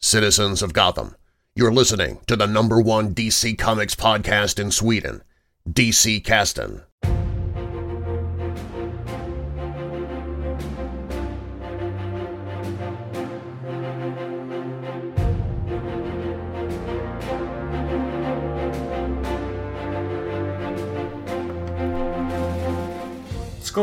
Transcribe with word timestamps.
citizens 0.00 0.62
of 0.62 0.72
Gotham. 0.72 1.16
You're 1.54 1.72
listening 1.72 2.20
to 2.26 2.36
the 2.36 2.46
number 2.46 2.80
one 2.80 3.14
DC 3.14 3.58
Comics 3.58 3.94
podcast 3.94 4.58
in 4.58 4.70
Sweden, 4.70 5.22
DC 5.68 6.24
Caston. 6.24 6.82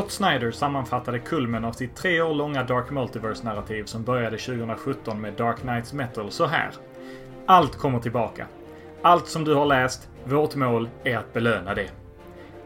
Scott 0.05 0.13
Snyder 0.13 0.51
sammanfattade 0.51 1.19
kulmen 1.19 1.65
av 1.65 1.71
sitt 1.71 1.95
tre 1.95 2.21
år 2.21 2.33
långa 2.33 2.63
Dark 2.63 2.91
Multiverse-narrativ 2.91 3.83
som 3.83 4.03
började 4.03 4.37
2017 4.37 5.21
med 5.21 5.33
Dark 5.33 5.59
Knights 5.59 5.93
Metal 5.93 6.31
så 6.31 6.45
här. 6.45 6.69
Allt 7.45 7.75
kommer 7.75 7.99
tillbaka. 7.99 8.47
Allt 9.01 9.27
som 9.27 9.43
du 9.43 9.53
har 9.53 9.65
läst, 9.65 10.09
vårt 10.23 10.55
mål 10.55 10.89
är 11.03 11.17
att 11.17 11.33
belöna 11.33 11.73
det. 11.73 11.91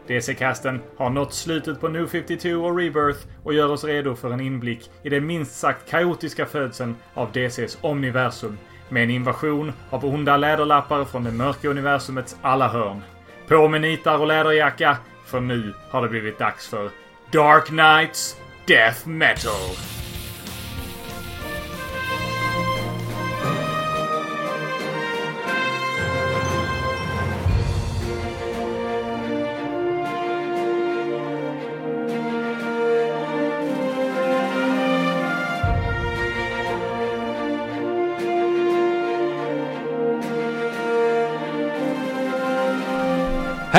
DC-casten 0.06 0.80
har 0.96 1.10
nått 1.10 1.34
slutet 1.34 1.80
på 1.80 1.88
New 1.88 2.06
52 2.06 2.50
och 2.50 2.78
Rebirth 2.78 3.26
och 3.44 3.54
gör 3.54 3.72
oss 3.72 3.84
redo 3.84 4.14
för 4.14 4.30
en 4.30 4.40
inblick 4.40 4.90
i 5.02 5.08
den 5.08 5.26
minst 5.26 5.60
sagt 5.60 5.90
kaotiska 5.90 6.46
födseln 6.46 6.96
av 7.14 7.32
DCs 7.32 7.78
omniversum 7.80 8.58
med 8.88 9.02
en 9.02 9.10
invasion 9.10 9.72
av 9.90 10.04
onda 10.04 10.36
läderlappar 10.36 11.04
från 11.04 11.24
det 11.24 11.32
mörka 11.32 11.68
universumets 11.68 12.36
alla 12.42 12.68
hörn. 12.68 13.02
På 13.48 13.68
med 13.68 13.80
nitar 13.80 14.18
och 14.18 14.26
läderjacka, 14.26 14.96
för 15.24 15.40
nu 15.40 15.74
har 15.90 16.02
det 16.02 16.08
blivit 16.08 16.38
dags 16.38 16.68
för 16.68 16.90
Dark 17.30 17.70
Knights 17.70 18.34
Death 18.66 19.06
Metal. 19.06 19.99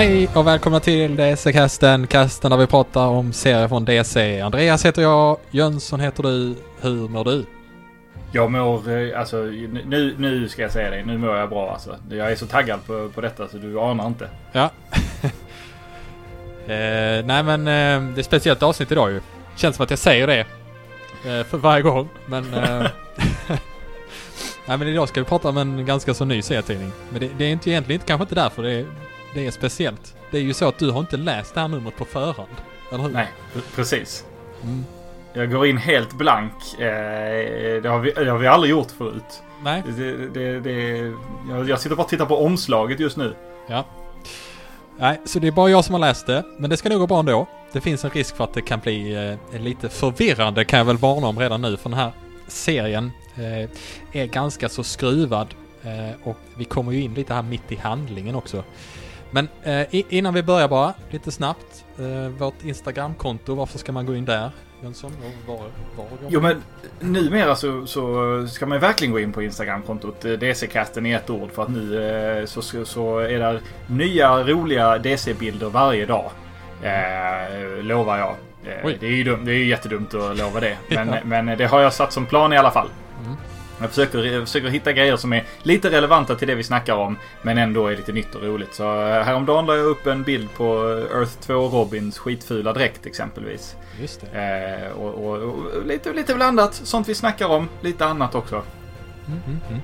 Hej 0.01 0.29
och 0.35 0.47
välkomna 0.47 0.79
till 0.79 1.15
DC-casten, 1.15 2.07
casten 2.07 2.51
där 2.51 2.57
vi 2.57 2.67
pratar 2.67 3.07
om 3.07 3.33
serier 3.33 3.67
från 3.67 3.85
DC. 3.85 4.41
Andreas 4.41 4.85
heter 4.85 5.01
jag, 5.01 5.37
Jönsson 5.51 5.99
heter 5.99 6.23
du. 6.23 6.55
Hur 6.81 7.07
mår 7.07 7.23
du? 7.23 7.45
Jag 8.31 8.51
mår, 8.51 8.89
eh, 8.89 9.19
alltså 9.19 9.37
nu, 9.37 10.15
nu 10.17 10.49
ska 10.49 10.61
jag 10.61 10.71
säga 10.71 10.89
det, 10.89 11.05
nu 11.05 11.17
mår 11.17 11.37
jag 11.37 11.49
bra 11.49 11.71
alltså. 11.71 11.97
Jag 12.09 12.31
är 12.31 12.35
så 12.35 12.45
taggad 12.47 12.85
på, 12.85 13.09
på 13.09 13.21
detta 13.21 13.47
så 13.47 13.57
du 13.57 13.79
anar 13.79 14.07
inte. 14.07 14.29
Ja. 14.51 14.69
eh, 16.67 17.25
nej 17.25 17.43
men 17.43 17.59
eh, 17.59 18.13
det 18.13 18.15
är 18.15 18.19
ett 18.19 18.25
speciellt 18.25 18.63
avsnitt 18.63 18.91
idag 18.91 19.11
ju. 19.11 19.21
Känns 19.55 19.75
som 19.75 19.83
att 19.83 19.89
jag 19.89 19.99
säger 19.99 20.27
det. 20.27 20.39
Eh, 21.25 21.45
för 21.45 21.57
varje 21.57 21.81
gång, 21.81 22.09
men... 22.25 22.53
Eh, 22.53 22.85
nej 24.65 24.77
men 24.77 24.87
idag 24.87 25.09
ska 25.09 25.21
vi 25.21 25.25
prata 25.25 25.49
om 25.49 25.57
en 25.57 25.85
ganska 25.85 26.13
så 26.13 26.25
ny 26.25 26.41
serietidning. 26.41 26.91
Men 27.09 27.19
det, 27.19 27.29
det 27.37 27.45
är 27.45 27.49
inte 27.49 27.69
egentligen 27.69 28.01
kanske 28.05 28.23
inte 28.23 28.35
därför 28.35 28.63
det 28.63 28.71
är, 28.71 28.85
det 29.33 29.47
är 29.47 29.51
speciellt. 29.51 30.15
Det 30.31 30.37
är 30.37 30.41
ju 30.41 30.53
så 30.53 30.67
att 30.67 30.79
du 30.79 30.91
har 30.91 30.99
inte 30.99 31.17
läst 31.17 31.53
det 31.53 31.61
här 31.61 31.67
numret 31.67 31.97
på 31.97 32.05
förhand. 32.05 32.49
Eller 32.91 33.03
hur? 33.03 33.09
Nej, 33.09 33.27
precis. 33.75 34.25
Mm. 34.63 34.85
Jag 35.33 35.51
går 35.51 35.67
in 35.67 35.77
helt 35.77 36.13
blank. 36.13 36.53
Eh, 36.73 37.81
det, 37.81 37.89
har 37.89 37.99
vi, 37.99 38.11
det 38.11 38.31
har 38.31 38.37
vi 38.37 38.47
aldrig 38.47 38.71
gjort 38.71 38.91
förut. 38.91 39.41
Nej. 39.63 39.83
Det, 39.97 40.27
det, 40.27 40.59
det, 40.59 40.97
jag, 41.49 41.69
jag 41.69 41.79
sitter 41.79 41.95
bara 41.95 42.03
och 42.03 42.09
tittar 42.09 42.25
på 42.25 42.45
omslaget 42.45 42.99
just 42.99 43.17
nu. 43.17 43.35
Ja. 43.67 43.85
Nej, 44.97 45.21
så 45.25 45.39
det 45.39 45.47
är 45.47 45.51
bara 45.51 45.69
jag 45.69 45.85
som 45.85 45.93
har 45.93 45.99
läst 45.99 46.27
det. 46.27 46.43
Men 46.57 46.69
det 46.69 46.77
ska 46.77 46.89
nog 46.89 46.99
gå 46.99 47.07
bra 47.07 47.19
ändå. 47.19 47.47
Det 47.71 47.81
finns 47.81 48.05
en 48.05 48.11
risk 48.11 48.35
för 48.35 48.43
att 48.43 48.53
det 48.53 48.61
kan 48.61 48.79
bli 48.79 49.13
eh, 49.53 49.61
lite 49.61 49.89
förvirrande 49.89 50.65
kan 50.65 50.79
jag 50.79 50.85
väl 50.85 50.97
varna 50.97 51.27
om 51.27 51.39
redan 51.39 51.61
nu. 51.61 51.77
För 51.77 51.89
den 51.89 51.99
här 51.99 52.11
serien 52.47 53.11
eh, 53.35 53.69
är 54.21 54.25
ganska 54.25 54.69
så 54.69 54.83
skruvad. 54.83 55.47
Eh, 55.83 56.27
och 56.29 56.37
vi 56.55 56.65
kommer 56.65 56.91
ju 56.91 57.01
in 57.01 57.13
lite 57.13 57.33
här 57.33 57.41
mitt 57.41 57.71
i 57.71 57.75
handlingen 57.75 58.35
också. 58.35 58.63
Men 59.31 59.47
eh, 59.63 59.87
innan 59.91 60.33
vi 60.33 60.43
börjar 60.43 60.67
bara, 60.67 60.93
lite 61.09 61.31
snabbt. 61.31 61.85
Eh, 61.99 62.29
vårt 62.29 62.63
Instagramkonto, 62.63 63.55
varför 63.55 63.79
ska 63.79 63.91
man 63.91 64.05
gå 64.05 64.15
in 64.15 64.25
där? 64.25 64.51
Jönsson, 64.83 65.11
var, 65.47 65.57
var 65.97 66.07
Jo 66.29 66.41
men 66.41 66.63
numera 66.99 67.55
så, 67.55 67.85
så 67.87 68.47
ska 68.47 68.65
man 68.65 68.79
verkligen 68.79 69.11
gå 69.11 69.19
in 69.19 69.33
på 69.33 69.43
Instagramkontot 69.43 70.25
eh, 70.25 70.31
DC-casten 70.31 71.05
i 71.05 71.11
ett 71.11 71.29
ord. 71.29 71.51
För 71.51 71.63
att 71.63 71.69
nu 71.69 72.09
eh, 72.39 72.45
så, 72.45 72.85
så, 72.85 73.19
är 73.19 73.39
det 73.39 73.59
nya 73.87 74.43
roliga 74.43 74.97
DC-bilder 74.97 75.69
varje 75.69 76.05
dag. 76.05 76.31
Eh, 76.83 77.83
lovar 77.83 78.17
jag. 78.17 78.35
Eh, 78.65 78.91
det, 78.99 79.05
är 79.07 79.11
ju 79.11 79.23
dum, 79.23 79.45
det 79.45 79.51
är 79.51 79.57
ju 79.57 79.67
jättedumt 79.67 80.13
att 80.13 80.37
lova 80.37 80.59
det. 80.59 80.77
Men, 80.89 81.07
Ja. 81.07 81.17
men 81.23 81.45
det 81.57 81.65
har 81.65 81.81
jag 81.81 81.93
satt 81.93 82.13
som 82.13 82.25
plan 82.25 82.53
i 82.53 82.57
alla 82.57 82.71
fall. 82.71 82.89
Mm. 83.25 83.37
Jag 83.81 83.89
försöker, 83.89 84.23
jag 84.23 84.43
försöker 84.47 84.67
hitta 84.69 84.93
grejer 84.93 85.17
som 85.17 85.33
är 85.33 85.45
lite 85.63 85.89
relevanta 85.91 86.35
till 86.35 86.47
det 86.47 86.55
vi 86.55 86.63
snackar 86.63 86.95
om. 86.95 87.17
Men 87.41 87.57
ändå 87.57 87.87
är 87.87 87.95
lite 87.97 88.11
nytt 88.11 88.35
och 88.35 88.43
roligt. 88.43 88.73
Så 88.73 88.83
eh, 89.07 89.23
häromdagen 89.23 89.65
la 89.65 89.75
jag 89.75 89.85
upp 89.85 90.07
en 90.07 90.23
bild 90.23 90.53
på 90.53 90.65
Earth 91.13 91.31
2 91.39 91.53
Robins 91.53 92.17
skitfula 92.17 92.73
dräkt 92.73 93.05
exempelvis. 93.05 93.75
Just 94.01 94.21
det. 94.31 94.85
Eh, 94.85 94.91
och, 94.91 95.13
och, 95.13 95.37
och 95.37 95.85
lite, 95.85 96.13
lite 96.13 96.35
blandat. 96.35 96.73
Sånt 96.73 97.09
vi 97.09 97.15
snackar 97.15 97.47
om. 97.47 97.69
Lite 97.81 98.05
annat 98.05 98.35
också. 98.35 98.63
Mm, 99.27 99.39
mm, 99.47 99.59
mm. 99.69 99.81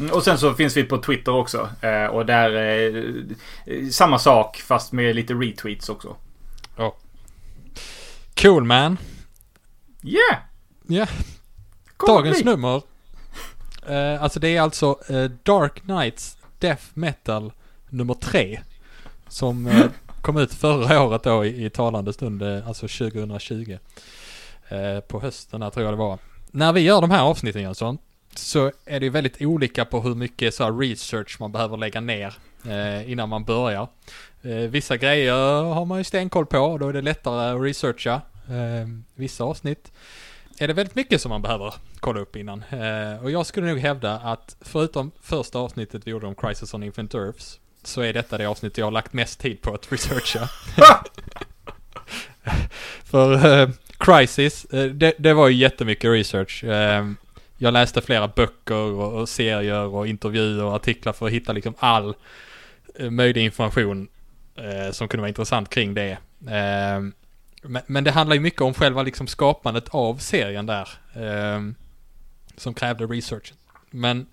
Mm, 0.00 0.12
Och 0.12 0.22
sen 0.22 0.38
så 0.38 0.54
finns 0.54 0.76
vi 0.76 0.84
på 0.84 0.98
Twitter 0.98 1.34
också. 1.34 1.68
Eh, 1.80 2.06
och 2.06 2.26
där 2.26 2.56
eh, 2.56 3.88
samma 3.90 4.18
sak 4.18 4.56
fast 4.56 4.92
med 4.92 5.16
lite 5.16 5.34
retweets 5.34 5.88
också. 5.88 6.16
Cool 8.42 8.64
man. 8.64 8.96
Yeah! 10.02 10.42
Ja. 10.86 11.06
Kommer 11.96 12.14
Dagens 12.14 12.44
nummer. 12.44 12.82
Eh, 13.88 14.22
alltså 14.22 14.40
det 14.40 14.56
är 14.56 14.60
alltså 14.60 14.98
eh, 15.08 15.24
Dark 15.42 15.80
Knights 15.80 16.36
Death 16.58 16.82
Metal 16.94 17.52
nummer 17.88 18.14
tre. 18.14 18.60
Som 19.28 19.66
eh, 19.66 19.86
kom 20.22 20.36
ut 20.36 20.54
förra 20.54 21.02
året 21.02 21.22
då 21.22 21.44
i, 21.44 21.64
i 21.64 21.70
talande 21.70 22.12
stund, 22.12 22.42
eh, 22.42 22.68
alltså 22.68 22.88
2020. 22.88 23.78
Eh, 24.68 25.00
på 25.00 25.20
hösten 25.20 25.62
här 25.62 25.70
tror 25.70 25.84
jag 25.84 25.92
det 25.92 25.98
var. 25.98 26.18
När 26.50 26.72
vi 26.72 26.80
gör 26.80 27.00
de 27.00 27.10
här 27.10 27.22
avsnitten 27.22 27.62
Jönsson, 27.62 27.98
så 28.34 28.72
är 28.84 29.00
det 29.00 29.06
ju 29.06 29.10
väldigt 29.10 29.42
olika 29.42 29.84
på 29.84 30.00
hur 30.00 30.14
mycket 30.14 30.54
så 30.54 30.64
här 30.64 30.72
research 30.72 31.40
man 31.40 31.52
behöver 31.52 31.76
lägga 31.76 32.00
ner 32.00 32.34
eh, 32.68 33.10
innan 33.10 33.28
man 33.28 33.44
börjar. 33.44 33.88
Vissa 34.68 34.96
grejer 34.96 35.62
har 35.62 35.84
man 35.84 35.98
ju 35.98 36.04
stenkoll 36.04 36.46
på 36.46 36.78
då 36.78 36.88
är 36.88 36.92
det 36.92 37.02
lättare 37.02 37.50
att 37.50 37.62
researcha. 37.62 38.20
Vissa 39.14 39.44
avsnitt 39.44 39.92
är 40.60 40.68
det 40.68 40.74
väldigt 40.74 40.94
mycket 40.94 41.20
som 41.20 41.28
man 41.28 41.42
behöver 41.42 41.74
kolla 42.00 42.20
upp 42.20 42.36
innan. 42.36 42.64
Eh, 42.70 43.22
och 43.22 43.30
jag 43.30 43.46
skulle 43.46 43.66
nog 43.66 43.78
hävda 43.78 44.14
att 44.14 44.56
förutom 44.60 45.10
första 45.20 45.58
avsnittet 45.58 46.06
vi 46.06 46.10
gjorde 46.10 46.26
om 46.26 46.34
Crisis 46.34 46.74
on 46.74 46.82
Infant 46.82 47.14
Earths 47.14 47.60
så 47.82 48.00
är 48.00 48.12
detta 48.12 48.38
det 48.38 48.46
avsnitt 48.46 48.78
jag 48.78 48.86
har 48.86 48.90
lagt 48.90 49.12
mest 49.12 49.40
tid 49.40 49.62
på 49.62 49.74
att 49.74 49.92
researcha. 49.92 50.48
För 53.04 53.60
eh, 53.60 53.68
Crisis, 53.98 54.64
eh, 54.64 54.84
det, 54.84 55.14
det 55.18 55.32
var 55.32 55.48
ju 55.48 55.56
jättemycket 55.56 56.10
research. 56.10 56.64
Eh, 56.64 57.06
jag 57.56 57.72
läste 57.72 58.00
flera 58.00 58.28
böcker 58.28 58.74
och, 58.74 59.20
och 59.20 59.28
serier 59.28 59.86
och 59.86 60.06
intervjuer 60.06 60.64
och 60.64 60.74
artiklar 60.74 61.12
för 61.12 61.26
att 61.26 61.32
hitta 61.32 61.52
liksom 61.52 61.74
all 61.78 62.14
eh, 62.98 63.10
möjlig 63.10 63.44
information 63.44 64.08
eh, 64.56 64.92
som 64.92 65.08
kunde 65.08 65.20
vara 65.20 65.28
intressant 65.28 65.70
kring 65.70 65.94
det. 65.94 66.18
Eh, 66.46 67.00
men, 67.62 67.82
men 67.86 68.04
det 68.04 68.10
handlar 68.10 68.34
ju 68.34 68.40
mycket 68.40 68.60
om 68.60 68.74
själva 68.74 69.02
liksom 69.02 69.26
skapandet 69.26 69.88
av 69.88 70.16
serien 70.16 70.66
där. 70.66 70.88
Eh, 71.14 71.62
som 72.56 72.74
krävde 72.74 73.06
research. 73.06 73.52
Men 73.90 74.26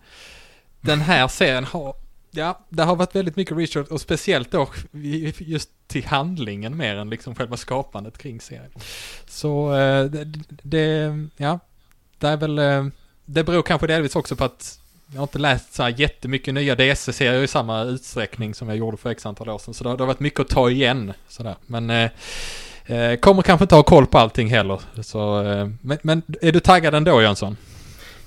den 0.82 1.02
här 1.02 1.28
serien 1.28 1.64
har, 1.64 1.96
ja, 2.32 2.60
det 2.70 2.84
har 2.84 2.96
varit 2.96 3.16
väldigt 3.16 3.36
mycket 3.36 3.58
research 3.58 3.92
och 3.92 4.02
speciellt 4.02 4.52
då 4.52 4.70
just 5.38 5.70
till 5.88 6.06
handlingen 6.06 6.78
mer 6.78 6.96
än 6.96 7.10
liksom 7.10 7.36
själva 7.36 7.58
skapandet 7.58 8.18
kring 8.18 8.42
serien. 8.42 8.72
Så 9.28 9.76
eh, 9.76 10.06
det, 10.06 10.26
det, 10.64 11.20
ja, 11.38 11.60
det 12.20 12.28
är 12.28 12.38
väl, 12.38 12.60
eh, 12.60 12.86
det 13.26 13.44
beror 13.44 13.62
kanske 13.64 13.88
delvis 13.88 14.16
också 14.16 14.36
på 14.36 14.44
att 14.44 14.80
jag 15.12 15.18
har 15.20 15.24
inte 15.24 15.40
läst 15.40 15.74
så 15.74 15.84
här 15.84 15.94
jättemycket 15.98 16.54
nya 16.54 16.76
DC-serier 16.76 17.44
i 17.44 17.48
samma 17.48 17.84
utsträckning 17.84 18.54
som 18.54 18.68
jag 18.70 18.78
gjorde 18.78 18.98
för 18.98 19.10
x 19.10 19.26
antal 19.26 19.50
år 19.50 19.58
sedan. 19.60 19.74
Så 19.74 19.84
det, 19.84 19.90
har- 19.90 19.98
det 19.98 20.04
har 20.04 20.08
varit 20.08 20.20
mycket 20.20 20.40
att 20.40 20.50
ta 20.50 20.70
igen. 20.70 21.14
Sådär. 21.28 21.56
Men 21.66 21.90
eh, 21.90 22.10
eh, 22.86 23.16
kommer 23.20 23.42
kanske 23.42 23.64
inte 23.64 23.76
ha 23.76 23.84
koll 23.84 24.06
på 24.06 24.18
allting 24.18 24.48
heller. 24.48 24.82
Så, 25.02 25.44
eh, 25.44 25.68
men, 25.82 25.98
men 26.02 26.22
är 26.42 26.52
du 26.52 26.60
taggad 26.60 26.96
ändå 26.96 27.22
Jönsson? 27.22 27.58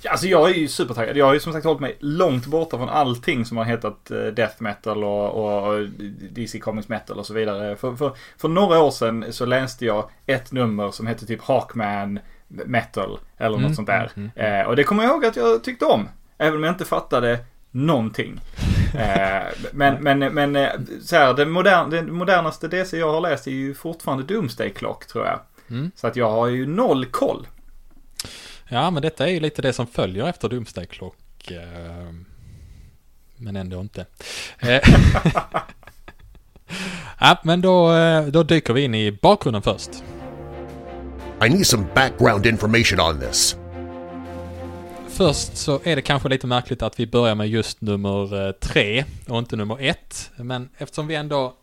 Ja, 0.02 0.10
alltså 0.10 0.26
jag 0.26 0.50
är 0.50 0.54
ju 0.54 0.68
supertaggad. 0.68 1.16
Jag 1.16 1.26
har 1.26 1.34
ju 1.34 1.40
som 1.40 1.52
sagt 1.52 1.64
hållit 1.64 1.80
mig 1.80 1.96
långt 2.00 2.46
borta 2.46 2.76
från 2.76 2.88
allting 2.88 3.44
som 3.44 3.56
har 3.56 3.64
hetat 3.64 4.10
eh, 4.10 4.16
Death 4.26 4.54
Metal 4.62 5.04
och, 5.04 5.30
och 5.68 5.88
DC 6.30 6.58
Comics 6.60 6.88
Metal 6.88 7.18
och 7.18 7.26
så 7.26 7.34
vidare. 7.34 7.76
För, 7.76 7.96
för, 7.96 8.12
för 8.38 8.48
några 8.48 8.78
år 8.82 8.90
sedan 8.90 9.24
så 9.30 9.46
läste 9.46 9.84
jag 9.86 10.10
ett 10.26 10.52
nummer 10.52 10.90
som 10.90 11.06
hette 11.06 11.26
typ 11.26 11.42
Hawkman 11.42 12.18
Metal 12.48 13.18
eller 13.38 13.56
Mm, 13.56 13.68
något 13.68 13.76
sånt 13.76 13.88
där. 13.88 14.10
mm, 14.16 14.30
Eh, 14.36 14.66
och 14.66 14.76
det 14.76 14.84
kommer 14.84 15.02
jag 15.02 15.12
ihåg 15.12 15.24
att 15.26 15.36
jag 15.36 15.64
tyckte 15.64 15.84
om. 15.84 16.08
Även 16.38 16.56
om 16.56 16.64
jag 16.64 16.72
inte 16.74 16.84
fattade 16.84 17.38
någonting. 17.70 18.40
Eh, 18.94 19.42
men 19.72 20.02
men, 20.02 20.18
men 20.34 20.56
eh, 20.56 20.68
så 21.02 21.16
här, 21.16 21.34
det, 21.34 21.46
modern, 21.46 21.90
det 21.90 22.02
modernaste 22.02 22.68
DC 22.68 22.98
jag 22.98 23.12
har 23.12 23.20
läst 23.20 23.46
är 23.46 23.50
ju 23.50 23.74
fortfarande 23.74 24.24
Doomsday 24.34 24.70
Clock 24.70 25.06
tror 25.06 25.26
jag. 25.26 25.40
Mm. 25.70 25.90
Så 25.96 26.06
att 26.06 26.16
jag 26.16 26.30
har 26.30 26.46
ju 26.46 26.66
noll 26.66 27.06
koll. 27.06 27.46
Ja, 28.68 28.90
men 28.90 29.02
detta 29.02 29.26
är 29.26 29.30
ju 29.30 29.40
lite 29.40 29.62
det 29.62 29.72
som 29.72 29.86
följer 29.86 30.26
efter 30.28 30.48
Doomsday 30.48 30.86
Clock. 30.86 31.50
eh, 31.50 32.12
Men 33.36 33.56
ändå 33.56 33.80
inte. 33.80 34.06
Ja, 37.20 37.40
men 37.42 37.60
då, 37.60 37.92
då 38.30 38.42
dyker 38.42 38.72
vi 38.74 38.80
in 38.82 38.94
i 38.94 39.12
bakgrunden 39.22 39.62
först. 39.62 39.90
I 41.46 41.48
need 41.48 41.66
some 41.66 41.86
background 41.94 42.46
information 42.46 43.00
on 43.00 43.20
this. 43.20 43.56
Först 45.18 45.56
så 45.56 45.80
är 45.84 45.96
det 45.96 46.02
kanske 46.02 46.28
lite 46.28 46.46
märkligt 46.46 46.82
att 46.82 47.00
vi 47.00 47.06
börjar 47.06 47.34
med 47.34 47.48
just 47.48 47.80
nummer 47.80 48.46
eh, 48.46 48.52
tre 48.52 49.04
och 49.28 49.38
inte 49.38 49.56
nummer 49.56 49.76
ett. 49.80 50.30
Men 50.36 50.68
eftersom 50.76 51.06
vi 51.06 51.14
ändå 51.14 51.54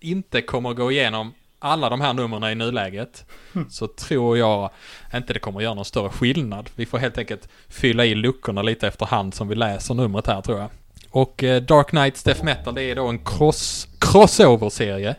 inte 0.00 0.42
kommer 0.42 0.74
gå 0.74 0.92
igenom 0.92 1.34
alla 1.58 1.88
de 1.88 2.00
här 2.00 2.12
numren 2.12 2.44
i 2.44 2.54
nuläget 2.54 3.24
så 3.70 3.86
tror 3.86 4.38
jag 4.38 4.70
inte 5.14 5.32
det 5.32 5.38
kommer 5.38 5.60
göra 5.60 5.74
någon 5.74 5.84
större 5.84 6.08
skillnad. 6.08 6.70
Vi 6.74 6.86
får 6.86 6.98
helt 6.98 7.18
enkelt 7.18 7.48
fylla 7.68 8.04
i 8.04 8.14
luckorna 8.14 8.62
lite 8.62 8.88
efterhand 8.88 9.34
som 9.34 9.48
vi 9.48 9.54
läser 9.54 9.94
numret 9.94 10.26
här 10.26 10.40
tror 10.40 10.58
jag. 10.58 10.70
Och 11.10 11.44
eh, 11.44 11.62
Dark 11.62 11.88
Knights 11.88 12.22
Death 12.22 12.44
Metal 12.44 12.74
det 12.74 12.82
är 12.82 12.96
då 12.96 13.06
en 13.06 13.24
cross, 13.24 13.88
crossover-serie. 13.98 15.14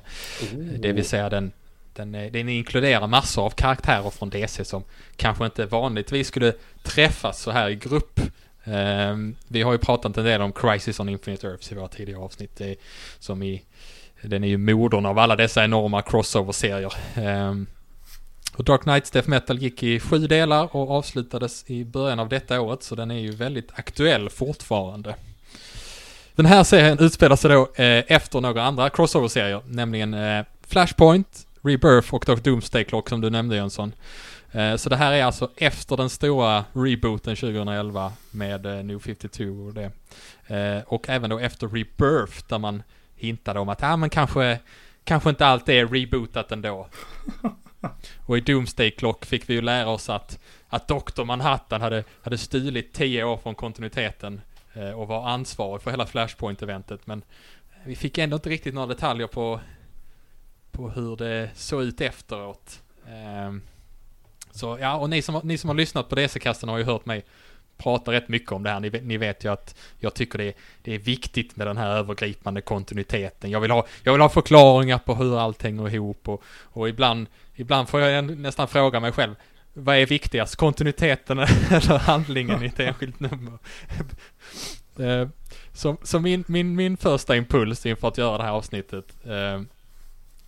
Det 0.80 0.92
vill 0.92 1.06
säga 1.06 1.30
den, 1.30 1.51
den, 2.00 2.16
eh, 2.16 2.31
den 2.31 2.50
inkluderar 2.50 3.07
massor 3.07 3.46
av 3.46 3.50
karaktärer 3.50 4.10
från 4.10 4.30
DC 4.30 4.66
som 4.66 4.84
kanske 5.16 5.46
inte 5.46 5.66
vanligtvis 5.66 6.28
skulle 6.28 6.54
träffas 6.84 7.42
så 7.42 7.51
här 7.51 7.69
i 7.69 7.75
grupp. 7.75 8.19
Ehm, 8.63 9.36
vi 9.48 9.62
har 9.62 9.72
ju 9.72 9.78
pratat 9.78 10.18
en 10.18 10.25
del 10.25 10.42
om 10.42 10.51
Crisis 10.51 11.00
on 11.00 11.10
Infinite 11.10 11.48
Earths 11.48 11.72
i 11.72 11.75
våra 11.75 11.88
tidigare 11.88 12.22
avsnitt. 12.22 12.56
Det 12.57 12.75
som 13.19 13.44
i, 13.44 13.63
den 14.22 14.44
är 14.44 14.48
ju 14.48 14.57
modern 14.57 15.06
av 15.06 15.19
alla 15.19 15.36
dessa 15.36 15.63
enorma 15.63 16.01
crossover-serier. 16.01 16.94
Ehm, 17.16 17.68
och 18.56 18.63
Dark 18.63 18.81
Knights 18.81 19.12
Death 19.12 19.30
Metal 19.30 19.57
gick 19.57 19.84
i 19.84 20.00
sju 20.00 20.28
delar 20.28 20.75
och 20.75 20.92
avslutades 20.92 21.69
i 21.69 21.86
början 21.86 22.19
av 22.19 22.30
detta 22.30 22.62
året 22.62 22.84
så 22.84 22.96
den 22.96 23.12
är 23.12 23.19
ju 23.19 23.31
väldigt 23.31 23.72
aktuell 23.74 24.30
fortfarande. 24.30 25.16
Den 26.36 26.46
här 26.46 26.63
serien 26.63 27.00
utspelar 27.00 27.36
sig 27.36 27.50
då 27.50 27.62
eh, 27.62 28.04
efter 28.07 28.42
några 28.42 28.63
andra 28.63 28.90
crossover-serier, 28.90 29.62
nämligen 29.68 30.13
eh, 30.13 30.46
Flashpoint, 30.68 31.48
Rebirth 31.62 32.14
och 32.14 32.26
Dr. 32.28 32.36
Doomsday 32.36 32.84
Clock 32.84 33.10
som 33.10 33.22
du 33.22 33.30
nämnde 33.30 33.56
Jönsson. 33.56 33.94
Eh, 34.52 34.76
så 34.76 34.90
det 34.90 34.96
här 34.96 35.14
är 35.14 35.24
alltså 35.24 35.52
efter 35.56 35.98
den 35.98 36.10
stora 36.10 36.66
rebooten 36.74 37.36
2011 37.36 38.12
med 38.32 38.66
eh, 38.66 38.84
New 38.84 39.00
52 39.00 39.44
och 39.44 39.74
det. 39.74 39.92
Eh, 40.56 40.84
och 40.88 41.10
även 41.10 41.30
då 41.30 41.40
efter 41.40 41.68
Rebirth 41.68 42.48
där 42.48 42.58
man 42.58 42.84
hintade 43.16 43.60
om 43.60 43.70
att 43.70 43.82
ja 43.82 43.98
men 43.98 44.10
kanske, 44.10 44.60
kanske 45.04 45.30
inte 45.30 45.46
allt 45.46 45.70
är 45.70 45.88
rebootat 45.88 46.52
ändå. 46.52 46.88
Och 48.26 48.38
i 48.38 48.42
Doomsday 48.42 48.92
Clock 48.92 49.26
fick 49.26 49.50
vi 49.50 49.54
ju 49.54 49.62
lära 49.62 49.90
oss 49.90 50.10
att, 50.10 50.40
att 50.70 50.88
Dr. 50.88 51.24
Manhattan 51.24 51.82
hade, 51.82 52.04
hade 52.22 52.38
stulit 52.38 52.94
10 52.94 53.24
år 53.24 53.38
från 53.38 53.56
kontinuiteten 53.56 54.42
och 54.96 55.08
var 55.08 55.30
ansvarig 55.30 55.82
för 55.82 55.92
hela 55.92 56.06
Flashpoint-eventet. 56.06 57.00
Men 57.06 57.22
vi 57.86 57.96
fick 57.96 58.18
ändå 58.18 58.36
inte 58.36 58.50
riktigt 58.50 58.74
några 58.74 58.88
detaljer 58.88 59.28
på, 59.28 59.60
på 60.71 60.89
hur 60.89 61.16
det 61.16 61.50
såg 61.56 61.83
ut 61.83 62.01
efteråt. 62.01 62.81
Ehm, 63.07 63.62
så 64.51 64.77
ja, 64.81 64.95
och 64.95 65.10
ni 65.10 65.21
som, 65.21 65.42
ni 65.44 65.57
som 65.57 65.68
har 65.68 65.75
lyssnat 65.75 66.10
på 66.10 66.16
DC-kasten 66.16 66.69
har 66.69 66.77
ju 66.77 66.83
hört 66.83 67.06
mig 67.06 67.25
prata 67.77 68.12
rätt 68.12 68.27
mycket 68.27 68.51
om 68.51 68.63
det 68.63 68.69
här. 68.69 68.80
Ni, 68.80 68.89
vet- 68.89 69.04
ni 69.04 69.18
vet 69.18 69.45
ju 69.45 69.51
att 69.51 69.75
jag 69.98 70.13
tycker 70.13 70.38
det 70.38 70.45
är, 70.45 70.54
det 70.81 70.95
är 70.95 71.00
viktigt 71.00 71.56
med 71.56 71.68
den 71.68 71.77
här 71.77 71.89
övergripande 71.89 72.62
kontinuiteten. 72.62 73.51
Jag 73.51 73.60
vill 73.60 73.71
ha, 73.71 73.88
jag 74.04 74.12
vill 74.12 74.21
ha 74.21 74.30
förklaringar 74.30 74.98
på 74.98 75.16
hur 75.16 75.39
allt 75.39 75.63
hänger 75.63 75.95
ihop 75.95 76.27
och, 76.27 76.44
och 76.63 76.89
ibland, 76.89 77.27
ibland 77.56 77.89
får 77.89 78.01
jag 78.01 78.38
nästan 78.38 78.68
fråga 78.68 79.00
mig 79.00 79.12
själv 79.12 79.36
vad 79.74 79.95
är 79.95 80.06
viktigast, 80.06 80.56
kontinuiteten 80.56 81.39
eller 81.69 81.98
handlingen 81.98 82.63
i 82.63 82.65
ett 82.65 82.80
enskilt 82.80 83.19
nummer? 83.19 83.57
Eh, 85.00 85.27
så, 85.74 85.98
så 86.04 86.19
min, 86.19 86.44
min, 86.48 86.75
min 86.75 86.98
första 86.98 87.36
impuls 87.36 87.86
inför 87.86 88.07
att 88.07 88.18
göra 88.18 88.38
det 88.38 88.44
här 88.44 88.51
avsnittet 88.51 89.06
eh, 89.25 89.62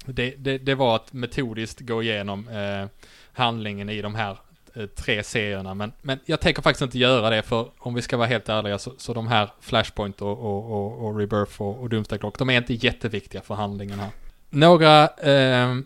det, 0.05 0.35
det, 0.37 0.57
det 0.57 0.75
var 0.75 0.95
att 0.95 1.13
metodiskt 1.13 1.79
gå 1.79 2.03
igenom 2.03 2.47
eh, 2.47 2.87
handlingen 3.33 3.89
i 3.89 4.01
de 4.01 4.15
här 4.15 4.37
eh, 4.73 4.85
tre 4.85 5.23
serierna. 5.23 5.73
Men, 5.73 5.91
men 6.01 6.19
jag 6.25 6.39
tänker 6.39 6.61
faktiskt 6.61 6.81
inte 6.81 6.99
göra 6.99 7.29
det 7.29 7.41
för 7.41 7.69
om 7.77 7.93
vi 7.93 8.01
ska 8.01 8.17
vara 8.17 8.27
helt 8.27 8.49
ärliga 8.49 8.79
så, 8.79 8.93
så 8.97 9.13
de 9.13 9.27
här 9.27 9.49
Flashpoint 9.59 10.21
och, 10.21 10.39
och, 10.39 10.71
och, 10.71 11.05
och 11.05 11.19
Rebirth 11.19 11.61
och, 11.61 11.79
och 11.81 11.89
Doomsday 11.89 12.19
Clock, 12.19 12.39
de 12.39 12.49
är 12.49 12.57
inte 12.57 12.73
jätteviktiga 12.73 13.41
för 13.41 13.55
handlingen 13.55 13.99
här. 13.99 14.09
Några 14.49 15.07
ehm, 15.07 15.85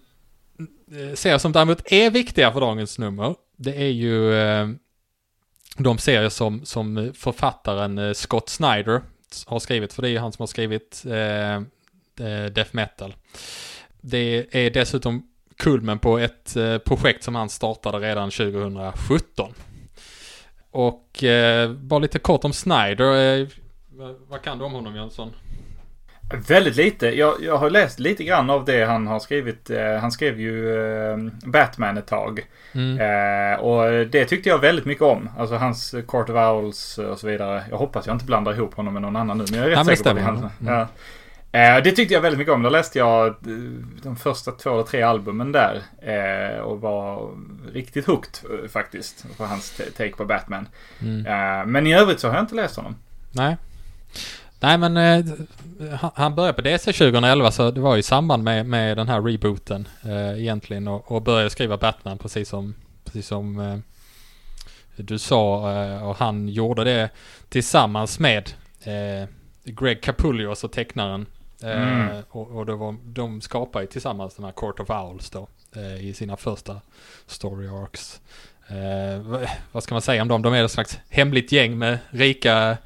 eh, 0.91 1.13
serier 1.13 1.37
som 1.37 1.51
däremot 1.51 1.91
är 1.91 2.11
viktiga 2.11 2.51
för 2.51 2.59
dagens 2.59 2.99
nummer, 2.99 3.35
det 3.55 3.75
är 3.75 3.91
ju 3.91 4.33
eh, 4.33 4.67
de 5.77 5.97
serier 5.97 6.29
som, 6.29 6.65
som 6.65 7.11
författaren 7.15 7.97
eh, 7.97 8.13
Scott 8.13 8.49
Snyder 8.49 9.01
har 9.45 9.59
skrivit, 9.59 9.93
för 9.93 10.01
det 10.01 10.07
är 10.07 10.11
ju 10.11 10.19
han 10.19 10.31
som 10.31 10.41
har 10.41 10.47
skrivit 10.47 11.03
ehm, 11.11 11.65
eh, 12.19 12.45
Death 12.45 12.69
Metal. 12.71 13.15
Det 14.07 14.45
är 14.51 14.69
dessutom 14.69 15.23
kulmen 15.57 15.99
på 15.99 16.17
ett 16.17 16.55
eh, 16.55 16.77
projekt 16.77 17.23
som 17.23 17.35
han 17.35 17.49
startade 17.49 17.97
redan 17.97 18.31
2017. 18.31 19.53
Och 20.71 21.23
eh, 21.23 21.71
bara 21.71 21.99
lite 21.99 22.19
kort 22.19 22.43
om 22.43 22.53
Snyder. 22.53 23.39
Eh, 23.41 23.47
vad, 24.27 24.41
kan 24.41 24.57
du 24.57 24.65
om 24.65 24.73
honom 24.73 24.95
Jönsson? 24.95 25.31
Väldigt 26.47 26.75
lite. 26.75 27.07
Jag, 27.07 27.35
jag 27.41 27.57
har 27.57 27.69
läst 27.69 27.99
lite 27.99 28.23
grann 28.23 28.49
av 28.49 28.65
det 28.65 28.85
han 28.85 29.07
har 29.07 29.19
skrivit. 29.19 29.71
Han 30.01 30.11
skrev 30.11 30.39
ju 30.39 30.77
Batman 31.45 31.97
ett 31.97 32.07
tag. 32.07 32.45
Mm. 32.73 33.59
Och 33.59 34.07
det 34.07 34.25
tyckte 34.25 34.49
jag 34.49 34.59
väldigt 34.59 34.85
mycket 34.85 35.03
om. 35.03 35.29
Alltså 35.37 35.55
hans 35.55 35.95
Court 36.07 36.29
of 36.29 36.35
Owls 36.35 36.97
och 36.97 37.19
så 37.19 37.27
vidare. 37.27 37.63
Jag 37.69 37.77
hoppas 37.77 38.07
jag 38.07 38.15
inte 38.15 38.25
blandar 38.25 38.53
ihop 38.53 38.73
honom 38.73 38.93
med 38.93 39.01
någon 39.01 39.15
annan 39.15 39.37
nu. 39.37 39.45
Men 39.49 39.59
jag 39.59 39.65
är 39.65 39.69
rätt 39.69 39.77
Ja, 39.77 39.95
säker 39.95 40.09
på 40.09 40.15
det 40.15 40.21
han. 40.21 40.37
Mm. 40.37 40.51
Ja. 40.73 40.87
Eh, 41.55 41.83
det 41.83 41.91
tyckte 41.91 42.13
jag 42.13 42.21
väldigt 42.21 42.39
mycket 42.39 42.53
om. 42.53 42.61
Då 42.61 42.69
läste 42.69 42.99
jag 42.99 43.27
eh, 43.27 43.33
de 44.03 44.15
första 44.15 44.51
två 44.51 44.73
eller 44.73 44.83
tre 44.83 45.01
albumen 45.01 45.51
där. 45.51 45.81
Eh, 46.01 46.59
och 46.59 46.81
var 46.81 47.29
riktigt 47.73 48.05
hooked 48.05 48.35
faktiskt. 48.71 49.25
På 49.37 49.45
hans 49.45 49.81
take 49.97 50.11
på 50.15 50.25
Batman. 50.25 50.67
Mm. 51.01 51.71
Men 51.71 51.87
i 51.87 51.93
övrigt 51.93 52.19
så 52.19 52.27
har 52.27 52.35
jag 52.35 52.43
inte 52.43 52.55
läst 52.55 52.75
honom. 52.75 52.95
Nej. 53.31 53.57
Nej 54.59 54.77
men 54.77 54.97
eh, 54.97 55.25
han- 56.13 56.35
började 56.35 56.53
på 56.53 56.61
DC 56.61 56.93
2011 56.93 57.51
så 57.51 57.71
det 57.71 57.81
var 57.81 57.97
i 57.97 58.03
samband 58.03 58.43
med, 58.43 58.65
med 58.65 58.97
den 58.97 59.07
här 59.07 59.21
rebooten 59.21 59.87
eh, 60.03 60.39
egentligen 60.41 60.87
och, 60.87 61.11
och 61.11 61.21
började 61.21 61.49
skriva 61.49 61.77
Batman 61.77 62.17
precis 62.17 62.49
som, 62.49 62.75
precis 63.05 63.27
som 63.27 63.59
eh, 63.59 63.77
du 64.95 65.19
sa 65.19 65.57
och 66.01 66.15
han 66.17 66.49
gjorde 66.49 66.83
det 66.83 67.09
tillsammans 67.49 68.19
med 68.19 68.49
Greg 69.63 70.01
Capullo, 70.03 70.49
alltså 70.49 70.67
tecknaren. 70.67 71.25
Eh, 71.63 71.81
Mm. 71.81 72.23
och, 72.29 72.51
och 72.51 72.65
det 72.65 72.75
var, 72.75 72.95
de 73.03 73.41
skapade 73.41 73.85
ju 73.85 73.91
tillsammans 73.91 74.35
den 74.35 74.45
här 74.45 74.51
Court 74.51 74.79
of 74.79 74.89
Owls 74.89 75.29
då 75.29 75.47
eh, 75.75 76.05
i 76.07 76.13
sina 76.13 76.37
första 76.37 76.81
story 77.27 77.67
arcs. 77.67 78.21
Eh, 78.67 79.47
vad, 79.71 79.83
ska 79.83 79.95
man 79.95 80.01
säga 80.01 80.21
om 80.21 80.27
dem? 80.27 80.41
De 80.41 80.53
är 80.53 80.63
ett 80.63 80.71
slags 80.71 80.99
hemligt 81.09 81.51
gäng 81.51 81.77
med 81.77 81.99
rika 82.09 82.77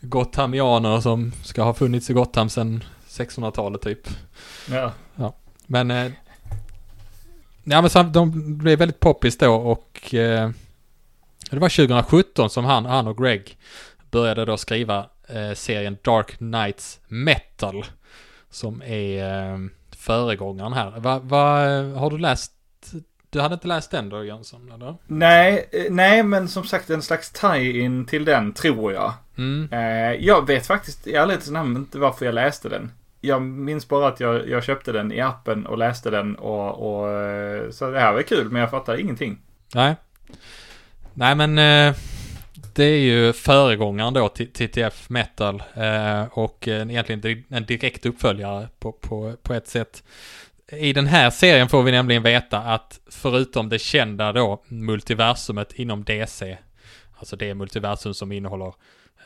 Gothamianer 0.00 1.00
som 1.00 1.32
ska 1.44 1.62
ha 1.62 1.74
funnits 1.74 2.10
i 2.10 2.12
Gotham 2.12 2.48
sedan 2.48 2.84
1600-talet 3.08 3.82
typ. 3.82 4.08
Ja. 4.70 4.92
Men... 5.66 5.90
Eh, 5.90 6.12
ja 7.64 7.80
men 7.80 7.90
så, 7.90 8.02
de 8.02 8.58
blev 8.58 8.78
väldigt 8.78 9.00
poppis 9.00 9.38
då 9.38 9.54
och... 9.54 10.14
Eh, 10.14 10.50
det 11.50 11.58
var 11.58 11.68
2017 11.68 12.50
som 12.50 12.64
han, 12.64 12.84
han 12.86 13.06
och 13.06 13.18
Greg 13.18 13.58
började 14.10 14.44
då 14.44 14.56
skriva 14.56 15.06
eh, 15.28 15.52
serien 15.54 15.98
Dark 16.02 16.36
Knights 16.36 17.00
Metal. 17.08 17.84
Som 18.54 18.82
är 18.82 19.52
eh, 19.52 19.58
föregångaren 19.96 20.72
här. 20.72 20.90
Va, 21.00 21.18
va, 21.18 21.58
har 21.98 22.10
du 22.10 22.18
läst... 22.18 22.52
Du 23.30 23.40
hade 23.40 23.54
inte 23.54 23.68
läst 23.68 23.90
den 23.90 24.08
då 24.08 24.24
Jönsson 24.24 24.72
eller? 24.72 24.94
Nej, 25.06 25.68
eh, 25.72 25.84
nej, 25.90 26.22
men 26.22 26.48
som 26.48 26.64
sagt 26.64 26.90
en 26.90 27.02
slags 27.02 27.30
tie-in 27.30 28.06
till 28.06 28.24
den 28.24 28.52
tror 28.52 28.92
jag. 28.92 29.12
Mm. 29.38 29.68
Eh, 29.72 30.24
jag 30.24 30.46
vet 30.46 30.66
faktiskt 30.66 31.06
i 31.06 31.14
ärlighetens 31.14 31.50
namn 31.50 31.76
inte 31.76 31.98
varför 31.98 32.26
jag 32.26 32.34
läste 32.34 32.68
den. 32.68 32.92
Jag 33.20 33.42
minns 33.42 33.88
bara 33.88 34.08
att 34.08 34.20
jag, 34.20 34.48
jag 34.48 34.64
köpte 34.64 34.92
den 34.92 35.12
i 35.12 35.20
appen 35.20 35.66
och 35.66 35.78
läste 35.78 36.10
den 36.10 36.36
och, 36.36 36.68
och 36.68 37.08
så 37.74 37.90
det 37.90 38.00
här 38.00 38.12
var 38.12 38.22
kul 38.22 38.50
men 38.50 38.60
jag 38.60 38.70
fattar 38.70 39.00
ingenting. 39.00 39.38
Nej. 39.74 39.96
Nej 41.14 41.34
men 41.34 41.58
eh, 41.58 41.94
det 42.74 42.84
är 42.84 42.98
ju 42.98 43.32
föregångaren 43.32 44.14
då 44.14 44.28
till 44.28 44.52
TTF 44.52 45.10
Metal 45.10 45.62
eh, 45.74 46.22
och 46.30 46.68
eh, 46.68 46.90
egentligen 46.90 47.44
en 47.48 47.64
direkt 47.64 48.06
uppföljare 48.06 48.68
på, 48.78 48.92
på, 48.92 49.34
på 49.42 49.54
ett 49.54 49.68
sätt. 49.68 50.02
I 50.72 50.92
den 50.92 51.06
här 51.06 51.30
serien 51.30 51.68
får 51.68 51.82
vi 51.82 51.92
nämligen 51.92 52.22
veta 52.22 52.58
att 52.58 53.00
förutom 53.10 53.68
det 53.68 53.78
kända 53.78 54.32
då 54.32 54.62
multiversumet 54.68 55.72
inom 55.72 56.04
DC, 56.04 56.58
alltså 57.18 57.36
det 57.36 57.54
multiversum 57.54 58.14
som 58.14 58.32
innehåller 58.32 58.74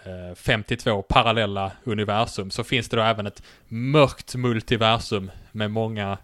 eh, 0.05 0.35
52 0.37 1.03
parallella 1.03 1.73
universum 1.85 2.51
så 2.51 2.65
finns 2.65 2.89
det 2.89 2.97
då 2.97 3.03
även 3.03 3.27
ett 3.27 3.43
mörkt 3.69 4.35
multiversum 4.35 5.31
med 5.53 5.71
många 5.71 6.19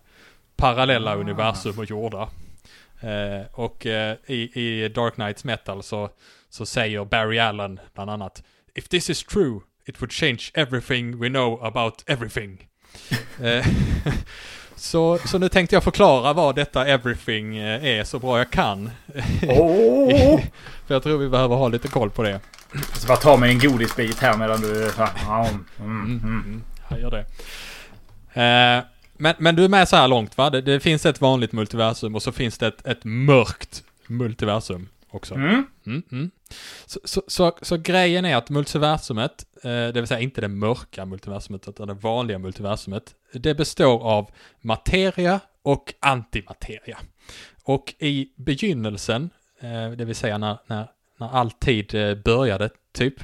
parallella 0.56 1.10
Ah. 1.10 1.16
universum 1.16 1.78
och 1.78 1.84
jordar. 1.84 2.28
Eh, 3.00 3.46
och 3.52 3.86
eh, 3.86 4.16
i, 4.26 4.60
i 4.60 4.88
Dark 4.88 5.14
Knights 5.14 5.44
Metal 5.44 5.82
så, 5.82 6.10
så 6.54 6.66
säger 6.66 7.04
Barry 7.04 7.38
Allen 7.38 7.80
bland 7.94 8.10
annat 8.10 8.42
If 8.74 8.88
this 8.88 9.10
is 9.10 9.24
true, 9.24 9.60
it 9.86 10.02
would 10.02 10.12
change 10.12 10.38
everything 10.54 11.18
we 11.18 11.28
know 11.28 11.64
about 11.64 12.04
everything. 12.06 12.68
Eh, 13.42 13.66
så, 14.76 15.18
så 15.18 15.38
nu 15.38 15.48
tänkte 15.48 15.76
jag 15.76 15.84
förklara 15.84 16.32
vad 16.32 16.54
detta 16.54 16.86
everything 16.86 17.56
eh, 17.56 17.84
är 17.84 18.04
så 18.04 18.18
bra 18.18 18.38
jag 18.38 18.50
kan. 18.50 18.90
Åh! 19.48 20.40
För 20.86 20.94
jag 20.94 21.02
tror 21.02 21.18
vi 21.18 21.28
behöver 21.28 21.56
ha 21.56 21.68
lite 21.68 21.88
koll 21.88 22.10
på 22.10 22.22
det. 22.22 22.40
Ska 22.92 23.08
bara 23.08 23.16
ta 23.16 23.36
mig 23.36 23.50
en 23.50 23.58
godisbit 23.58 24.18
här 24.18 24.36
medan 24.36 24.60
du... 24.60 24.90
Ja, 24.98 25.48
mm, 25.78 26.06
mm. 26.06 26.20
Mm, 26.24 26.62
jag 26.88 27.00
gör 27.00 27.10
det. 27.10 27.26
Eh, 28.40 28.84
men, 29.16 29.34
men 29.38 29.56
du 29.56 29.64
är 29.64 29.68
med 29.68 29.88
så 29.88 29.96
här 29.96 30.08
långt 30.08 30.38
va? 30.38 30.50
Det, 30.50 30.60
det 30.60 30.80
finns 30.80 31.06
ett 31.06 31.20
vanligt 31.20 31.52
multiversum 31.52 32.14
och 32.14 32.22
så 32.22 32.32
finns 32.32 32.58
det 32.58 32.66
ett, 32.66 32.86
ett 32.86 33.04
mörkt 33.04 33.84
multiversum 34.06 34.88
också. 35.14 35.34
Mm. 35.34 35.66
Mm, 35.86 36.02
mm. 36.12 36.30
Så, 36.86 37.00
så, 37.04 37.22
så, 37.26 37.52
så 37.62 37.76
grejen 37.76 38.24
är 38.24 38.36
att 38.36 38.50
multiversumet, 38.50 39.46
eh, 39.62 39.70
det 39.70 39.92
vill 39.92 40.06
säga 40.06 40.20
inte 40.20 40.40
det 40.40 40.48
mörka 40.48 41.06
multiversumet 41.06 41.68
utan 41.68 41.88
det 41.88 41.94
vanliga 41.94 42.38
multiversumet, 42.38 43.14
det 43.32 43.54
består 43.54 44.02
av 44.02 44.30
materia 44.60 45.40
och 45.62 45.94
antimateria. 46.00 46.98
Och 47.64 47.94
i 47.98 48.28
begynnelsen, 48.36 49.30
eh, 49.60 49.90
det 49.90 50.04
vill 50.04 50.16
säga 50.16 50.38
när, 50.38 50.58
när, 50.66 50.90
när 51.18 51.28
all 51.28 51.50
tid 51.50 51.94
eh, 51.94 52.14
började, 52.14 52.70
typ, 52.92 53.14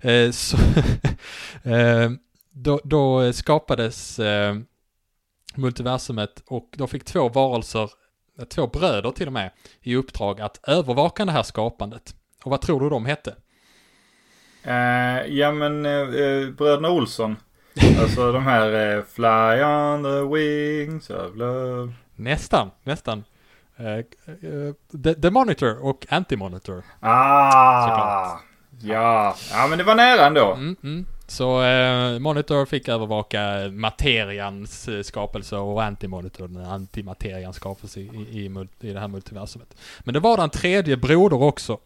eh, 0.00 0.30
så 0.30 0.56
eh, 1.62 2.10
då, 2.50 2.80
då 2.84 3.32
skapades 3.32 4.18
eh, 4.18 4.56
multiversumet 5.54 6.42
och 6.46 6.74
då 6.76 6.86
fick 6.86 7.04
två 7.04 7.28
varelser, 7.28 7.90
två 8.48 8.66
bröder 8.66 9.10
till 9.10 9.26
och 9.26 9.32
med, 9.32 9.50
i 9.80 9.96
uppdrag 9.96 10.40
att 10.40 10.60
övervaka 10.68 11.24
det 11.24 11.32
här 11.32 11.42
skapandet. 11.42 12.14
Och 12.46 12.50
vad 12.50 12.60
tror 12.60 12.80
du 12.80 12.88
de 12.88 13.06
hette? 13.06 13.34
Eh, 14.62 15.26
ja 15.26 15.52
men 15.52 15.86
eh, 15.86 16.50
bröderna 16.50 16.90
Olsson. 16.90 17.36
Alltså 18.00 18.32
de 18.32 18.42
här 18.42 18.96
eh, 18.96 19.02
Fly 19.14 19.62
on 19.64 20.02
the 20.02 20.36
wings 20.36 21.10
of 21.10 21.36
love. 21.36 21.92
Nästan, 22.14 22.70
nästan. 22.82 23.24
The, 25.02 25.14
the 25.14 25.30
Monitor 25.30 25.84
och 25.84 26.06
Anti-Monitor. 26.08 26.82
Ah! 27.00 27.88
Såklart. 27.88 28.40
Ja. 28.80 29.36
ja, 29.50 29.66
men 29.66 29.78
det 29.78 29.84
var 29.84 29.94
nära 29.94 30.26
ändå. 30.26 30.52
Mm, 30.52 30.76
mm. 30.82 31.06
Så 31.26 31.62
eh, 31.62 32.18
Monitor 32.18 32.66
fick 32.66 32.88
övervaka 32.88 33.70
materians 33.72 34.88
eh, 34.88 35.02
skapelse 35.02 35.56
och 35.56 35.82
Anti-Monitor 35.82 36.48
den 36.48 36.66
antimaterians 36.66 37.56
skapelse 37.56 38.00
i, 38.00 38.04
i, 38.04 38.40
i, 38.40 38.66
i 38.80 38.92
det 38.92 39.00
här 39.00 39.08
multiversumet. 39.08 39.76
Men 40.00 40.14
det 40.14 40.20
var 40.20 40.42
en 40.42 40.50
tredje 40.50 40.96
broder 40.96 41.42
också 41.42 41.78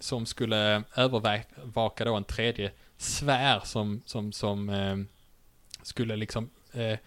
som 0.00 0.26
skulle 0.26 0.82
övervaka 0.96 2.04
då 2.04 2.14
en 2.14 2.24
tredje 2.24 2.70
sfär 2.96 3.60
som, 3.64 4.02
som, 4.04 4.32
som 4.32 4.68
eh, 4.68 4.96
skulle 5.82 6.16
liksom 6.16 6.50
eh, 6.72 6.98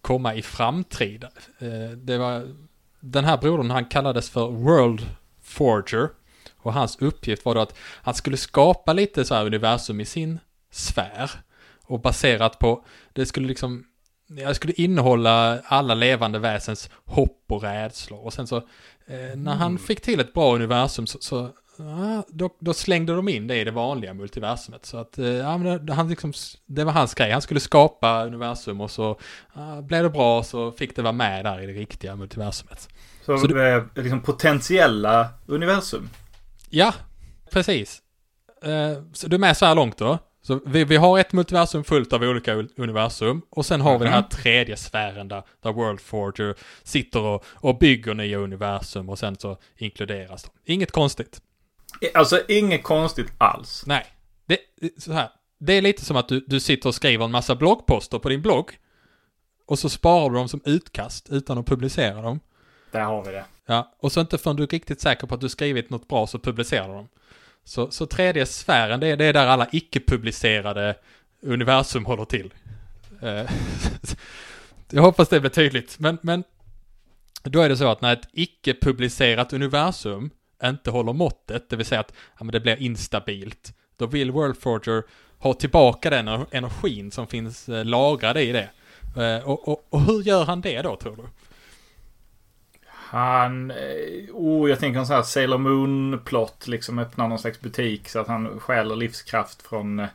komma 0.00 0.34
i 0.34 0.42
framtiden. 0.42 1.30
Eh, 1.58 1.90
det 1.90 2.18
var, 2.18 2.54
den 3.00 3.24
här 3.24 3.36
brodern 3.36 3.70
han 3.70 3.84
kallades 3.84 4.30
för 4.30 4.50
World 4.50 5.06
Forger 5.42 6.08
och 6.56 6.72
hans 6.72 6.96
uppgift 6.96 7.44
var 7.44 7.54
då 7.54 7.60
att 7.60 7.76
han 7.78 8.14
skulle 8.14 8.36
skapa 8.36 8.92
lite 8.92 9.24
så 9.24 9.34
här 9.34 9.46
universum 9.46 10.00
i 10.00 10.04
sin 10.04 10.38
sfär. 10.70 11.30
Och 11.82 12.00
baserat 12.00 12.58
på, 12.58 12.84
det 13.12 13.26
skulle 13.26 13.48
liksom, 13.48 13.84
det 14.26 14.54
skulle 14.54 14.72
innehålla 14.72 15.60
alla 15.64 15.94
levande 15.94 16.38
väsens 16.38 16.90
hopp 17.04 17.44
och 17.48 17.62
rädslor. 17.62 18.24
Och 18.24 18.32
sen 18.32 18.46
så, 18.46 18.56
eh, 19.06 19.36
när 19.36 19.54
han 19.54 19.78
fick 19.78 20.00
till 20.00 20.20
ett 20.20 20.32
bra 20.32 20.54
universum 20.54 21.06
så, 21.06 21.18
så 21.20 21.50
ja, 21.78 22.24
då, 22.28 22.50
då 22.58 22.74
slängde 22.74 23.14
de 23.14 23.28
in 23.28 23.46
det 23.46 23.56
i 23.56 23.64
det 23.64 23.70
vanliga 23.70 24.14
multiversumet. 24.14 24.86
Så 24.86 24.96
att, 24.96 25.18
eh, 25.18 25.26
ja, 25.26 25.58
men 25.58 25.86
det, 25.86 25.92
han 25.92 26.08
liksom, 26.08 26.32
det 26.66 26.84
var 26.84 26.92
hans 26.92 27.14
grej. 27.14 27.30
Han 27.30 27.42
skulle 27.42 27.60
skapa 27.60 28.24
universum 28.24 28.80
och 28.80 28.90
så 28.90 29.18
ja, 29.54 29.82
blev 29.82 30.02
det 30.02 30.10
bra 30.10 30.42
så 30.42 30.72
fick 30.72 30.96
det 30.96 31.02
vara 31.02 31.12
med 31.12 31.44
där 31.44 31.60
i 31.60 31.66
det 31.66 31.72
riktiga 31.72 32.16
multiversumet. 32.16 32.88
Så, 33.24 33.38
Så 33.38 33.58
eh, 33.58 33.84
liksom 33.94 34.22
potentiella 34.22 35.28
universum. 35.46 36.10
Ja, 36.70 36.94
precis. 37.50 38.02
Eh, 38.62 39.02
så 39.12 39.28
du 39.28 39.36
är 39.36 39.40
med 39.40 39.56
så 39.56 39.66
här 39.66 39.74
långt 39.74 39.98
då? 39.98 40.18
Så 40.42 40.60
vi, 40.66 40.84
vi 40.84 40.96
har 40.96 41.18
ett 41.18 41.32
multiversum 41.32 41.84
fullt 41.84 42.12
av 42.12 42.22
olika 42.22 42.54
universum 42.76 43.42
och 43.50 43.66
sen 43.66 43.80
har 43.80 43.98
vi 43.98 44.04
den 44.04 44.12
här 44.12 44.22
tredje 44.22 44.76
sfären 44.76 45.28
där, 45.28 45.42
där 45.62 45.72
World 45.72 46.00
Forger 46.00 46.54
sitter 46.82 47.20
och, 47.20 47.44
och 47.48 47.78
bygger 47.78 48.14
nya 48.14 48.38
universum 48.38 49.08
och 49.08 49.18
sen 49.18 49.36
så 49.36 49.58
inkluderas 49.76 50.42
de. 50.42 50.72
Inget 50.72 50.90
konstigt. 50.92 51.40
Alltså 52.14 52.40
inget 52.48 52.82
konstigt 52.82 53.32
alls. 53.38 53.84
Nej. 53.86 54.06
Det, 54.46 54.58
så 54.98 55.12
här. 55.12 55.30
det 55.58 55.72
är 55.72 55.82
lite 55.82 56.04
som 56.04 56.16
att 56.16 56.28
du, 56.28 56.44
du 56.46 56.60
sitter 56.60 56.88
och 56.88 56.94
skriver 56.94 57.24
en 57.24 57.30
massa 57.30 57.54
bloggposter 57.54 58.18
på 58.18 58.28
din 58.28 58.42
blogg 58.42 58.78
och 59.66 59.78
så 59.78 59.88
sparar 59.88 60.30
du 60.30 60.36
dem 60.36 60.48
som 60.48 60.60
utkast 60.64 61.28
utan 61.30 61.58
att 61.58 61.66
publicera 61.66 62.22
dem. 62.22 62.40
Där 62.90 63.04
har 63.04 63.24
vi 63.24 63.32
det. 63.32 63.44
Ja, 63.66 63.94
och 63.98 64.12
så 64.12 64.20
inte 64.20 64.38
förrän 64.38 64.56
du 64.56 64.62
är 64.62 64.66
riktigt 64.66 65.00
säker 65.00 65.26
på 65.26 65.34
att 65.34 65.40
du 65.40 65.48
skrivit 65.48 65.90
något 65.90 66.08
bra 66.08 66.26
så 66.26 66.38
publicerar 66.38 66.88
du 66.88 66.94
dem. 66.94 67.08
Så, 67.64 67.90
så 67.90 68.06
tredje 68.06 68.46
sfären, 68.46 69.00
det 69.00 69.06
är, 69.06 69.16
det 69.16 69.24
är 69.24 69.32
där 69.32 69.46
alla 69.46 69.68
icke-publicerade 69.72 70.94
universum 71.42 72.04
håller 72.04 72.24
till. 72.24 72.54
Eh, 73.22 73.50
Jag 74.90 75.02
hoppas 75.02 75.28
det 75.28 75.40
blir 75.40 75.50
tydligt, 75.50 75.98
men, 75.98 76.18
men 76.22 76.44
då 77.42 77.60
är 77.60 77.68
det 77.68 77.76
så 77.76 77.88
att 77.88 78.00
när 78.00 78.12
ett 78.12 78.28
icke-publicerat 78.32 79.52
universum 79.52 80.30
inte 80.64 80.90
håller 80.90 81.12
måttet, 81.12 81.68
det 81.70 81.76
vill 81.76 81.86
säga 81.86 82.00
att 82.00 82.12
ja, 82.38 82.44
men 82.44 82.52
det 82.52 82.60
blir 82.60 82.82
instabilt, 82.82 83.74
då 83.96 84.06
vill 84.06 84.30
World 84.30 84.56
Forger 84.56 85.02
ha 85.38 85.54
tillbaka 85.54 86.10
den 86.10 86.28
energin 86.50 87.10
som 87.10 87.26
finns 87.26 87.68
eh, 87.68 87.84
lagrad 87.84 88.36
i 88.38 88.52
det. 88.52 88.70
Eh, 89.22 89.48
Och, 89.48 89.68
och, 89.68 89.86
och 89.90 90.00
hur 90.00 90.22
gör 90.22 90.44
han 90.44 90.60
det 90.60 90.82
då, 90.82 90.96
tror 90.96 91.16
du? 91.16 91.22
Han... 92.88 93.70
eh, 93.70 93.76
Oh, 94.32 94.70
jag 94.70 94.78
tänker 94.78 95.00
en 95.00 95.06
sån 95.06 95.16
här 95.16 95.22
Sailor 95.22 95.58
Moon-plott. 95.58 96.66
Liksom 96.66 96.98
öppnar 96.98 97.28
någon 97.28 97.38
slags 97.38 97.60
butik 97.60 98.08
så 98.08 98.18
att 98.18 98.28
han 98.28 98.60
stjäler 98.60 98.96
livskraft 98.96 99.62
från... 99.62 100.06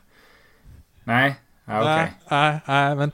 Nej? 1.04 1.34
Ja, 1.64 1.80
okej. 1.80 1.94
Nej, 1.94 2.12
nej, 2.30 2.60
nej, 2.66 2.94
men... 2.96 3.12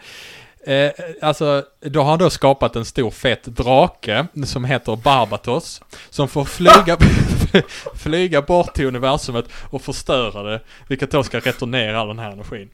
Eh, 0.69 0.91
alltså, 1.23 1.65
då 1.81 2.01
har 2.01 2.11
han 2.11 2.19
då 2.19 2.31
skapat 2.31 2.77
en 2.77 2.85
stor 2.85 3.11
fet 3.11 3.45
drake 3.45 4.27
som 4.45 4.65
heter 4.65 4.97
Barbatos. 4.97 5.83
Som 6.11 6.29
får 6.29 6.45
flyga, 6.45 6.97
flyga 7.95 8.43
bort 8.43 8.75
till 8.75 8.87
universumet 8.87 9.45
och 9.71 9.83
förstöra 9.83 10.43
det. 10.43 10.61
Vilket 10.89 11.11
då 11.11 11.23
ska 11.23 11.41
returnera 11.41 12.01
all 12.01 12.09
den 12.09 12.19
här 12.19 12.31
energin. 12.31 12.71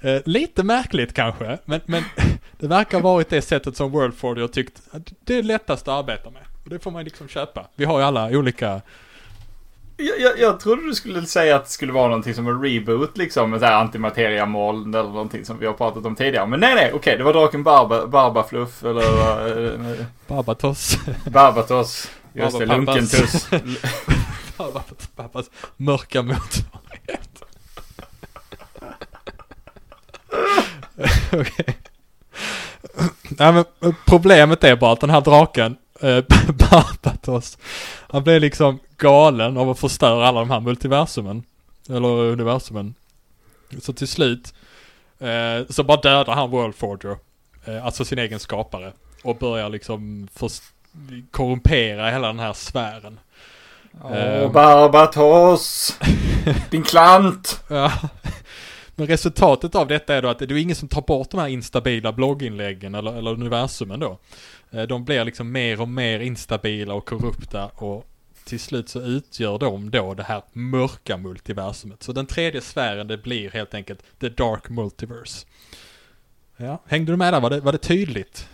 Eh, 0.00 0.20
lite 0.24 0.62
märkligt 0.62 1.14
kanske, 1.14 1.58
men, 1.64 1.80
men 1.86 2.04
det 2.58 2.66
verkar 2.66 3.00
ha 3.00 3.12
varit 3.12 3.28
det 3.28 3.42
sättet 3.42 3.76
som 3.76 3.90
World 3.90 4.14
Forger 4.14 4.40
har 4.40 4.48
tyckt 4.48 4.82
att 4.90 5.12
det 5.24 5.38
är 5.38 5.42
lättast 5.42 5.88
att 5.88 5.98
arbeta 5.98 6.30
med. 6.30 6.42
Och 6.64 6.70
det 6.70 6.78
får 6.78 6.90
man 6.90 7.04
liksom 7.04 7.28
köpa. 7.28 7.66
Vi 7.74 7.84
har 7.84 7.98
ju 7.98 8.04
alla 8.04 8.28
olika 8.28 8.80
jag, 10.02 10.20
jag, 10.20 10.38
jag 10.38 10.60
trodde 10.60 10.86
du 10.86 10.94
skulle 10.94 11.26
säga 11.26 11.56
att 11.56 11.64
det 11.64 11.70
skulle 11.70 11.92
vara 11.92 12.08
någonting 12.08 12.34
som 12.34 12.46
en 12.46 12.62
reboot 12.62 13.18
liksom. 13.18 13.50
Med 13.50 13.60
så 13.60 13.66
här 13.66 13.80
antimateriamoln 13.80 14.94
eller 14.94 15.08
någonting 15.08 15.44
som 15.44 15.58
vi 15.58 15.66
har 15.66 15.72
pratat 15.72 16.06
om 16.06 16.16
tidigare. 16.16 16.46
Men 16.46 16.60
nej, 16.60 16.74
nej, 16.74 16.92
okej. 16.92 17.18
det 17.18 17.24
var 17.24 17.32
draken 17.32 17.62
Barba, 17.62 18.06
Barbafluff 18.06 18.84
eller 18.84 19.58
uh, 19.58 20.04
Barbatos. 20.26 20.98
Barbatos. 21.24 22.10
Just 22.32 22.58
det, 22.58 22.66
Barbapappas. 22.66 23.10
Lunkentuss. 23.10 23.50
Barbatos 24.56 25.08
pappas 25.16 25.50
mörka 25.76 26.22
motsvarighet. 26.22 27.42
Okej. 31.32 31.78
Nej 33.38 33.52
men 33.52 33.64
eh, 33.80 33.94
problemet 34.06 34.64
är 34.64 34.76
bara 34.76 34.92
att 34.92 35.00
den 35.00 35.10
här 35.10 35.20
draken, 35.20 35.76
eh, 36.02 36.24
Barbatos, 36.70 37.58
han 38.08 38.24
blir 38.24 38.40
liksom 38.40 38.78
galen 38.96 39.56
av 39.56 39.70
att 39.70 39.78
förstöra 39.78 40.26
alla 40.28 40.40
de 40.40 40.50
här 40.50 40.60
multiversumen. 40.60 41.42
Eller 41.88 42.08
universumen. 42.08 42.94
Så 43.80 43.92
till 43.92 44.08
slut 44.08 44.54
eh, 45.18 45.66
så 45.68 45.82
bara 45.84 46.00
dödar 46.00 46.34
han 46.34 46.50
World 46.50 46.74
Forger. 46.74 47.16
Eh, 47.64 47.86
alltså 47.86 48.04
sin 48.04 48.18
egen 48.18 48.38
skapare. 48.40 48.92
Och 49.24 49.36
börjar 49.36 49.68
liksom 49.68 50.28
korrumpera 51.30 52.10
hela 52.10 52.26
den 52.26 52.38
här 52.38 52.52
sfären. 52.52 53.18
Åh, 54.04 54.16
Ehm. 54.16 54.52
Barbatos! 54.52 55.98
Din 56.70 56.82
klant! 56.82 57.60
Ja. 57.68 57.92
Men 58.94 59.06
resultatet 59.06 59.74
av 59.74 59.88
detta 59.88 60.14
är 60.14 60.22
då 60.22 60.28
att 60.28 60.38
det 60.38 60.44
är 60.44 60.56
ingen 60.56 60.76
som 60.76 60.88
tar 60.88 61.02
bort 61.02 61.30
de 61.30 61.40
här 61.40 61.48
instabila 61.48 62.12
blogginläggen 62.12 62.94
eller, 62.94 63.18
eller 63.18 63.30
universumen 63.30 64.00
då. 64.00 64.18
Eh, 64.72 64.82
De 64.82 65.04
blir 65.04 65.24
liksom 65.24 65.52
mer 65.52 65.80
och 65.80 65.88
mer 65.88 66.20
instabila 66.20 66.94
och 66.94 67.06
korrupta 67.08 67.66
och 67.66 68.08
till 68.44 68.60
slut 68.60 68.88
så 68.88 69.00
utgör 69.00 69.58
de 69.58 69.90
då 69.90 70.14
det 70.14 70.22
här 70.22 70.42
mörka 70.52 71.16
multiversumet. 71.16 72.02
Så 72.02 72.12
den 72.12 72.26
tredje 72.26 72.60
sfären 72.60 73.06
det 73.06 73.18
blir 73.18 73.50
helt 73.50 73.74
enkelt 73.74 74.00
The 74.20 74.28
Dark 74.28 74.68
Multiverse. 74.68 75.46
Ja, 76.56 76.82
hängde 76.86 77.12
du 77.12 77.16
med 77.16 77.32
där? 77.32 77.40
Var 77.40 77.50
det, 77.50 77.60
var 77.60 77.72
det 77.72 77.78
tydligt? 77.78 78.48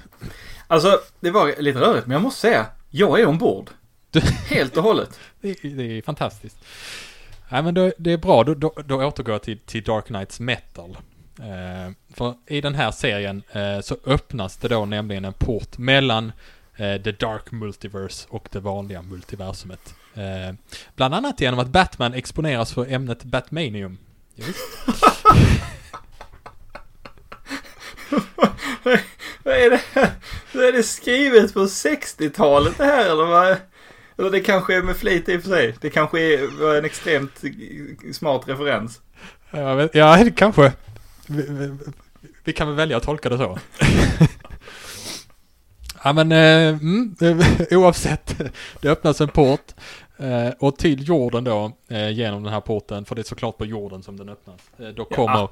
Alltså, 0.66 1.00
det 1.20 1.30
var 1.30 1.62
lite 1.62 1.80
rörigt, 1.80 2.06
men 2.06 2.12
jag 2.14 2.22
måste 2.22 2.40
säga, 2.40 2.66
jag 2.90 3.20
är 3.20 3.26
ombord. 3.26 3.70
Helt 4.50 4.76
och 4.76 4.82
hållet. 4.82 5.20
Det, 5.40 5.62
det 5.62 5.98
är 5.98 6.02
fantastiskt. 6.02 6.56
Nej 7.50 7.62
men 7.62 7.75
då, 7.75 7.92
det 7.98 8.12
är 8.12 8.16
bra, 8.16 8.44
då, 8.44 8.54
då, 8.54 8.75
då 8.87 9.04
återgår 9.06 9.34
jag 9.34 9.42
till, 9.42 9.58
till 9.58 9.82
Dark 9.82 10.06
Knights 10.06 10.40
Metal. 10.40 10.96
Eh, 11.40 11.92
för 12.14 12.35
i 12.47 12.61
den 12.61 12.75
här 12.75 12.90
serien 12.90 13.42
eh, 13.52 13.80
så 13.80 13.97
öppnas 14.07 14.57
det 14.57 14.68
då 14.68 14.85
nämligen 14.85 15.25
en 15.25 15.33
port 15.33 15.78
mellan 15.78 16.33
eh, 16.76 17.02
The 17.02 17.12
Dark 17.12 17.50
Multiverse 17.50 18.26
och 18.30 18.49
det 18.52 18.61
vanliga 18.61 19.02
multiversumet. 19.02 19.95
Bland 20.97 21.14
annat 21.14 21.40
genom 21.40 21.61
att 21.61 21.68
Batman 21.68 22.14
exponeras 22.14 22.73
för 22.73 22.92
ämnet 22.92 23.25
Batmanium. 23.25 23.99
Vad 29.42 29.54
är 29.54 29.71
det 29.71 29.80
här? 29.92 30.11
Är 30.52 30.73
det 30.73 30.83
skrivet 30.83 31.54
på 31.54 31.61
60-talet 31.61 32.78
det 32.78 32.85
här 32.85 33.11
eller 33.11 33.25
vad? 33.25 33.57
Eller 34.18 34.30
det 34.30 34.40
kanske 34.40 34.75
är 34.75 34.83
med 34.83 34.97
flit 34.97 35.28
i 35.28 35.37
och 35.37 35.42
för 35.42 35.50
sig. 35.50 35.75
Det 35.80 35.90
kanske 35.90 36.21
är 36.21 36.78
en 36.78 36.85
extremt 36.85 37.45
smart 38.12 38.42
referens. 38.47 39.00
Ja, 39.50 39.75
men, 39.75 39.88
ja 39.92 40.26
kanske. 40.37 40.73
Vi, 41.28 41.47
vi, 41.49 41.70
vi, 42.44 42.52
kan 42.52 42.66
väl 42.66 42.76
välja 42.76 42.97
att 42.97 43.02
tolka 43.02 43.28
det 43.28 43.38
så. 43.38 43.58
ja 46.04 46.12
men 46.12 46.32
eh, 46.32 46.68
mm, 46.68 47.16
oavsett. 47.70 48.40
Det 48.80 48.88
öppnas 48.88 49.20
en 49.20 49.28
port. 49.28 49.75
Eh, 50.18 50.50
och 50.58 50.76
till 50.76 51.08
jorden 51.08 51.44
då, 51.44 51.73
eh, 51.88 52.11
genom 52.11 52.42
den 52.42 52.52
här 52.52 52.61
porten, 52.61 53.04
för 53.04 53.14
det 53.14 53.20
är 53.20 53.25
såklart 53.25 53.58
på 53.58 53.66
jorden 53.66 54.02
som 54.02 54.16
den 54.16 54.28
öppnas. 54.28 54.61
Eh, 54.78 54.88
då 54.88 55.04
kommer, 55.04 55.38
ja. 55.38 55.50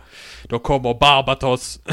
då 0.48 0.58
kommer 0.58 0.94
Barbatos 0.94 1.80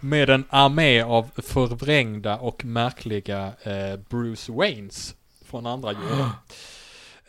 med 0.00 0.30
en 0.30 0.44
armé 0.50 1.02
av 1.02 1.30
förvrängda 1.36 2.36
och 2.36 2.64
märkliga 2.64 3.52
eh, 3.62 3.96
Bruce 4.08 4.52
Waynes 4.52 5.14
från 5.44 5.66
andra 5.66 5.92
jorden. 5.92 6.30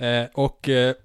Eh, 0.01 0.25
och 0.33 0.69
eh, 0.69 0.95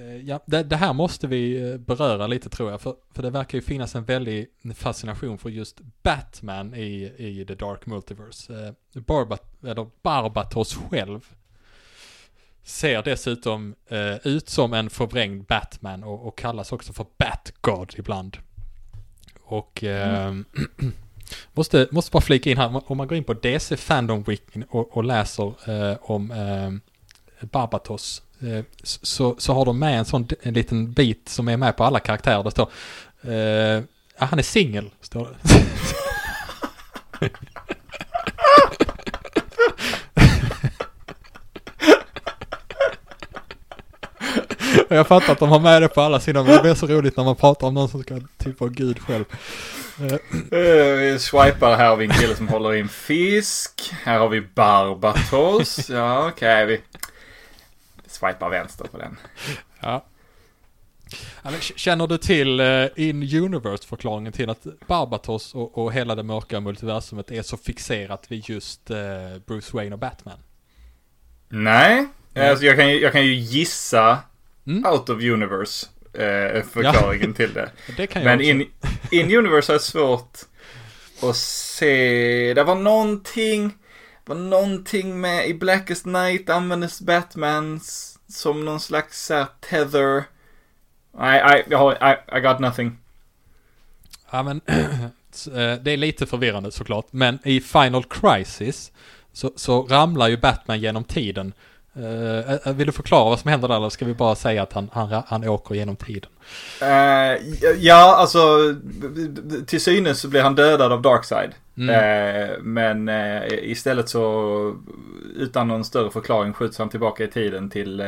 Eh, 0.00 0.16
ja, 0.16 0.40
det, 0.46 0.62
det, 0.62 0.76
här 0.76 0.92
måste 0.92 1.26
vi 1.26 1.70
eh, 1.70 1.78
beröra 1.78 2.26
lite 2.26 2.48
tror 2.48 2.70
jag, 2.70 2.80
för, 2.80 2.94
för 3.14 3.22
det 3.22 3.30
verkar 3.30 3.58
ju 3.58 3.62
finnas 3.62 3.94
en 3.94 4.04
väldig 4.04 4.46
fascination 4.74 5.38
för 5.38 5.48
just 5.50 5.80
Batman 6.02 6.74
i, 6.74 7.12
i 7.18 7.44
The 7.48 7.54
Dark 7.54 7.86
Multiverse. 7.86 8.74
Eh, 8.94 9.00
Barbat, 9.00 9.64
eller 9.64 9.86
Barbatos 10.02 10.74
själv 10.74 11.20
ser 12.62 13.02
dessutom 13.02 13.74
eh, 13.88 14.26
ut 14.26 14.48
som 14.48 14.72
en 14.72 14.90
förvrängd 14.90 15.44
Batman 15.44 16.04
och, 16.04 16.26
och 16.26 16.38
kallas 16.38 16.72
också 16.72 16.92
för 16.92 17.06
Batgod 17.16 17.94
ibland. 17.98 18.36
Och 19.42 19.84
mm. 19.84 20.44
Måste, 21.52 21.88
måste 21.90 22.10
bara 22.10 22.20
flika 22.20 22.50
in 22.50 22.56
här, 22.56 22.82
om 22.90 22.96
man 22.96 23.08
går 23.08 23.18
in 23.18 23.24
på 23.24 23.34
DC 23.34 23.76
Fandom 23.76 24.22
Week 24.22 24.42
och, 24.70 24.96
och 24.96 25.04
läser 25.04 25.70
eh, 25.70 25.96
om 26.00 26.30
eh, 26.30 27.46
Barbatos 27.46 28.22
Eh, 28.42 28.64
så, 28.82 29.34
så 29.38 29.52
har 29.52 29.64
de 29.64 29.78
med 29.78 29.98
en 29.98 30.04
sån 30.04 30.28
en 30.42 30.54
liten 30.54 30.92
bit 30.92 31.28
som 31.28 31.48
är 31.48 31.56
med 31.56 31.76
på 31.76 31.84
alla 31.84 32.00
karaktärer. 32.00 32.42
Det 32.42 32.50
står 32.50 32.68
eh, 33.22 33.82
han 34.18 34.38
är 34.38 34.42
singel, 34.42 34.90
står 35.00 35.28
det. 35.28 35.36
Jag 44.88 45.06
fattar 45.06 45.32
att 45.32 45.38
de 45.38 45.48
har 45.48 45.60
med 45.60 45.82
det 45.82 45.88
på 45.88 46.00
alla 46.00 46.20
sidor, 46.20 46.44
men 46.44 46.56
det 46.56 46.62
blir 46.62 46.74
så 46.74 46.86
roligt 46.86 47.16
när 47.16 47.24
man 47.24 47.36
pratar 47.36 47.66
om 47.66 47.74
någon 47.74 47.88
som 47.88 48.02
ska 48.02 48.20
typ 48.38 48.60
vara 48.60 48.70
gud 48.70 48.98
själv. 48.98 49.24
Eh, 50.00 50.12
eh, 50.60 50.94
vi 50.96 51.18
swipar 51.18 51.76
här 51.76 51.88
har 51.88 51.96
vi 51.96 52.04
en 52.04 52.12
kille 52.12 52.36
som 52.36 52.48
håller 52.48 52.74
i 52.74 52.80
en 52.80 52.88
fisk. 52.88 53.92
Här 54.04 54.18
har 54.18 54.28
vi 54.28 54.40
Barbatos. 54.40 55.90
Ja, 55.90 56.28
okej. 56.28 56.64
Okay, 56.64 56.78
vi 58.20 58.32
swipar 58.32 58.50
vänster 58.50 58.84
på 58.84 58.98
den. 58.98 59.16
Ja. 59.80 60.06
Känner 61.60 62.06
du 62.06 62.18
till 62.18 62.60
uh, 62.60 62.88
In 62.96 63.22
Universe-förklaringen 63.22 64.32
till 64.32 64.50
att 64.50 64.66
Barbatos 64.86 65.54
och, 65.54 65.78
och, 65.78 65.92
hela 65.92 66.14
det 66.14 66.22
mörka 66.22 66.60
multiversumet 66.60 67.30
är 67.30 67.42
så 67.42 67.56
fixerat 67.56 68.24
vid 68.28 68.48
just 68.48 68.90
uh, 68.90 68.96
Bruce 69.46 69.76
Wayne 69.76 69.94
och 69.94 69.98
Batman? 69.98 70.38
Nej, 71.48 72.08
mm. 72.34 72.50
alltså 72.50 72.64
jag, 72.64 72.76
kan 72.76 72.88
ju, 72.88 73.00
jag 73.00 73.12
kan 73.12 73.26
ju 73.26 73.34
gissa 73.34 74.18
mm. 74.66 74.92
out 74.92 75.08
of 75.08 75.22
universe 75.22 75.86
eh, 76.12 76.62
förklaringen 76.62 77.30
ja. 77.30 77.36
till 77.36 77.52
det. 77.52 77.70
det 77.96 78.14
Men 78.14 78.40
in, 78.40 78.66
in 79.10 79.36
universe 79.36 79.74
är 79.74 79.78
svårt 79.78 80.38
att 81.22 81.36
se. 81.36 82.54
Det 82.54 82.64
var 82.64 82.74
någonting, 82.74 83.72
var 84.24 84.36
någonting 84.36 85.20
med 85.20 85.48
i 85.48 85.54
Blackest 85.54 86.06
Night 86.06 86.50
användes 86.50 87.00
Batman 87.00 87.80
som 88.30 88.64
någon 88.64 88.80
slags 88.80 89.30
uh, 89.30 89.44
tether. 89.70 90.24
Nej, 91.18 91.64
I, 91.68 91.74
I, 91.74 92.38
I 92.38 92.40
got 92.40 92.58
nothing. 92.58 92.98
Ja 94.30 94.42
men, 94.42 94.60
eh, 94.66 95.82
det 95.82 95.90
är 95.90 95.96
lite 95.96 96.26
förvirrande 96.26 96.70
såklart. 96.70 97.06
Men 97.10 97.38
i 97.44 97.60
Final 97.60 98.04
Crisis 98.04 98.92
så, 99.32 99.52
så 99.56 99.82
ramlar 99.82 100.28
ju 100.28 100.36
Batman 100.36 100.80
genom 100.80 101.04
tiden 101.04 101.52
Uh, 101.96 102.72
vill 102.72 102.86
du 102.86 102.92
förklara 102.92 103.24
vad 103.24 103.40
som 103.40 103.50
händer 103.50 103.68
där 103.68 103.76
eller 103.76 103.88
ska 103.88 104.04
vi 104.04 104.14
bara 104.14 104.34
säga 104.34 104.62
att 104.62 104.72
han, 104.72 104.90
han, 104.92 105.22
han 105.26 105.48
åker 105.48 105.74
genom 105.74 105.96
tiden? 105.96 106.30
Uh, 106.82 106.88
ja, 107.78 108.16
alltså 108.16 108.74
till 109.66 109.80
synes 109.80 110.20
så 110.20 110.28
blir 110.28 110.42
han 110.42 110.54
dödad 110.54 110.92
av 110.92 111.02
Darkseid. 111.02 111.50
Mm. 111.76 111.90
Uh, 111.90 112.62
men 112.62 113.08
istället 113.48 114.08
så 114.08 114.76
utan 115.36 115.68
någon 115.68 115.84
större 115.84 116.10
förklaring 116.10 116.52
skjuts 116.52 116.78
han 116.78 116.88
tillbaka 116.88 117.24
i 117.24 117.28
tiden 117.28 117.70
till 117.70 118.02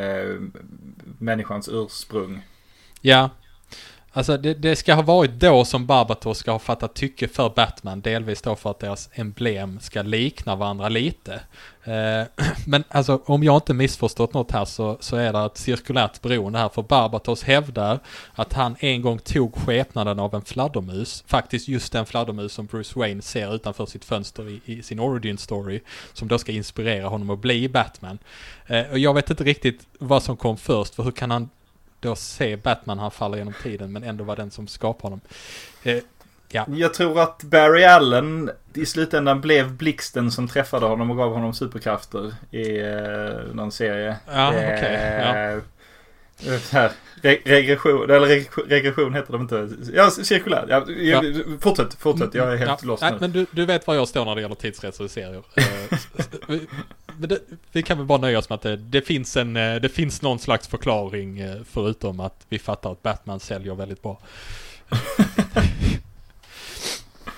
människans 1.19 1.69
ursprung. 1.73 2.43
Ja, 3.01 3.31
Alltså 4.15 4.37
det, 4.37 4.55
det, 4.55 4.77
ska 4.77 4.95
ha 4.95 5.03
varit 5.03 5.31
då 5.31 5.65
som 5.65 5.87
Barbatos 5.87 6.39
ska 6.39 6.53
ha 6.53 6.59
fattat 6.59 6.95
tycke 6.95 7.29
för 7.29 7.53
Batman, 7.57 8.01
delvis 8.01 8.43
då 8.43 8.57
för 8.57 8.71
att 8.71 8.79
deras 8.79 9.11
emblem 9.13 9.81
ska 9.81 10.03
likna 10.03 10.57
varandra 10.57 10.89
lite. 10.89 11.41
Eh, 11.85 12.45
men 12.67 12.85
alltså 12.89 13.23
om 13.25 13.43
jag 13.43 13.57
inte 13.57 13.75
missförstått 13.75 14.35
något 14.35 14.51
här 14.51 14.65
så, 14.65 14.97
så 15.01 15.17
är 15.17 15.33
det 15.33 15.39
ett 15.39 15.57
cirkulärt 15.57 16.23
beroende 16.23 16.59
här, 16.59 16.69
för 16.69 16.83
Barbatos 16.83 17.43
hävdar 17.43 17.99
att 18.35 18.53
han 18.53 18.77
en 18.79 19.03
gång 19.03 19.19
tog 19.19 19.55
skepnaden 19.55 20.19
av 20.19 20.35
en 20.35 20.43
fladdermus, 20.43 21.25
faktiskt 21.27 21.69
just 21.69 21.93
den 21.93 22.07
fladdermus 22.07 22.53
som 22.53 22.67
Bruce 22.67 22.99
Wayne 22.99 23.23
ser 23.23 23.55
utanför 23.55 23.87
sitt 23.87 24.05
fönster 24.05 24.49
i, 24.49 24.61
i 24.65 24.83
sin 24.83 25.01
origin 25.01 25.39
story, 25.39 25.81
som 26.13 26.29
då 26.29 26.39
ska 26.39 26.53
inspirera 26.53 27.09
honom 27.09 27.31
att 27.31 27.39
bli 27.39 27.69
Batman. 27.69 28.19
Eh, 28.67 28.91
och 28.91 28.99
jag 28.99 29.15
vet 29.15 29.31
inte 29.31 29.45
riktigt 29.45 29.87
vad 29.99 30.23
som 30.23 30.37
kom 30.37 30.57
först, 30.57 30.95
för 30.95 31.03
hur 31.03 31.11
kan 31.11 31.31
han 31.31 31.49
då 32.03 32.17
se 32.17 32.57
Batman 32.57 32.99
han 32.99 33.11
faller 33.11 33.39
genom 33.39 33.55
tiden 33.63 33.93
men 33.93 34.03
ändå 34.03 34.25
var 34.25 34.37
den 34.37 34.51
som 34.51 34.69
skapade 34.69 35.07
honom. 35.07 35.21
Eh, 35.83 35.99
ja. 36.49 36.67
Jag 36.69 36.95
tror 36.95 37.21
att 37.21 37.43
Barry 37.43 37.85
Allen 37.85 38.51
i 38.75 38.87
slutändan 38.87 39.41
blev 39.41 39.73
blixten 39.73 40.31
som 40.31 40.49
träffade 40.49 40.87
honom 40.87 41.11
och 41.11 41.17
gav 41.17 41.33
honom 41.33 41.55
superkrafter 41.55 42.35
i 42.51 42.81
eh, 42.81 43.55
någon 43.55 43.73
serie. 43.73 44.17
Ja, 44.27 44.49
okej. 44.49 44.79
Okay. 44.79 44.93
Ja. 44.93 45.61
Eh, 46.47 46.61
här, 46.73 46.91
re 47.23 47.39
regression, 47.45 48.11
eller 48.11 48.69
regression 48.69 49.15
heter 49.15 49.33
det 49.33 49.39
inte. 49.39 49.69
Ja, 49.95 50.11
cirkulär. 50.11 50.67
Ja, 50.69 50.85
ja. 50.89 51.23
Fortsätt, 51.61 51.95
fortsätt. 51.95 52.35
Jag 52.35 52.53
är 52.53 52.57
helt 52.57 52.83
ja. 52.83 52.89
lost 52.89 53.03
Nej, 53.03 53.15
men 53.21 53.33
du, 53.33 53.47
du 53.51 53.67
vet 53.67 53.87
var 53.87 53.95
jag 53.95 54.09
står 54.09 54.25
när 54.25 54.35
det 54.35 54.41
gäller 54.41 54.55
tidsresor 54.55 55.07
i 55.07 55.09
serier. 55.09 55.43
Eh, 57.21 57.29
det, 57.29 57.41
vi 57.73 57.83
kan 57.83 57.99
väl 57.99 58.07
bara 58.07 58.19
nöja 58.19 58.39
oss 58.39 58.49
med 58.49 58.57
att 58.57 58.63
det, 58.63 58.77
det, 58.77 59.03
finns 59.03 59.37
en, 59.37 59.57
eh, 59.57 59.75
det 59.75 59.89
finns 59.89 60.23
någon 60.23 60.39
slags 60.39 60.69
förklaring 60.69 61.43
förutom 61.65 62.21
att 62.21 62.47
vi 62.49 62.59
fattar 62.59 62.93
att 62.93 63.03
Batman 63.03 63.41
säljer 63.41 63.75
väldigt 63.75 64.03
bra. 64.03 64.21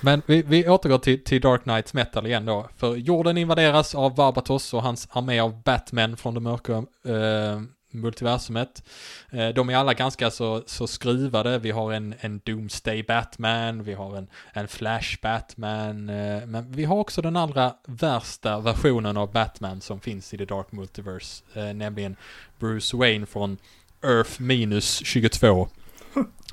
Men 0.05 0.23
vi, 0.27 0.43
vi 0.43 0.69
återgår 0.69 0.99
till, 0.99 1.25
till 1.25 1.41
Dark 1.41 1.63
Knights 1.63 1.95
Metal 1.95 2.27
igen 2.27 2.45
då. 2.45 2.69
För 2.77 2.97
jorden 2.97 3.39
invaderas 3.39 3.95
av 3.95 4.15
Barbatos 4.15 4.75
och 4.75 4.83
hans 4.83 5.09
armé 5.11 5.41
av 5.41 5.63
Batman 5.63 6.17
från 6.17 6.35
det 6.35 6.41
mörka 6.41 6.73
eh, 7.05 7.61
multiversumet. 7.95 8.83
Eh, 9.31 9.49
de 9.49 9.71
är 9.71 9.77
alla 9.77 9.95
ganska 9.95 10.31
så, 10.31 10.63
så 10.67 10.87
skruvade. 10.87 11.59
Vi 11.59 11.71
har 11.71 11.93
en, 11.93 12.15
en 12.21 12.41
Doomsday 12.45 13.03
Batman, 13.03 13.85
vi 13.85 13.95
har 13.95 14.17
en, 14.17 14.27
en 14.53 14.69
Flash 14.69 15.21
Batman, 15.23 16.09
eh, 16.09 16.47
men 16.47 16.73
vi 16.73 16.85
har 16.85 16.97
också 16.97 17.23
den 17.23 17.37
allra 17.37 17.75
värsta 17.87 18.59
versionen 18.61 19.17
av 19.17 19.33
Batman 19.33 19.81
som 19.81 20.01
finns 20.01 20.35
i 20.35 20.39
The 20.39 20.45
Dark 20.45 20.73
Multiverse, 20.73 21.45
eh, 21.55 21.75
nämligen 21.75 22.17
Bruce 22.59 22.97
Wayne 22.97 23.27
från 23.27 23.59
Earth 24.03 24.41
minus 24.41 25.03
22. 25.05 25.69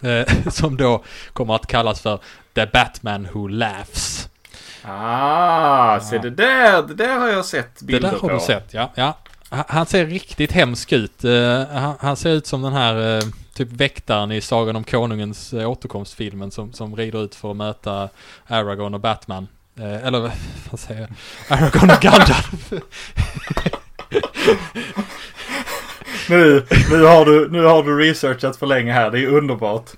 som 0.51 0.77
då 0.77 1.03
kommer 1.33 1.55
att 1.55 1.67
kallas 1.67 2.01
för 2.01 2.19
The 2.53 2.65
Batman 2.65 3.27
Who 3.33 3.47
Laughs. 3.47 4.29
Ah, 4.83 5.99
se 5.99 6.17
det 6.17 6.29
där, 6.29 6.81
det 6.81 6.93
där 6.93 7.19
har 7.19 7.27
jag 7.27 7.45
sett 7.45 7.81
bilder 7.81 8.01
Det 8.01 8.07
där 8.15 8.21
har 8.21 8.29
på. 8.29 8.33
du 8.35 8.39
sett, 8.39 8.73
ja. 8.73 8.91
ja. 8.95 9.17
Han- 9.51 9.85
ser 9.85 10.05
riktigt 10.05 10.51
hemsk 10.51 10.91
ut. 10.91 11.23
Eh, 11.23 11.95
han, 11.99 12.15
ser 12.15 12.29
ut 12.29 12.47
som 12.47 12.61
den 12.61 12.73
här 12.73 13.17
eh, 13.17 13.23
typ 13.53 13.71
väktaren 13.71 14.31
i 14.31 14.41
Sagan 14.41 14.75
om 14.75 14.83
Konungens 14.83 15.53
eh, 15.53 15.69
återkomstfilmen 15.69 16.51
som, 16.51 16.73
som 16.73 16.95
rider 16.95 17.23
ut 17.23 17.35
för 17.35 17.51
att 17.51 17.57
möta 17.57 18.09
Aragorn 18.47 18.93
och 18.93 18.99
Batman. 18.99 19.47
Eller 19.79 20.19
vad 20.71 20.79
säger 20.79 21.01
jag? 21.01 21.09
Aragorn 21.59 21.89
och 21.89 22.01
Gandalf. 22.01 22.73
Nu, 26.29 26.65
nu, 26.91 27.03
har 27.03 27.25
du, 27.25 27.49
nu 27.51 27.63
har 27.63 27.83
du 27.83 27.97
researchat 27.97 28.57
för 28.57 28.65
länge 28.67 28.93
här, 28.93 29.11
det 29.11 29.19
är 29.19 29.27
underbart. 29.27 29.89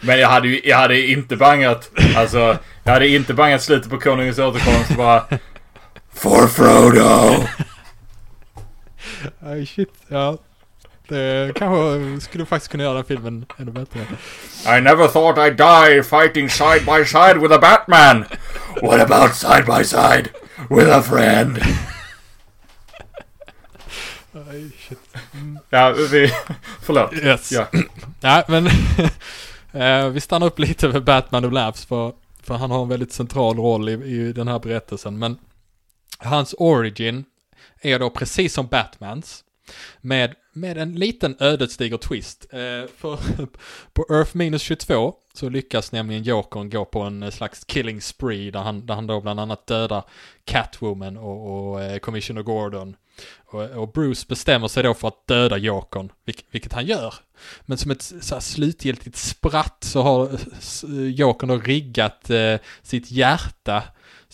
Men 0.00 0.18
jag 0.18 0.28
hade 0.28 0.48
ju, 0.48 0.60
jag 0.64 0.76
hade 0.76 1.06
inte 1.06 1.36
bangat, 1.36 1.90
alltså, 2.16 2.58
jag 2.84 2.92
hade 2.92 3.08
inte 3.08 3.34
bangat 3.34 3.62
slutet 3.62 3.90
på 3.90 3.98
Konungens 3.98 4.38
återkomst 4.38 4.90
och 4.90 4.96
bara 4.96 5.24
For 6.14 6.46
Frodo! 6.46 7.44
Aj 9.40 9.66
shit, 9.66 9.92
ja. 10.08 10.38
Det 11.08 11.52
kanske 11.56 12.20
skulle 12.20 12.46
faktiskt 12.46 12.70
kunna 12.72 12.84
göra 12.84 13.04
filmen 13.04 13.46
ännu 13.58 13.70
bättre. 13.70 14.00
I 14.78 14.80
never 14.80 15.08
thought 15.08 15.38
I'd 15.38 15.56
die 15.56 16.02
fighting 16.02 16.50
side 16.50 16.80
by 16.86 17.04
side 17.04 17.38
with 17.40 17.52
a 17.52 17.58
Batman! 17.58 18.24
What 18.82 19.10
about 19.10 19.34
side 19.34 19.64
by 19.66 19.84
side 19.84 20.28
with 20.70 20.88
a 20.88 21.02
friend? 21.02 21.58
Aj 24.32 24.70
shit. 24.78 24.98
Ja, 25.70 25.94
vi, 26.10 26.32
förlåt. 26.82 27.12
Yes. 27.12 27.52
Ja. 27.52 27.66
Ja, 28.20 28.44
men 28.48 28.66
eh, 29.72 30.08
vi 30.08 30.20
stannar 30.20 30.46
upp 30.46 30.58
lite 30.58 30.88
med 30.88 31.04
Batman 31.04 31.44
och 31.44 31.52
Labs 31.52 31.84
för, 31.86 32.12
för 32.42 32.54
han 32.54 32.70
har 32.70 32.82
en 32.82 32.88
väldigt 32.88 33.12
central 33.12 33.56
roll 33.56 33.88
i, 33.88 33.92
i 33.92 34.32
den 34.32 34.48
här 34.48 34.58
berättelsen. 34.58 35.18
Men 35.18 35.38
hans 36.18 36.54
origin 36.58 37.24
är 37.84 37.98
då 37.98 38.10
precis 38.10 38.54
som 38.54 38.66
Batmans. 38.66 39.44
Med, 40.00 40.34
med 40.52 40.78
en 40.78 40.94
liten 40.94 41.36
ödesdiger 41.40 41.96
twist. 41.96 42.46
Eh, 42.50 42.88
för 42.96 43.18
på 43.92 44.06
Earth 44.10 44.36
minus 44.36 44.62
22 44.62 45.14
så 45.34 45.48
lyckas 45.48 45.92
nämligen 45.92 46.22
Jokern 46.22 46.70
gå 46.70 46.84
på 46.84 47.00
en 47.00 47.22
eh, 47.22 47.30
slags 47.30 47.64
killing 47.64 48.00
spree 48.00 48.50
där 48.50 48.60
han, 48.60 48.86
där 48.86 48.94
han 48.94 49.06
då 49.06 49.20
bland 49.20 49.40
annat 49.40 49.66
dödar 49.66 50.04
Catwoman 50.44 51.16
och, 51.16 51.70
och 51.70 51.82
eh, 51.82 51.98
Commissioner 51.98 52.42
Gordon. 52.42 52.96
Och, 53.46 53.62
och 53.62 53.92
Bruce 53.92 54.26
bestämmer 54.28 54.68
sig 54.68 54.82
då 54.82 54.94
för 54.94 55.08
att 55.08 55.26
döda 55.26 55.56
Jokern, 55.56 56.12
vilk, 56.24 56.44
vilket 56.50 56.72
han 56.72 56.86
gör. 56.86 57.14
Men 57.62 57.78
som 57.78 57.90
ett 57.90 58.02
så 58.02 58.34
här, 58.34 58.40
slutgiltigt 58.40 59.16
spratt 59.16 59.84
så 59.84 60.02
har 60.02 60.24
eh, 60.24 60.40
eh, 60.84 61.10
Jokern 61.10 61.48
då 61.48 61.58
riggat 61.58 62.30
eh, 62.30 62.56
sitt 62.82 63.10
hjärta 63.10 63.82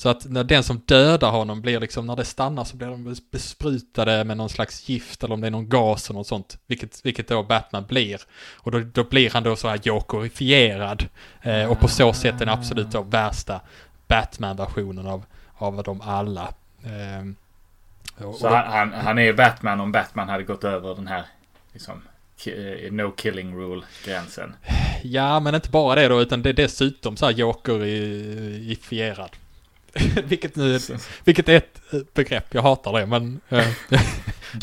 så 0.00 0.08
att 0.08 0.24
när 0.24 0.44
den 0.44 0.62
som 0.62 0.78
dödar 0.78 1.30
honom 1.30 1.60
blir 1.60 1.80
liksom, 1.80 2.06
när 2.06 2.16
det 2.16 2.24
stannar 2.24 2.64
så 2.64 2.76
blir 2.76 2.88
de 2.88 3.16
besprutade 3.30 4.24
med 4.24 4.36
någon 4.36 4.48
slags 4.48 4.88
gift 4.88 5.24
eller 5.24 5.34
om 5.34 5.40
det 5.40 5.46
är 5.46 5.50
någon 5.50 5.68
gas 5.68 6.10
eller 6.10 6.18
något 6.18 6.26
sånt. 6.26 6.58
Vilket, 6.66 7.00
vilket 7.04 7.28
då 7.28 7.42
Batman 7.42 7.84
blir. 7.86 8.20
Och 8.56 8.70
då, 8.70 8.78
då 8.78 9.04
blir 9.04 9.30
han 9.30 9.42
då 9.42 9.56
så 9.56 9.68
här 9.68 9.80
jokerifierad. 9.82 11.08
Eh, 11.42 11.70
och 11.70 11.80
på 11.80 11.88
så 11.88 12.12
sätt 12.12 12.38
den 12.38 12.48
absolut 12.48 12.90
då 12.90 13.02
värsta 13.02 13.60
Batman-versionen 14.06 15.06
av, 15.06 15.24
av 15.54 15.82
dem 15.82 16.00
alla. 16.00 16.54
Eh, 16.84 17.26
och, 18.26 18.34
Så 18.34 18.46
och 18.46 18.52
då- 18.52 18.56
han, 18.56 18.92
han, 18.92 19.18
är 19.18 19.32
Batman 19.32 19.80
om 19.80 19.92
Batman 19.92 20.28
hade 20.28 20.44
gått 20.44 20.64
över 20.64 20.94
den 20.94 21.06
här 21.06 21.24
liksom, 21.72 22.02
eh, 22.46 22.92
no 22.92 23.10
killing 23.10 23.54
rule-gränsen. 23.54 24.54
Ja, 25.02 25.40
men 25.40 25.54
inte 25.54 25.70
bara 25.70 25.94
det 25.94 26.08
då, 26.08 26.20
utan 26.20 26.42
det 26.42 26.48
är 26.48 26.54
dessutom 26.54 27.16
så 27.16 27.26
här 27.26 27.32
jokerifierad. 27.32 29.30
vilket 30.24 30.56
nu, 30.56 30.78
vilket 31.24 31.48
är 31.48 31.56
ett 31.56 31.80
eh, 31.92 32.00
begrepp, 32.14 32.54
jag 32.54 32.62
hatar 32.62 32.92
det, 32.92 33.06
men... 33.06 33.40
eh, 33.48 33.66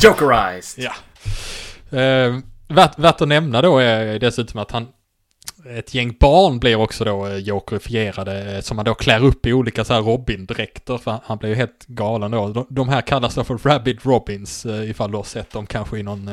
Jokerized! 0.04 0.84
Ja. 0.84 0.94
Eh, 2.00 2.38
värt, 2.68 3.00
värt 3.00 3.22
att 3.22 3.28
nämna 3.28 3.62
då 3.62 3.78
är 3.80 4.20
dessutom 4.20 4.60
att 4.62 4.72
han 4.72 4.88
ett 5.78 5.94
gäng 5.94 6.18
barn 6.20 6.60
blir 6.60 6.76
också 6.76 7.04
då 7.04 7.28
eh, 7.28 7.36
jokerifierade 7.38 8.56
eh, 8.56 8.62
som 8.62 8.78
han 8.78 8.86
då 8.86 8.94
klär 8.94 9.24
upp 9.24 9.46
i 9.46 9.54
olika 9.54 9.86
så 9.86 9.94
här 9.94 10.02
Robin-dräkter 10.02 10.98
för 10.98 11.20
han- 11.24 11.38
blir 11.38 11.50
ju 11.50 11.56
helt 11.56 11.86
galen 11.88 12.32
då. 12.32 12.66
De, 12.70 12.90
här 12.90 13.02
kallas 13.02 13.36
då 13.36 13.44
för 13.44 13.58
Rabbit 13.58 14.06
Robins 14.06 14.66
ifall 14.66 15.12
du 15.12 15.18
har 15.18 15.24
sett 15.24 15.52
dem 15.52 15.66
kanske 15.68 15.98
i 15.98 16.04
någon 16.04 16.30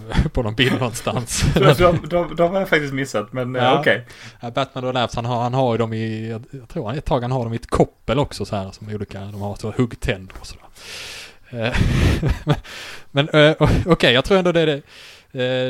på 0.32 0.42
någon 0.42 0.54
bild 0.54 0.72
någonstans. 0.72 1.44
de, 1.54 1.98
de, 2.08 2.36
de, 2.36 2.50
har 2.50 2.58
jag 2.58 2.68
faktiskt 2.68 2.94
missat, 2.94 3.32
men 3.32 3.56
eh, 3.56 3.62
Ja. 3.62 3.80
okej. 3.80 4.06
Ja, 4.40 4.50
Batman 4.50 4.84
och 4.84 4.94
Labs, 4.94 5.14
han 5.14 5.24
har, 5.24 5.42
han 5.42 5.54
har 5.54 5.74
ju 5.74 5.78
dem 5.78 5.92
i, 5.92 6.28
jag, 6.28 6.68
tror 6.68 6.86
han 6.86 6.98
ett 6.98 7.04
tag 7.04 7.20
han 7.20 7.32
har 7.32 7.44
dem 7.44 7.52
i 7.52 7.56
ett 7.56 7.70
koppel 7.70 8.18
också 8.18 8.44
så 8.44 8.56
här 8.56 8.70
som 8.70 8.88
olika, 8.88 9.20
de 9.20 9.40
har 9.40 9.56
så 9.56 9.74
huggtänder 9.76 10.34
och 10.40 10.46
sådär. 10.46 10.66
Eh, 11.50 11.76
Men 13.10 13.28
eh, 13.28 13.54
okej, 13.86 14.12
jag 14.12 14.24
tror 14.24 14.38
ändå 14.38 14.52
det 14.52 14.60
är 14.60 14.66
det, 14.66 14.82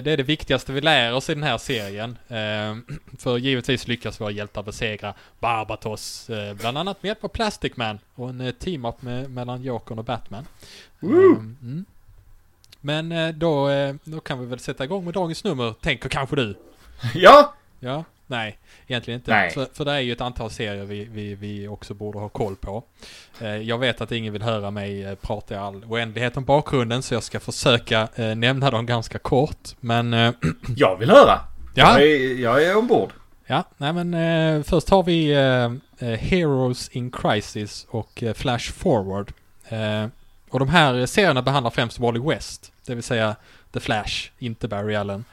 det 0.01 0.13
är 0.13 0.17
det 0.17 0.23
viktigaste 0.23 0.73
vi 0.73 0.81
lär 0.81 1.15
oss 1.15 1.31
i 1.31 1.35
den 1.35 1.43
här 1.43 1.59
serien. 1.59 2.19
För 3.19 3.39
givetvis 3.39 3.89
lyckas 3.89 4.21
våra 4.21 4.31
hjältar 4.31 4.63
besegra 4.63 5.15
Barbatos, 5.41 6.31
bland 6.61 6.79
annat 6.79 7.03
med 7.03 7.09
hjälp 7.09 7.25
av 7.25 7.29
Plastic 7.29 7.77
Man 7.77 7.99
och 8.15 8.29
en 8.29 8.53
team-up 8.59 9.03
mellan 9.29 9.63
Jokern 9.63 9.99
och 9.99 10.05
Batman. 10.05 10.47
Mm. 11.03 11.85
Men 12.85 13.13
eh, 13.13 13.29
då, 13.29 13.69
eh, 13.69 13.95
då 14.05 14.21
kan 14.21 14.41
vi 14.41 14.47
väl 14.47 14.59
sätta 14.59 14.85
igång 14.85 15.05
med 15.05 15.15
dagens 15.15 15.45
nummer, 15.45 15.75
tänker 15.81 16.09
kanske 16.09 16.37
du? 16.37 16.55
Ja! 17.15 17.55
Ja, 17.81 18.05
nej, 18.27 18.59
egentligen 18.87 19.21
inte. 19.21 19.31
Nej. 19.31 19.51
För, 19.51 19.67
för 19.75 19.85
det 19.85 19.93
är 19.93 19.99
ju 20.01 20.13
ett 20.13 20.21
antal 20.21 20.51
serier 20.51 20.85
vi, 20.85 21.05
vi, 21.05 21.35
vi 21.35 21.69
också 21.69 21.95
borde 21.95 22.19
ha 22.19 22.29
koll 22.29 22.57
på. 22.57 22.85
Eh, 23.41 23.57
jag 23.57 23.79
vet 23.79 24.01
att 24.01 24.13
ingen 24.13 24.33
vill 24.33 24.43
höra 24.43 24.71
mig 24.71 25.17
prata 25.17 25.55
i 25.55 25.57
all 25.57 25.85
oändlighet 25.85 26.37
om 26.37 26.45
bakgrunden 26.45 27.03
så 27.03 27.15
jag 27.15 27.23
ska 27.23 27.41
försöka 27.41 28.09
nämna 28.37 28.71
dem 28.71 28.87
ganska 28.87 29.19
kort. 29.19 29.69
Men 29.81 30.13
Jag 30.77 30.97
vill 30.97 31.11
höra! 31.11 31.41
ja, 31.75 32.01
Jag, 32.01 32.03
är, 32.11 32.41
jag 32.41 32.65
är 32.65 32.77
ombord. 32.77 33.13
ja, 33.47 33.65
nej 33.77 33.93
men 33.93 34.15
eh, 34.15 34.63
först 34.63 34.89
har 34.91 35.03
vi 35.03 35.33
eh, 35.99 36.09
Heroes 36.09 36.89
in 36.89 37.11
Crisis 37.11 37.87
och 37.91 38.23
eh, 38.23 38.33
Flash 38.35 38.73
Forward. 38.73 39.33
Och 40.53 40.59
de 40.59 40.69
här 40.69 41.07
serierna 41.07 41.43
behandlar 41.43 41.71
främst 41.71 41.99
Wally 41.99 42.21
West, 42.21 42.73
det 42.87 42.95
vill 42.95 43.05
säga 43.05 43.37
The 43.73 43.81
Flash, 43.81 44.31
inte 44.39 44.69
Barry 44.69 44.95
Allen. 44.95 45.25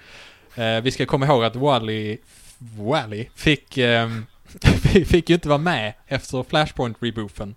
Eh, 0.55 0.81
vi 0.81 0.91
ska 0.91 1.05
komma 1.05 1.25
ihåg 1.25 1.43
att 1.43 1.55
Wally, 1.55 2.17
Wally 2.57 3.29
fick, 3.35 3.77
eh, 3.77 4.09
fick 5.05 5.29
ju 5.29 5.35
inte 5.35 5.49
vara 5.49 5.57
med 5.57 5.93
efter 6.07 6.43
Flashpoint-rebooten, 6.43 7.55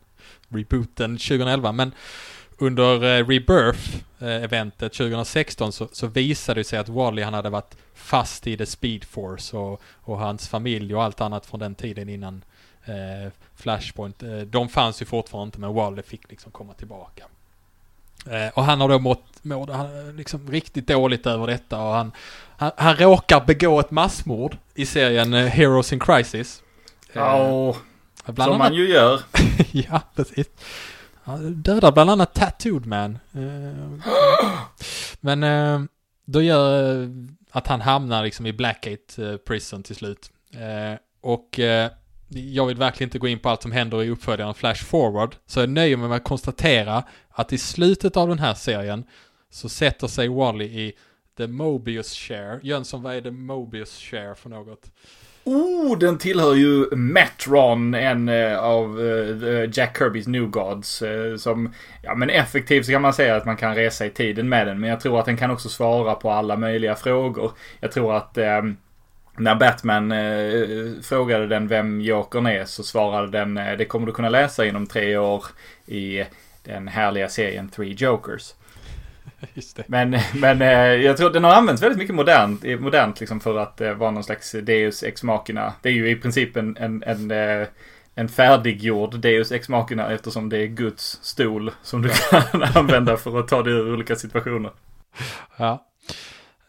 rebooten 0.49 1.19
2011, 1.19 1.73
men 1.73 1.93
under 2.59 2.95
eh, 3.05 3.27
Rebirth-eventet 3.27 4.83
eh, 4.83 5.07
2016 5.07 5.73
så, 5.73 5.89
så 5.93 6.07
visade 6.07 6.61
det 6.61 6.65
sig 6.65 6.79
att 6.79 6.89
Wally 6.89 7.23
han 7.23 7.35
hade 7.35 7.51
varit 7.51 7.77
fast 7.95 8.47
i 8.47 8.57
The 8.57 8.67
Speed 8.67 9.05
Force 9.05 9.57
och, 9.57 9.83
och 9.87 10.19
hans 10.19 10.49
familj 10.49 10.95
och 10.95 11.03
allt 11.03 11.21
annat 11.21 11.47
från 11.47 11.61
den 11.61 11.75
tiden 11.75 12.09
innan 12.09 12.45
eh, 12.85 13.33
Flashpoint. 13.57 14.23
Eh, 14.23 14.39
de 14.39 14.69
fanns 14.69 15.03
ju 15.03 15.07
fortfarande 15.07 15.47
inte 15.47 15.61
men 15.61 15.75
Wally 15.75 16.03
fick 16.03 16.31
liksom 16.31 16.53
komma 16.53 16.75
tillbaka. 16.75 17.25
Eh, 18.31 18.49
och 18.55 18.65
han 18.65 18.81
har 18.81 18.89
då 18.89 18.99
mått, 18.99 19.25
mått 19.43 19.71
han, 19.71 20.17
liksom 20.17 20.51
riktigt 20.51 20.87
dåligt 20.87 21.27
över 21.27 21.47
detta 21.47 21.83
och 21.83 21.93
han, 21.95 22.13
han, 22.57 22.71
han 22.77 22.97
råkar 22.97 23.45
begå 23.45 23.81
ett 23.81 23.91
massmord 23.91 24.57
i 24.75 24.87
serien 24.87 25.35
eh, 25.35 25.47
Heroes 25.47 25.93
in 25.93 26.01
Crisis. 26.01 26.63
Eh, 27.13 27.21
Ja, 27.21 27.77
bland 28.27 28.37
som 28.37 28.43
annat, 28.43 28.59
man 28.59 28.75
ju 28.75 28.89
gör. 28.89 29.21
ja, 29.71 30.01
precis. 30.17 30.47
Han 31.25 31.55
dödar 31.55 31.93
bland 31.93 32.11
annat 32.11 32.35
Tattooed 32.35 32.87
Man. 32.87 33.19
Men 35.21 35.89
då 36.25 36.43
gör 36.43 37.09
att 37.51 37.67
han 37.67 37.81
hamnar 37.81 38.25
liksom 38.25 38.47
i 38.47 38.53
Blackgate 38.53 39.39
Prison 39.47 39.83
till 39.83 39.97
slut. 39.97 40.31
Och 41.21 41.61
jag 42.35 42.67
vill 42.67 42.77
verkligen 42.77 43.09
inte 43.09 43.19
gå 43.19 43.29
in 43.29 43.39
på 43.39 43.49
allt 43.49 43.63
som 43.63 43.73
händer 43.73 44.03
i 44.03 44.11
uppföljaren 44.11 44.55
Flash 44.55 44.85
Forward. 44.85 45.37
Så 45.47 45.61
jag 45.61 45.69
nöjer 45.69 45.97
mig 45.97 46.09
med 46.09 46.17
att 46.17 46.25
konstatera 46.25 47.05
att 47.31 47.53
i 47.53 47.59
slutet 47.59 48.17
av 48.17 48.29
den 48.29 48.39
här 48.39 48.55
serien 48.55 49.05
så 49.51 49.69
sätter 49.69 50.07
sig 50.07 50.29
Wally 50.29 50.65
i 50.65 50.93
The 51.37 51.47
Mobius 51.47 52.15
Share. 52.15 52.61
Jönsson, 52.63 53.03
vad 53.03 53.15
är 53.15 53.21
The 53.21 53.31
Mobius 53.31 53.99
Share 53.99 54.35
för 54.35 54.51
något? 54.51 54.91
Oh, 55.45 55.99
den 55.99 56.19
tillhör 56.19 56.55
ju 56.55 56.97
Metron, 56.97 57.95
en 57.95 58.29
uh, 58.29 58.59
av 58.59 59.01
uh, 59.01 59.71
Jack 59.73 59.99
Kirbys 59.99 60.27
New 60.27 60.47
Gods. 60.47 61.03
Uh, 61.03 61.37
som, 61.37 61.75
ja 62.03 62.15
men 62.15 62.31
effektivt 62.31 62.87
så 62.87 62.93
kan 62.93 63.03
man 63.03 63.15
säga 63.15 63.37
att 63.37 63.47
man 63.47 63.57
kan 63.57 63.75
resa 63.75 64.07
i 64.07 64.11
tiden 64.11 64.49
med 64.49 64.67
den. 64.67 64.81
Men 64.81 64.91
jag 64.91 65.01
tror 65.01 65.19
att 65.19 65.27
den 65.27 65.37
kan 65.37 65.51
också 65.51 65.69
svara 65.69 66.15
på 66.15 66.31
alla 66.31 66.57
möjliga 66.57 66.95
frågor. 66.95 67.53
Jag 67.81 67.93
tror 67.93 68.17
att 68.17 68.39
eh, 68.39 68.63
när 69.37 69.55
Batman 69.55 70.13
eh, 70.13 71.03
frågade 71.03 71.47
den 71.47 71.69
vem 71.69 72.01
Jokern 72.01 72.47
är 72.47 72.65
så 72.65 72.83
svarade 72.83 73.31
den 73.39 73.59
eh, 73.59 73.77
det 73.77 73.85
kommer 73.85 74.07
du 74.07 74.13
kunna 74.13 74.29
läsa 74.29 74.67
inom 74.67 74.87
tre 74.87 75.17
år 75.17 75.45
i 75.87 76.25
den 76.65 76.89
härliga 76.89 77.29
serien 77.29 77.69
Three 77.69 77.93
Jokers. 77.93 78.55
Men, 79.87 80.19
men 80.35 80.63
eh, 80.63 80.69
jag 80.79 81.17
tror 81.17 81.31
den 81.31 81.45
har 81.45 81.53
använts 81.53 81.83
väldigt 81.83 81.99
mycket 81.99 82.15
modernt, 82.15 82.65
modernt 82.81 83.21
liksom 83.21 83.41
för 83.41 83.59
att 83.59 83.81
eh, 83.81 83.93
vara 83.93 84.11
någon 84.11 84.25
slags 84.25 84.53
Deus 84.53 85.03
ex 85.03 85.23
machina. 85.23 85.73
Det 85.83 85.89
är 85.89 85.93
ju 85.93 86.11
i 86.11 86.17
princip 86.17 86.57
en, 86.57 86.77
en, 86.77 87.03
en 87.03 87.33
en 88.15 88.29
färdiggjord 88.29 89.19
Deus 89.19 89.53
Ex 89.53 89.69
Machina 89.69 90.13
eftersom 90.13 90.49
det 90.49 90.59
är 90.59 90.67
Guds 90.67 91.19
stol 91.23 91.71
som 91.83 92.03
du 92.03 92.11
kan 92.31 92.63
använda 92.63 93.17
för 93.17 93.41
att 93.41 93.49
ta 93.49 93.63
dig 93.63 93.73
ur 93.73 93.93
olika 93.93 94.17
situationer. 94.17 94.71
Ja. 95.57 95.92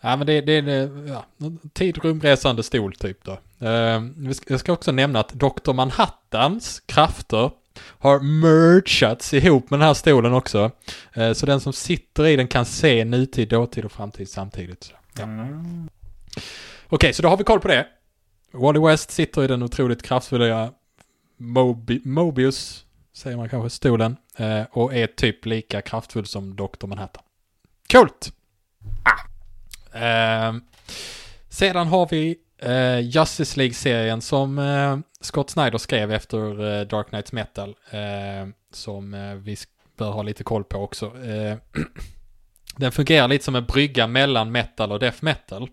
Ja 0.06 0.16
men 0.16 0.28
det, 0.28 0.42
det 0.42 0.54
är 0.54 0.60
en 0.60 0.68
eh, 1.08 1.13
ja, 1.13 1.26
tid 1.74 1.98
rumresande 1.98 2.63
stol 2.63 2.96
typ 2.96 3.24
då. 3.24 3.32
Uh, 3.62 4.10
jag 4.48 4.60
ska 4.60 4.74
också 4.74 4.92
nämna 4.92 5.20
att 5.20 5.30
Dr. 5.34 5.74
Manhattans 5.74 6.82
krafter 6.86 7.52
har 7.80 8.20
merchats 8.20 9.34
ihop 9.34 9.70
med 9.70 9.80
den 9.80 9.88
här 9.88 9.94
stolen 9.94 10.34
också. 10.34 10.72
Uh, 11.18 11.34
så 11.34 11.46
den 11.46 11.60
som 11.60 11.74
sitter 11.74 12.28
i 12.28 12.36
den 12.36 12.48
kan 12.48 12.66
se 12.66 13.06
nutid, 13.06 13.50
dåtid 13.50 13.86
och 13.86 13.92
framtid 13.92 14.30
samtidigt. 14.30 14.94
Ja. 15.18 15.24
Mm. 15.24 15.89
Okej, 16.36 16.44
okay, 16.89 17.13
så 17.13 17.22
då 17.22 17.30
har 17.30 17.38
vi 17.38 17.44
koll 17.44 17.60
på 17.60 17.68
det. 17.68 17.88
Wally 18.52 18.80
West 18.80 19.12
sitter 19.12 19.44
i 19.44 19.48
den 19.48 19.63
otroligt 19.63 20.04
kraftfulla 20.04 20.74
Mobi 21.38 22.02
Mobius, 22.06 22.86
säger 23.13 23.38
man 23.38 23.50
kanske, 23.50 23.70
stolen. 23.70 24.16
Uh, 24.39 24.63
och 24.72 24.94
är 24.94 25.08
typ 25.08 25.46
lika 25.46 25.82
kraftfull 25.82 26.26
som 26.26 26.56
Dr. 26.56 26.88
Manhattan. 26.88 27.24
Coolt! 27.92 28.34
Ah. 29.04 29.33
Eh, 29.93 30.53
sedan 31.49 31.88
har 31.88 32.08
vi 32.12 32.36
eh, 32.60 32.99
Justice 32.99 33.58
League-serien 33.58 34.21
som 34.21 34.60
eh, 34.60 34.97
Scott 35.21 35.49
Snyder 35.49 35.77
skrev 35.77 36.12
efter 36.12 36.39
eh, 36.79 36.88
Dark 36.88 37.08
Knights 37.08 37.32
Metal. 37.32 37.75
Eh, 37.89 38.47
som 38.71 39.13
eh, 39.13 39.34
vi 39.34 39.58
bör 39.97 40.12
ha 40.12 40.23
lite 40.23 40.43
koll 40.43 40.63
på 40.63 40.77
också. 40.77 41.06
Eh, 41.06 41.58
den 42.77 42.91
fungerar 42.91 43.27
lite 43.27 43.45
som 43.45 43.56
en 43.56 43.65
brygga 43.65 44.08
mellan 44.08 44.51
metal 44.51 44.91
och 44.91 44.99
death 44.99 45.23
metal. 45.23 45.69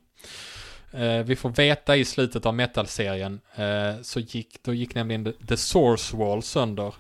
Eh, 0.93 1.19
vi 1.19 1.37
får 1.37 1.51
veta 1.51 1.97
i 1.97 2.05
slutet 2.05 2.47
av 2.47 2.55
metal-serien 2.55 3.41
eh, 3.55 4.03
så 4.03 4.21
gick, 4.21 4.63
då 4.63 4.75
gick 4.75 4.95
nämligen 4.95 5.33
The 5.49 5.57
Source 5.57 6.17
Wall 6.17 6.43
sönder 6.43 6.95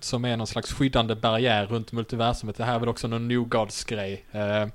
som 0.00 0.24
är 0.24 0.36
någon 0.36 0.46
slags 0.46 0.72
skyddande 0.72 1.14
barriär 1.14 1.66
runt 1.66 1.92
multiversumet. 1.92 2.56
Det 2.56 2.64
här 2.64 2.74
är 2.74 2.78
väl 2.78 2.88
också 2.88 3.08
någon 3.08 3.28
New 3.28 3.40
Gods-grej. 3.40 4.24
Mm. 4.32 4.70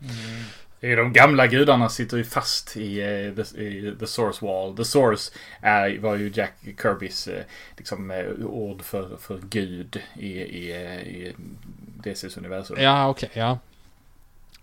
De 0.83 1.13
gamla 1.13 1.47
gudarna 1.47 1.89
sitter 1.89 2.17
ju 2.17 2.23
fast 2.23 2.77
i, 2.77 3.01
uh, 3.01 3.35
the, 3.35 3.61
i 3.61 3.95
the, 3.99 4.07
Source 4.07 4.45
Wall. 4.45 4.77
The 4.77 4.85
Source 4.85 5.31
är, 5.61 5.99
var 5.99 6.15
ju 6.15 6.31
Jack 6.35 6.53
Kirbys 6.81 7.27
uh, 7.27 7.33
liksom, 7.77 8.11
uh, 8.11 8.45
ord 8.45 8.81
för, 8.81 9.17
för 9.17 9.39
Gud 9.49 10.01
i, 10.19 10.27
i, 10.27 10.73
i 10.73 11.35
DCs 12.03 12.37
universum. 12.37 12.77
Ja, 12.79 13.09
okej, 13.09 13.29
okay, 13.29 13.43
ja. 13.43 13.59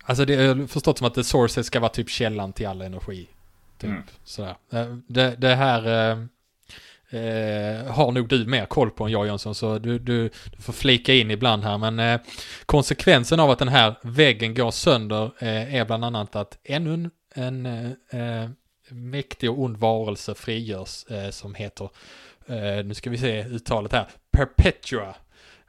Alltså 0.03 0.25
det 0.25 0.33
är 0.33 0.67
förstått 0.67 0.97
som 0.97 1.07
att 1.07 1.13
The 1.13 1.23
Source 1.23 1.63
ska 1.63 1.79
vara 1.79 1.91
typ 1.91 2.09
källan 2.09 2.53
till 2.53 2.67
all 2.67 2.81
energi. 2.81 3.27
Typ 3.77 3.89
mm. 3.89 4.03
sådär. 4.23 4.55
Det, 5.07 5.35
det 5.37 5.55
här 5.55 6.27
eh, 7.11 7.93
har 7.93 8.11
nog 8.11 8.27
du 8.27 8.45
mer 8.45 8.65
koll 8.65 8.89
på 8.89 9.03
än 9.03 9.11
jag 9.11 9.27
Jönsson, 9.27 9.55
så 9.55 9.77
du, 9.77 9.99
du, 9.99 10.29
du, 10.29 10.61
får 10.61 10.73
flika 10.73 11.13
in 11.13 11.31
ibland 11.31 11.63
här. 11.63 11.77
Men 11.77 11.99
eh, 11.99 12.21
konsekvensen 12.65 13.39
av 13.39 13.49
att 13.49 13.59
den 13.59 13.67
här 13.67 13.95
väggen 14.01 14.53
går 14.53 14.71
sönder 14.71 15.31
eh, 15.39 15.75
är 15.75 15.85
bland 15.85 16.05
annat 16.05 16.35
att 16.35 16.57
ännu 16.63 16.93
en, 16.93 17.11
en 17.35 17.65
eh, 17.65 18.41
eh 18.41 18.49
mäktig 18.91 19.51
och 19.51 19.61
ond 19.61 19.77
varelse 19.77 20.35
frigörs 20.35 21.05
eh, 21.11 21.29
som 21.29 21.55
heter, 21.55 21.89
eh, 22.45 22.85
nu 22.85 22.93
ska 22.93 23.09
vi 23.09 23.17
se 23.17 23.43
uttalet 23.43 23.91
här, 23.91 24.07
Perpetua. 24.31 25.15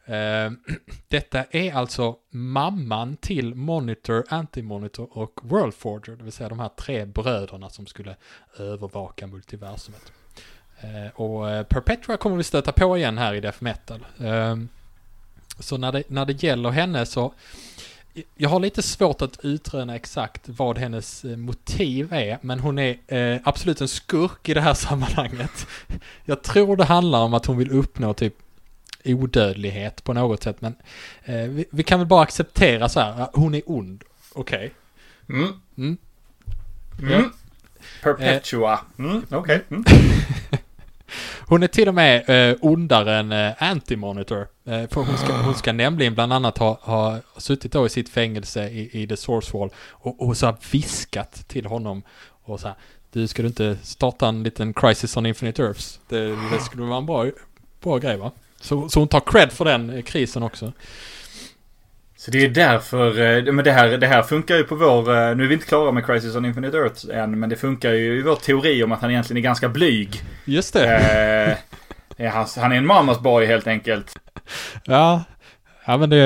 Eh, 0.04 0.50
detta 1.08 1.44
är 1.50 1.74
alltså 1.74 2.16
mamman 2.30 3.16
till 3.16 3.54
Monitor, 3.54 4.24
Anti-Monitor 4.28 5.08
och 5.10 5.40
World 5.42 5.74
Forger, 5.74 6.16
det 6.16 6.24
vill 6.24 6.32
säga 6.32 6.48
de 6.48 6.60
här 6.60 6.70
tre 6.76 7.04
bröderna 7.04 7.70
som 7.70 7.86
skulle 7.86 8.16
övervaka 8.58 9.26
multiversumet. 9.26 10.12
Eh, 10.82 11.20
och 11.20 11.50
eh, 11.50 11.62
Perpetua 11.62 12.16
kommer 12.16 12.36
vi 12.36 12.42
stöta 12.42 12.72
på 12.72 12.96
igen 12.96 13.18
här 13.18 13.34
i 13.34 13.40
Death 13.40 13.62
Metal. 13.62 14.06
Ehm, 14.20 14.68
så 15.58 15.76
när 15.76 15.92
det, 15.92 16.02
när 16.08 16.26
det 16.26 16.42
gäller 16.42 16.70
henne 16.70 17.06
så 17.06 17.34
jag 18.34 18.48
har 18.48 18.60
lite 18.60 18.82
svårt 18.82 19.22
att 19.22 19.44
utröna 19.44 19.96
exakt 19.96 20.48
vad 20.48 20.78
hennes 20.78 21.24
eh, 21.24 21.36
motiv 21.36 22.12
är, 22.12 22.38
men 22.40 22.60
hon 22.60 22.78
är 22.78 22.96
eh, 23.06 23.40
absolut 23.44 23.80
en 23.80 23.88
skurk 23.88 24.48
i 24.48 24.54
det 24.54 24.60
här 24.60 24.74
sammanhanget. 24.88 25.66
Jag 26.24 26.42
tror 26.42 26.76
det 26.76 26.84
handlar 26.84 27.20
om 27.20 27.34
att 27.34 27.46
hon 27.46 27.56
vill 27.56 27.70
uppnå 27.70 28.14
typ 28.14 28.34
odödlighet 29.04 30.04
på 30.04 30.12
något 30.12 30.42
sätt, 30.42 30.60
men 30.60 30.74
eh, 31.24 31.36
vi, 31.36 31.64
vi, 31.70 31.82
kan 31.82 32.00
väl 32.00 32.08
bara 32.08 32.22
acceptera 32.22 32.88
så 32.88 33.00
här, 33.00 33.28
hon 33.32 33.54
är 33.54 33.62
ond. 33.66 34.04
Okej. 34.32 34.72
Okay. 35.26 35.40
Mm. 35.42 35.60
Mm. 35.76 35.96
Mm. 37.02 37.32
Perpetua. 38.02 38.80
Mm. 38.98 39.22
Okej. 39.30 39.64
Okay. 39.70 40.58
Hon 41.46 41.62
är 41.62 41.66
till 41.66 41.88
och 41.88 41.94
med 41.94 42.50
eh, 42.50 42.56
ondare 42.60 43.16
än 43.16 43.32
eh, 43.32 43.52
Anti-Monitor. 43.58 44.46
Eh, 44.66 44.88
för 44.88 45.00
hon 45.02 45.16
ska, 45.16 45.32
hon 45.32 45.54
ska 45.54 45.72
nämligen 45.72 46.14
bland 46.14 46.32
annat 46.32 46.58
ha, 46.58 46.78
ha 46.82 47.18
suttit 47.36 47.72
då 47.72 47.86
i 47.86 47.88
sitt 47.88 48.08
fängelse 48.08 48.68
i, 48.68 49.02
i 49.02 49.06
The 49.06 49.16
Source 49.16 49.58
Wall 49.58 49.70
och, 49.90 50.26
och 50.26 50.36
så 50.36 50.46
har 50.46 50.56
viskat 50.72 51.48
till 51.48 51.66
honom 51.66 52.02
och 52.44 52.60
så 52.60 52.66
här, 52.68 52.76
du 53.12 53.28
ska 53.28 53.42
du 53.42 53.48
inte 53.48 53.78
starta 53.82 54.28
en 54.28 54.42
liten 54.42 54.74
Crisis 54.74 55.16
on 55.16 55.26
Infinite 55.26 55.62
Earths? 55.62 56.00
Det, 56.08 56.28
det 56.52 56.60
skulle 56.60 56.82
vara 56.82 56.98
en 56.98 57.06
bra, 57.06 57.26
bra 57.82 57.98
grej 57.98 58.16
va? 58.16 58.30
Så, 58.60 58.88
så 58.88 58.98
hon 58.98 59.08
tar 59.08 59.20
cred 59.20 59.52
för 59.52 59.64
den 59.64 59.90
eh, 59.90 60.02
krisen 60.02 60.42
också. 60.42 60.72
Så 62.24 62.30
det 62.30 62.44
är 62.44 62.48
därför, 62.48 63.20
eh, 63.20 63.52
men 63.52 63.64
det 63.64 63.72
här, 63.72 63.88
det 63.88 64.06
här 64.06 64.22
funkar 64.22 64.56
ju 64.56 64.64
på 64.64 64.74
vår, 64.74 64.98
eh, 64.98 65.36
nu 65.36 65.44
är 65.44 65.48
vi 65.48 65.54
inte 65.54 65.66
klara 65.66 65.92
med 65.92 66.06
Crisis 66.06 66.36
on 66.36 66.44
Infinite 66.44 66.76
Earth 66.76 67.06
än, 67.10 67.38
men 67.38 67.48
det 67.48 67.56
funkar 67.56 67.92
ju 67.92 68.18
i 68.18 68.22
vår 68.22 68.36
teori 68.36 68.82
om 68.82 68.92
att 68.92 69.00
han 69.00 69.10
egentligen 69.10 69.38
är 69.38 69.42
ganska 69.42 69.68
blyg. 69.68 70.22
Just 70.44 70.72
det. 70.74 71.58
Eh, 72.16 72.32
han, 72.32 72.46
han 72.56 72.72
är 72.72 72.76
en 72.76 72.86
mamas 72.86 73.20
boy 73.20 73.46
helt 73.46 73.66
enkelt. 73.66 74.14
Ja, 74.84 75.24
ja 75.84 75.96
men 75.96 76.10
det... 76.10 76.18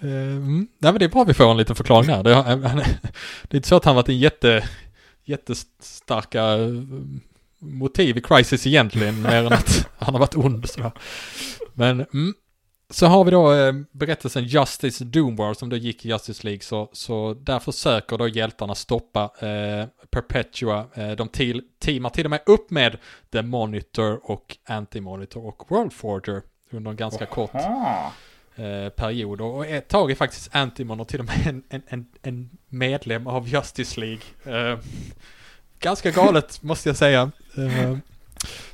Eh, 0.00 0.08
mm, 0.10 0.68
nej 0.78 0.92
men 0.92 0.98
det 0.98 1.04
är 1.04 1.08
bra 1.08 1.22
att 1.22 1.28
vi 1.28 1.34
får 1.34 1.50
en 1.50 1.56
liten 1.56 1.76
förklaring 1.76 2.08
där. 2.08 2.22
Det, 2.22 2.34
han, 2.34 2.60
det 3.42 3.50
är 3.50 3.56
inte 3.56 3.68
så 3.68 3.76
att 3.76 3.84
han 3.84 3.96
varit 3.96 4.08
en 4.08 4.18
jätte, 4.18 4.64
jättestarka 5.24 6.42
motiv 7.58 8.16
i 8.16 8.20
Crisis 8.20 8.66
egentligen, 8.66 9.22
mer 9.22 9.36
än 9.36 9.52
att 9.52 9.88
han 9.98 10.14
har 10.14 10.20
varit 10.20 10.36
ond 10.36 10.68
sådär. 10.68 10.92
Men, 11.72 12.06
mm, 12.12 12.34
så 12.94 13.06
har 13.06 13.24
vi 13.24 13.30
då 13.30 13.52
eh, 13.52 13.72
berättelsen 13.92 14.44
Justice 14.44 15.04
Doomwar 15.04 15.54
som 15.54 15.68
då 15.68 15.76
gick 15.76 16.04
i 16.04 16.08
Justice 16.08 16.46
League. 16.46 16.60
Så, 16.60 16.90
så 16.92 17.34
där 17.34 17.58
försöker 17.58 18.18
då 18.18 18.28
hjältarna 18.28 18.74
stoppa 18.74 19.22
eh, 19.22 19.86
Perpetua. 20.10 20.86
Eh, 20.94 21.10
de 21.10 21.28
till, 21.28 21.62
teamar 21.78 22.10
till 22.10 22.24
och 22.24 22.30
med 22.30 22.40
upp 22.46 22.70
med 22.70 22.98
The 23.32 23.42
Monitor 23.42 24.30
och 24.30 24.56
Anti-Monitor 24.68 25.46
och 25.46 25.62
World 25.68 25.92
Forger 25.92 26.42
under 26.70 26.90
en 26.90 26.96
ganska 26.96 27.24
Oha. 27.24 27.34
kort 27.34 27.54
eh, 27.54 28.88
period. 28.88 29.40
Och 29.40 29.66
ett 29.66 29.88
tag 29.88 30.10
är 30.10 30.14
faktiskt 30.14 30.52
Anti-Monitor 30.52 31.04
till 31.04 31.20
och 31.20 31.26
med 31.26 31.46
en, 31.46 31.62
en, 31.68 31.82
en, 31.88 32.06
en 32.22 32.50
medlem 32.68 33.26
av 33.26 33.48
Justice 33.48 34.00
League. 34.00 34.22
Eh, 34.72 34.78
ganska 35.78 36.10
galet 36.10 36.62
måste 36.62 36.88
jag 36.88 36.96
säga. 36.96 37.30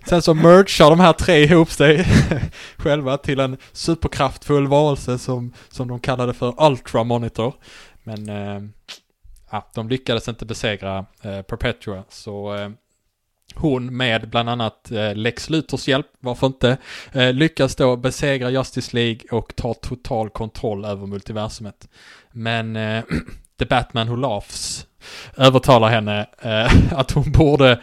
Sen 0.09 0.23
så 0.23 0.35
merchar 0.35 0.91
de 0.91 1.01
här 1.01 1.13
tre 1.13 1.45
ihop 1.45 1.71
sig 1.71 2.07
själva 2.77 3.17
till 3.17 3.41
en 3.41 3.57
superkraftfull 3.73 4.67
varelse 4.67 5.19
som, 5.19 5.53
som 5.69 5.89
de 5.89 6.01
kallade 6.01 6.35
för 6.35 6.67
Ultra 6.67 7.05
Monitor. 7.05 7.55
Men 8.03 8.29
eh, 8.29 8.63
ja, 9.51 9.71
de 9.75 9.89
lyckades 9.89 10.29
inte 10.29 10.47
besegra 10.47 11.07
eh, 11.23 11.43
Perpetua 11.43 12.05
så 12.09 12.55
eh, 12.55 12.71
hon 13.55 13.97
med 13.97 14.31
bland 14.31 14.51
annat 14.51 14.91
eh, 14.91 15.15
Lex 15.15 15.51
Luthers 15.51 15.89
hjälp, 15.89 16.07
varför 16.21 16.47
inte, 16.47 16.77
eh, 17.13 17.33
lyckas 17.33 17.77
då 17.77 17.97
besegra 17.97 18.51
Justice 18.51 18.97
League 18.97 19.21
och 19.31 19.57
ta 19.57 19.75
total 19.75 20.31
kontroll 20.31 20.85
över 20.85 21.07
multiversumet. 21.07 21.89
Men 22.33 22.77
eh, 22.77 23.05
The 23.59 23.65
Batman 23.65 24.09
Who 24.09 24.17
Laughs 24.17 24.87
övertalar 25.37 25.89
henne 25.89 26.27
att 26.91 27.11
hon 27.11 27.33
borde 27.33 27.81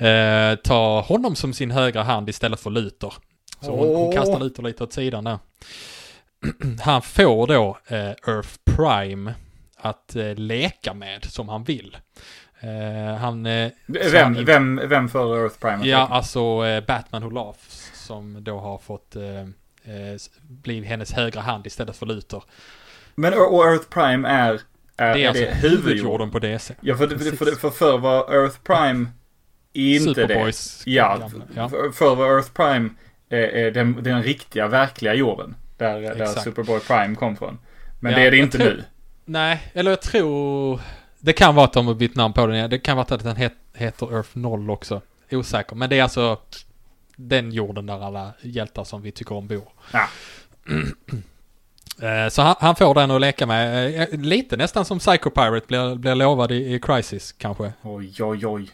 eh, 0.00 0.54
ta 0.56 1.00
honom 1.00 1.36
som 1.36 1.52
sin 1.52 1.70
högra 1.70 2.02
hand 2.02 2.28
istället 2.28 2.60
för 2.60 2.70
Luther. 2.70 3.12
Så 3.60 3.76
hon, 3.76 3.96
hon 3.96 4.12
kastar 4.12 4.40
Luther 4.40 4.62
lite 4.62 4.84
åt 4.84 4.92
sidan 4.92 5.24
där. 5.24 5.38
Han 6.80 7.02
får 7.02 7.46
då 7.46 7.78
eh, 7.86 8.10
Earth 8.10 8.50
Prime 8.76 9.34
att 9.76 10.16
eh, 10.16 10.34
leka 10.34 10.94
med 10.94 11.24
som 11.24 11.48
han 11.48 11.64
vill. 11.64 11.96
Eh, 12.60 13.16
han... 13.16 13.46
Eh, 13.46 13.70
vem, 13.86 14.34
han, 14.34 14.44
vem, 14.44 14.80
vem 14.88 15.08
för 15.08 15.42
Earth 15.42 15.58
Prime? 15.58 15.86
Ja, 15.86 16.08
alltså 16.10 16.40
eh, 16.40 16.84
Batman 16.84 17.22
Who 17.22 17.30
Laughs 17.30 17.90
som 17.94 18.44
då 18.44 18.58
har 18.58 18.78
fått 18.78 19.16
bli 20.42 20.84
hennes 20.84 21.12
högra 21.12 21.40
hand 21.40 21.66
istället 21.66 21.96
för 21.96 22.06
Luther. 22.06 22.42
Men 23.14 23.34
och 23.34 23.64
Earth 23.64 23.88
Prime 23.88 24.28
är... 24.28 24.60
är 24.96 25.14
det 25.14 25.24
är, 25.24 25.24
är 25.24 25.28
alltså 25.28 25.44
huvudjorden 25.44 26.30
på 26.30 26.38
DC. 26.38 26.74
Ja, 26.80 26.96
för, 26.96 27.08
för, 27.08 27.36
för, 27.36 27.58
för 27.60 27.70
förr 27.70 27.98
var 27.98 28.34
Earth 28.34 28.58
Prime 28.64 29.06
inte 29.72 30.14
Superboys. 30.14 30.82
det. 30.84 30.90
Ja, 30.90 31.30
ja. 31.54 31.68
För, 31.68 32.36
Earth 32.36 32.52
Prime 32.52 32.88
är, 33.28 33.70
den, 33.70 34.02
den 34.02 34.22
riktiga, 34.22 34.68
verkliga 34.68 35.14
jorden. 35.14 35.54
Där, 35.76 36.00
där 36.00 36.26
Superboy 36.26 36.80
Prime 36.80 37.14
kom 37.14 37.36
från. 37.36 37.58
Men 38.00 38.12
ja, 38.12 38.18
det 38.18 38.24
är 38.26 38.30
det 38.30 38.36
inte 38.36 38.58
tror, 38.58 38.66
nu. 38.66 38.84
Nej, 39.24 39.60
eller 39.72 39.90
jag 39.90 40.00
tror... 40.02 40.80
Det 41.20 41.32
kan 41.32 41.54
vara 41.54 41.64
att 41.64 41.72
de 41.72 41.86
har 41.86 41.94
bytt 41.94 42.16
namn 42.16 42.34
på 42.34 42.46
den. 42.46 42.70
Det 42.70 42.78
kan 42.78 42.96
vara 42.96 43.14
att 43.14 43.24
den 43.24 43.36
heter 43.74 44.14
Earth 44.16 44.30
0 44.32 44.70
också. 44.70 45.02
Osäker. 45.30 45.76
Men 45.76 45.90
det 45.90 45.98
är 45.98 46.02
alltså... 46.02 46.38
den 47.16 47.52
jorden 47.52 47.86
där 47.86 48.04
alla 48.04 48.32
hjältar 48.42 48.84
som 48.84 49.02
vi 49.02 49.12
tycker 49.12 49.34
om 49.34 49.46
bor. 49.46 49.68
Ja. 49.92 50.08
Eh, 52.02 52.28
Så 52.28 52.42
han, 52.42 52.54
han 52.60 52.76
får 52.76 52.94
den 52.94 53.10
att 53.10 53.20
leka 53.20 53.46
med. 53.46 53.94
Eh, 54.00 54.18
Lite 54.20 54.56
nästan 54.56 54.84
som 54.84 54.98
Psycho 54.98 55.30
Pirate 55.30 55.66
blir, 55.66 55.94
blir 55.94 56.14
lovad 56.14 56.52
i, 56.52 56.74
i 56.74 56.80
Crisis 56.80 57.32
kanske. 57.32 57.72
Oj, 57.82 58.12
oj, 58.20 58.46
oj. 58.46 58.70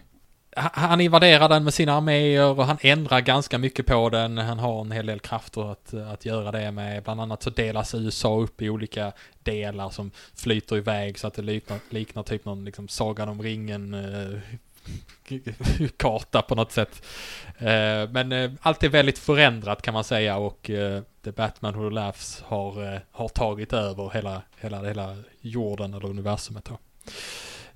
Han- 0.57 1.01
invaderar 1.01 1.49
den 1.49 1.65
med 1.65 1.75
sina 1.75 1.93
arméer 1.93 2.59
och 2.59 2.67
han 2.67 2.79
ändrar 2.81 3.21
ganska 3.21 3.59
mycket 3.59 3.87
på 3.87 4.09
den. 4.11 4.39
Han 4.39 4.59
har 4.59 4.81
en 4.81 4.93
hel 4.93 5.07
del 5.07 5.21
krafter 5.21 5.73
att, 5.73 5.95
att 5.95 6.25
göra 6.25 6.53
det 6.53 6.71
med. 6.71 7.03
Bland 7.03 7.21
annat 7.21 7.43
så 7.43 7.51
delas 7.51 7.95
USA 7.95 8.37
upp 8.37 8.63
i 8.63 8.71
olika 8.71 9.13
delar 9.43 9.91
som 9.91 10.11
flyter 10.35 10.77
iväg 10.77 11.19
så 11.19 11.27
att 11.27 11.35
det 11.35 11.43
liknar, 11.43 11.79
liknar 11.91 12.23
typ 12.23 12.45
någon 12.45 12.65
liksom 12.65 12.89
Sagan 12.89 13.29
om 13.29 13.43
ringen 13.43 13.95
eh, 13.95 14.39
karta 15.97 16.43
på 16.43 16.55
något 16.55 16.73
sätt. 16.73 17.03
Eh, 17.59 18.09
men 18.11 18.33
eh, 18.33 18.51
allt 18.61 18.83
är 18.83 18.89
väldigt 18.89 19.19
förändrat 19.19 19.83
kan 19.83 19.95
man 19.95 20.05
säga 20.05 20.37
och 20.37 20.71
eh, 20.71 21.03
The 21.25 21.33
Batman 21.33 21.75
Who 21.75 21.91
Laughs 21.91 22.43
har, 22.47 22.95
eh, 22.95 23.01
har 23.11 23.29
tagit 23.29 23.73
över 23.73 24.11
hela, 24.15 24.43
hela, 24.61 24.83
hela 24.83 25.17
jorden 25.41 25.95
eller 25.95 26.07
universumet 26.09 26.65
då. 26.65 26.79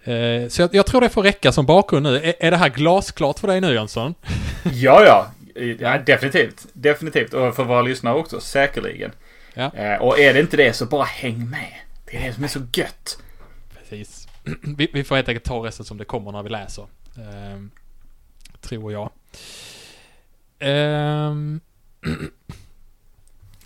Eh, 0.05 0.49
så 0.49 0.63
jag, 0.63 0.75
jag 0.75 0.87
tror 0.87 1.01
det 1.01 1.09
får 1.09 1.23
räcka 1.23 1.53
som 1.53 1.67
bakgrund 1.67 2.03
nu. 2.03 2.17
Är, 2.17 2.35
är 2.41 2.51
det 2.51 2.57
här 2.57 2.69
glasklart 2.69 3.39
för 3.39 3.49
dig 3.49 3.61
nu 3.61 3.75
Jönsson? 3.75 4.15
Ja, 4.73 5.05
ja. 5.05 5.31
ja 5.79 5.99
definitivt. 5.99 6.67
Definitivt. 6.73 7.35
Och 7.35 7.57
för 7.57 7.65
våra 7.65 7.83
lyssnare 7.83 8.15
också, 8.15 8.41
säkerligen. 8.41 9.11
Ja. 9.55 9.75
Eh, 9.75 10.03
och 10.03 10.19
är 10.19 10.35
det 10.35 10.41
inte 10.41 10.57
det 10.57 10.73
så 10.73 10.87
bara 10.87 11.05
häng 11.05 11.51
med. 11.51 11.73
Det 12.11 12.17
är 12.17 12.27
det 12.27 12.35
som 12.35 12.45
är 12.45 12.49
så 12.49 12.61
gött. 12.73 13.19
Precis. 13.79 14.29
Vi, 14.77 14.91
vi 14.93 15.05
får 15.05 15.17
helt 15.17 15.29
enkelt 15.29 15.45
ta 15.45 15.67
resten 15.67 15.85
som 15.85 15.99
det 15.99 16.05
kommer 16.05 16.33
när 16.33 16.43
vi 16.43 16.49
läser. 16.49 16.87
Ehm, 17.17 17.71
tror 18.61 18.93
jag. 18.93 19.11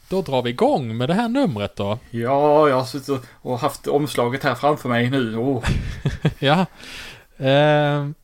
Då 0.08 0.22
drar 0.22 0.42
vi 0.42 0.50
igång 0.50 0.96
med 0.96 1.08
det 1.08 1.14
här 1.14 1.28
numret 1.28 1.76
då. 1.76 1.98
Ja, 2.10 2.68
jag 2.68 2.76
har 2.76 2.84
suttit 2.84 3.22
och 3.42 3.58
haft 3.58 3.86
omslaget 3.86 4.44
här 4.44 4.54
framför 4.54 4.88
mig 4.88 5.10
nu. 5.10 5.36
Oh. 5.36 5.64
ja. 6.38 6.66
Ehm, 7.36 8.14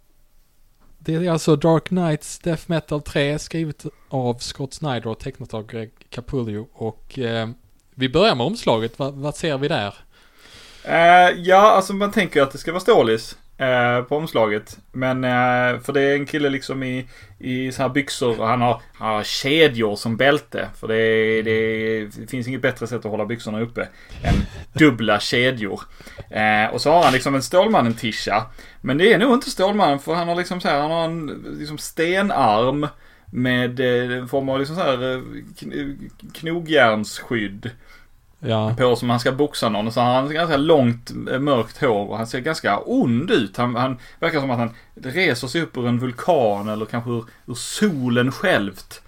det 0.98 1.14
är 1.14 1.30
alltså 1.30 1.56
Dark 1.56 1.84
Knights 1.84 2.38
Death 2.38 2.62
Metal 2.66 3.02
3 3.02 3.38
skrivet 3.38 3.84
av 4.08 4.34
Scott 4.34 4.74
Snyder 4.74 5.06
och 5.06 5.18
tecknat 5.18 5.54
av 5.54 5.66
Greg 5.66 5.90
Capullo. 6.10 6.68
Och 6.72 7.18
ehm, 7.18 7.54
vi 7.94 8.08
börjar 8.08 8.34
med 8.34 8.46
omslaget. 8.46 8.98
Va, 8.98 9.10
vad 9.10 9.36
ser 9.36 9.58
vi 9.58 9.68
där? 9.68 9.94
Eh, 10.84 11.30
ja, 11.36 11.70
alltså 11.70 11.92
man 11.92 12.12
tänker 12.12 12.42
att 12.42 12.52
det 12.52 12.58
ska 12.58 12.72
vara 12.72 12.80
Stålis 12.80 13.36
eh, 13.60 14.02
på 14.02 14.16
omslaget. 14.16 14.78
Men 14.92 15.24
eh, 15.24 15.80
för 15.80 15.92
det 15.92 16.00
är 16.00 16.14
en 16.14 16.26
kille 16.26 16.50
liksom 16.50 16.82
i, 16.82 17.06
i 17.38 17.72
så 17.72 17.82
här 17.82 17.88
byxor 17.88 18.40
och 18.40 18.46
han 18.46 18.60
har, 18.60 18.82
han 18.94 19.14
har 19.14 19.22
kedjor 19.22 19.96
som 19.96 20.16
bälte. 20.16 20.68
För 20.80 20.88
det, 20.88 21.42
det, 21.42 22.04
det 22.04 22.26
finns 22.30 22.48
inget 22.48 22.62
bättre 22.62 22.86
sätt 22.86 23.04
att 23.04 23.10
hålla 23.10 23.26
byxorna 23.26 23.60
uppe 23.60 23.88
än 24.22 24.34
dubbla 24.72 25.20
kedjor. 25.20 25.80
Eh, 26.30 26.74
och 26.74 26.80
så 26.80 26.90
har 26.90 27.02
han 27.02 27.12
liksom 27.12 27.34
en 27.34 27.42
Stålmannen-tisha. 27.42 28.46
Men 28.80 28.98
det 28.98 29.12
är 29.12 29.18
nog 29.18 29.34
inte 29.34 29.50
Stålmannen 29.50 29.98
för 29.98 30.14
han 30.14 30.28
har 30.28 30.36
liksom 30.36 30.60
så 30.60 30.68
här, 30.68 30.80
han 30.80 30.90
har 30.90 31.04
en 31.04 31.26
liksom 31.58 31.78
stenarm. 31.78 32.86
Med 33.32 33.80
eh, 33.80 34.18
en 34.18 34.28
form 34.28 34.48
av 34.48 34.58
liksom 34.58 34.76
så 34.76 34.82
här 34.82 35.14
eh, 35.14 35.20
knogjärnsskydd 36.34 37.70
Ja, 38.42 38.74
på 38.78 38.96
som 38.96 39.10
han 39.10 39.20
ska 39.20 39.32
boxa 39.32 39.68
någon. 39.68 39.86
Och 39.86 39.92
så 39.92 40.00
har 40.00 40.14
han 40.14 40.34
ganska 40.34 40.56
långt 40.56 41.10
eh, 41.32 41.38
mörkt 41.38 41.80
hår 41.80 42.08
och 42.10 42.16
han 42.16 42.26
ser 42.26 42.40
ganska 42.40 42.78
ond 42.78 43.30
ut. 43.30 43.56
Han, 43.56 43.76
han 43.76 43.98
verkar 44.20 44.40
som 44.40 44.50
att 44.50 44.58
han 44.58 44.74
reser 45.02 45.48
sig 45.48 45.60
upp 45.62 45.76
ur 45.76 45.88
en 45.88 45.98
vulkan 45.98 46.68
eller 46.68 46.86
kanske 46.86 47.10
ur, 47.10 47.24
ur 47.46 47.54
solen 47.54 48.32
självt. 48.32 49.00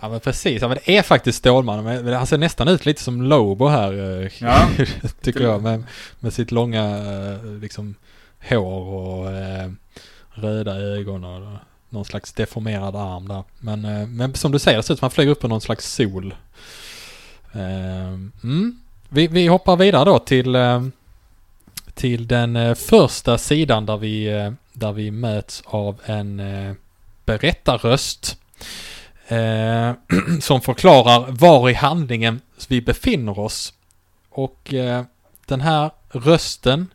ja 0.00 0.08
men 0.08 0.20
precis. 0.20 0.62
Ja, 0.62 0.68
men 0.68 0.78
det 0.84 0.96
är 0.98 1.02
faktiskt 1.02 1.38
Stålmannen. 1.38 2.04
Men 2.04 2.14
han 2.14 2.26
ser 2.26 2.38
nästan 2.38 2.68
ut 2.68 2.86
lite 2.86 3.02
som 3.02 3.22
Lobo 3.22 3.66
här. 3.66 4.22
eh, 4.22 4.30
Ja. 4.40 4.56
tycker 5.22 5.40
jag. 5.40 5.62
Med, 5.62 5.84
med 6.20 6.32
sitt 6.32 6.50
långa 6.50 6.84
eh, 6.98 7.44
liksom 7.60 7.94
hår 8.48 8.84
och 8.94 9.30
eh, 9.32 9.70
röda 10.30 10.76
ögon 10.76 11.24
och 11.24 11.56
någon 11.88 12.04
slags 12.04 12.32
deformerad 12.32 12.96
arm 12.96 13.28
där. 13.28 13.44
Men, 13.58 14.16
men 14.16 14.34
som 14.34 14.52
du 14.52 14.58
säger, 14.58 14.76
det 14.78 14.82
ser 14.82 14.94
ut 14.94 14.98
som 14.98 15.06
att 15.06 15.12
han 15.12 15.14
flyger 15.14 15.32
upp 15.32 15.40
på 15.40 15.48
någon 15.48 15.60
slags 15.60 15.92
sol. 15.94 16.34
Ehm, 17.56 18.32
mm. 18.42 18.80
vi, 19.08 19.26
vi 19.26 19.46
hoppar 19.46 19.76
vidare 19.76 20.04
då 20.04 20.18
till, 20.18 20.54
ehm, 20.54 20.92
till 21.94 22.26
den 22.26 22.56
eh, 22.56 22.74
första 22.74 23.38
sidan 23.38 23.86
där 23.86 23.96
vi, 23.96 24.26
eh, 24.26 24.52
där 24.72 24.92
vi 24.92 25.10
möts 25.10 25.62
av 25.66 26.00
en 26.04 26.40
eh, 26.40 26.74
berättarröst. 27.24 28.38
Eh, 29.28 29.92
som 30.40 30.60
förklarar 30.60 31.26
var 31.30 31.70
i 31.70 31.74
handlingen 31.74 32.40
vi 32.68 32.80
befinner 32.80 33.38
oss. 33.38 33.72
Och 34.30 34.74
eh, 34.74 35.04
den 35.46 35.60
här 35.60 35.90
rösten 36.08 36.86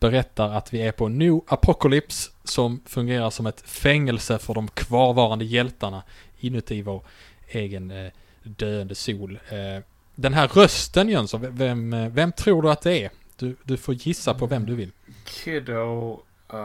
berättar 0.00 0.48
att 0.48 0.74
vi 0.74 0.82
är 0.82 0.92
på 0.92 1.08
New 1.08 1.40
Apocalypse 1.46 2.30
som 2.44 2.80
fungerar 2.86 3.30
som 3.30 3.46
ett 3.46 3.60
fängelse 3.60 4.38
för 4.38 4.54
de 4.54 4.68
kvarvarande 4.68 5.44
hjältarna 5.44 6.02
inuti 6.40 6.82
vår 6.82 7.02
egen 7.48 7.90
eh, 7.90 8.12
döende 8.42 8.94
sol. 8.94 9.38
Den 10.14 10.34
här 10.34 10.48
rösten 10.48 11.08
Jönsson, 11.08 11.56
vem, 11.56 11.92
eh, 11.92 12.08
vem 12.08 12.32
tror 12.32 12.62
du 12.62 12.70
att 12.70 12.82
det 12.82 13.04
är? 13.04 13.10
Du, 13.36 13.56
du 13.62 13.76
får 13.76 13.94
gissa 13.94 14.34
på 14.34 14.46
vem 14.46 14.66
du 14.66 14.74
vill. 14.74 14.90
Kiddo... 15.24 16.20
Uh, 16.54 16.58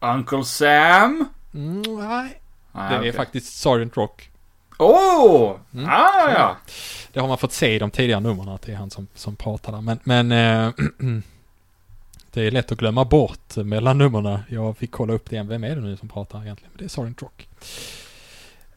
Uncle 0.00 0.44
Sam? 0.44 1.28
Mm, 1.54 1.82
nej, 1.82 2.40
Nej, 2.72 2.88
det 2.88 2.94
är 2.94 3.00
okej. 3.00 3.12
faktiskt 3.12 3.58
Sergeant 3.58 3.96
Rock. 3.96 4.30
Åh! 4.78 5.56
Mm. 5.74 5.86
Ah, 5.88 6.30
ja. 6.30 6.56
Det 7.12 7.20
har 7.20 7.28
man 7.28 7.38
fått 7.38 7.52
se 7.52 7.74
i 7.74 7.78
de 7.78 7.90
tidigare 7.90 8.20
numren 8.20 8.48
att 8.48 8.62
det 8.62 8.72
är 8.72 8.76
han 8.76 8.90
som, 8.90 9.06
som 9.14 9.36
pratar 9.36 9.72
där. 9.72 9.80
Men, 9.80 9.98
men 10.04 10.32
eh, 10.32 10.72
det 12.30 12.46
är 12.46 12.50
lätt 12.50 12.72
att 12.72 12.78
glömma 12.78 13.04
bort 13.04 13.56
mellan 13.56 13.98
numren. 13.98 14.38
Jag 14.48 14.76
fick 14.78 14.90
kolla 14.90 15.12
upp 15.12 15.30
det 15.30 15.34
igen. 15.34 15.48
Vem 15.48 15.64
är 15.64 15.76
det 15.76 15.82
nu 15.82 15.96
som 15.96 16.08
pratar 16.08 16.42
egentligen? 16.42 16.70
Men 16.72 16.78
det 16.78 16.84
är 16.84 16.88
Sergeant 16.88 17.22
Rock. 17.22 17.48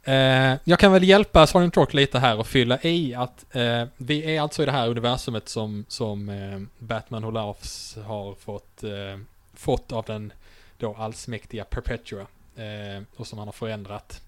Eh, 0.10 0.58
jag 0.64 0.80
kan 0.80 0.92
väl 0.92 1.04
hjälpa 1.04 1.48
Sergeant 1.48 1.78
Rock 1.78 1.94
lite 1.94 2.20
här 2.20 2.40
och 2.40 2.48
fylla 2.48 2.80
i 2.82 3.16
att 3.16 3.56
eh, 3.56 3.86
vi 3.98 4.36
är 4.36 4.42
alltså 4.42 4.64
i 4.64 4.66
det 4.66 4.72
här 4.72 4.88
universumet 4.88 5.50
som, 5.50 5.86
som 5.88 6.30
eh, 6.30 6.86
Batman 6.86 7.24
Who 7.24 7.32
Laughs 7.32 7.98
har 8.06 8.36
fått, 8.36 8.84
eh, 8.84 9.20
fått 9.54 9.92
av 9.92 10.04
den 10.08 10.34
då 10.78 10.96
allsmäktiga 11.00 11.64
Perpetua 11.64 12.22
eh, 12.56 13.04
och 13.16 13.28
som 13.28 13.40
han 13.40 13.48
har 13.48 13.54
förändrat. 13.54 14.22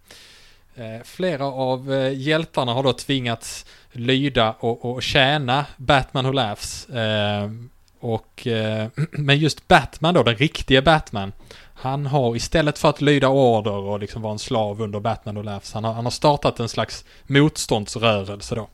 Eh, 0.76 1.04
flera 1.04 1.46
av 1.46 1.94
eh, 1.94 2.14
hjältarna 2.14 2.74
har 2.74 2.84
då 2.84 2.94
tvingats 2.94 3.66
lyda 3.92 4.56
och, 4.60 4.86
och 4.86 5.04
tjäna 5.04 5.66
Batman 5.78 6.26
Who 6.26 6.32
Laughs. 6.32 6.90
Eh, 6.90 7.52
och, 8.00 8.48
eh, 8.48 8.88
men 9.12 9.40
just 9.40 9.68
Batman 9.68 10.14
då, 10.14 10.24
den 10.24 10.36
riktiga 10.36 10.82
Batman, 10.82 11.32
han 11.82 12.06
har 12.06 12.36
istället 12.36 12.80
för 12.80 12.90
att 12.90 13.02
lyda 13.02 13.28
order 13.28 13.72
och 13.72 14.00
liksom 14.00 14.22
vara 14.22 14.34
en 14.34 14.40
slav 14.40 14.82
under 14.82 15.00
Batman 15.00 15.38
och 15.38 15.46
Laughs, 15.46 15.74
han 15.74 15.84
har, 15.84 15.94
han 15.94 16.06
har 16.06 16.12
startat 16.12 16.60
en 16.60 16.70
slags 16.70 17.06
motståndsrörelse 17.28 18.56
då. 18.56 18.70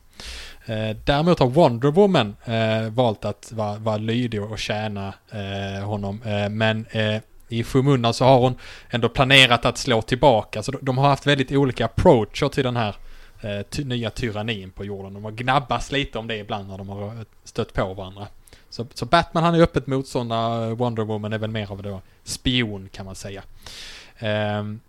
Eh, 0.66 0.96
däremot 1.04 1.38
har 1.38 1.46
Wonder 1.46 1.90
Woman 1.90 2.36
eh, 2.44 2.90
valt 2.90 3.24
att 3.24 3.52
vara, 3.52 3.78
vara 3.78 3.96
lydig 3.96 4.42
och 4.42 4.58
tjäna 4.58 5.14
eh, 5.30 5.84
honom. 5.84 6.22
Eh, 6.22 6.48
men 6.48 6.86
eh, 6.90 7.22
i 7.48 7.64
skymundan 7.64 8.14
så 8.14 8.24
har 8.24 8.38
hon 8.38 8.54
ändå 8.90 9.08
planerat 9.08 9.64
att 9.64 9.78
slå 9.78 10.02
tillbaka. 10.02 10.62
Så 10.62 10.72
de, 10.72 10.78
de 10.82 10.98
har 10.98 11.08
haft 11.08 11.26
väldigt 11.26 11.52
olika 11.52 11.84
approacher 11.84 12.48
till 12.48 12.64
den 12.64 12.76
här 12.76 12.96
eh, 13.40 13.62
ty, 13.70 13.84
nya 13.84 14.10
tyrannin 14.10 14.70
på 14.70 14.84
jorden. 14.84 15.14
De 15.14 15.24
har 15.24 15.30
gnabbats 15.30 15.92
lite 15.92 16.18
om 16.18 16.26
det 16.26 16.36
ibland 16.36 16.68
när 16.68 16.78
de 16.78 16.88
har 16.88 17.06
eh, 17.06 17.22
stött 17.44 17.72
på 17.72 17.94
varandra. 17.94 18.26
Så, 18.70 18.86
så 18.94 19.06
Batman 19.06 19.44
han 19.44 19.54
är 19.54 19.60
öppet 19.60 19.86
motståndare, 19.86 20.66
eh, 20.66 20.76
Wonder 20.76 21.04
Woman 21.04 21.32
är 21.32 21.38
väl 21.38 21.50
mer 21.50 21.72
av 21.72 21.82
då 21.82 22.00
spion 22.24 22.88
kan 22.92 23.06
man 23.06 23.14
säga. 23.14 23.42
Ehm, 24.18 24.80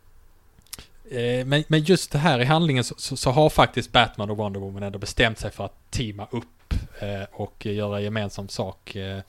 eh, 1.12 1.46
men, 1.46 1.64
men 1.68 1.84
just 1.84 2.12
det 2.12 2.18
här 2.18 2.40
i 2.42 2.46
handlingen 2.46 2.84
så, 2.84 2.96
så, 2.98 3.18
så 3.18 3.32
har 3.32 3.50
faktiskt 3.50 3.92
Batman 3.92 4.30
och 4.30 4.38
Wonder 4.38 4.60
Woman 4.60 4.84
ändå 4.84 5.00
bestämt 5.00 5.40
sig 5.40 5.52
för 5.52 5.66
att 5.66 5.92
teama 5.92 6.28
upp 6.32 6.74
eh, 7.00 7.24
och 7.32 7.66
göra 7.66 8.02
gemensam 8.02 8.50
sak. 8.50 8.96
Eh, 8.96 9.22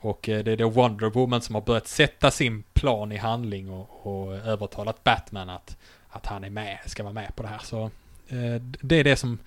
och 0.00 0.28
eh, 0.28 0.44
det 0.44 0.52
är 0.52 0.56
då 0.56 0.68
Wonder 0.68 1.10
Woman 1.10 1.42
som 1.42 1.54
har 1.54 1.62
börjat 1.62 1.88
sätta 1.88 2.30
sin 2.30 2.62
plan 2.72 3.12
i 3.12 3.16
handling 3.16 3.70
och, 3.70 4.06
och 4.06 4.34
övertalat 4.34 5.04
Batman 5.04 5.50
att, 5.50 5.76
att 6.08 6.26
han 6.26 6.44
är 6.44 6.50
med, 6.50 6.78
ska 6.86 7.02
vara 7.02 7.12
med 7.12 7.36
på 7.36 7.42
det 7.42 7.48
här. 7.48 7.60
Så 7.64 7.82
eh, 8.28 8.62
det 8.80 8.96
är 8.96 9.04
det 9.04 9.16
som, 9.16 9.38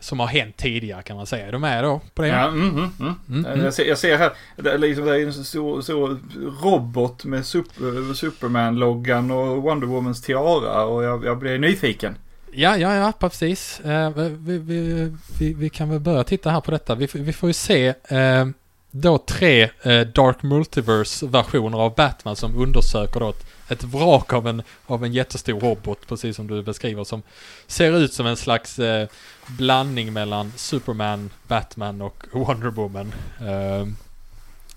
som 0.00 0.20
har 0.20 0.26
hänt 0.26 0.56
tidigare 0.56 1.02
kan 1.02 1.16
man 1.16 1.26
säga. 1.26 1.46
Är 1.46 1.52
du 1.52 1.58
med 1.58 1.84
då 1.84 2.00
på 2.14 2.22
det? 2.22 2.28
Ja, 2.28 2.48
mm, 2.48 2.68
mm, 2.70 2.90
mm. 3.00 3.14
Mm, 3.28 3.46
mm. 3.46 3.64
Jag, 3.64 3.74
ser, 3.74 3.84
jag 3.84 3.98
ser 3.98 4.18
här, 4.18 4.32
det 4.56 4.70
är, 4.72 4.78
liksom, 4.78 5.04
det 5.04 5.16
är 5.16 5.26
en 5.26 5.32
stor, 5.32 5.80
stor 5.80 6.18
robot 6.62 7.24
med 7.24 7.46
super, 7.46 8.14
Superman-loggan 8.14 9.30
och 9.30 9.62
Wonder 9.62 9.86
Womans 9.86 10.22
tiara 10.22 10.84
och 10.84 11.04
jag, 11.04 11.24
jag 11.24 11.38
blir 11.38 11.58
nyfiken. 11.58 12.16
Ja, 12.52 12.76
ja, 12.76 12.94
ja, 12.94 13.12
precis. 13.18 13.80
Eh, 13.80 14.10
vi, 14.10 14.58
vi, 14.58 15.12
vi, 15.38 15.54
vi 15.54 15.68
kan 15.68 15.90
väl 15.90 16.00
börja 16.00 16.24
titta 16.24 16.50
här 16.50 16.60
på 16.60 16.70
detta. 16.70 16.94
Vi, 16.94 17.06
får- 17.08 17.18
vi 17.18 17.32
får 17.32 17.48
ju 17.48 17.52
se. 17.52 17.86
Eh, 18.08 18.46
då 18.90 19.18
tre 19.18 19.62
eh, 19.82 20.00
Dark 20.00 20.42
Multiverse-versioner 20.42 21.78
av 21.78 21.94
Batman 21.94 22.36
som 22.36 22.56
undersöker 22.56 23.20
då 23.20 23.28
ett, 23.28 23.46
ett 23.68 23.84
vrak 23.84 24.32
av 24.32 24.48
en, 24.48 24.62
av 24.86 25.04
en 25.04 25.12
jättestor 25.12 25.60
robot, 25.60 26.06
precis 26.08 26.36
som 26.36 26.46
du 26.46 26.62
beskriver, 26.62 27.04
som 27.04 27.22
ser 27.66 27.96
ut 27.96 28.12
som 28.12 28.26
en 28.26 28.36
slags 28.36 28.78
eh, 28.78 29.08
blandning 29.46 30.12
mellan 30.12 30.52
Superman, 30.56 31.30
Batman 31.48 32.02
och 32.02 32.24
Wonder 32.32 32.70
Woman. 32.70 33.12
Eh, 33.40 33.86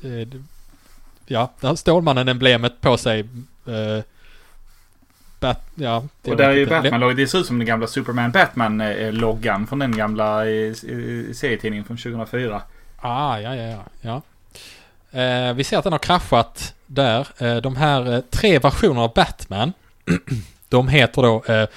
det, 0.01 0.28
ja, 1.26 1.51
där 1.59 1.68
har 1.68 1.76
Stålmannen-emblemet 1.76 2.82
på 2.82 2.97
sig. 2.97 3.20
Eh, 3.66 4.03
Bat, 5.39 5.70
ja, 5.76 6.03
och 6.26 6.38
där 6.38 6.49
är 6.49 6.53
ju 6.53 6.66
Batman-loggan. 6.66 7.16
Det 7.16 7.28
ser 7.28 7.39
ut 7.39 7.45
som 7.45 7.57
den 7.57 7.68
gamla 7.68 7.88
Superman 7.88 8.32
Batman-loggan 8.32 9.68
från 9.68 9.80
den 9.80 9.97
gamla 9.97 10.43
serietidningen 11.34 11.86
från 11.86 11.97
2004. 11.97 12.62
Ah, 13.02 13.39
ja, 13.39 13.56
ja, 13.56 13.64
ja. 13.64 13.84
ja. 14.02 14.22
Eh, 15.20 15.54
vi 15.54 15.64
ser 15.64 15.78
att 15.78 15.84
den 15.84 15.93
har 15.93 15.99
kraschat 15.99 16.74
där. 16.86 17.28
Eh, 17.38 17.56
de 17.56 17.76
här 17.76 18.14
eh, 18.14 18.20
tre 18.20 18.60
versionerna 18.60 19.02
av 19.02 19.14
Batman. 19.14 19.74
de 20.70 20.88
heter 20.88 21.22
då 21.22 21.43
eh, 21.43 21.68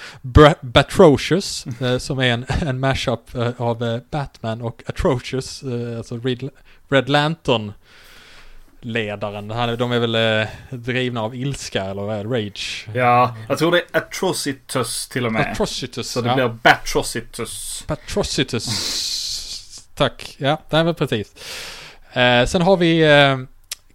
Batrocious, 0.61 1.65
eh, 1.81 1.97
som 1.97 2.19
är 2.19 2.25
en, 2.25 2.45
en 2.61 2.79
mashup 2.79 3.35
eh, 3.35 3.51
av 3.57 4.01
Batman 4.11 4.61
och 4.61 4.83
Atrocious, 4.87 5.63
alltså 5.97 6.17
Red, 6.17 6.49
Red 6.89 7.09
Lantern 7.09 7.73
ledaren. 8.81 9.47
De 9.77 9.91
är 9.91 9.99
väl 9.99 10.47
drivna 10.69 11.21
av 11.21 11.35
ilska 11.35 11.83
eller 11.83 12.23
rage. 12.23 12.87
Ja, 12.93 13.35
jag 13.49 13.57
tror 13.57 13.71
det 13.71 13.77
är 13.77 13.97
Atrocitus 13.97 15.07
till 15.07 15.25
och 15.25 15.33
med. 15.33 15.51
Atrocitus, 15.51 16.11
Så 16.11 16.21
det 16.21 16.29
ja. 16.29 16.35
blir 16.35 16.47
Batrocitus. 16.47 17.83
Batrocitus. 17.87 18.65
Tack. 19.95 20.35
Ja, 20.39 20.61
det 20.69 20.77
är 20.77 20.83
väl 20.83 20.93
precis. 20.93 21.33
Eh, 22.13 22.45
sen 22.45 22.61
har 22.61 22.77
vi 22.77 23.01
eh, 23.01 23.37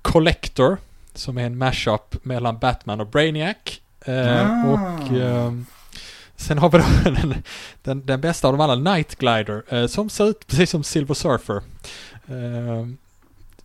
Collector. 0.03 0.77
Som 1.15 1.39
är 1.39 1.47
en 1.47 1.59
mashup 1.59 2.25
mellan 2.25 2.59
Batman 2.59 3.01
och 3.01 3.07
Brainiac. 3.07 3.57
Eh, 4.05 4.51
ah. 4.51 4.73
Och 4.73 5.17
eh, 5.17 5.53
sen 6.37 6.59
har 6.59 6.71
vi 6.71 6.79
då 6.79 6.85
den, 7.11 7.43
den, 7.83 8.07
den, 8.07 8.21
bästa 8.21 8.49
av 8.49 8.55
dem 8.55 8.61
alla, 8.61 8.95
Night 8.95 9.15
Glider. 9.15 9.63
Eh, 9.69 9.87
som 9.87 10.11
ser 10.11 10.31
ut 10.31 10.47
precis 10.47 10.71
som 10.71 10.85
Silver 10.85 11.15
Surfer. 11.15 11.63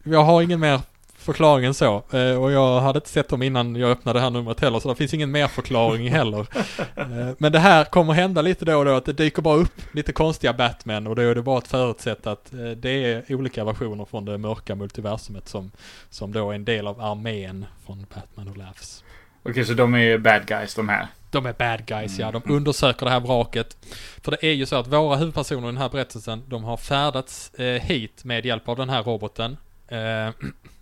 jag 0.04 0.24
har 0.24 0.42
ingen 0.42 0.60
mer 0.60 0.82
förklaringen 1.26 1.73
så. 1.73 2.03
Eh, 2.11 2.43
och 2.43 2.51
jag 2.51 2.82
hade 2.82 2.97
inte 2.97 3.09
sett 3.09 3.30
dem 3.30 3.43
innan 3.43 3.76
jag 3.76 3.91
öppnade 3.91 4.19
det 4.19 4.23
här 4.23 4.30
numret 4.30 4.59
heller, 4.59 4.80
så 4.80 4.89
det 4.89 4.95
finns 4.95 5.13
ingen 5.13 5.32
mer 5.32 5.47
förklaring 5.47 6.11
heller. 6.11 6.47
Eh, 6.95 7.32
men 7.38 7.51
det 7.51 7.59
här 7.59 7.86
kommer 7.86 8.13
hända 8.13 8.41
lite 8.41 8.65
då 8.65 8.78
och 8.78 8.86
då, 8.86 8.95
att 8.95 9.05
det 9.05 9.13
dyker 9.13 9.41
bara 9.41 9.55
upp 9.55 9.82
lite 9.91 10.13
konstiga 10.13 10.53
Batman 10.53 11.07
och 11.07 11.15
då 11.15 11.21
är 11.21 11.36
det 11.36 11.41
bara 11.41 11.57
att 11.57 11.67
förutsätta 11.67 12.32
att 12.32 12.53
eh, 12.53 12.59
det 12.59 12.89
är 12.89 13.36
olika 13.36 13.63
versioner 13.63 14.05
från 14.05 14.26
det 14.26 14.38
mörka 14.38 14.76
multiversumet 14.76 15.47
som, 15.47 15.71
som 16.09 16.34
då 16.34 16.51
är 16.51 16.55
en 16.55 16.65
del 16.65 16.88
av 16.88 17.01
armén 17.01 17.65
från 17.86 18.05
Batman 18.13 18.47
och 18.47 18.57
Laughs. 18.57 19.03
Okej, 19.49 19.65
så 19.65 19.73
de 19.73 19.95
är 19.95 20.17
bad 20.17 20.45
guys 20.45 20.76
de 20.76 20.89
här? 20.89 21.07
De 21.32 21.45
är 21.45 21.53
bad 21.53 21.86
guys, 21.86 22.19
ja. 22.19 22.32
De 22.32 22.41
mm. 22.45 22.55
undersöker 22.57 23.05
det 23.05 23.11
här 23.11 23.19
vraket. 23.19 23.78
För 24.21 24.32
det 24.32 24.45
är 24.45 24.53
ju 24.53 24.65
så 24.65 24.76
att 24.76 24.88
våra 24.88 25.15
huvudpersoner 25.15 25.67
i 25.67 25.71
den 25.71 25.78
här 25.78 25.89
berättelsen, 25.89 26.43
de 26.47 26.63
har 26.63 26.78
färdats 26.78 27.53
eh, 27.53 27.82
hit 27.82 28.23
med 28.23 28.45
hjälp 28.45 28.69
av 28.69 28.76
den 28.76 28.89
här 28.89 29.03
roboten. 29.03 29.57
Eh, 29.88 29.97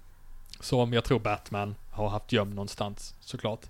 som 0.64 0.94
jag 0.94 1.04
tror 1.04 1.20
Batman 1.20 1.76
har 1.92 2.10
haft 2.10 2.32
gömd 2.32 2.56
någonstans 2.56 3.16
såklart. 3.20 3.62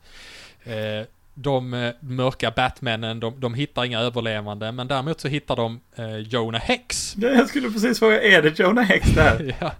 Eh, 0.63 1.07
de 1.33 1.73
eh, 1.73 1.93
mörka 1.99 2.51
Batmännen, 2.51 3.19
de, 3.19 3.39
de 3.39 3.53
hittar 3.53 3.85
inga 3.85 3.99
överlevande, 3.99 4.71
men 4.71 4.87
däremot 4.87 5.19
så 5.19 5.27
hittar 5.27 5.55
de 5.55 5.79
eh, 5.95 6.17
Jonah 6.17 6.61
Hex. 6.61 7.15
Jag 7.17 7.49
skulle 7.49 7.71
precis 7.71 7.99
fråga, 7.99 8.21
är 8.21 8.41
det 8.41 8.59
Jonah 8.59 8.85
Hex 8.85 9.09
där? 9.09 9.55
ja, 9.61 9.71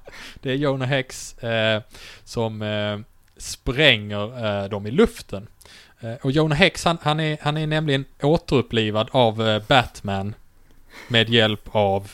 det 0.42 0.52
är 0.52 0.56
Jonah 0.56 0.88
Hex 0.88 1.38
eh, 1.38 1.82
som 2.24 2.62
eh, 2.62 3.00
spränger 3.38 4.46
eh, 4.46 4.70
dem 4.70 4.88
i 4.88 4.92
luften. 4.92 5.48
Eh, 6.00 6.14
och 6.22 6.32
Jonah 6.32 6.58
Hex, 6.58 6.86
han, 6.86 6.98
han, 7.02 7.20
är, 7.20 7.38
han 7.42 7.58
är 7.58 7.68
nämligen 7.68 8.06
återupplivad 8.22 9.10
av 9.12 9.64
Batman 9.68 10.36
med 11.08 11.30
hjälp 11.30 11.70
av 11.72 12.12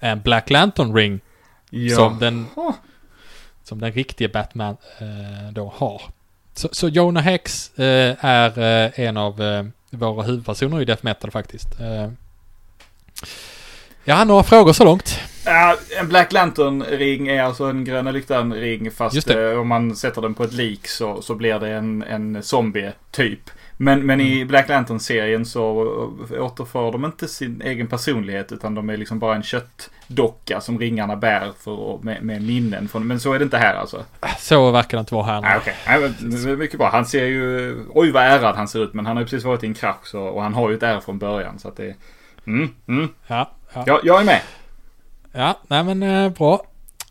en 0.00 0.20
Black 0.20 0.50
Lantern 0.50 0.94
Ring. 0.94 1.20
Ja. 1.70 1.96
Som 1.96 2.18
den 2.18 2.46
som 3.64 3.80
den 3.80 3.92
riktiga 3.92 4.28
Batman 4.28 4.76
eh, 4.98 5.52
då 5.52 5.72
har. 5.76 6.02
Så, 6.54 6.68
så 6.72 6.88
Jonah 6.88 7.22
Hex 7.22 7.78
eh, 7.78 8.24
är 8.24 8.58
eh, 8.58 9.00
en 9.00 9.16
av 9.16 9.42
eh, 9.42 9.64
våra 9.90 10.22
huvudpersoner 10.22 10.80
i 10.80 10.84
Death 10.84 11.04
Metal 11.04 11.30
faktiskt. 11.30 11.80
Eh, 11.80 12.10
ja, 14.04 14.24
några 14.24 14.42
frågor 14.42 14.72
så 14.72 14.84
långt? 14.84 15.20
Ja, 15.44 15.76
en 16.00 16.08
Black 16.08 16.32
Lantern-ring 16.32 17.28
är 17.28 17.42
alltså 17.42 17.64
en 17.64 17.84
gröna 17.84 18.10
lyktan-ring 18.10 18.90
fast 18.90 19.30
eh, 19.30 19.60
om 19.60 19.68
man 19.68 19.96
sätter 19.96 20.22
den 20.22 20.34
på 20.34 20.44
ett 20.44 20.52
lik 20.52 20.88
så, 20.88 21.22
så 21.22 21.34
blir 21.34 21.58
det 21.58 21.68
en, 21.68 22.02
en 22.02 22.42
zombie-typ. 22.42 23.50
Men, 23.76 24.06
men 24.06 24.20
i 24.20 24.36
mm. 24.36 24.48
Black 24.48 24.68
Lantern-serien 24.68 25.46
så 25.46 25.62
återför 26.30 26.92
de 26.92 27.04
inte 27.04 27.28
sin 27.28 27.62
egen 27.62 27.86
personlighet 27.86 28.52
utan 28.52 28.74
de 28.74 28.90
är 28.90 28.96
liksom 28.96 29.18
bara 29.18 29.36
en 29.36 29.42
köttdocka 29.42 30.60
som 30.60 30.78
ringarna 30.78 31.16
bär 31.16 31.52
för, 31.64 31.98
med, 32.02 32.22
med 32.22 32.42
minnen. 32.42 32.88
Från, 32.88 33.06
men 33.06 33.20
så 33.20 33.32
är 33.32 33.38
det 33.38 33.42
inte 33.42 33.58
här 33.58 33.74
alltså? 33.74 34.04
Så 34.38 34.70
verkar 34.70 34.98
det 34.98 35.00
inte 35.00 35.14
vara 35.14 35.26
här. 35.26 35.42
Ah, 35.44 35.56
okay. 35.56 35.74
ah, 35.86 36.56
mycket 36.56 36.78
bra. 36.78 36.90
Han 36.90 37.06
ser 37.06 37.24
ju... 37.24 37.76
Oj 37.94 38.10
vad 38.10 38.22
ärad 38.22 38.56
han 38.56 38.68
ser 38.68 38.84
ut 38.84 38.94
men 38.94 39.06
han 39.06 39.16
har 39.16 39.22
ju 39.22 39.26
precis 39.26 39.44
varit 39.44 39.64
i 39.64 39.66
en 39.66 39.74
krasch 39.74 40.06
så, 40.06 40.20
och 40.20 40.42
han 40.42 40.54
har 40.54 40.70
ju 40.70 40.76
ett 40.76 40.82
ärr 40.82 41.00
från 41.00 41.18
början 41.18 41.58
så 41.58 41.68
att 41.68 41.76
det... 41.76 41.94
Mm, 42.46 42.74
mm. 42.88 43.08
Ja, 43.26 43.50
ja. 43.74 43.84
Jag, 43.86 44.00
jag 44.04 44.20
är 44.20 44.24
med. 44.24 44.40
Ja, 45.32 45.58
nej 45.68 45.84
men 45.84 46.02
eh, 46.02 46.30
bra. 46.30 46.66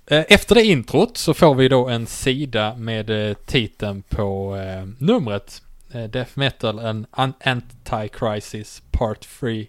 Eh, 0.06 0.24
efter 0.30 0.56
det 0.56 0.64
introt 0.64 1.18
så 1.18 1.34
får 1.34 1.56
vi 1.56 1.68
då 1.68 1.88
en 1.88 2.08
sida 2.08 2.76
med 2.76 3.30
eh, 3.30 3.34
titeln 3.34 4.04
på 4.10 4.58
numret. 4.98 5.63
Eh, 5.94 6.04
Death 6.04 6.32
Metal 6.34 6.80
and 6.80 7.06
Anti-Crisis 7.44 8.82
Part 8.92 9.28
3. 9.40 9.68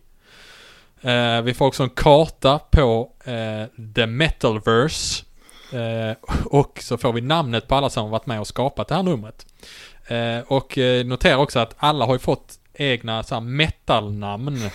Eh, 1.01 1.43
vi 1.43 1.55
får 1.55 1.66
också 1.66 1.83
en 1.83 1.91
karta 1.91 2.59
på 2.59 3.12
eh, 3.25 3.64
The 3.95 4.07
Metalverse. 4.07 5.25
Eh, 5.72 6.16
och 6.45 6.79
så 6.83 6.99
får 6.99 7.12
vi 7.12 7.20
namnet 7.20 7.68
på 7.68 7.75
alla 7.75 7.91
som 7.91 8.05
har 8.05 8.11
varit 8.11 8.27
med 8.27 8.41
och 8.41 8.47
skapat 8.47 8.89
det 8.89 8.95
här 8.95 9.03
numret. 9.03 9.47
Eh, 10.07 10.39
och 10.47 10.79
eh, 10.79 11.05
notera 11.05 11.39
också 11.39 11.59
att 11.59 11.75
alla 11.77 12.05
har 12.05 12.12
ju 12.12 12.18
fått 12.18 12.59
egna 12.75 13.22
så 13.22 13.35
här 13.35 13.43
metal-namn. 13.43 14.59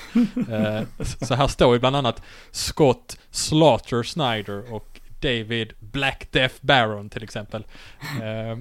så 1.28 1.36
här 1.36 1.48
står 1.48 1.74
ju 1.74 1.80
bland 1.80 1.96
annat 1.96 2.22
Scott 2.52 3.18
Slaughter 3.32 4.04
Snyder 4.04 4.74
och 4.74 4.99
David 5.20 5.74
Black 5.80 6.28
Death 6.32 6.56
Baron 6.62 7.10
till 7.10 7.24
exempel. 7.24 7.66
Eh, 8.22 8.58